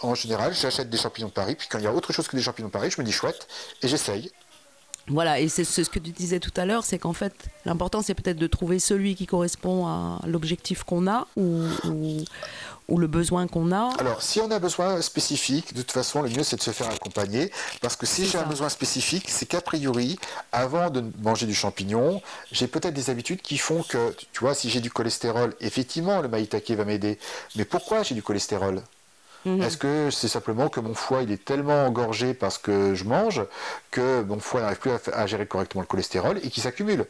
en 0.02 0.14
général, 0.16 0.54
j'achète 0.54 0.90
des 0.90 0.98
champignons 0.98 1.28
de 1.28 1.34
Paris, 1.34 1.56
puis 1.56 1.68
quand 1.70 1.78
il 1.80 1.84
y 1.84 1.88
a 1.88 1.94
autre 1.94 2.14
chose 2.14 2.28
que 2.28 2.36
des 2.36 2.42
champignons 2.42 2.68
de 2.70 2.74
Paris, 2.74 2.92
je 2.92 3.02
me 3.02 3.06
dis 3.06 3.12
chouette, 3.12 3.48
et 3.82 3.88
j'essaye. 3.88 4.32
Voilà, 5.10 5.40
et 5.40 5.50
c'est 5.50 5.64
ce 5.64 5.82
que 5.90 6.00
tu 6.00 6.12
disais 6.12 6.40
tout 6.40 6.54
à 6.56 6.66
l'heure, 6.66 6.84
c'est 6.86 7.00
qu'en 7.00 7.14
fait, 7.14 7.34
l'important 7.66 8.02
c'est 8.02 8.14
peut-être 8.14 8.38
de 8.38 8.48
trouver 8.48 8.80
celui 8.80 9.16
qui 9.16 9.26
correspond 9.26 9.88
à 9.88 10.20
l'objectif 10.28 10.84
qu'on 10.84 11.08
a 11.08 11.28
ou, 11.36 11.64
ou- 11.88 12.24
ou 12.88 12.98
le 12.98 13.08
besoin 13.08 13.48
qu'on 13.48 13.72
a. 13.72 13.90
Alors, 14.00 14.22
si 14.24 14.40
on 14.42 14.50
a 14.50 14.58
besoin 14.58 15.00
spécifique, 15.02 15.74
de 15.76 15.82
toute 15.82 15.92
façon, 15.92 16.22
le 16.24 16.30
mieux 16.30 16.44
c'est 16.44 16.56
de 16.56 16.62
se 16.62 16.72
faire 16.72 16.90
accompagner. 16.90 17.52
Parce 17.82 17.96
que 17.96 18.06
si 18.08 18.26
j'ai 18.26 18.38
un 18.40 18.46
besoin 18.48 18.70
spécifique, 18.70 19.30
c'est 19.30 19.46
qu'a 19.46 19.62
priori, 19.62 20.18
avant 20.52 20.90
de 20.90 21.04
manger 21.22 21.46
du 21.46 21.54
champignon, 21.54 22.22
j'ai 22.52 22.68
peut-être 22.68 22.94
des 22.96 23.10
habitudes 23.12 23.42
qui 23.42 23.58
font 23.60 23.84
que, 23.84 24.16
tu 24.32 24.40
vois, 24.40 24.56
si 24.56 24.70
j'ai 24.72 24.80
du 24.80 24.90
cholestérol, 24.90 25.56
effectivement, 25.60 26.22
le 26.22 26.30
maïtake 26.30 26.72
va 26.72 26.86
m'aider. 26.86 27.20
Mais 27.56 27.66
pourquoi 27.66 28.02
j'ai 28.04 28.16
du 28.16 28.24
cholestérol? 28.24 28.82
Mhm. 29.46 29.62
Est-ce 29.62 29.78
que 29.78 30.10
c'est 30.12 30.28
simplement 30.28 30.70
que 30.70 30.80
mon 30.80 30.94
foie 30.94 31.24
il 31.24 31.32
est 31.32 31.44
tellement 31.44 31.86
engorgé 31.86 32.34
parce 32.34 32.58
que 32.58 32.94
je 32.94 33.06
mange 33.06 33.42
que 33.92 34.22
mon 34.24 34.40
foie 34.40 34.62
n'arrive 34.62 34.80
plus 34.80 34.92
à, 35.14 35.28
gérer 35.28 35.46
correctement 35.46 35.82
le 35.82 35.88
cholestérol 35.88 36.40
et 36.44 36.50
qu'il 36.50 36.64
s'accumule? 36.64 37.06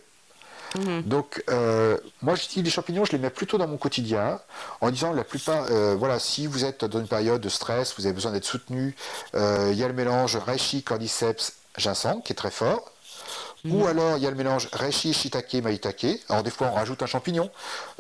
Mhm. 0.75 1.01
donc, 1.01 1.43
euh, 1.49 1.97
moi, 2.21 2.35
je 2.35 2.47
dis 2.47 2.61
les 2.61 2.69
champignons, 2.69 3.03
je 3.03 3.11
les 3.13 3.17
mets 3.17 3.31
plutôt 3.31 3.57
dans 3.57 3.67
mon 3.67 3.77
quotidien, 3.77 4.39
en 4.81 4.91
disant 4.91 5.13
la 5.13 5.23
plupart, 5.23 5.65
euh, 5.71 5.95
voilà, 5.95 6.19
si 6.19 6.45
vous 6.45 6.63
êtes 6.63 6.85
dans 6.85 6.99
une 6.99 7.07
période 7.07 7.41
de 7.41 7.49
stress, 7.49 7.95
vous 7.97 8.05
avez 8.05 8.13
besoin 8.13 8.31
d'être 8.31 8.45
soutenu, 8.45 8.95
euh, 9.33 9.69
il 9.71 9.79
y 9.79 9.83
a 9.83 9.87
le 9.87 9.95
mélange 9.95 10.35
reishi, 10.35 10.83
cordyceps, 10.83 11.53
ginseng, 11.75 12.21
qui 12.21 12.33
est 12.33 12.35
très 12.35 12.51
fort. 12.51 12.91
Ou 13.65 13.85
alors 13.85 14.17
il 14.17 14.23
y 14.23 14.27
a 14.27 14.29
le 14.29 14.35
mélange 14.35 14.69
reishi, 14.71 15.13
shiitake, 15.13 15.55
maitake. 15.55 16.21
Alors 16.29 16.43
des 16.43 16.51
fois 16.51 16.67
on 16.67 16.73
rajoute 16.73 17.03
un 17.03 17.07
champignon. 17.07 17.49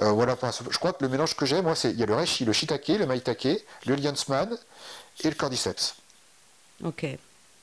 Euh, 0.01 0.11
voilà, 0.11 0.37
je 0.69 0.77
crois 0.77 0.93
que 0.93 1.03
le 1.03 1.09
mélange 1.09 1.35
que 1.35 1.45
j'ai, 1.45 1.61
moi, 1.61 1.75
c'est 1.75 1.91
il 1.91 1.99
y 1.99 2.03
a 2.03 2.05
le 2.05 2.15
reishi, 2.15 2.45
le 2.45 2.53
shiitake, 2.53 2.87
le 2.87 3.05
maitake, 3.05 3.65
le 3.85 3.95
liansman 3.95 4.57
et 5.23 5.29
le 5.29 5.35
cordyceps. 5.35 5.95
Ok. 6.83 7.05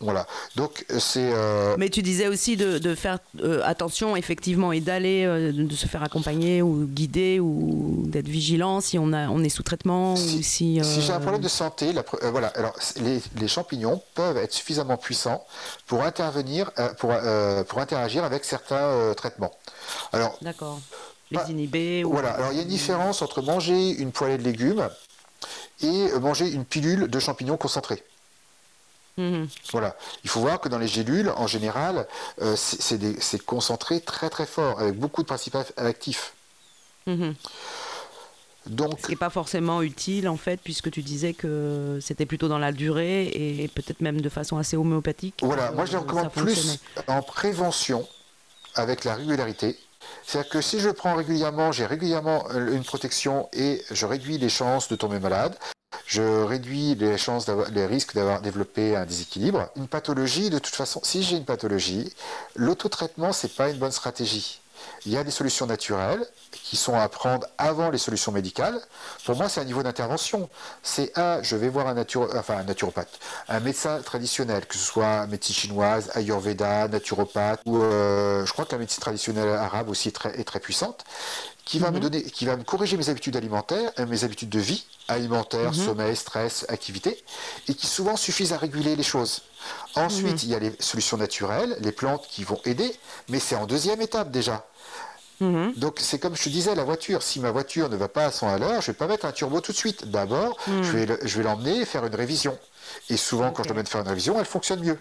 Voilà. 0.01 0.27
Donc 0.57 0.85
euh, 0.91 0.99
c'est 1.01 1.31
euh, 1.33 1.75
Mais 1.79 1.89
tu 1.89 2.03
disais 2.03 2.29
aussi 2.29 2.57
de, 2.59 2.77
de 2.79 2.95
faire 2.95 3.19
euh, 3.43 3.63
attention, 3.65 4.15
effectivement, 4.15 4.71
et 4.73 4.81
d'aller, 4.81 5.25
euh, 5.25 5.53
de 5.53 5.75
se 5.75 5.87
faire 5.87 6.03
accompagner 6.03 6.61
ou 6.61 6.85
guider 6.87 7.41
ou 7.41 8.03
d'être 8.07 8.29
vigilant 8.29 8.83
si 8.83 8.99
on, 8.99 9.15
a, 9.15 9.29
on 9.29 9.43
est 9.43 9.49
sous 9.49 9.63
traitement 9.63 10.13
ou 10.13 10.17
si. 10.17 10.43
Si 10.43 10.81
j'ai 11.01 11.13
un 11.13 11.21
problème 11.21 11.41
de 11.41 11.49
santé, 11.49 11.95
la 11.95 12.05
voilà, 12.31 12.49
alors 12.49 12.75
les, 13.01 13.23
les 13.41 13.49
champignons 13.49 14.03
peuvent 14.15 14.37
être 14.37 14.53
suffisamment 14.53 14.99
puissants 14.99 15.45
pour 15.87 16.03
intervenir, 16.03 16.71
pour, 16.99 17.13
pour 17.69 17.79
interagir 17.81 18.23
avec 18.25 18.45
certains 18.45 19.15
traitements. 19.17 19.53
Alors 20.13 20.37
D'accord. 20.43 20.79
Les 21.31 21.41
inhiber. 21.51 22.05
ou- 22.05 22.11
voilà, 22.13 22.31
alors 22.33 22.53
il 22.53 22.57
y 22.57 22.61
a 22.61 22.63
une 22.63 22.69
différence 22.69 23.23
entre 23.23 23.41
manger 23.43 23.91
une 23.91 24.13
poêlée 24.13 24.37
de 24.39 24.43
légumes 24.45 24.89
et 25.83 26.09
manger 26.21 26.51
une 26.51 26.65
pilule 26.65 27.09
de 27.09 27.19
champignons 27.19 27.57
concentrés. 27.57 28.03
Mhm. 29.17 29.49
Voilà, 29.73 29.97
il 30.25 30.31
faut 30.31 30.41
voir 30.41 30.61
que 30.61 30.69
dans 30.69 30.79
les 30.79 30.89
gélules, 30.89 31.31
en 31.37 31.47
général, 31.47 32.07
euh, 32.43 32.55
c'est 32.57 33.45
concentré 33.45 34.01
très 34.01 34.29
très 34.29 34.47
fort, 34.47 34.81
avec 34.81 34.99
beaucoup 34.99 35.23
de 35.23 35.27
principes 35.27 35.57
actifs. 35.77 36.35
Mhm. 37.07 37.35
Donc, 38.67 38.99
Ce 38.99 39.07
qui 39.07 39.13
n'est 39.13 39.17
pas 39.17 39.31
forcément 39.31 39.81
utile, 39.81 40.29
en 40.29 40.37
fait, 40.37 40.61
puisque 40.63 40.91
tu 40.91 41.03
disais 41.03 41.35
que 41.35 41.99
c'était 42.03 42.27
plutôt 42.27 42.49
dans 42.49 42.59
la 42.59 42.73
durée 42.73 43.27
et 43.27 43.69
peut-être 43.69 44.01
même 44.01 44.21
de 44.21 44.29
façon 44.29 44.57
assez 44.57 44.77
homéopathique. 44.77 45.37
Voilà, 45.43 45.71
moi 45.71 45.85
je 45.85 45.97
recommande 45.97 46.33
plus 46.33 46.81
en 47.07 47.23
prévention 47.23 48.09
avec 48.75 49.05
la 49.05 49.15
régularité. 49.15 49.79
C'est-à-dire 50.25 50.51
que 50.51 50.61
si 50.61 50.81
je 50.81 50.91
prends 50.91 51.15
régulièrement, 51.15 51.73
j'ai 51.73 51.87
régulièrement 51.87 52.45
euh, 52.51 52.75
une 52.75 52.85
protection 52.85 53.49
et 53.53 53.83
je 53.91 54.07
réduis 54.07 54.39
les 54.39 54.49
chances 54.49 54.89
de 54.89 54.97
tomber 54.97 55.19
malade. 55.21 55.57
Je 56.07 56.23
réduis 56.23 56.95
les 56.95 57.19
chances 57.19 57.47
les 57.73 57.87
risques 57.87 58.15
d'avoir 58.15 58.41
développé 58.41 58.97
un 58.97 59.07
déséquilibre. 59.07 59.69
Une 59.77 59.89
pathologie, 59.89 60.51
de 60.51 60.59
toute 60.59 60.75
façon, 60.75 61.01
si 61.03 61.23
j'ai 61.23 61.37
une 61.37 61.45
pathologie, 61.45 62.13
l'autotraitement, 62.55 63.33
c'est 63.33 63.55
pas 63.55 63.71
une 63.71 63.79
bonne 63.79 63.93
stratégie. 63.93 64.61
Il 65.05 65.13
y 65.13 65.17
a 65.17 65.25
des 65.25 65.31
solutions 65.31 65.67
naturelles 65.67 66.25
qui 66.51 66.77
sont 66.77 66.95
à 66.95 67.09
prendre 67.09 67.47
avant 67.59 67.91
les 67.91 67.99
solutions 67.99 68.33
médicales. 68.33 68.79
Pour 69.25 69.37
moi, 69.37 69.49
c'est 69.49 69.61
un 69.61 69.65
niveau 69.65 69.83
d'intervention. 69.83 70.49
C'est 70.83 71.17
un, 71.19 71.43
je 71.43 71.57
vais 71.57 71.69
voir 71.69 71.87
un, 71.87 71.95
naturopathe, 71.95 73.19
un 73.49 73.61
médecin 73.61 74.01
traditionnel, 74.03 74.67
que 74.67 74.75
ce 74.75 74.85
soit 74.85 75.27
médecine 75.27 75.55
chinoise, 75.55 76.11
ayurveda, 76.15 76.89
naturopathe, 76.89 77.61
ou 77.67 77.79
euh, 77.79 78.45
je 78.45 78.53
crois 78.53 78.65
que 78.65 78.73
la 78.73 78.79
médecine 78.79 79.01
traditionnelle 79.01 79.49
arabe 79.49 79.89
aussi 79.89 80.09
est 80.09 80.27
est 80.35 80.45
très 80.45 80.61
puissante, 80.61 81.05
qui 81.67 81.79
va 81.81 81.91
me 81.91 81.99
donner, 82.01 82.23
qui 82.23 82.47
va 82.47 82.57
me 82.57 82.63
corriger 82.65 82.97
mes 82.97 83.11
habitudes 83.11 83.37
alimentaires, 83.37 83.91
euh, 83.99 84.07
mes 84.07 84.25
habitudes 84.25 84.49
de 84.49 84.61
vie, 84.61 84.87
alimentaire, 85.09 85.73
sommeil, 85.85 86.17
stress, 86.17 86.65
activité, 86.69 87.23
et 87.69 87.75
qui 87.75 87.87
souvent 87.87 88.17
suffisent 88.17 88.53
à 88.55 88.57
réguler 88.57 88.97
les 88.97 89.03
choses. 89.03 89.43
Ensuite, 89.97 90.43
il 90.45 90.49
y 90.51 90.55
a 90.55 90.59
les 90.61 90.73
solutions 90.81 91.17
naturelles, 91.17 91.77
les 91.81 91.93
plantes 91.93 92.27
qui 92.31 92.45
vont 92.45 92.61
aider, 92.65 92.95
mais 93.29 93.41
c'est 93.41 93.57
en 93.57 93.67
deuxième 93.67 94.01
étape 94.01 94.31
déjà. 94.31 94.65
Mhm. 95.41 95.75
Donc 95.77 95.97
c'est 96.01 96.19
comme 96.19 96.35
je 96.35 96.45
te 96.45 96.49
disais, 96.49 96.75
la 96.75 96.85
voiture, 96.85 97.23
si 97.23 97.41
ma 97.41 97.51
voiture 97.51 97.91
ne 97.91 97.97
va 97.97 98.09
pas 98.09 98.25
à 98.27 98.31
100 98.31 98.49
à 98.49 98.59
l'heure, 98.59 98.81
je 98.81 98.87
vais 98.87 98.97
pas 98.97 99.07
mettre 99.07 99.27
un 99.27 99.33
turbo 99.33 99.61
tout 99.61 99.73
de 99.73 99.77
suite. 99.77 100.11
D'abord, 100.11 100.57
je 100.67 100.91
vais 100.93 101.05
le- 101.05 101.19
je 101.23 101.37
vais 101.37 101.43
l'emmener 101.45 101.85
faire 101.85 102.07
une 102.07 102.15
révision. 102.15 102.57
Et 103.11 103.17
souvent, 103.19 103.51
quand 103.51 103.65
je 103.65 103.69
l'emmène 103.69 103.87
faire 103.87 104.01
une 104.01 104.09
révision, 104.09 104.39
elle 104.39 104.47
fonctionne 104.47 104.81
mieux. 104.81 104.99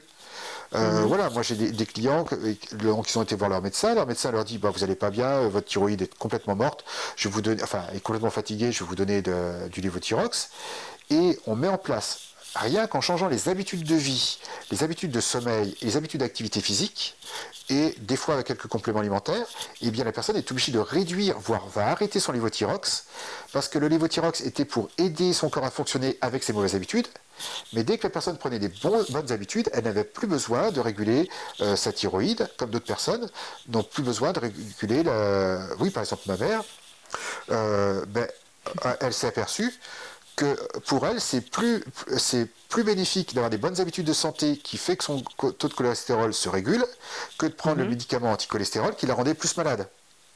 Euh, 0.75 1.01
Voilà, 1.05 1.29
moi 1.29 1.41
j'ai 1.41 1.55
des, 1.55 1.71
des 1.71 1.85
clients 1.85 2.25
qui 2.25 3.17
ont 3.17 3.23
été 3.23 3.35
voir 3.35 3.49
leur 3.49 3.61
médecin. 3.61 3.93
Leur 3.95 4.07
médecin 4.07 4.31
leur 4.31 4.43
dit 4.43 4.57
bah, 4.57 4.71
Vous 4.73 4.79
n'allez 4.81 4.95
pas 4.95 5.09
bien, 5.09 5.27
euh, 5.27 5.49
votre 5.49 5.67
thyroïde 5.67 6.01
est 6.03 6.13
complètement 6.17 6.55
morte, 6.55 6.83
je 7.15 7.27
vous 7.29 7.41
donner, 7.41 7.61
enfin, 7.63 7.83
est 7.93 7.99
complètement 8.01 8.29
fatiguée, 8.29 8.71
je 8.71 8.79
vais 8.83 8.87
vous 8.87 8.95
donner 8.95 9.21
de- 9.21 9.67
du 9.69 9.81
lévothyrox. 9.81 10.49
Et 11.09 11.39
on 11.45 11.55
met 11.55 11.67
en 11.67 11.77
place, 11.77 12.19
rien 12.55 12.87
qu'en 12.87 13.01
changeant 13.01 13.27
les 13.27 13.47
habitudes 13.49 13.83
de 13.83 13.95
vie, 13.95 14.39
les 14.71 14.81
habitudes 14.83 15.11
de 15.11 15.21
sommeil 15.21 15.75
les 15.81 15.97
habitudes 15.97 16.21
d'activité 16.21 16.61
physique, 16.61 17.15
et 17.69 17.95
des 17.99 18.15
fois 18.15 18.35
avec 18.35 18.47
quelques 18.47 18.67
compléments 18.67 18.99
alimentaires, 18.99 19.45
eh 19.81 19.91
bien 19.91 20.03
la 20.03 20.11
personne 20.11 20.35
est 20.35 20.49
obligée 20.51 20.71
de 20.71 20.79
réduire, 20.79 21.37
voire 21.39 21.67
va 21.67 21.87
arrêter 21.87 22.19
son 22.19 22.31
lévothyrox, 22.31 23.05
parce 23.53 23.67
que 23.67 23.77
le 23.79 23.87
lévothyrox 23.87 24.41
était 24.41 24.65
pour 24.65 24.89
aider 24.97 25.33
son 25.33 25.49
corps 25.49 25.65
à 25.65 25.71
fonctionner 25.71 26.17
avec 26.21 26.43
ses 26.43 26.53
mauvaises 26.53 26.75
habitudes, 26.75 27.07
mais 27.73 27.83
dès 27.83 27.97
que 27.97 28.03
la 28.03 28.09
personne 28.09 28.37
prenait 28.37 28.59
des 28.59 28.69
bons- 28.69 29.09
bonnes 29.11 29.31
habitudes, 29.31 29.69
elle 29.73 29.83
n'avait 29.85 30.03
plus 30.03 30.27
besoin 30.27 30.71
de 30.71 30.79
réguler 30.79 31.29
euh, 31.61 31.75
sa 31.75 31.91
thyroïde, 31.91 32.49
comme 32.57 32.69
d'autres 32.69 32.85
personnes 32.85 33.29
n'ont 33.69 33.83
plus 33.83 34.03
besoin 34.03 34.33
de 34.33 34.39
réguler 34.39 35.03
la... 35.03 35.67
Oui, 35.79 35.89
par 35.89 36.03
exemple 36.03 36.23
ma 36.27 36.37
mère, 36.37 36.63
euh, 37.51 38.05
ben, 38.07 38.27
euh, 38.85 38.95
elle 39.01 39.13
s'est 39.13 39.27
aperçue 39.27 39.73
que 40.35 40.57
pour 40.81 41.05
elle, 41.07 41.21
c'est 41.21 41.41
plus, 41.41 41.83
c'est 42.17 42.49
plus 42.67 42.83
bénéfique 42.83 43.33
d'avoir 43.33 43.49
des 43.49 43.57
bonnes 43.57 43.79
habitudes 43.79 44.05
de 44.05 44.13
santé 44.13 44.57
qui 44.57 44.77
fait 44.77 44.97
que 44.97 45.03
son 45.03 45.21
taux 45.21 45.67
de 45.69 45.73
cholestérol 45.73 46.33
se 46.33 46.49
régule 46.49 46.85
que 47.37 47.45
de 47.45 47.53
prendre 47.53 47.77
le 47.77 47.85
médicament 47.87 48.31
anticholestérol 48.31 48.95
qui 48.95 49.05
la 49.05 49.13
rendait 49.13 49.33
plus 49.33 49.55
malade. 49.55 49.87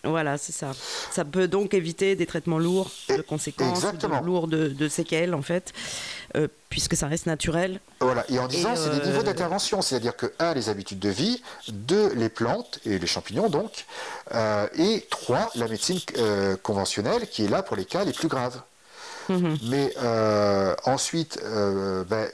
Voilà, 0.04 0.38
c'est 0.38 0.54
ça. 0.54 0.72
Ça 1.12 1.26
peut 1.26 1.48
donc 1.48 1.74
éviter 1.74 2.16
des 2.16 2.26
traitements 2.26 2.58
lourds 2.60 2.90
de 3.10 3.22
conséquences, 3.22 3.80
exactement. 3.80 4.22
de- 4.22 4.26
lourds 4.26 4.48
de, 4.48 4.68
de 4.70 4.88
séquelles, 4.88 5.34
en 5.34 5.42
fait, 5.42 5.74
euh, 6.38 6.48
puisque 6.70 6.96
ça 6.96 7.08
reste 7.08 7.26
naturel. 7.26 7.82
Voilà. 8.00 8.24
Et 8.30 8.40
en 8.40 8.48
disant, 8.48 8.76
c'est 8.78 8.92
des 8.92 9.02
euh, 9.02 9.06
niveaux 9.12 9.24
d'intervention, 9.24 9.82
c'est-à-dire 9.82 10.16
que, 10.16 10.32
un, 10.40 10.54
les 10.54 10.70
habitudes 10.70 11.00
de 11.00 11.10
vie, 11.10 11.42
deux, 11.68 12.14
les 12.14 12.30
plantes 12.30 12.80
et 12.86 12.98
les 12.98 13.08
champignons, 13.08 13.50
donc, 13.50 13.86
euh, 14.34 14.68
et 14.78 15.06
trois, 15.10 15.50
la 15.56 15.68
médecine 15.68 16.00
euh, 16.18 16.56
conventionnelle 16.56 17.28
qui 17.28 17.44
est 17.46 17.50
là 17.50 17.62
pour 17.62 17.76
les 17.76 17.86
cas 17.86 18.06
les 18.06 18.14
plus 18.14 18.30
graves. 18.30 18.62
Mais 19.64 19.94
euh, 20.02 20.76
ensuite, 20.86 21.40
euh, 21.44 22.04
ben, 22.04 22.28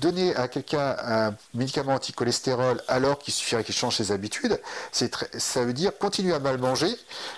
donner 0.00 0.34
à 0.36 0.48
quelqu'un 0.48 0.96
un 1.04 1.34
médicament 1.54 1.94
anti-cholestérol 1.94 2.82
alors 2.88 3.18
qu'il 3.18 3.34
suffirait 3.34 3.64
qu'il 3.64 3.74
change 3.74 3.96
ses 3.96 4.12
habitudes, 4.12 4.60
ça 4.92 5.64
veut 5.64 5.72
dire 5.72 5.96
continuer 5.98 6.34
à 6.34 6.38
mal 6.38 6.58
manger. 6.58 6.94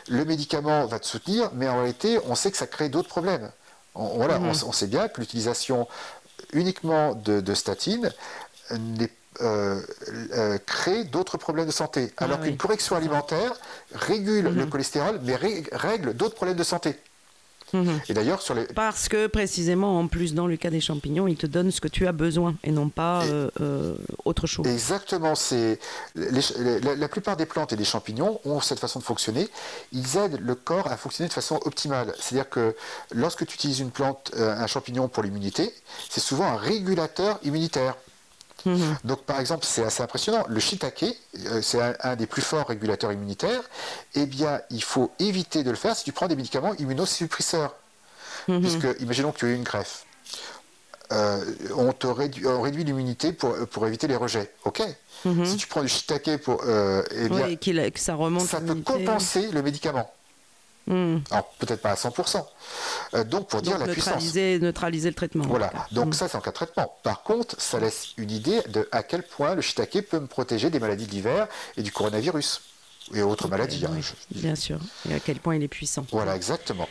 Le 0.09 0.25
médicament 0.25 0.87
va 0.87 0.99
te 0.99 1.07
soutenir, 1.07 1.51
mais 1.55 1.69
en 1.69 1.79
réalité, 1.79 2.19
on 2.29 2.35
sait 2.35 2.51
que 2.51 2.57
ça 2.57 2.67
crée 2.67 2.89
d'autres 2.89 3.09
problèmes. 3.09 3.51
On, 3.95 4.07
voilà, 4.17 4.39
s- 4.51 4.63
on 4.63 4.73
sait 4.73 4.87
bien 4.87 5.09
que 5.09 5.21
l'utilisation 5.21 5.87
uniquement 6.53 7.15
de, 7.15 7.41
de 7.41 7.55
statines 7.55 8.11
n'est- 8.71 9.11
euh, 9.41 9.81
euh, 10.35 10.59
crée 10.67 11.05
d'autres 11.05 11.39
problèmes 11.39 11.67
de 11.67 11.73
santé. 11.73 12.13
Alors 12.19 12.39
oui. 12.41 12.49
qu'une 12.49 12.57
correction 12.59 12.97
alimentaire 12.97 13.53
régule 13.95 14.45
le 14.55 14.67
cholestérol, 14.67 15.21
mais 15.23 15.37
règle 15.37 16.15
d'autres 16.15 16.35
problèmes 16.35 16.57
de 16.59 16.65
santé. 16.65 16.97
Et 18.09 18.15
d'ailleurs, 18.15 18.43
sur 18.43 18.55
les, 18.55 18.65
Parce 18.65 19.09
que 19.09 19.27
précisément, 19.27 19.99
en 19.99 20.07
plus, 20.09 20.35
dans 20.35 20.47
le 20.47 20.57
cas 20.57 20.71
des 20.71 20.81
champignons, 20.81 21.27
ils 21.27 21.37
te 21.37 21.47
donnent 21.47 21.71
ce 21.71 21.81
que 21.81 21.89
tu 21.89 22.07
as 22.07 22.13
besoin 22.13 22.55
et 22.65 22.71
non 22.71 22.89
pas 22.89 23.23
euh, 23.25 23.51
euh, 23.61 23.95
autre 24.25 24.47
chose. 24.47 24.67
Exactement, 24.67 25.35
c'est 25.35 25.79
les- 26.15 26.31
les- 26.31 26.81
la, 26.81 26.95
la 26.97 27.09
plupart 27.09 27.37
des 27.37 27.47
plantes 27.47 27.73
et 27.73 27.77
des 27.77 27.85
champignons 27.85 28.41
ont 28.45 28.61
cette 28.61 28.79
façon 28.81 28.99
de 28.99 29.05
fonctionner. 29.05 29.49
Ils 29.93 30.17
aident 30.17 30.41
le 30.41 30.55
corps 30.55 30.87
à 30.89 30.97
fonctionner 30.97 31.29
de 31.29 31.33
façon 31.35 31.61
optimale. 31.65 32.15
C'est-à-dire 32.19 32.49
que 32.51 32.75
lorsque 33.13 33.47
tu 33.47 33.55
utilises 33.55 33.81
une 33.81 33.91
plante, 33.91 34.31
euh, 34.37 34.55
un 34.57 34.67
champignon 34.67 35.09
pour 35.09 35.23
l'immunité, 35.23 35.73
c'est 36.11 36.21
souvent 36.21 36.45
un 36.47 36.57
régulateur 36.57 37.39
immunitaire. 37.43 37.95
Mhm. 38.67 38.97
Donc, 39.05 39.23
par 39.23 39.41
exemple, 39.41 39.65
c'est 39.67 39.85
assez 39.85 40.03
impressionnant. 40.03 40.45
Le 40.49 40.61
shiitake, 40.61 41.05
euh, 41.47 41.61
c'est 41.63 41.81
un, 41.81 41.95
un 42.01 42.17
des 42.17 42.27
plus 42.27 42.43
forts 42.43 42.69
régulateurs 42.69 43.13
immunitaires. 43.13 43.63
Eh 44.15 44.27
bien, 44.27 44.61
il 44.71 44.83
faut 44.83 45.11
éviter 45.19 45.63
de 45.65 45.71
le 45.71 45.77
faire 45.77 45.97
si 45.97 46.05
tu 46.05 46.13
prends 46.13 46.29
des 46.29 46.37
médicaments 46.37 46.75
immunosuppresseurs. 46.75 47.75
Mhm. 48.49 48.61
Puisque, 48.61 49.01
imaginons 49.01 49.33
que 49.33 49.39
tu 49.39 49.51
aies 49.51 49.55
une 49.57 49.63
greffe. 49.65 50.05
Euh, 51.13 51.45
on, 51.77 51.93
te 51.93 52.07
réduit, 52.07 52.47
on 52.47 52.63
réduit 52.63 52.85
l'immunité 52.85 53.33
pour, 53.35 53.55
pour 53.69 53.87
éviter 53.87 54.07
les 54.07 54.17
rejets. 54.17 54.51
OK 54.65 54.81
Si 55.45 55.57
tu 55.59 55.67
prends 55.67 55.83
du 55.83 55.89
shiitake 55.89 56.39
pour. 56.39 56.63
euh, 56.65 57.03
eh 57.11 57.29
bien, 57.29 57.57
qu'il- 57.57 57.93
que 57.93 58.01
ça 58.01 58.15
remonte. 58.15 58.47
ça 58.47 58.61
peut 58.61 58.77
compenser 58.77 59.49
le 59.53 59.61
médicament. 59.63 60.11
Mhm. 60.87 61.23
Alors, 61.31 61.49
peut-être 61.59 61.81
pas 61.81 61.91
à 61.93 61.95
100%. 61.97 62.45
Euh, 63.15 63.25
donc, 63.25 63.49
pour 63.49 63.63
dire 63.63 63.79
Donc, 63.79 63.87
la 63.87 63.93
puissance. 63.93 64.15
neutraliser, 64.15 64.59
neutraliser 64.59 65.09
le 65.11 65.15
traitement. 65.15 65.45
Voilà, 65.47 65.73
donc 65.93 66.15
ça 66.15 66.29
c'est 66.29 66.37
en 66.37 66.41
cas 66.41 66.51
de 66.51 66.57
traitement. 66.57 66.93
Par 67.03 67.23
contre, 67.23 67.61
ça 67.61 67.79
laisse 67.79 68.09
une 68.17 68.31
idée 68.31 68.61
de 68.69 68.89
à 68.91 69.03
quel 69.03 69.23
point 69.23 69.55
le 69.55 69.61
shiitake 69.63 70.03
peut 70.09 70.19
me 70.21 70.27
protéger 70.27 70.71
des 70.71 70.81
maladies 70.81 71.07
de 71.07 71.13
l'hiver 71.13 71.47
et 71.77 71.83
du 71.83 71.93
coronavirus 71.93 72.63
et 73.15 73.23
autres 73.23 73.49
maladies. 73.49 73.85
hein, 73.87 73.97
je- 74.01 74.39
Bien 74.41 74.55
sûr. 74.57 74.79
Et 75.09 75.15
à 75.15 75.21
quel 75.21 75.39
point 75.39 75.55
il 75.57 75.63
est 75.63 75.69
puissant. 75.69 76.05
Voilà, 76.11 76.35
exactement. 76.37 76.89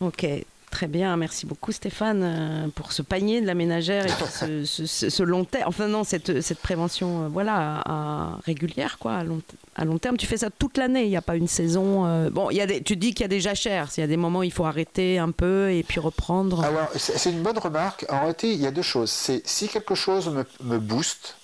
Ok, 0.00 0.26
très 0.74 0.88
bien. 0.88 1.16
Merci 1.16 1.46
beaucoup 1.46 1.70
Stéphane 1.72 2.22
euh, 2.24 2.68
pour 2.74 2.92
ce 2.92 3.00
panier 3.02 3.40
de 3.40 3.46
la 3.46 3.54
ménagère 3.54 4.04
et 4.06 4.10
puis 4.10 4.24
ce, 4.28 4.64
ce- 4.64 4.86
ce- 4.86 5.08
ce 5.08 5.22
long 5.22 5.44
terme. 5.44 5.68
Enfin 5.68 5.86
non, 5.86 6.02
cette, 6.02 6.40
cette 6.40 6.58
prévention, 6.58 7.24
euh, 7.24 7.28
voilà, 7.28 7.80
à- 7.80 7.92
à- 7.92 8.38
régulière 8.44 8.98
quoi, 8.98 9.14
à 9.14 9.22
long, 9.24 9.40
à 9.76 9.84
long 9.84 9.98
terme. 9.98 10.16
Tu 10.16 10.26
fais 10.26 10.36
ça 10.38 10.50
toute 10.50 10.76
l'année. 10.76 11.04
Il 11.04 11.10
n'y 11.10 11.16
a 11.16 11.22
pas 11.22 11.36
une 11.36 11.46
saison. 11.48 12.06
euh, 12.06 12.28
Bon, 12.30 12.50
il 12.50 12.56
y 12.56 12.60
a 12.60 12.66
des, 12.66 12.82
tu 12.82 12.96
dis 12.96 13.14
qu'il 13.14 13.22
y 13.22 13.24
a 13.24 13.28
des 13.28 13.40
jachères. 13.40 13.88
Il 13.96 14.00
y 14.00 14.02
a 14.02 14.06
des 14.08 14.16
moments 14.16 14.40
où 14.40 14.42
il 14.42 14.52
faut 14.52 14.64
arrêter 14.66 15.18
un 15.18 15.30
peu 15.30 15.70
et 15.70 15.82
puis 15.84 16.00
reprendre. 16.00 16.64
Alors, 16.64 16.88
c'est 16.96 17.16
c'est 17.18 17.30
une 17.30 17.42
bonne 17.42 17.58
remarque. 17.58 18.04
En 18.10 18.18
réalité, 18.20 18.52
il 18.52 18.60
y 18.60 18.66
a 18.66 18.72
deux 18.72 18.82
choses. 18.82 19.10
C'est 19.10 19.42
si 19.46 19.68
quelque 19.68 19.94
chose 19.94 20.28
me, 20.28 20.44
me 20.64 20.78
booste, 20.78 21.36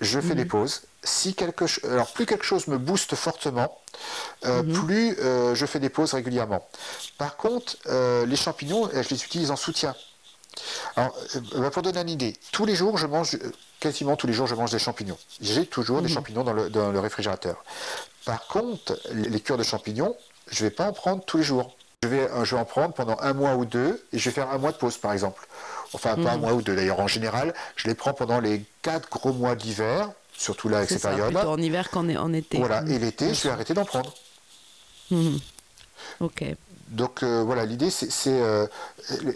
je 0.00 0.20
fais 0.20 0.34
des 0.34 0.44
pauses. 0.44 0.82
Si 1.08 1.34
quelque 1.34 1.64
alors 1.86 2.12
plus 2.12 2.26
quelque 2.26 2.44
chose 2.44 2.66
me 2.66 2.76
booste 2.76 3.14
fortement, 3.14 3.80
euh, 4.44 4.62
plus 4.62 5.16
euh, 5.20 5.54
je 5.54 5.64
fais 5.64 5.80
des 5.80 5.88
pauses 5.88 6.12
régulièrement. 6.12 6.68
Par 7.16 7.38
contre, 7.38 7.78
euh, 7.86 8.26
les 8.26 8.36
champignons, 8.36 8.90
je 8.92 9.08
les 9.08 9.24
utilise 9.24 9.50
en 9.50 9.56
soutien. 9.56 9.96
Alors, 10.96 11.16
bah, 11.56 11.70
pour 11.70 11.82
donner 11.82 12.02
une 12.02 12.10
idée, 12.10 12.36
tous 12.52 12.66
les 12.66 12.74
jours, 12.74 12.98
je 12.98 13.06
mange, 13.06 13.38
quasiment 13.80 14.16
tous 14.16 14.26
les 14.26 14.34
jours, 14.34 14.46
je 14.46 14.54
mange 14.54 14.70
des 14.70 14.78
champignons. 14.78 15.16
J'ai 15.40 15.64
toujours 15.64 16.02
des 16.02 16.08
champignons 16.08 16.44
dans 16.44 16.52
le, 16.52 16.68
dans 16.68 16.92
le 16.92 17.00
réfrigérateur. 17.00 17.64
Par 18.26 18.46
contre, 18.46 19.00
les, 19.12 19.40
cures 19.40 19.56
de 19.56 19.62
champignons, 19.62 20.14
je 20.50 20.62
ne 20.62 20.68
vais 20.68 20.74
pas 20.74 20.88
en 20.88 20.92
prendre 20.92 21.24
tous 21.24 21.38
les 21.38 21.42
jours. 21.42 21.74
Je 22.02 22.08
vais, 22.08 22.28
je 22.44 22.54
vais 22.54 22.60
en 22.60 22.66
prendre 22.66 22.92
pendant 22.92 23.16
un 23.20 23.32
mois 23.32 23.54
ou 23.54 23.64
deux 23.64 24.04
et 24.12 24.18
je 24.18 24.28
vais 24.28 24.34
faire 24.34 24.50
un 24.50 24.58
mois 24.58 24.72
de 24.72 24.76
pause, 24.76 24.98
par 24.98 25.14
exemple. 25.14 25.48
Enfin, 25.94 26.16
pas 26.16 26.32
un 26.32 26.36
mois 26.36 26.52
ou 26.52 26.60
deux 26.60 26.76
d'ailleurs. 26.76 27.00
En 27.00 27.08
général, 27.08 27.54
je 27.76 27.88
les 27.88 27.94
prends 27.94 28.12
pendant 28.12 28.40
les 28.40 28.62
quatre 28.82 29.08
gros 29.08 29.32
mois 29.32 29.54
de 29.54 29.62
l'hiver, 29.62 30.10
surtout 30.38 30.68
là 30.70 30.78
avec 30.78 30.88
ces 30.88 30.98
périodes-là. 30.98 31.48
en 31.48 31.58
hiver 31.58 31.90
qu'en 31.90 32.08
en 32.08 32.32
été. 32.32 32.56
Voilà, 32.58 32.82
et 32.88 32.98
l'été, 32.98 33.34
je 33.34 33.42
vais 33.44 33.50
arrêter 33.50 33.74
d'en 33.74 33.84
prendre. 33.84 34.14
Mhm. 35.10 35.38
Ok. 36.20 36.44
Donc 36.88 37.22
euh, 37.22 37.42
voilà, 37.42 37.66
l'idée 37.66 37.90
c'est 37.90 38.08
euh, 38.26 38.66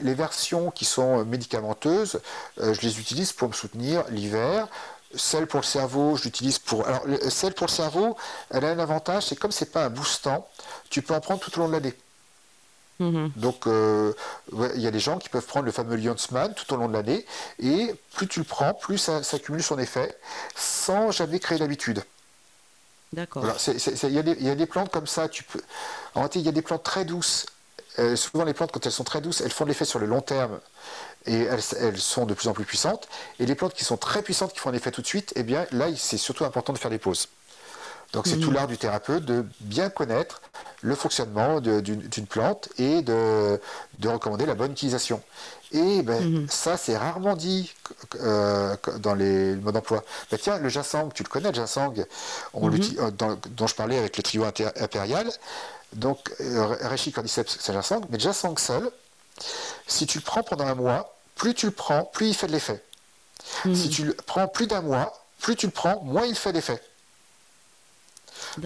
les 0.00 0.14
versions 0.14 0.70
qui 0.70 0.86
sont 0.86 1.22
médicamenteuses, 1.26 2.20
euh, 2.60 2.72
je 2.72 2.80
les 2.80 2.98
utilise 2.98 3.32
pour 3.32 3.48
me 3.48 3.52
soutenir 3.52 4.04
l'hiver. 4.08 4.68
Celle 5.14 5.46
pour 5.46 5.60
le 5.60 5.66
cerveau, 5.66 6.16
je 6.16 6.22
l'utilise 6.24 6.58
pour. 6.58 6.86
Alors 6.88 7.06
le- 7.06 7.28
celle 7.28 7.52
pour 7.52 7.66
le 7.66 7.72
cerveau, 7.72 8.16
elle 8.50 8.64
a 8.64 8.68
un 8.70 8.78
avantage, 8.78 9.26
c'est 9.26 9.36
comme 9.36 9.52
c'est 9.52 9.70
pas 9.70 9.84
un 9.84 9.90
boostant, 9.90 10.48
tu 10.88 11.02
peux 11.02 11.12
en 11.14 11.20
prendre 11.20 11.40
tout 11.40 11.54
au 11.58 11.60
long 11.60 11.68
de 11.68 11.74
l'année. 11.74 11.92
Mhm. 13.00 13.30
Donc 13.36 13.66
euh, 13.66 14.12
ouais, 14.52 14.70
il 14.76 14.80
y 14.82 14.86
a 14.86 14.90
des 14.90 15.00
gens 15.00 15.18
qui 15.18 15.28
peuvent 15.28 15.46
prendre 15.46 15.66
le 15.66 15.72
fameux 15.72 15.96
Lionsman 15.96 16.54
tout 16.54 16.72
au 16.72 16.76
long 16.76 16.88
de 16.88 16.92
l'année, 16.92 17.26
et 17.58 17.94
plus 18.14 18.28
tu 18.28 18.38
le 18.40 18.44
prends, 18.44 18.74
plus 18.74 18.98
ça, 18.98 19.22
ça 19.22 19.38
cumule 19.38 19.62
son 19.62 19.78
effet, 19.78 20.16
sans 20.54 21.10
jamais 21.10 21.40
créer 21.40 21.58
l'habitude. 21.58 22.04
D'accord. 23.12 23.44
Il 23.44 24.12
y, 24.14 24.18
a 24.18 24.22
des- 24.22 24.36
il 24.40 24.46
y 24.46 24.50
a 24.50 24.54
des 24.54 24.66
plantes 24.66 24.90
comme 24.90 25.06
ça, 25.06 25.28
tu 25.28 25.42
peux. 25.42 25.60
En 26.14 26.20
réalité, 26.20 26.38
il 26.38 26.46
y 26.46 26.48
a 26.48 26.52
des 26.52 26.62
plantes 26.62 26.82
très 26.82 27.04
douces. 27.04 27.44
Euh, 27.98 28.16
souvent, 28.16 28.44
les 28.44 28.54
plantes, 28.54 28.72
quand 28.72 28.86
elles 28.86 28.92
sont 28.92 29.04
très 29.04 29.20
douces, 29.20 29.42
elles 29.42 29.52
font 29.52 29.64
de 29.64 29.68
l'effet 29.68 29.84
sur 29.84 29.98
le 29.98 30.06
long 30.06 30.22
terme 30.22 30.60
et 31.26 31.42
elles, 31.42 31.60
elles 31.78 31.98
sont 32.00 32.24
de 32.26 32.34
plus 32.34 32.48
en 32.48 32.54
plus 32.54 32.64
puissantes. 32.64 33.08
Et 33.38 33.46
les 33.46 33.54
plantes 33.54 33.74
qui 33.74 33.84
sont 33.84 33.98
très 33.98 34.22
puissantes, 34.22 34.52
qui 34.54 34.60
font 34.60 34.70
un 34.70 34.74
effet 34.74 34.90
tout 34.90 35.02
de 35.02 35.06
suite, 35.06 35.32
eh 35.36 35.42
bien, 35.42 35.66
là, 35.72 35.88
c'est 35.96 36.16
surtout 36.18 36.44
important 36.46 36.72
de 36.72 36.78
faire 36.78 36.90
des 36.90 36.98
pauses. 36.98 37.28
Donc, 38.12 38.26
c'est 38.26 38.36
tout 38.38 38.50
l'art 38.50 38.66
du 38.66 38.76
thérapeute 38.76 39.24
de 39.24 39.46
bien 39.60 39.88
connaître 39.88 40.42
le 40.82 40.94
fonctionnement 40.94 41.60
d'une 41.60 42.26
plante 42.26 42.68
et 42.78 43.00
de, 43.02 43.58
de 43.98 44.08
recommander 44.08 44.44
la 44.46 44.54
bonne 44.54 44.72
utilisation. 44.72 45.22
Et 45.72 46.02
ben, 46.02 46.46
ça, 46.50 46.76
c'est 46.76 46.96
rarement 46.96 47.34
dit 47.36 47.72
euh, 48.20 48.76
dans 48.98 49.14
les 49.14 49.54
modes 49.56 49.72
d'emploi. 49.74 50.04
Ben, 50.30 50.38
tiens, 50.38 50.58
le 50.58 50.68
ginseng, 50.68 51.08
tu 51.14 51.22
le 51.22 51.28
connais, 51.30 51.48
le 51.48 51.54
ginseng, 51.54 52.04
on 52.52 52.68
l'utilise- 52.68 52.98
euh, 53.00 53.10
dans- 53.12 53.38
dont 53.50 53.66
je 53.66 53.74
parlais 53.74 53.96
avec 53.98 54.16
le 54.18 54.22
trio 54.22 54.44
impérial. 54.44 55.30
Donc, 55.94 56.30
euh, 56.42 56.66
Reishi 56.82 57.12
cordyceps, 57.12 57.56
c'est 57.60 57.72
ginseng, 57.72 58.02
mais 58.10 58.18
le 58.18 58.22
ginseng 58.22 58.58
seul, 58.58 58.90
si 59.86 60.06
tu 60.06 60.18
le 60.18 60.24
prends 60.24 60.42
pendant 60.42 60.66
un 60.66 60.74
mois, 60.74 61.16
plus 61.36 61.54
tu 61.54 61.64
le 61.66 61.72
prends, 61.72 62.04
plus 62.04 62.28
il 62.28 62.34
fait 62.34 62.46
de 62.46 62.52
l'effet. 62.52 62.82
Si 63.74 63.88
tu 63.88 64.04
le 64.04 64.12
prends 64.14 64.48
plus 64.48 64.66
d'un 64.66 64.82
mois, 64.82 65.24
plus 65.40 65.56
tu 65.56 65.64
le 65.66 65.72
prends, 65.72 66.00
moins 66.02 66.26
il 66.26 66.34
fait 66.36 66.52
d'effet. 66.52 66.80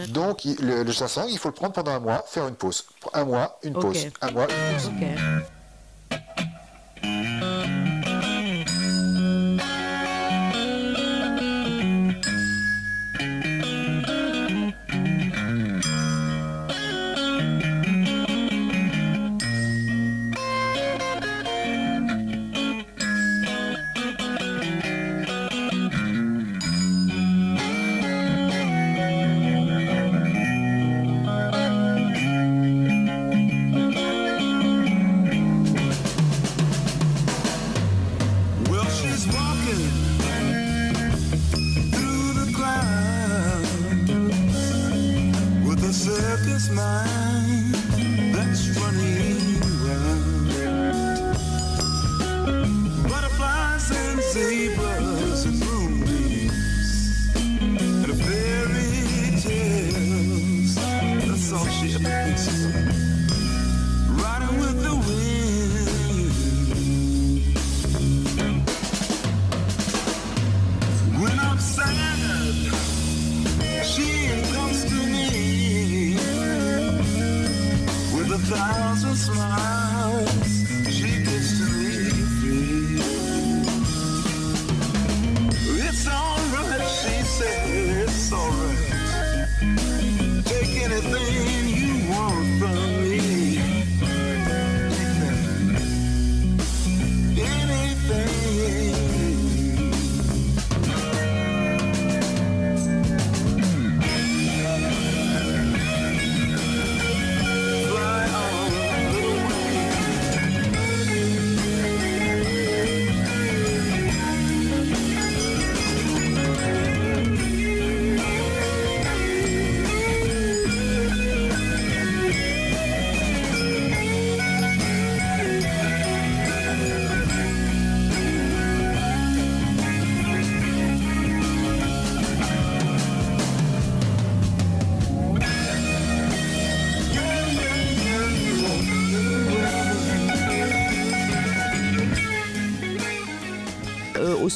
Donc, 0.08 0.44
il- 0.44 0.56
le, 0.60 0.82
le 0.82 0.92
ginseng, 0.92 1.26
il 1.28 1.38
faut 1.38 1.48
le 1.48 1.54
prendre 1.54 1.72
pendant 1.72 1.92
un 1.92 2.00
mois, 2.00 2.24
faire 2.26 2.46
une 2.48 2.54
pause. 2.56 2.84
Un 3.12 3.24
mois, 3.24 3.58
une 3.62 3.74
pause. 3.80 3.96
Un 4.20 4.30
mois, 4.32 4.44
une 4.44 4.74
pause. 4.74 4.90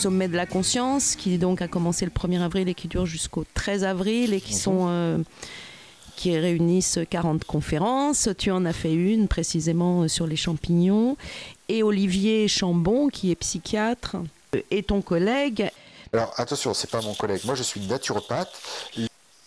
Sommet 0.00 0.28
de 0.28 0.36
la 0.36 0.46
conscience, 0.46 1.14
qui 1.16 1.36
donc 1.38 1.60
a 1.62 1.68
commencé 1.68 2.04
le 2.04 2.10
1er 2.10 2.40
avril 2.42 2.68
et 2.68 2.74
qui 2.74 2.88
dure 2.88 3.06
jusqu'au 3.06 3.44
13 3.54 3.84
avril 3.84 4.32
et 4.32 4.40
qui 4.40 4.54
Mhm. 4.54 4.58
sont 4.58 4.86
euh, 4.88 5.18
qui 6.16 6.36
réunissent 6.38 6.98
40 7.08 7.44
conférences. 7.44 8.28
Tu 8.38 8.50
en 8.50 8.64
as 8.64 8.72
fait 8.72 8.92
une 8.92 9.28
précisément 9.28 10.02
euh, 10.02 10.08
sur 10.08 10.26
les 10.26 10.36
champignons. 10.36 11.16
Et 11.68 11.82
Olivier 11.82 12.48
Chambon, 12.48 13.08
qui 13.08 13.30
est 13.30 13.36
psychiatre, 13.36 14.16
euh, 14.54 14.60
est 14.70 14.88
ton 14.88 15.02
collègue. 15.02 15.70
Alors 16.12 16.32
attention, 16.36 16.74
c'est 16.74 16.90
pas 16.90 17.00
mon 17.02 17.14
collègue. 17.14 17.42
Moi, 17.44 17.54
je 17.54 17.62
suis 17.62 17.80
naturopathe. 17.80 18.50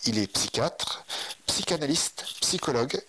Il 0.06 0.18
est 0.18 0.26
psychiatre, 0.32 1.04
psychanalyste, 1.46 2.24
psychologue. 2.40 3.00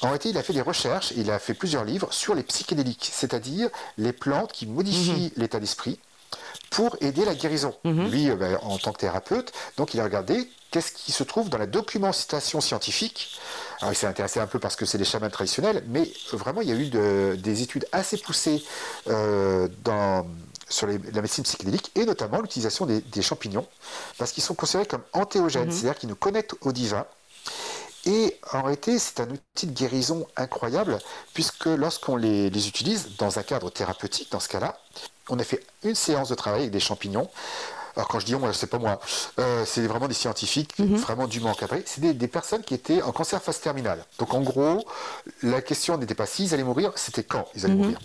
En 0.00 0.06
réalité, 0.08 0.28
il 0.30 0.38
a 0.38 0.42
fait 0.42 0.52
des 0.52 0.60
recherches, 0.60 1.12
il 1.16 1.30
a 1.30 1.38
fait 1.38 1.54
plusieurs 1.54 1.84
livres 1.84 2.12
sur 2.12 2.34
les 2.34 2.42
psychédéliques, 2.42 3.08
c'est-à-dire 3.12 3.70
les 3.96 4.12
plantes 4.12 4.52
qui 4.52 4.66
modifient 4.66 5.32
l'état 5.36 5.60
d'esprit 5.60 5.98
pour 6.74 6.96
aider 7.00 7.24
la 7.24 7.34
guérison. 7.34 7.74
Lui, 8.10 8.30
euh, 8.30 8.36
ben, 8.36 8.58
en 8.62 8.78
tant 8.78 8.92
que 8.92 8.98
thérapeute, 8.98 9.52
donc 9.76 9.94
il 9.94 10.00
a 10.00 10.04
regardé 10.04 10.50
qu'est-ce 10.70 10.90
qui 10.92 11.12
se 11.12 11.22
trouve 11.22 11.48
dans 11.48 11.58
la 11.58 11.66
documentation 11.66 12.60
scientifique. 12.60 13.38
Alors 13.80 13.92
il 13.92 13.96
s'est 13.96 14.08
intéressé 14.08 14.40
un 14.40 14.46
peu 14.48 14.58
parce 14.58 14.74
que 14.74 14.84
c'est 14.86 14.98
des 14.98 15.04
chamans 15.04 15.30
traditionnels, 15.30 15.84
mais 15.88 16.10
vraiment 16.32 16.62
il 16.62 16.68
y 16.68 16.72
a 16.72 16.74
eu 16.74 16.88
de- 16.88 17.36
des 17.38 17.62
études 17.62 17.86
assez 17.92 18.16
poussées 18.16 18.62
euh, 19.08 19.68
dans, 19.84 20.26
sur 20.68 20.86
les- 20.88 20.98
la 21.12 21.22
médecine 21.22 21.44
psychédélique 21.44 21.92
et 21.94 22.04
notamment 22.06 22.40
l'utilisation 22.40 22.86
des, 22.86 23.00
des 23.02 23.22
champignons 23.22 23.66
parce 24.18 24.32
qu'ils 24.32 24.42
sont 24.42 24.54
considérés 24.54 24.86
comme 24.86 25.02
antéogènes, 25.12 25.70
c'est-à-dire 25.70 25.96
qu'ils 25.98 26.08
nous 26.08 26.16
connectent 26.16 26.54
au 26.62 26.72
divin. 26.72 27.04
Et 28.06 28.36
en 28.52 28.62
réalité, 28.62 28.98
c'est 28.98 29.20
un 29.20 29.30
outil 29.30 29.66
de 29.66 29.72
guérison 29.72 30.26
incroyable, 30.36 30.98
puisque 31.34 31.66
lorsqu'on 31.66 32.16
les, 32.16 32.50
les 32.50 32.68
utilise 32.68 33.16
dans 33.16 33.38
un 33.38 33.42
cadre 33.42 33.70
thérapeutique, 33.70 34.30
dans 34.32 34.40
ce 34.40 34.48
cas-là, 34.48 34.76
on 35.28 35.38
a 35.38 35.44
fait 35.44 35.64
une 35.82 35.94
séance 35.94 36.28
de 36.28 36.34
travail 36.34 36.60
avec 36.60 36.72
des 36.72 36.80
champignons. 36.80 37.28
Alors 37.96 38.08
quand 38.08 38.18
je 38.18 38.26
dis 38.26 38.34
on, 38.34 38.52
c'est 38.52 38.66
pas 38.66 38.78
moi, 38.78 39.00
euh, 39.38 39.64
c'est 39.64 39.86
vraiment 39.86 40.08
des 40.08 40.14
scientifiques, 40.14 40.74
vraiment 40.78 41.28
dûment 41.28 41.50
encadrés. 41.50 41.82
C'est 41.86 42.00
des, 42.00 42.12
des 42.12 42.28
personnes 42.28 42.62
qui 42.62 42.74
étaient 42.74 43.02
en 43.02 43.12
cancer 43.12 43.40
phase 43.40 43.60
terminale. 43.60 44.04
Donc 44.18 44.34
en 44.34 44.40
gros, 44.40 44.84
la 45.42 45.62
question 45.62 45.96
n'était 45.96 46.16
pas 46.16 46.26
s'ils 46.26 46.52
allaient 46.54 46.64
mourir, 46.64 46.92
c'était 46.96 47.22
quand 47.22 47.46
ils 47.54 47.64
allaient 47.64 47.74
mourir. 47.74 47.98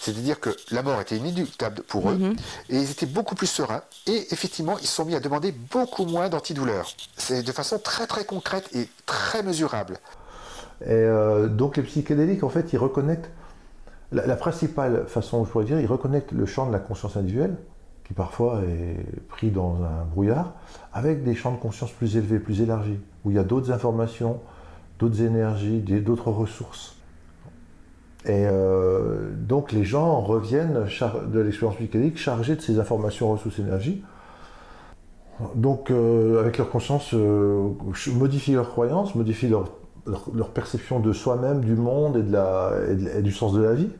C'est-à-dire 0.00 0.38
que 0.38 0.50
la 0.70 0.82
mort 0.82 1.00
était 1.00 1.16
inéluctable 1.16 1.82
pour 1.84 2.10
eux, 2.10 2.34
et 2.68 2.76
ils 2.76 2.90
étaient 2.90 3.06
beaucoup 3.06 3.34
plus 3.34 3.46
sereins, 3.46 3.82
et 4.06 4.32
effectivement, 4.32 4.78
ils 4.78 4.86
se 4.86 4.94
sont 4.96 5.04
mis 5.04 5.14
à 5.14 5.20
demander 5.20 5.52
beaucoup 5.52 6.04
moins 6.04 6.28
d'antidouleurs. 6.28 6.92
C'est 7.16 7.42
de 7.42 7.52
façon 7.52 7.78
très 7.78 8.06
très 8.06 8.24
concrète 8.24 8.68
et 8.74 8.88
très 9.06 9.42
mesurable. 9.42 9.98
Et 10.82 10.90
euh, 10.90 11.48
donc 11.48 11.76
les 11.76 11.82
psychédéliques, 11.84 12.44
en 12.44 12.50
fait, 12.50 12.72
ils 12.72 12.78
reconnectent, 12.78 13.30
la, 14.12 14.36
principale 14.36 15.04
façon, 15.06 15.44
je 15.44 15.50
pourrais 15.50 15.64
dire, 15.64 15.80
ils 15.80 15.86
reconnectent 15.86 16.32
le 16.32 16.46
champ 16.46 16.66
de 16.66 16.72
la 16.72 16.78
conscience 16.78 17.16
individuelle, 17.16 17.56
qui 18.04 18.14
parfois 18.14 18.60
est 18.62 19.26
pris 19.28 19.50
dans 19.50 19.76
un 19.82 20.04
brouillard, 20.04 20.52
avec 20.92 21.24
des 21.24 21.34
champs 21.34 21.52
de 21.52 21.58
conscience 21.58 21.92
plus 21.92 22.16
élevés, 22.16 22.38
plus 22.38 22.60
élargis, 22.60 22.98
où 23.24 23.30
il 23.30 23.36
y 23.36 23.40
a 23.40 23.44
d'autres 23.44 23.70
informations, 23.70 24.40
d'autres 24.98 25.22
énergies, 25.22 25.80
d'autres 25.80 26.30
ressources. 26.30 26.96
Et 28.24 28.46
euh, 28.46 29.32
donc 29.34 29.72
les 29.72 29.82
gens 29.82 30.20
reviennent 30.20 30.84
de 31.26 31.40
l'expérience 31.40 31.76
psychédélique 31.76 32.18
chargés 32.18 32.54
de 32.54 32.60
ces 32.60 32.78
informations, 32.78 33.32
ressources, 33.32 33.58
énergies. 33.58 34.04
Donc 35.56 35.90
euh, 35.90 36.40
avec 36.40 36.58
leur 36.58 36.70
conscience, 36.70 37.14
euh, 37.14 37.70
modifient 38.14 38.52
leurs 38.52 38.70
croyances, 38.70 39.16
modifient 39.16 39.48
leur, 39.48 39.70
perception 40.54 41.00
de 41.00 41.12
soi-même, 41.12 41.62
du 41.62 41.74
monde 41.74 42.24
et 43.16 43.22
du 43.22 43.32
sens 43.32 43.52
de 43.54 43.62
la 43.62 43.74
vie. 43.74 43.90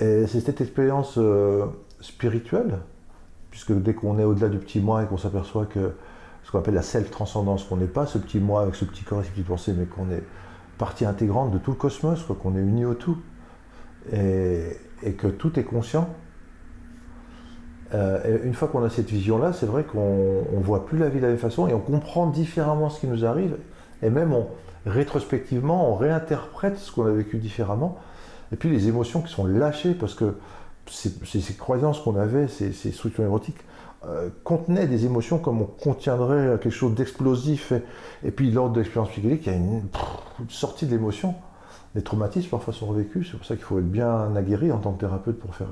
Et 0.00 0.26
c'est 0.26 0.40
cette 0.40 0.60
expérience 0.60 1.14
euh, 1.18 1.66
spirituelle, 2.00 2.78
puisque 3.50 3.72
dès 3.72 3.94
qu'on 3.94 4.18
est 4.18 4.24
au-delà 4.24 4.48
du 4.48 4.58
petit 4.58 4.80
moi 4.80 5.02
et 5.02 5.06
qu'on 5.06 5.16
s'aperçoit 5.16 5.66
que 5.66 5.92
ce 6.44 6.50
qu'on 6.50 6.60
appelle 6.60 6.74
la 6.74 6.82
self-transcendance, 6.82 7.64
qu'on 7.64 7.76
n'est 7.76 7.86
pas 7.86 8.06
ce 8.06 8.18
petit 8.18 8.38
moi 8.38 8.62
avec 8.62 8.74
ce 8.74 8.84
petit 8.84 9.02
corps 9.02 9.20
et 9.20 9.24
ces 9.24 9.30
petites 9.30 9.46
pensées, 9.46 9.74
mais 9.76 9.86
qu'on 9.86 10.10
est 10.10 10.22
partie 10.78 11.04
intégrante 11.04 11.50
de 11.50 11.58
tout 11.58 11.72
le 11.72 11.76
cosmos, 11.76 12.24
qu'on 12.40 12.56
est 12.56 12.60
uni 12.60 12.84
au 12.84 12.94
tout, 12.94 13.18
et, 14.12 14.76
que 15.18 15.26
tout 15.26 15.58
est 15.58 15.64
conscient. 15.64 16.08
Euh, 17.94 18.38
une 18.44 18.54
fois 18.54 18.68
qu'on 18.68 18.84
a 18.84 18.90
cette 18.90 19.10
vision-là, 19.10 19.52
c'est 19.52 19.66
vrai 19.66 19.82
qu'on 19.82 20.44
ne 20.52 20.62
voit 20.62 20.86
plus 20.86 20.98
la 20.98 21.08
vie 21.08 21.18
de 21.18 21.22
la 21.22 21.28
même 21.28 21.38
façon 21.38 21.68
et 21.68 21.74
on 21.74 21.80
comprend 21.80 22.26
différemment 22.26 22.90
ce 22.90 23.00
qui 23.00 23.06
nous 23.06 23.24
arrive. 23.24 23.56
Et 24.02 24.10
même 24.10 24.32
on, 24.32 24.46
rétrospectivement, 24.86 25.92
on 25.92 25.96
réinterprète 25.96 26.78
ce 26.78 26.92
qu'on 26.92 27.06
a 27.06 27.10
vécu 27.10 27.38
différemment. 27.38 27.98
Et 28.52 28.56
puis 28.56 28.70
les 28.70 28.88
émotions 28.88 29.20
qui 29.20 29.32
sont 29.32 29.46
lâchées 29.46 29.94
parce 29.94 30.14
que 30.14 30.34
ces, 30.86 31.10
ces- 31.26 31.40
ces 31.40 31.54
croyances 31.54 32.00
qu'on 32.00 32.16
avait, 32.16 32.48
ces, 32.48 32.72
structures 32.92 33.24
neurotiques, 33.24 33.58
euh, 34.06 34.28
contenaient 34.44 34.86
des 34.86 35.04
émotions 35.06 35.38
comme 35.38 35.60
on 35.60 35.64
contiendrait 35.66 36.58
quelque 36.62 36.70
chose 36.70 36.94
d'explosif. 36.94 37.72
Et, 38.24 38.30
puis 38.30 38.50
lors 38.50 38.70
de 38.70 38.78
l'expérience 38.80 39.10
psychédélique, 39.10 39.46
il 39.46 39.52
y 39.52 39.54
a 39.54 39.58
une, 39.58 39.82
sortie 40.48 40.86
de 40.86 40.92
l'émotion. 40.92 41.34
Les 41.94 42.02
traumatismes 42.02 42.48
parfois 42.50 42.72
sont 42.72 42.86
revécus. 42.86 43.28
C'est 43.30 43.36
pour 43.36 43.46
ça 43.46 43.56
qu'il 43.56 43.64
faut 43.64 43.78
être 43.80 43.90
bien 43.90 44.34
aguerri 44.36 44.70
en 44.70 44.78
tant 44.78 44.92
que 44.92 45.00
thérapeute 45.00 45.38
pour 45.38 45.54
faire 45.54 45.68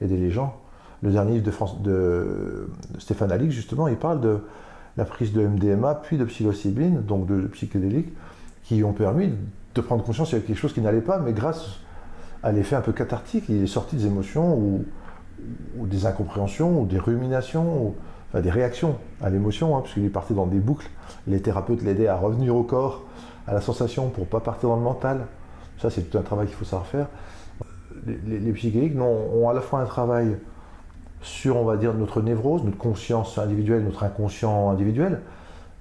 aider 0.00 0.16
les 0.16 0.30
gens. 0.30 0.56
Le 1.02 1.12
dernier 1.12 1.38
livre 1.38 1.44
de, 1.46 1.88
de- 1.88 2.70
de 2.94 3.00
Stéphane 3.00 3.30
Alix, 3.30 3.54
justement, 3.54 3.86
il 3.86 3.96
parle 3.96 4.20
de 4.20 4.40
la 4.96 5.04
prise 5.04 5.32
de 5.32 5.46
MDMA 5.46 5.94
puis 5.94 6.18
de 6.18 6.24
psilocybine, 6.24 7.02
donc 7.02 7.26
de 7.26 7.46
psychédéliques, 7.46 8.12
qui 8.64 8.82
ont 8.82 8.92
permis 8.92 9.30
de 9.76 9.80
prendre 9.80 10.02
conscience 10.02 10.30
qu'il 10.30 10.38
y 10.38 10.40
avait 10.40 10.46
quelque 10.48 10.58
chose 10.58 10.72
qui 10.72 10.80
n'allait 10.80 11.00
pas, 11.00 11.18
mais 11.20 11.32
grâce 11.32 11.76
à 12.42 12.52
l'effet 12.52 12.76
un 12.76 12.80
peu 12.80 12.92
cathartique, 12.92 13.44
il 13.48 13.62
est 13.62 13.66
sorti 13.66 13.96
des 13.96 14.06
émotions 14.06 14.54
ou, 14.56 14.84
des 15.86 16.06
incompréhensions 16.06 16.80
ou 16.80 16.86
des 16.86 16.98
ruminations, 16.98 17.86
ou, 17.86 17.94
enfin 18.28 18.40
des 18.40 18.50
réactions 18.50 18.96
à 19.22 19.30
l'émotion, 19.30 19.76
hein, 19.76 19.80
puisqu'il 19.82 20.04
est 20.04 20.10
parti 20.10 20.34
dans 20.34 20.46
des 20.46 20.58
boucles. 20.58 20.88
Les 21.26 21.40
thérapeutes 21.40 21.82
l'aidaient 21.82 22.08
à 22.08 22.16
revenir 22.16 22.54
au 22.56 22.62
corps, 22.62 23.04
à 23.46 23.54
la 23.54 23.60
sensation, 23.60 24.08
pour 24.08 24.26
pas 24.26 24.40
partir 24.40 24.68
dans 24.68 24.76
le 24.76 24.82
mental. 24.82 25.26
Ça, 25.80 25.90
c'est 25.90 26.02
tout 26.02 26.18
un 26.18 26.22
travail 26.22 26.48
qu'il 26.48 26.56
faut 26.56 26.64
savoir 26.64 26.86
faire. 26.86 27.06
Les, 28.06 28.38
les, 28.38 28.52
les 28.52 28.90
non, 28.90 29.16
ont 29.34 29.48
à 29.48 29.54
la 29.54 29.60
fois 29.60 29.80
un 29.80 29.86
travail 29.86 30.36
sur, 31.22 31.56
on 31.56 31.64
va 31.64 31.76
dire, 31.76 31.94
notre 31.94 32.20
névrose, 32.20 32.64
notre 32.64 32.78
conscience 32.78 33.38
individuelle, 33.38 33.84
notre 33.84 34.04
inconscient 34.04 34.70
individuel, 34.70 35.20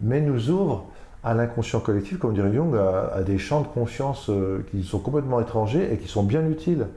mais 0.02 0.22
nous 0.22 0.50
ouvrent 0.50 0.86
à 1.28 1.34
l'inconscient 1.34 1.82
collectif, 1.82 2.20
comme 2.20 2.34
dirait 2.34 2.54
Jung, 2.54 2.74
à, 2.78 3.14
à 3.14 3.22
des 3.22 3.38
champs 3.38 3.60
de 3.60 3.68
conscience 3.68 4.30
euh, 4.30 4.66
qui 4.72 4.82
sont 4.84 4.99
complètement 4.99 5.41
étrangers 5.41 5.91
et 5.91 5.98
qui 5.98 6.08
sont 6.08 6.24
bien 6.24 6.48
utiles 6.48 6.88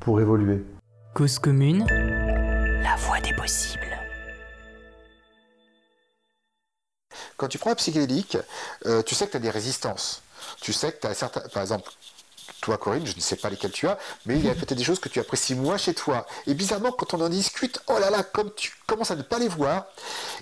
pour 0.00 0.20
évoluer. 0.20 0.62
Cause 1.14 1.38
commune, 1.38 1.86
la 1.88 2.94
voie 2.96 3.20
des 3.20 3.32
possibles. 3.32 3.96
Quand 7.38 7.48
tu 7.48 7.56
prends 7.56 7.70
un 7.70 7.74
psychédélique, 7.74 8.36
euh, 8.84 9.02
tu 9.02 9.14
sais 9.14 9.26
que 9.26 9.30
tu 9.30 9.38
as 9.38 9.40
des 9.40 9.50
résistances. 9.50 10.22
Tu 10.60 10.74
sais 10.74 10.92
que 10.92 11.00
tu 11.00 11.06
as 11.06 11.14
certains. 11.14 11.48
Par 11.48 11.62
exemple, 11.62 11.90
toi, 12.60 12.76
Corinne, 12.76 13.06
je 13.06 13.16
ne 13.16 13.20
sais 13.20 13.36
pas 13.36 13.48
lesquelles 13.48 13.70
tu 13.70 13.86
as, 13.88 13.96
mais 14.26 14.36
il 14.36 14.44
y 14.44 14.50
a 14.50 14.54
peut-être 14.54 14.74
des 14.74 14.84
choses 14.84 15.00
que 15.00 15.08
tu 15.08 15.20
apprécies 15.20 15.54
moins 15.54 15.78
chez 15.78 15.94
toi. 15.94 16.26
Et 16.46 16.52
bizarrement, 16.52 16.92
quand 16.92 17.14
on 17.14 17.20
en 17.22 17.30
discute, 17.30 17.80
oh 17.88 17.98
là 17.98 18.10
là, 18.10 18.22
comme 18.22 18.50
tu 18.54 18.72
commences 18.88 19.12
à 19.12 19.16
ne 19.16 19.22
pas 19.22 19.38
les 19.38 19.48
voir. 19.48 19.86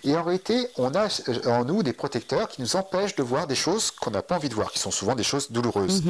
Et 0.05 0.17
en 0.17 0.23
réalité, 0.23 0.69
on 0.79 0.95
a 0.95 1.09
euh, 1.29 1.51
en 1.51 1.65
nous 1.65 1.83
des 1.83 1.93
protecteurs 1.93 2.49
qui 2.49 2.63
nous 2.63 2.77
empêchent 2.77 3.17
de 3.17 3.23
voir 3.23 3.47
des 3.47 3.55
choses 3.55 3.91
qu'on 3.91 4.11
n'a 4.13 4.23
pas 4.23 4.37
envie 4.37 4.49
de 4.49 4.55
voir, 4.55 4.71
qui 4.73 4.79
sont 4.79 4.91
souvent 4.91 5.15
des 5.15 5.25
choses 5.25 5.51
douloureuses. 5.51 6.03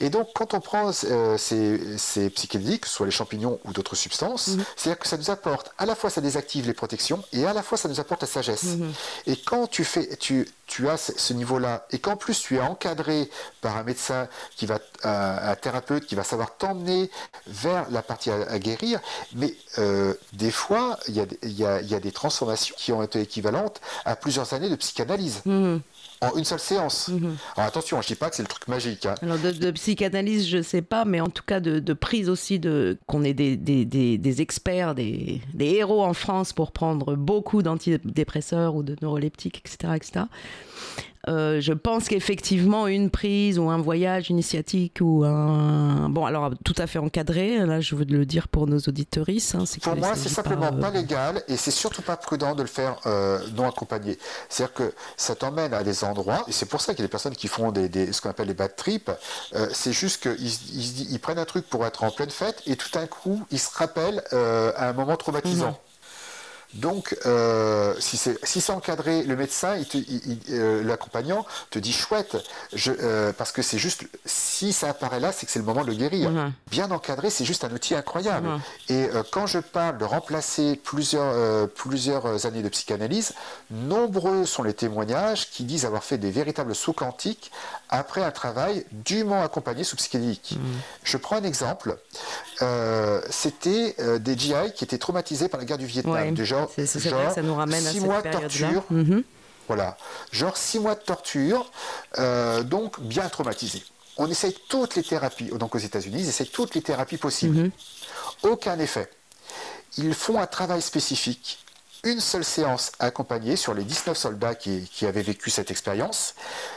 Et 0.00 0.10
donc, 0.10 0.28
quand 0.34 0.52
on 0.52 0.60
prend 0.60 0.90
euh, 1.04 1.38
ces, 1.38 1.96
ces 1.96 2.28
psychédéliques, 2.30 2.82
que 2.82 2.88
ce 2.88 2.94
soit 2.94 3.06
les 3.06 3.12
champignons 3.12 3.58
ou 3.64 3.72
d'autres 3.72 3.94
substances, 3.94 4.50
c'est-à-dire 4.76 4.98
que 4.98 5.08
ça 5.08 5.16
nous 5.16 5.30
apporte, 5.30 5.70
à 5.78 5.86
la 5.86 5.94
fois 5.94 6.10
ça 6.10 6.20
désactive 6.20 6.66
les 6.66 6.74
protections, 6.74 7.22
et 7.32 7.46
à 7.46 7.52
la 7.52 7.62
fois 7.62 7.78
ça 7.78 7.88
nous 7.88 8.00
apporte 8.00 8.22
la 8.22 8.28
sagesse. 8.28 8.66
Et 9.26 9.36
quand 9.36 9.68
tu 9.68 9.84
fais, 9.84 10.16
tu, 10.16 10.48
tu 10.66 10.88
as 10.88 10.96
ce, 10.96 11.32
niveau-là, 11.32 11.86
et 11.92 11.98
qu'en 12.00 12.16
plus 12.16 12.40
tu 12.40 12.56
es 12.56 12.60
encadré 12.60 13.30
par 13.60 13.76
un 13.76 13.84
médecin 13.84 14.28
qui 14.56 14.66
va, 14.66 14.80
un, 15.04 15.38
un 15.52 15.54
thérapeute 15.54 16.04
qui 16.06 16.16
va 16.16 16.24
savoir 16.24 16.56
t'emmener 16.56 17.10
vers 17.46 17.88
la 17.90 18.02
partie 18.02 18.30
à, 18.30 18.50
à 18.50 18.58
guérir, 18.58 19.00
mais 19.34 19.54
euh, 19.78 20.14
des 20.32 20.50
fois, 20.50 20.98
il 21.08 21.14
y, 21.14 21.20
a, 21.20 21.26
il, 21.42 21.59
y 21.60 21.64
a, 21.66 21.80
il 21.80 21.88
y 21.88 21.94
a 21.94 22.00
des 22.00 22.12
transformations 22.12 22.74
qui 22.78 22.92
ont 22.92 23.02
été 23.02 23.20
équivalentes 23.20 23.80
à 24.04 24.16
plusieurs 24.16 24.52
années 24.54 24.68
de 24.70 24.76
psychanalyse. 24.76 25.42
En 26.22 26.36
une 26.36 26.44
seule 26.44 26.58
séance. 26.60 27.08
Alors 27.56 27.68
attention, 27.68 28.02
je 28.02 28.08
dis 28.08 28.14
pas 28.14 28.28
que 28.28 28.36
c'est 28.36 28.42
le 28.42 28.48
truc 28.48 28.68
magique. 28.68 29.06
hein. 29.06 29.14
Alors 29.22 29.38
de, 29.38 29.52
de 29.52 29.70
psychanalyse, 29.70 30.46
je 30.46 30.60
sais 30.60 30.82
pas, 30.82 31.06
mais 31.06 31.20
en 31.22 31.28
tout 31.30 31.42
cas 31.46 31.60
de, 31.60 31.78
de 31.78 31.92
prise 31.94 32.28
aussi, 32.28 32.58
de 32.58 32.98
qu'on 33.06 33.24
ait 33.24 33.32
des, 33.32 33.56
des, 33.56 33.86
des, 33.86 34.18
des 34.18 34.42
experts, 34.42 34.94
des, 34.94 35.40
des 35.54 35.66
héros 35.76 36.04
en 36.04 36.12
France 36.12 36.52
pour 36.52 36.72
prendre 36.72 37.14
beaucoup 37.14 37.62
d'antidépresseurs 37.62 38.74
ou 38.74 38.82
de 38.82 38.96
neuroleptiques, 39.00 39.62
etc. 39.64 39.94
etc. 39.96 40.20
Euh, 41.28 41.60
je 41.60 41.74
pense 41.74 42.08
qu'effectivement, 42.08 42.86
une 42.86 43.10
prise 43.10 43.58
ou 43.58 43.68
un 43.68 43.76
voyage 43.76 44.30
initiatique 44.30 44.98
ou 45.02 45.22
un. 45.24 46.08
Bon, 46.08 46.24
alors 46.24 46.50
tout 46.64 46.74
à 46.78 46.86
fait 46.86 46.98
encadré, 46.98 47.58
là 47.66 47.80
je 47.80 47.94
veux 47.94 48.06
le 48.06 48.24
dire 48.24 48.48
pour 48.48 48.66
nos 48.66 48.78
auditoristes. 48.78 49.54
hein, 49.54 49.64
Pour 49.82 49.96
moi, 49.96 50.14
c'est 50.16 50.30
simplement 50.30 50.66
euh, 50.74 50.80
pas 50.80 50.90
légal 50.90 51.42
et 51.46 51.58
c'est 51.58 51.70
surtout 51.70 52.00
pas 52.00 52.16
prudent 52.16 52.54
de 52.54 52.62
le 52.62 52.68
faire 52.68 52.96
euh, 53.04 53.38
non 53.54 53.68
accompagné. 53.68 54.18
C'est-à-dire 54.48 54.72
que 54.74 54.94
ça 55.18 55.34
t'emmène 55.34 55.74
à 55.74 55.82
des 55.84 56.04
endroits, 56.04 56.42
et 56.48 56.52
c'est 56.52 56.66
pour 56.66 56.80
ça 56.80 56.94
qu'il 56.94 57.00
y 57.00 57.04
a 57.04 57.08
des 57.08 57.10
personnes 57.10 57.36
qui 57.36 57.48
font 57.48 57.70
des, 57.70 57.90
des- 57.90 58.12
ce 58.14 58.22
qu'on 58.22 58.30
appelle 58.30 58.48
les 58.48 58.54
bad 58.54 58.74
trips. 58.74 59.10
Euh, 59.54 59.66
c'est 59.72 59.92
juste 59.92 60.22
qu'ils 60.22 60.40
ils, 60.42 61.12
ils 61.12 61.20
prennent 61.20 61.38
un 61.38 61.44
truc 61.44 61.68
pour 61.68 61.84
être 61.84 62.02
en 62.02 62.10
pleine 62.10 62.30
fête 62.30 62.62
et 62.66 62.76
tout 62.76 62.88
d'un 62.94 63.06
coup, 63.06 63.42
ils 63.50 63.58
se 63.58 63.68
rappellent 63.76 64.22
euh, 64.32 64.72
à 64.74 64.88
un 64.88 64.92
moment 64.94 65.16
traumatisant. 65.16 65.78
Donc, 66.74 67.16
euh, 67.26 67.94
si 67.98 68.16
c'est 68.16 68.38
si 68.46 68.60
encadré, 68.70 69.22
le 69.24 69.34
médecin, 69.36 69.76
il 69.76 69.86
te- 69.86 69.96
il- 69.96 70.38
il- 70.48 70.54
euh, 70.54 70.84
l'accompagnant 70.84 71.44
te 71.70 71.78
dit 71.78 71.92
chouette, 71.92 72.36
je, 72.72 72.92
euh, 73.00 73.32
parce 73.32 73.50
que 73.52 73.62
c'est 73.62 73.78
juste, 73.78 74.04
si 74.24 74.72
ça 74.72 74.88
apparaît 74.90 75.18
là, 75.18 75.32
c'est 75.32 75.46
que 75.46 75.52
c'est 75.52 75.58
le 75.58 75.64
moment 75.64 75.82
de 75.82 75.88
le 75.88 75.94
guérir. 75.94 76.30
Bien 76.70 76.90
encadré, 76.92 77.30
c'est 77.30 77.44
juste 77.44 77.64
un 77.64 77.70
outil 77.72 77.94
incroyable. 77.94 78.48
Et 78.88 79.06
euh, 79.14 79.22
quand 79.32 79.46
je 79.46 79.58
parle 79.58 79.98
de 79.98 80.04
remplacer 80.04 80.76
plusieurs, 80.76 81.68
plusieurs 81.70 82.46
années 82.46 82.62
de 82.62 82.68
psychanalyse, 82.68 83.32
nombreux 83.70 84.46
sont 84.46 84.62
les 84.62 84.74
témoignages 84.74 85.50
qui 85.50 85.64
disent 85.64 85.84
avoir 85.84 86.04
fait 86.04 86.18
des 86.18 86.30
véritables 86.30 86.74
sauts 86.74 86.92
quantiques 86.92 87.50
après 87.88 88.22
un 88.22 88.30
travail 88.30 88.84
dûment 88.92 89.42
accompagné 89.42 89.82
sous 89.82 89.96
psychédélique. 89.96 90.58
Je 91.02 91.16
prends 91.16 91.36
un 91.36 91.44
exemple. 91.44 91.96
C'était 93.30 93.96
des 94.20 94.38
GI 94.38 94.72
qui 94.74 94.84
étaient 94.84 94.98
traumatisés 94.98 95.48
par 95.48 95.58
la 95.58 95.66
guerre 95.66 95.78
du 95.78 95.86
Vietnam. 95.86 96.14
Ouais, 96.52 96.59
genre, 96.60 96.70
c'est- 96.74 96.86
c'est 96.86 96.98
vrai 97.00 97.10
que 97.10 97.16
genre 97.24 97.32
ça 97.34 97.42
nous 97.42 97.54
ramène 97.54 97.86
à 97.86 97.90
six 97.90 97.98
cette 97.98 98.06
mois 98.06 98.22
de 98.22 98.30
torture. 98.30 98.84
Mhm. 98.90 99.22
Voilà, 99.68 99.96
genre 100.32 100.56
six 100.56 100.78
mois 100.80 100.94
de 100.96 101.00
torture, 101.00 101.70
euh, 102.18 102.62
donc 102.62 103.00
bien 103.00 103.28
traumatisé. 103.28 103.82
On 104.16 104.28
essaye 104.30 104.56
toutes 104.68 104.96
les 104.96 105.02
thérapies, 105.02 105.50
donc 105.54 105.74
aux 105.74 105.78
États-Unis, 105.78 106.20
ils 106.20 106.28
essayent 106.28 106.48
toutes 106.50 106.74
les 106.74 106.82
thérapies 106.82 107.16
possibles. 107.18 107.56
Mhm. 107.56 107.70
Aucun 108.42 108.78
effet. 108.78 109.08
Ils 109.96 110.14
font 110.14 110.40
un 110.40 110.46
travail 110.46 110.82
spécifique, 110.82 111.58
une 112.04 112.20
seule 112.20 112.44
séance 112.44 112.92
accompagnée 112.98 113.56
sur 113.56 113.74
les 113.74 113.84
19 113.84 114.16
soldats 114.16 114.54
qui, 114.54 114.88
qui 114.92 115.06
avaient 115.06 115.22
vécu 115.22 115.50
cette 115.50 115.70
expérience. 115.70 116.34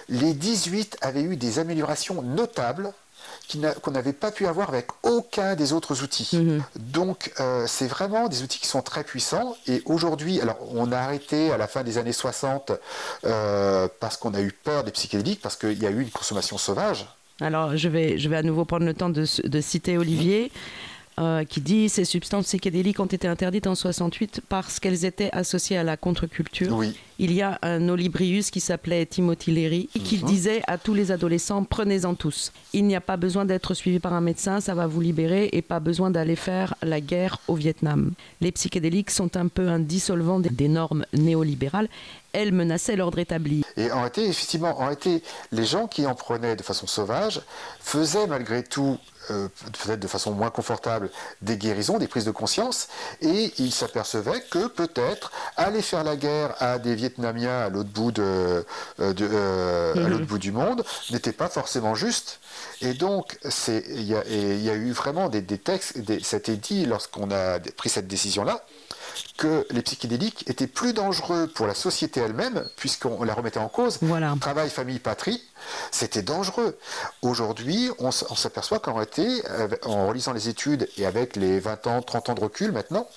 Les 0.10 0.34
18 0.34 0.97
avaient 1.01 1.22
eu 1.23 1.35
des 1.38 1.60
améliorations 1.60 2.22
notables 2.22 2.91
qu'on 3.81 3.91
n'avait 3.91 4.13
pas 4.13 4.31
pu 4.31 4.47
avoir 4.47 4.69
avec 4.69 4.87
aucun 5.03 5.55
des 5.55 5.73
autres 5.73 6.03
outils. 6.03 6.29
Mhm. 6.33 6.63
Donc 6.77 7.31
euh, 7.39 7.65
c'est 7.67 7.87
vraiment 7.87 8.27
des 8.27 8.43
outils 8.43 8.59
qui 8.59 8.67
sont 8.67 8.81
très 8.81 9.03
puissants 9.03 9.55
et 9.67 9.81
aujourd'hui, 9.85 10.41
alors 10.41 10.57
on 10.73 10.91
a 10.91 10.97
arrêté 10.97 11.51
à 11.51 11.57
la 11.57 11.67
fin 11.67 11.83
des 11.83 11.97
années 11.97 12.13
60 12.13 12.71
euh, 13.25 13.87
parce 13.99 14.17
qu'on 14.17 14.33
a 14.33 14.41
eu 14.41 14.51
peur 14.51 14.83
des 14.83 14.91
psychédéliques, 14.91 15.41
parce 15.41 15.55
qu'il 15.55 15.81
y 15.81 15.85
a 15.85 15.89
eu 15.89 16.01
une 16.01 16.09
consommation 16.09 16.57
sauvage. 16.57 17.07
Alors, 17.41 17.75
je 17.75 17.89
vais, 17.89 18.17
je 18.19 18.29
vais 18.29 18.37
à 18.37 18.43
nouveau 18.43 18.63
prendre 18.63 18.85
le 18.85 18.93
temps 18.93 19.09
de, 19.09 19.25
de 19.47 19.61
citer 19.61 19.97
Olivier, 19.97 20.51
euh, 21.19 21.44
qui 21.44 21.61
dit 21.61 21.90
Ces 21.90 22.06
substances 22.06 22.45
psychédéliques 22.45 22.99
ont 22.99 23.06
été 23.06 23.27
interdites 23.27 23.68
en 23.68 23.76
68 23.76 24.41
parce 24.49 24.80
qu'elles 24.80 25.06
étaient 25.06 25.30
associées 25.31 25.77
à 25.77 25.84
la 25.84 25.98
contre-culture. 25.98 26.76
Oui. 26.76 26.95
Il 27.19 27.31
y 27.31 27.41
a 27.44 27.60
un 27.61 27.88
Olibrius 27.90 28.49
qui 28.49 28.60
s'appelait 28.60 29.06
Timothy 29.06 29.52
Leary 29.52 29.88
qui 30.03 30.18
Mhm. 30.18 30.23
disait 30.27 30.61
à 30.68 30.77
tous 30.80 30.94
les 30.95 31.11
adolescents 31.11 31.64
Prenez-en 31.64 32.15
tous. 32.15 32.52
Il 32.73 32.85
n'y 32.85 32.95
a 32.95 33.02
pas 33.02 33.18
besoin 33.18 33.45
d'être 33.45 33.73
suivi 33.76 33.99
par 33.99 34.14
un 34.14 34.22
médecin, 34.22 34.60
ça 34.60 34.73
va 34.73 34.88
vous 34.88 34.99
libérer 35.02 35.49
et 35.53 35.61
pas 35.61 35.80
besoin 35.80 36.10
d'aller 36.10 36.35
faire 36.35 36.73
la 36.81 36.99
guerre 37.02 37.38
au 37.48 37.53
Vietnam. 37.56 38.11
Les 38.41 38.52
psychédéliques 38.52 39.11
sont 39.11 39.38
un 39.38 39.48
peu 39.48 39.68
un 39.69 39.80
dissolvant 39.80 40.40
des- 40.40 40.68
normes 40.68 41.06
néolibérales. 41.14 41.88
Elles 42.31 42.52
menaçaient 42.52 42.95
l'ordre 42.95 43.19
établi. 43.19 43.64
Et 43.77 43.91
en 43.91 43.98
réalité, 43.98 44.26
effectivement, 44.27 44.69
en 44.76 44.85
réalité, 44.85 45.22
les 45.52 45.65
gens 45.65 45.88
qui 45.88 46.07
en 46.07 46.15
prenaient 46.15 46.56
de 46.56 46.64
façon 46.64 46.88
sauvage 46.88 47.41
faisaient 47.80 48.26
malgré 48.27 48.64
tout, 48.64 48.98
euh, 49.31 49.47
peut-être 49.83 49.99
de 49.99 50.07
façon 50.07 50.31
moins 50.31 50.49
confortable, 50.49 51.09
des 51.41 51.57
guérisons, 51.57 51.97
des 51.97 52.07
prises 52.07 52.25
de 52.25 52.31
conscience, 52.31 52.87
et 53.21 53.53
ils 53.57 53.71
s'apercevaient 53.71 54.41
que 54.49 54.67
peut-être 54.67 55.31
aller 55.57 55.81
faire 55.81 56.03
la 56.03 56.15
guerre 56.15 56.55
à 56.59 56.79
des 56.79 56.95
Vietnamiens 56.95 57.59
à 57.59 57.69
l'autre 57.69 57.89
bout, 57.89 58.11
de, 58.11 58.65
euh, 58.99 59.13
de, 59.13 59.27
euh, 59.31 60.05
à 60.05 60.09
l'autre 60.09 60.25
bout 60.25 60.39
du 60.39 60.51
monde 60.51 60.83
n'était 61.11 61.31
pas 61.31 61.49
forcément 61.49 61.95
juste. 61.95 62.39
Et 62.81 62.93
donc, 62.93 63.37
il 63.67 64.03
y, 64.03 64.15
a- 64.15 64.25
et 64.27 64.55
il 64.55 64.63
y 64.63 64.69
a 64.69 64.73
eu 64.75 64.91
vraiment 64.91 65.29
des, 65.29 65.41
des 65.41 65.57
textes, 65.57 65.97
des, 65.97 66.21
ça 66.23 66.37
a 66.37 66.39
été 66.39 66.55
dit 66.55 66.85
lorsqu'on 66.85 67.31
a 67.31 67.59
pris 67.77 67.89
cette 67.89 68.07
décision-là, 68.07 68.65
que 69.37 69.65
les 69.71 69.81
psychédéliques 69.81 70.43
étaient 70.47 70.67
plus 70.67 70.93
dangereux 70.93 71.47
pour 71.47 71.65
la 71.67 71.73
société 71.73 72.19
elle-même, 72.19 72.67
puisqu'on 72.75 73.23
la 73.23 73.33
remettait 73.33 73.59
en 73.59 73.69
cause. 73.69 73.97
Voilà. 74.01 74.35
Travail, 74.39 74.69
famille, 74.69 74.99
patrie, 74.99 75.41
c'était 75.91 76.21
dangereux. 76.21 76.77
Aujourd'hui, 77.21 77.89
on, 77.99 78.11
s'aperçoit 78.11 78.79
qu'en 78.79 78.93
réalité, 78.93 79.45
avec- 79.45 79.85
en 79.87 80.07
relisant 80.07 80.33
les 80.33 80.49
études 80.49 80.87
et 80.97 81.05
avec 81.05 81.35
les 81.35 81.59
20 81.59 81.87
ans, 81.87 82.01
30 82.01 82.29
ans 82.29 82.33
de 82.35 82.41
recul 82.41 82.71
maintenant, 82.71 83.07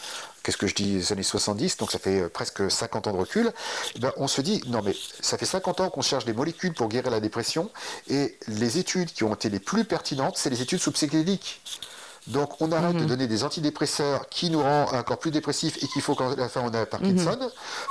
qu'est-ce 0.43 0.57
que 0.57 0.67
je 0.67 0.75
dis, 0.75 0.95
les 0.95 1.13
années 1.13 1.23
70, 1.23 1.77
donc 1.77 1.91
ça 1.91 1.99
fait 1.99 2.21
euh, 2.21 2.29
presque 2.29 2.71
50 2.71 3.09
ans 3.09 3.13
de 3.13 3.19
recul, 3.19 3.53
eh 3.97 3.99
ben, 3.99 4.13
on 4.17 4.29
se 4.29 4.41
dit, 4.41 4.63
non 4.69 4.81
mais 4.83 4.95
ça 5.21 5.37
fait 5.37 5.47
50 5.47 5.81
ans 5.81 5.91
qu'on 5.91 6.03
cherche 6.03 6.25
des 6.25 6.33
molécules 6.33 6.73
pour 6.73 6.89
guérir 6.89 7.11
la 7.11 7.21
dépression, 7.21 7.71
et 8.09 8.39
les 8.47 8.79
études 8.79 9.13
qui 9.13 9.25
ont 9.25 9.35
été 9.35 9.49
les 9.51 9.59
plus 9.61 9.85
pertinentes, 9.85 10.39
c'est 10.39 10.51
les 10.51 10.63
études 10.63 10.81
sous 10.81 10.93
psychédéliques. 10.93 11.61
Donc 12.27 12.61
on 12.61 12.73
arrête 12.73 12.97
de 12.97 13.05
donner 13.05 13.27
des 13.27 13.45
antidépresseurs 13.45 14.29
qui 14.29 14.51
nous 14.51 14.61
rend 14.63 14.87
encore 14.93 15.19
plus 15.19 15.31
dépressifs 15.31 15.77
et 15.83 15.87
qu'il 15.87 16.03
faut 16.03 16.15
qu'à 16.15 16.35
la 16.37 16.49
fin 16.49 16.61
on 16.65 16.73
ait 16.73 16.87
Parkinson 16.87 17.39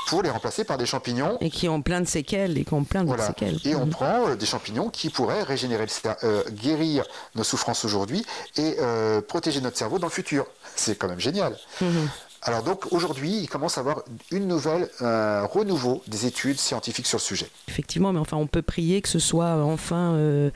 pour 0.07 0.23
les 0.23 0.29
remplacer 0.29 0.63
par 0.65 0.77
des 0.77 0.85
champignons. 0.85 1.37
Et 1.41 1.49
qui 1.49 1.69
ont 1.69 1.81
plein 1.81 2.01
de 2.01 2.07
séquelles 2.07 2.57
et 2.57 2.65
qui 2.65 2.73
ont 2.73 2.83
plein 2.83 3.03
de 3.03 3.07
Voilà. 3.07 3.27
séquelles. 3.27 3.59
Et 3.63 3.75
on 3.75 3.85
Mhm. 3.85 3.91
prend 3.91 4.27
euh, 4.27 4.35
des 4.35 4.45
champignons 4.45 4.89
qui 4.89 5.09
pourraient 5.09 5.43
régénérer, 5.43 5.85
le 5.85 6.11
euh, 6.23 6.43
guérir 6.51 7.05
nos 7.35 7.43
souffrances 7.43 7.85
aujourd'hui 7.85 8.25
et 8.57 8.75
euh, 8.79 9.21
protéger 9.21 9.61
notre 9.61 9.77
cerveau 9.77 9.99
dans 9.99 10.07
le 10.07 10.11
futur. 10.11 10.45
C'est 10.75 10.97
quand 10.97 11.07
même 11.07 11.19
génial. 11.19 11.57
Mhm. 11.81 12.09
Alors 12.41 12.61
donc 12.61 12.91
aujourd'hui, 12.91 13.39
il 13.39 13.47
commence 13.49 13.77
à 13.77 13.81
avoir 13.81 14.03
une 14.31 14.47
nouvelle, 14.47 14.87
un 14.99 15.45
renouveau 15.45 16.03
des 16.07 16.27
études 16.27 16.59
scientifiques 16.59 17.07
sur 17.07 17.17
le 17.17 17.23
sujet. 17.23 17.49
Effectivement, 17.69 18.13
mais 18.13 18.19
enfin, 18.19 18.37
on 18.37 18.45
peut 18.45 18.61
prier 18.61 19.01
que 19.01 19.09
ce 19.09 19.17
soit 19.17 19.53
enfin 19.63 20.13
euh, 20.13 20.51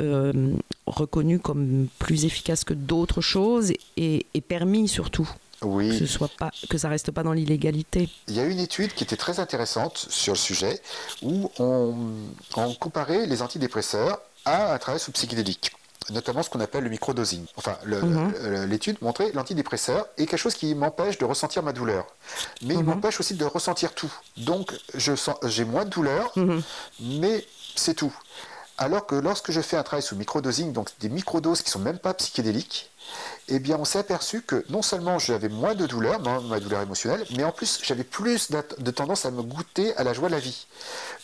euh, 0.00 0.54
reconnu 0.86 1.38
comme 1.38 1.88
plus 1.98 2.24
efficace 2.24 2.64
que 2.64 2.74
d'autres 2.74 3.20
choses 3.20 3.72
et, 3.96 4.26
et 4.34 4.40
permis 4.40 4.88
surtout. 4.88 5.28
Que 5.62 5.92
ce 5.98 6.06
soit 6.06 6.28
pas, 6.38 6.50
que 6.68 6.76
ça 6.76 6.88
reste 6.90 7.10
pas 7.12 7.22
dans 7.22 7.32
l'illégalité. 7.32 8.10
il 8.28 8.34
y 8.34 8.40
a 8.40 8.44
une 8.44 8.58
étude 8.60 8.92
qui 8.92 9.04
était 9.04 9.16
très 9.16 9.40
intéressante 9.40 9.96
sur 10.10 10.34
le 10.34 10.38
sujet 10.38 10.80
où 11.22 11.50
on, 11.58 11.94
on 12.56 12.74
comparait 12.74 13.26
les 13.26 13.40
antidépresseurs 13.40 14.20
à 14.44 14.74
un 14.74 14.78
travail 14.78 15.00
sous 15.00 15.12
psychédélique 15.12 15.72
notamment 16.10 16.44
ce 16.44 16.50
qu'on 16.50 16.60
appelle 16.60 16.84
le 16.84 16.90
microdosing. 16.90 17.44
Enfin, 17.56 17.76
Mhm. 17.84 18.32
l'étude 18.68 18.96
montrait 19.02 19.32
l'antidépresseur 19.32 20.06
est 20.18 20.26
quelque 20.26 20.38
chose 20.38 20.54
qui 20.54 20.72
m'empêche 20.76 21.18
de 21.18 21.24
ressentir 21.24 21.64
ma 21.64 21.72
douleur. 21.72 22.06
Mais 22.62 22.74
il 22.74 22.78
Mhm. 22.80 22.86
m'empêche 22.86 23.18
aussi 23.18 23.34
de 23.34 23.44
ressentir 23.44 23.92
tout. 23.92 24.12
Donc, 24.36 24.72
je 24.94 25.16
sens, 25.16 25.34
j'ai 25.46 25.64
moins 25.64 25.84
de 25.84 25.90
douleur, 25.90 26.30
Mhm. 26.36 26.62
mais 27.00 27.44
c'est 27.74 27.94
tout. 27.94 28.14
Alors 28.78 29.06
que 29.06 29.14
lorsque 29.14 29.52
je 29.52 29.60
fais 29.62 29.76
un 29.76 29.82
travail 29.82 30.02
sous 30.02 30.16
microdosing, 30.16 30.72
donc 30.72 30.90
des 31.00 31.08
microdoses 31.08 31.62
qui 31.62 31.70
sont 31.70 31.78
même 31.78 31.98
pas 31.98 32.12
psychédéliques, 32.14 32.90
eh 33.48 33.58
bien, 33.58 33.76
on 33.78 33.84
s'est 33.84 34.00
aperçu 34.00 34.42
que 34.42 34.64
non 34.68 34.82
seulement 34.82 35.18
j'avais 35.18 35.48
moins 35.48 35.74
de 35.74 35.86
douleur, 35.86 36.20
ma 36.20 36.40
ma 36.40 36.60
douleur 36.60 36.82
émotionnelle, 36.82 37.24
mais 37.36 37.44
en 37.44 37.52
plus 37.52 37.78
j'avais 37.82 38.04
plus 38.04 38.50
de 38.50 38.90
tendance 38.90 39.24
à 39.24 39.30
me 39.30 39.42
goûter 39.42 39.96
à 39.96 40.04
la 40.04 40.12
joie 40.12 40.28
de 40.28 40.34
la 40.34 40.40
vie. 40.40 40.66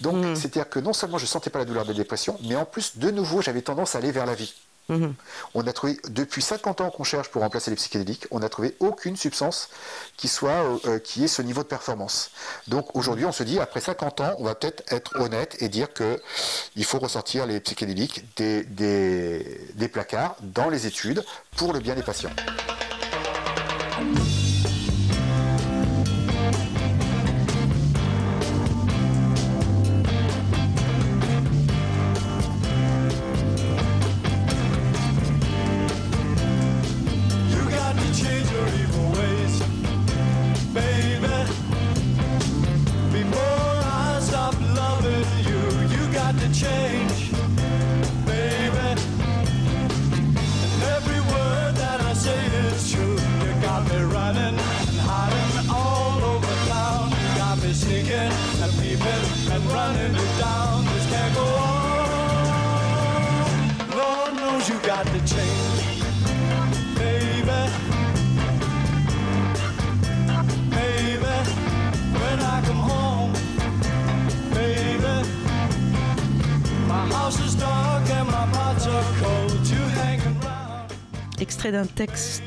Donc, 0.00 0.14
Mhm. 0.24 0.36
c'est-à-dire 0.36 0.68
que 0.70 0.78
non 0.78 0.92
seulement 0.92 1.18
je 1.18 1.26
sentais 1.26 1.50
pas 1.50 1.58
la 1.58 1.64
douleur 1.64 1.84
de 1.84 1.90
la 1.90 1.98
dépression, 1.98 2.38
mais 2.44 2.56
en 2.56 2.64
plus, 2.64 2.96
de 2.96 3.10
nouveau, 3.10 3.42
j'avais 3.42 3.62
tendance 3.62 3.94
à 3.94 3.98
aller 3.98 4.12
vers 4.12 4.26
la 4.26 4.34
vie. 4.34 4.54
Mhm. 4.88 5.14
On 5.54 5.66
a 5.66 5.72
trouvé, 5.72 5.98
depuis 6.08 6.42
50 6.42 6.80
ans 6.80 6.90
qu'on 6.90 7.04
cherche 7.04 7.28
pour 7.28 7.42
remplacer 7.42 7.70
les 7.70 7.76
psychédéliques, 7.76 8.26
on 8.30 8.40
n'a 8.40 8.48
trouvé 8.48 8.76
aucune 8.80 9.16
substance 9.16 9.68
qui 10.16 10.28
soit, 10.28 10.80
euh, 10.86 10.98
qui 10.98 11.24
ait 11.24 11.28
ce 11.28 11.42
niveau 11.42 11.62
de 11.62 11.68
performance. 11.68 12.30
Donc 12.68 12.94
aujourd'hui, 12.96 13.24
on 13.24 13.32
se 13.32 13.42
dit, 13.42 13.58
après 13.58 13.80
50 13.80 14.20
ans, 14.20 14.34
on 14.38 14.44
va 14.44 14.54
peut-être 14.54 14.82
être 14.92 15.18
honnête 15.20 15.56
et 15.60 15.68
dire 15.68 15.92
que 15.92 16.20
il 16.76 16.84
faut 16.84 16.98
ressortir 16.98 17.46
les 17.46 17.60
psychédéliques 17.60 18.24
des 18.36 19.88
placards 19.92 20.36
dans 20.42 20.68
les 20.68 20.86
études 20.86 21.24
pour 21.56 21.72
le 21.72 21.80
bien 21.80 21.94
des 21.94 22.02
patients. 22.02 22.30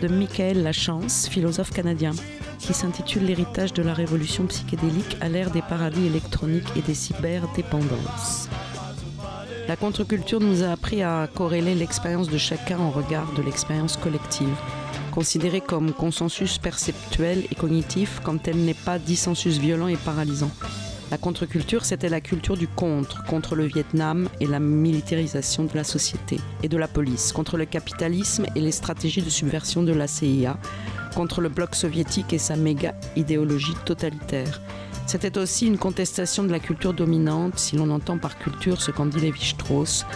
De 0.01 0.07
Michael 0.09 0.63
Lachance, 0.63 1.29
philosophe 1.29 1.71
canadien, 1.71 2.11
qui 2.59 2.73
s'intitule 2.73 3.23
L'héritage 3.23 3.71
de 3.71 3.83
la 3.83 3.93
révolution 3.93 4.45
psychédélique 4.47 5.15
à 5.21 5.29
l'ère 5.29 5.49
des 5.49 5.61
paradis 5.61 6.07
électroniques 6.07 6.67
et 6.75 6.81
des 6.81 6.93
cyberdépendances. 6.93 8.49
La 9.69 9.77
contre-culture 9.77 10.41
nous 10.41 10.63
a 10.63 10.71
appris 10.71 11.03
à 11.03 11.29
corréler 11.33 11.73
l'expérience 11.73 12.27
de 12.29 12.37
chacun 12.37 12.79
en 12.79 12.89
regard 12.89 13.31
de 13.31 13.43
l'expérience 13.43 13.95
collective, 13.95 14.57
considérée 15.11 15.61
comme 15.61 15.93
consensus 15.93 16.57
perceptuel 16.57 17.45
et 17.49 17.55
cognitif 17.55 18.19
quand 18.23 18.49
elle 18.49 18.57
n'est 18.57 18.73
pas 18.73 18.99
dissensus 18.99 19.57
violent 19.57 19.87
et 19.87 19.95
paralysant. 19.95 20.51
La 21.11 21.19
contre-culture, 21.19 21.85
c'était 21.85 22.09
la 22.09 22.19
culture 22.19 22.57
du 22.57 22.67
contre, 22.67 23.23
contre 23.25 23.55
le 23.55 23.65
Vietnam 23.65 24.27
et 24.39 24.47
la 24.47 24.59
militarisation 24.59 25.65
de 25.65 25.75
la 25.75 25.83
société 25.83 26.39
et 26.63 26.67
de 26.67 26.77
la 26.77 26.87
police, 26.87 27.31
contre 27.31 27.57
le 27.57 27.65
capitalisme 27.65 28.47
et 28.55 28.59
les 28.59 28.71
stratégies 28.71 29.21
de 29.21 29.29
subversion 29.29 29.83
de 29.83 29.93
la 29.93 30.07
CIA, 30.07 30.57
contre 31.13 31.41
le 31.41 31.49
bloc 31.49 31.75
soviétique 31.75 32.33
et 32.33 32.39
sa 32.39 32.55
méga 32.55 32.95
idéologie 33.15 33.75
totalitaire. 33.85 34.61
C'était 35.05 35.37
aussi 35.37 35.67
une 35.67 35.77
contestation 35.77 36.43
de 36.43 36.51
la 36.51 36.59
culture 36.59 36.93
dominante, 36.93 37.59
si 37.59 37.75
l'on 37.75 37.91
entend 37.91 38.17
par 38.17 38.39
culture 38.39 38.81
ce 38.81 38.89
qu'en 38.89 39.05
dit 39.05 39.19
Lévi-Strauss. 39.19 40.07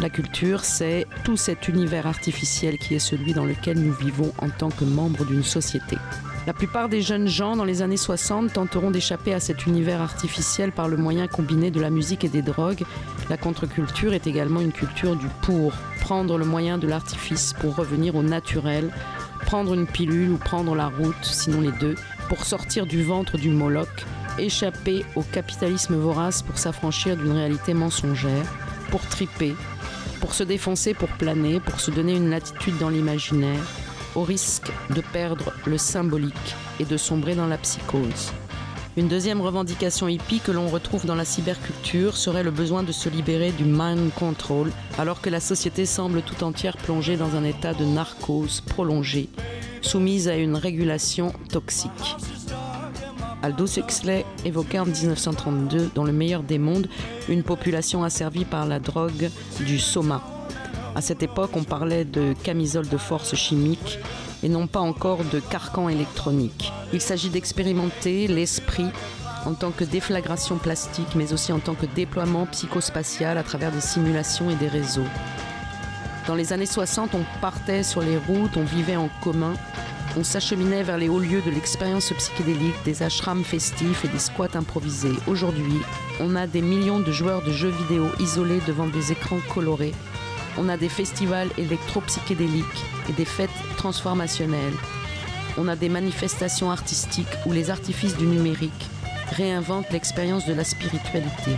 La 0.00 0.10
culture, 0.10 0.64
c'est 0.64 1.06
tout 1.22 1.36
cet 1.36 1.68
univers 1.68 2.08
artificiel 2.08 2.78
qui 2.78 2.96
est 2.96 2.98
celui 2.98 3.32
dans 3.32 3.44
lequel 3.44 3.78
nous 3.78 3.92
vivons 3.92 4.32
en 4.38 4.50
tant 4.50 4.70
que 4.70 4.84
membres 4.84 5.24
d'une 5.24 5.44
société. 5.44 5.96
La 6.44 6.52
plupart 6.52 6.88
des 6.88 7.02
jeunes 7.02 7.28
gens 7.28 7.54
dans 7.54 7.64
les 7.64 7.82
années 7.82 7.96
60 7.96 8.54
tenteront 8.54 8.90
d'échapper 8.90 9.32
à 9.32 9.38
cet 9.38 9.66
univers 9.66 10.00
artificiel 10.00 10.72
par 10.72 10.88
le 10.88 10.96
moyen 10.96 11.28
combiné 11.28 11.70
de 11.70 11.80
la 11.80 11.88
musique 11.88 12.24
et 12.24 12.28
des 12.28 12.42
drogues. 12.42 12.82
La 13.30 13.36
contre-culture 13.36 14.12
est 14.12 14.26
également 14.26 14.60
une 14.60 14.72
culture 14.72 15.14
du 15.14 15.28
pour, 15.42 15.72
prendre 16.00 16.36
le 16.38 16.44
moyen 16.44 16.78
de 16.78 16.88
l'artifice 16.88 17.54
pour 17.60 17.76
revenir 17.76 18.16
au 18.16 18.24
naturel, 18.24 18.90
prendre 19.46 19.72
une 19.72 19.86
pilule 19.86 20.32
ou 20.32 20.36
prendre 20.36 20.74
la 20.74 20.88
route, 20.88 21.14
sinon 21.22 21.60
les 21.60 21.70
deux, 21.70 21.94
pour 22.28 22.44
sortir 22.44 22.86
du 22.86 23.04
ventre 23.04 23.38
du 23.38 23.50
Moloch, 23.50 24.04
échapper 24.36 25.04
au 25.14 25.22
capitalisme 25.22 25.94
vorace 25.94 26.42
pour 26.42 26.58
s'affranchir 26.58 27.16
d'une 27.16 27.30
réalité 27.30 27.72
mensongère, 27.72 28.52
pour 28.90 29.02
triper, 29.02 29.54
pour 30.20 30.34
se 30.34 30.42
défoncer, 30.42 30.92
pour 30.92 31.08
planer, 31.08 31.60
pour 31.60 31.78
se 31.78 31.92
donner 31.92 32.16
une 32.16 32.30
latitude 32.30 32.78
dans 32.78 32.88
l'imaginaire, 32.88 33.62
au 34.14 34.22
risque 34.22 34.70
de 34.90 35.00
perdre 35.00 35.52
le 35.66 35.78
symbolique 35.78 36.54
et 36.80 36.84
de 36.84 36.96
sombrer 36.96 37.34
dans 37.34 37.46
la 37.46 37.58
psychose. 37.58 38.32
Une 38.96 39.08
deuxième 39.08 39.40
revendication 39.40 40.06
hippie 40.06 40.40
que 40.40 40.52
l'on 40.52 40.68
retrouve 40.68 41.06
dans 41.06 41.14
la 41.14 41.24
cyberculture 41.24 42.16
serait 42.16 42.42
le 42.42 42.50
besoin 42.50 42.82
de 42.82 42.92
se 42.92 43.08
libérer 43.08 43.50
du 43.50 43.64
mind 43.64 44.12
control, 44.12 44.70
alors 44.98 45.22
que 45.22 45.30
la 45.30 45.40
société 45.40 45.86
semble 45.86 46.20
tout 46.20 46.44
entière 46.44 46.76
plongée 46.76 47.16
dans 47.16 47.34
un 47.34 47.44
état 47.44 47.72
de 47.72 47.86
narcose 47.86 48.60
prolongée, 48.60 49.30
soumise 49.80 50.28
à 50.28 50.36
une 50.36 50.56
régulation 50.56 51.32
toxique. 51.48 52.16
Aldous 53.42 53.78
Huxley 53.78 54.26
évoquait 54.44 54.78
en 54.78 54.86
1932, 54.86 55.90
dans 55.94 56.04
Le 56.04 56.12
meilleur 56.12 56.42
des 56.42 56.58
mondes, 56.58 56.88
une 57.30 57.42
population 57.42 58.04
asservie 58.04 58.44
par 58.44 58.66
la 58.66 58.78
drogue 58.78 59.30
du 59.60 59.78
soma. 59.78 60.22
À 60.94 61.00
cette 61.00 61.22
époque, 61.22 61.52
on 61.54 61.64
parlait 61.64 62.04
de 62.04 62.34
camisole 62.42 62.88
de 62.88 62.98
force 62.98 63.34
chimique 63.34 63.98
et 64.42 64.48
non 64.48 64.66
pas 64.66 64.80
encore 64.80 65.24
de 65.24 65.40
carcan 65.40 65.88
électronique. 65.88 66.72
Il 66.92 67.00
s'agit 67.00 67.30
d'expérimenter 67.30 68.26
l'esprit 68.28 68.90
en 69.46 69.54
tant 69.54 69.70
que 69.70 69.84
déflagration 69.84 70.56
plastique, 70.56 71.14
mais 71.16 71.32
aussi 71.32 71.52
en 71.52 71.58
tant 71.58 71.74
que 71.74 71.86
déploiement 71.86 72.46
psychospatial 72.46 73.38
à 73.38 73.42
travers 73.42 73.72
des 73.72 73.80
simulations 73.80 74.50
et 74.50 74.54
des 74.54 74.68
réseaux. 74.68 75.06
Dans 76.26 76.34
les 76.34 76.52
années 76.52 76.66
60, 76.66 77.14
on 77.14 77.24
partait 77.40 77.82
sur 77.82 78.02
les 78.02 78.16
routes, 78.16 78.56
on 78.56 78.64
vivait 78.64 78.96
en 78.96 79.08
commun, 79.22 79.54
on 80.16 80.22
s'acheminait 80.22 80.82
vers 80.82 80.98
les 80.98 81.08
hauts 81.08 81.18
lieux 81.18 81.40
de 81.40 81.50
l'expérience 81.50 82.12
psychédélique, 82.12 82.76
des 82.84 83.02
ashrams 83.02 83.44
festifs 83.44 84.04
et 84.04 84.08
des 84.08 84.18
squats 84.18 84.54
improvisés. 84.54 85.16
Aujourd'hui, 85.26 85.80
on 86.20 86.36
a 86.36 86.46
des 86.46 86.60
millions 86.60 87.00
de 87.00 87.10
joueurs 87.10 87.42
de 87.42 87.50
jeux 87.50 87.72
vidéo 87.88 88.08
isolés 88.20 88.60
devant 88.66 88.86
des 88.86 89.10
écrans 89.10 89.40
colorés. 89.52 89.94
On 90.58 90.68
a 90.68 90.76
des 90.76 90.88
festivals 90.88 91.48
électro-psychédéliques 91.56 92.84
et 93.08 93.12
des 93.12 93.24
fêtes 93.24 93.50
transformationnelles. 93.76 94.74
On 95.56 95.68
a 95.68 95.76
des 95.76 95.88
manifestations 95.88 96.70
artistiques 96.70 97.26
où 97.46 97.52
les 97.52 97.70
artifices 97.70 98.16
du 98.16 98.26
numérique 98.26 98.88
réinventent 99.30 99.90
l'expérience 99.90 100.46
de 100.46 100.54
la 100.54 100.64
spiritualité. 100.64 101.56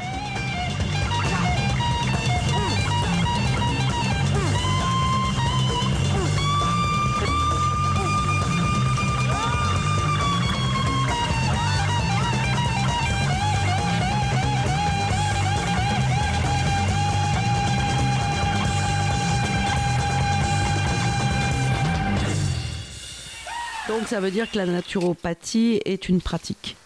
Donc 24.04 24.10
ça 24.10 24.20
veut 24.20 24.30
dire 24.30 24.50
que 24.50 24.58
la 24.58 24.66
naturopathie 24.66 25.80
est 25.86 26.10
une 26.10 26.20
pratique. 26.20 26.76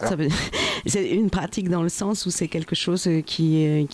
Veut- 0.00 0.28
C'est 0.86 1.10
une 1.10 1.28
pratique 1.28 1.68
dans 1.68 1.82
le 1.82 1.88
sens 1.88 2.24
où 2.24 2.30
c'est 2.30 2.46
quelque 2.46 2.76
chose 2.76 3.08
qui, 3.26 3.84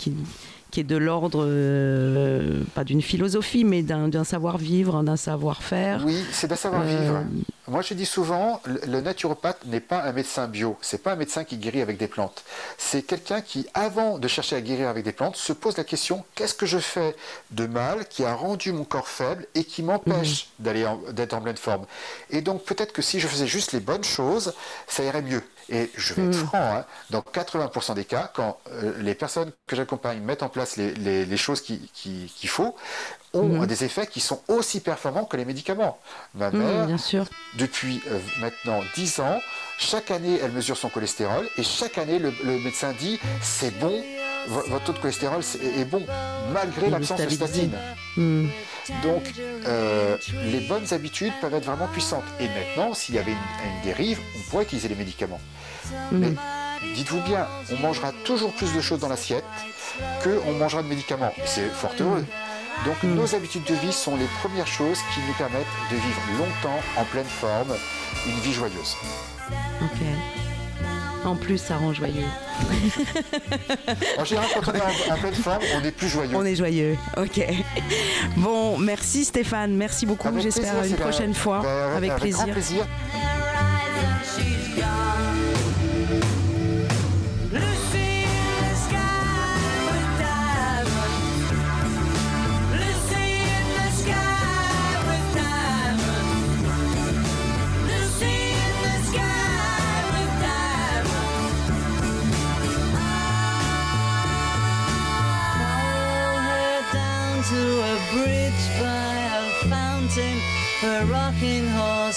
qui 0.71 0.81
est 0.81 0.83
de 0.83 0.97
l'ordre, 0.97 1.43
euh, 1.45 2.63
pas 2.75 2.83
d'une 2.83 3.01
philosophie, 3.01 3.63
mais 3.63 3.81
d'un 3.81 4.23
savoir-vivre, 4.23 5.01
d'un 5.03 5.15
savoir-faire. 5.17 6.03
Oui, 6.05 6.23
c'est 6.31 6.47
d'un 6.47 6.55
savoir-vivre. 6.55 7.23
Moi, 7.67 7.81
je 7.81 7.93
dis 7.93 8.05
souvent, 8.05 8.61
le, 8.65 8.99
naturopathe 9.01 9.65
n'est 9.65 9.79
pas 9.79 10.03
un 10.03 10.11
médecin 10.11 10.47
bio. 10.47 10.77
C'est 10.81 11.03
pas 11.03 11.13
un 11.13 11.15
médecin 11.15 11.43
qui 11.43 11.57
guérit 11.57 11.81
avec 11.81 11.97
des 11.97 12.07
plantes. 12.07 12.43
C'est 12.77 13.03
quelqu'un 13.03 13.41
qui, 13.41 13.67
avant 13.73 14.17
de 14.17 14.27
chercher 14.27 14.55
à 14.55 14.61
guérir 14.61 14.89
avec 14.89 15.03
des 15.03 15.11
plantes, 15.11 15.35
se 15.35 15.53
pose 15.53 15.77
la 15.77 15.83
question 15.83 16.23
qu'est-ce 16.35 16.55
que 16.55 16.65
je 16.65 16.79
fais 16.79 17.15
de 17.51 17.67
mal 17.67 18.07
qui 18.07 18.23
a 18.25 18.33
rendu 18.33 18.71
mon 18.71 18.85
corps 18.85 19.07
faible 19.07 19.45
et 19.55 19.63
qui 19.63 19.83
m'empêche 19.83 20.49
d'aller 20.59 20.85
en- 20.85 20.99
d'être 21.11 21.33
en 21.33 21.41
pleine 21.41 21.57
forme? 21.57 21.85
Et 22.31 22.41
donc, 22.41 22.63
peut-être 22.63 22.91
que 22.91 23.01
si 23.03 23.19
je 23.19 23.27
faisais 23.27 23.47
juste 23.47 23.71
les 23.71 23.79
bonnes 23.79 24.03
choses, 24.03 24.53
ça 24.87 25.03
irait 25.03 25.21
mieux. 25.21 25.43
Et 25.71 25.91
je 25.95 26.13
vais 26.13 26.23
être 26.25 26.35
franc, 26.35 26.77
hein, 26.77 26.85
dans 27.11 27.21
80% 27.21 27.93
des 27.93 28.05
cas, 28.05 28.31
quand 28.33 28.57
euh, 28.71 28.93
les 28.99 29.13
personnes 29.15 29.51
que 29.67 29.75
j'accompagne 29.75 30.19
mettent 30.21 30.43
en 30.43 30.49
place 30.49 30.77
les, 30.77 30.93
les- 30.95 31.25
les 31.25 31.37
choses 31.37 31.61
qui- 31.61 31.89
qui- 31.93 32.31
qu'il 32.35 32.49
faut, 32.49 32.75
ont 33.33 33.65
des 33.65 33.83
effets 33.83 34.07
qui 34.07 34.19
sont 34.19 34.41
aussi 34.47 34.79
performants 34.79 35.25
que 35.25 35.37
les 35.37 35.45
médicaments. 35.45 35.99
Ma 36.33 36.49
Mmh, 36.49 36.57
mère, 36.57 36.85
bien 36.87 36.97
sûr. 36.97 37.25
depuis 37.55 38.01
euh, 38.07 38.19
maintenant 38.41 38.81
10 38.95 39.19
ans, 39.19 39.39
chaque 39.77 40.11
année, 40.11 40.39
elle 40.43 40.51
mesure 40.51 40.77
son 40.77 40.89
cholestérol 40.89 41.47
et 41.57 41.63
chaque 41.63 41.97
année, 41.97 42.19
le, 42.19 42.33
le 42.43 42.59
médecin 42.59 42.93
dit 42.99 43.19
c'est 43.41 43.77
bon, 43.79 44.03
votre 44.47 44.83
taux 44.85 44.93
de 44.93 44.99
cholestérol 44.99 45.41
est 45.77 45.85
bon, 45.85 46.05
malgré 46.51 46.89
l'absence 46.89 47.21
de 47.21 47.29
statine. 47.29 47.71
Hmm. 48.17 48.47
Donc, 49.03 49.33
euh, 49.67 50.17
les 50.45 50.61
bonnes 50.61 50.91
habitudes 50.91 51.33
peuvent 51.41 51.53
être 51.53 51.65
vraiment 51.65 51.87
puissantes. 51.87 52.23
Et 52.39 52.47
maintenant, 52.47 52.93
s'il 52.93 53.15
y 53.15 53.19
avait 53.19 53.31
une, 53.31 53.37
une 53.37 53.81
dérive, 53.83 54.19
on 54.35 54.49
pourrait 54.49 54.63
utiliser 54.63 54.87
les 54.87 54.95
médicaments. 54.95 55.41
Mais 56.11 56.33
dites-vous 56.95 57.21
bien, 57.21 57.47
on 57.71 57.77
mangera 57.77 58.11
toujours 58.23 58.51
plus 58.53 58.73
de 58.73 58.81
choses 58.81 58.99
dans 58.99 59.09
l'assiette 59.09 59.43
qu'on 60.23 60.53
mangera 60.53 60.81
de 60.83 60.87
médicaments. 60.87 61.33
C'est 61.45 61.69
fort 61.69 61.93
heureux. 61.99 62.25
Donc, 62.85 63.03
nos 63.03 63.35
habitudes 63.35 63.65
de 63.65 63.75
vie 63.75 63.91
sont 63.91 64.15
les 64.15 64.27
premières 64.41 64.67
choses 64.67 64.99
qui 65.13 65.19
nous 65.27 65.33
permettent 65.33 65.65
de 65.91 65.95
vivre 65.95 66.21
longtemps, 66.37 66.79
en 66.97 67.03
pleine 67.05 67.25
forme, 67.25 67.75
une 68.25 68.39
vie 68.39 68.53
joyeuse. 68.53 68.95
Ok. 69.81 70.38
En 71.25 71.35
plus, 71.35 71.57
ça 71.57 71.77
rend 71.77 71.93
joyeux. 71.93 72.23
En 74.17 74.23
général, 74.25 74.47
quand 74.55 74.71
on 74.71 74.75
est 74.75 75.11
en 75.11 75.17
pleine 75.17 75.33
forme, 75.33 75.61
on 75.79 75.85
est 75.85 75.91
plus 75.91 76.07
joyeux. 76.07 76.35
On 76.35 76.45
est 76.45 76.55
joyeux. 76.55 76.97
Ok. 77.17 77.45
Bon, 78.37 78.77
merci 78.77 79.25
Stéphane. 79.25 79.73
Merci 79.75 80.05
beaucoup. 80.05 80.27
Avec 80.27 80.41
J'espère 80.43 80.77
une 80.77 80.83
c'est 80.83 80.89
la- 80.97 81.05
prochaine 81.05 81.33
fois. 81.33 81.59
Ben, 81.61 81.95
avec 81.97 82.09
grand 82.11 82.19
plaisir. 82.19 82.47
plaisir. 82.51 82.85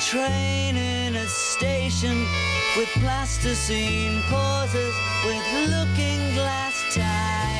Train 0.00 0.76
in 0.76 1.16
a 1.16 1.26
station 1.26 2.26
with 2.76 2.88
plasticine 3.00 4.20
pauses 4.28 4.94
with 5.24 5.70
looking 5.70 6.34
glass 6.34 6.94
ties. 6.94 7.55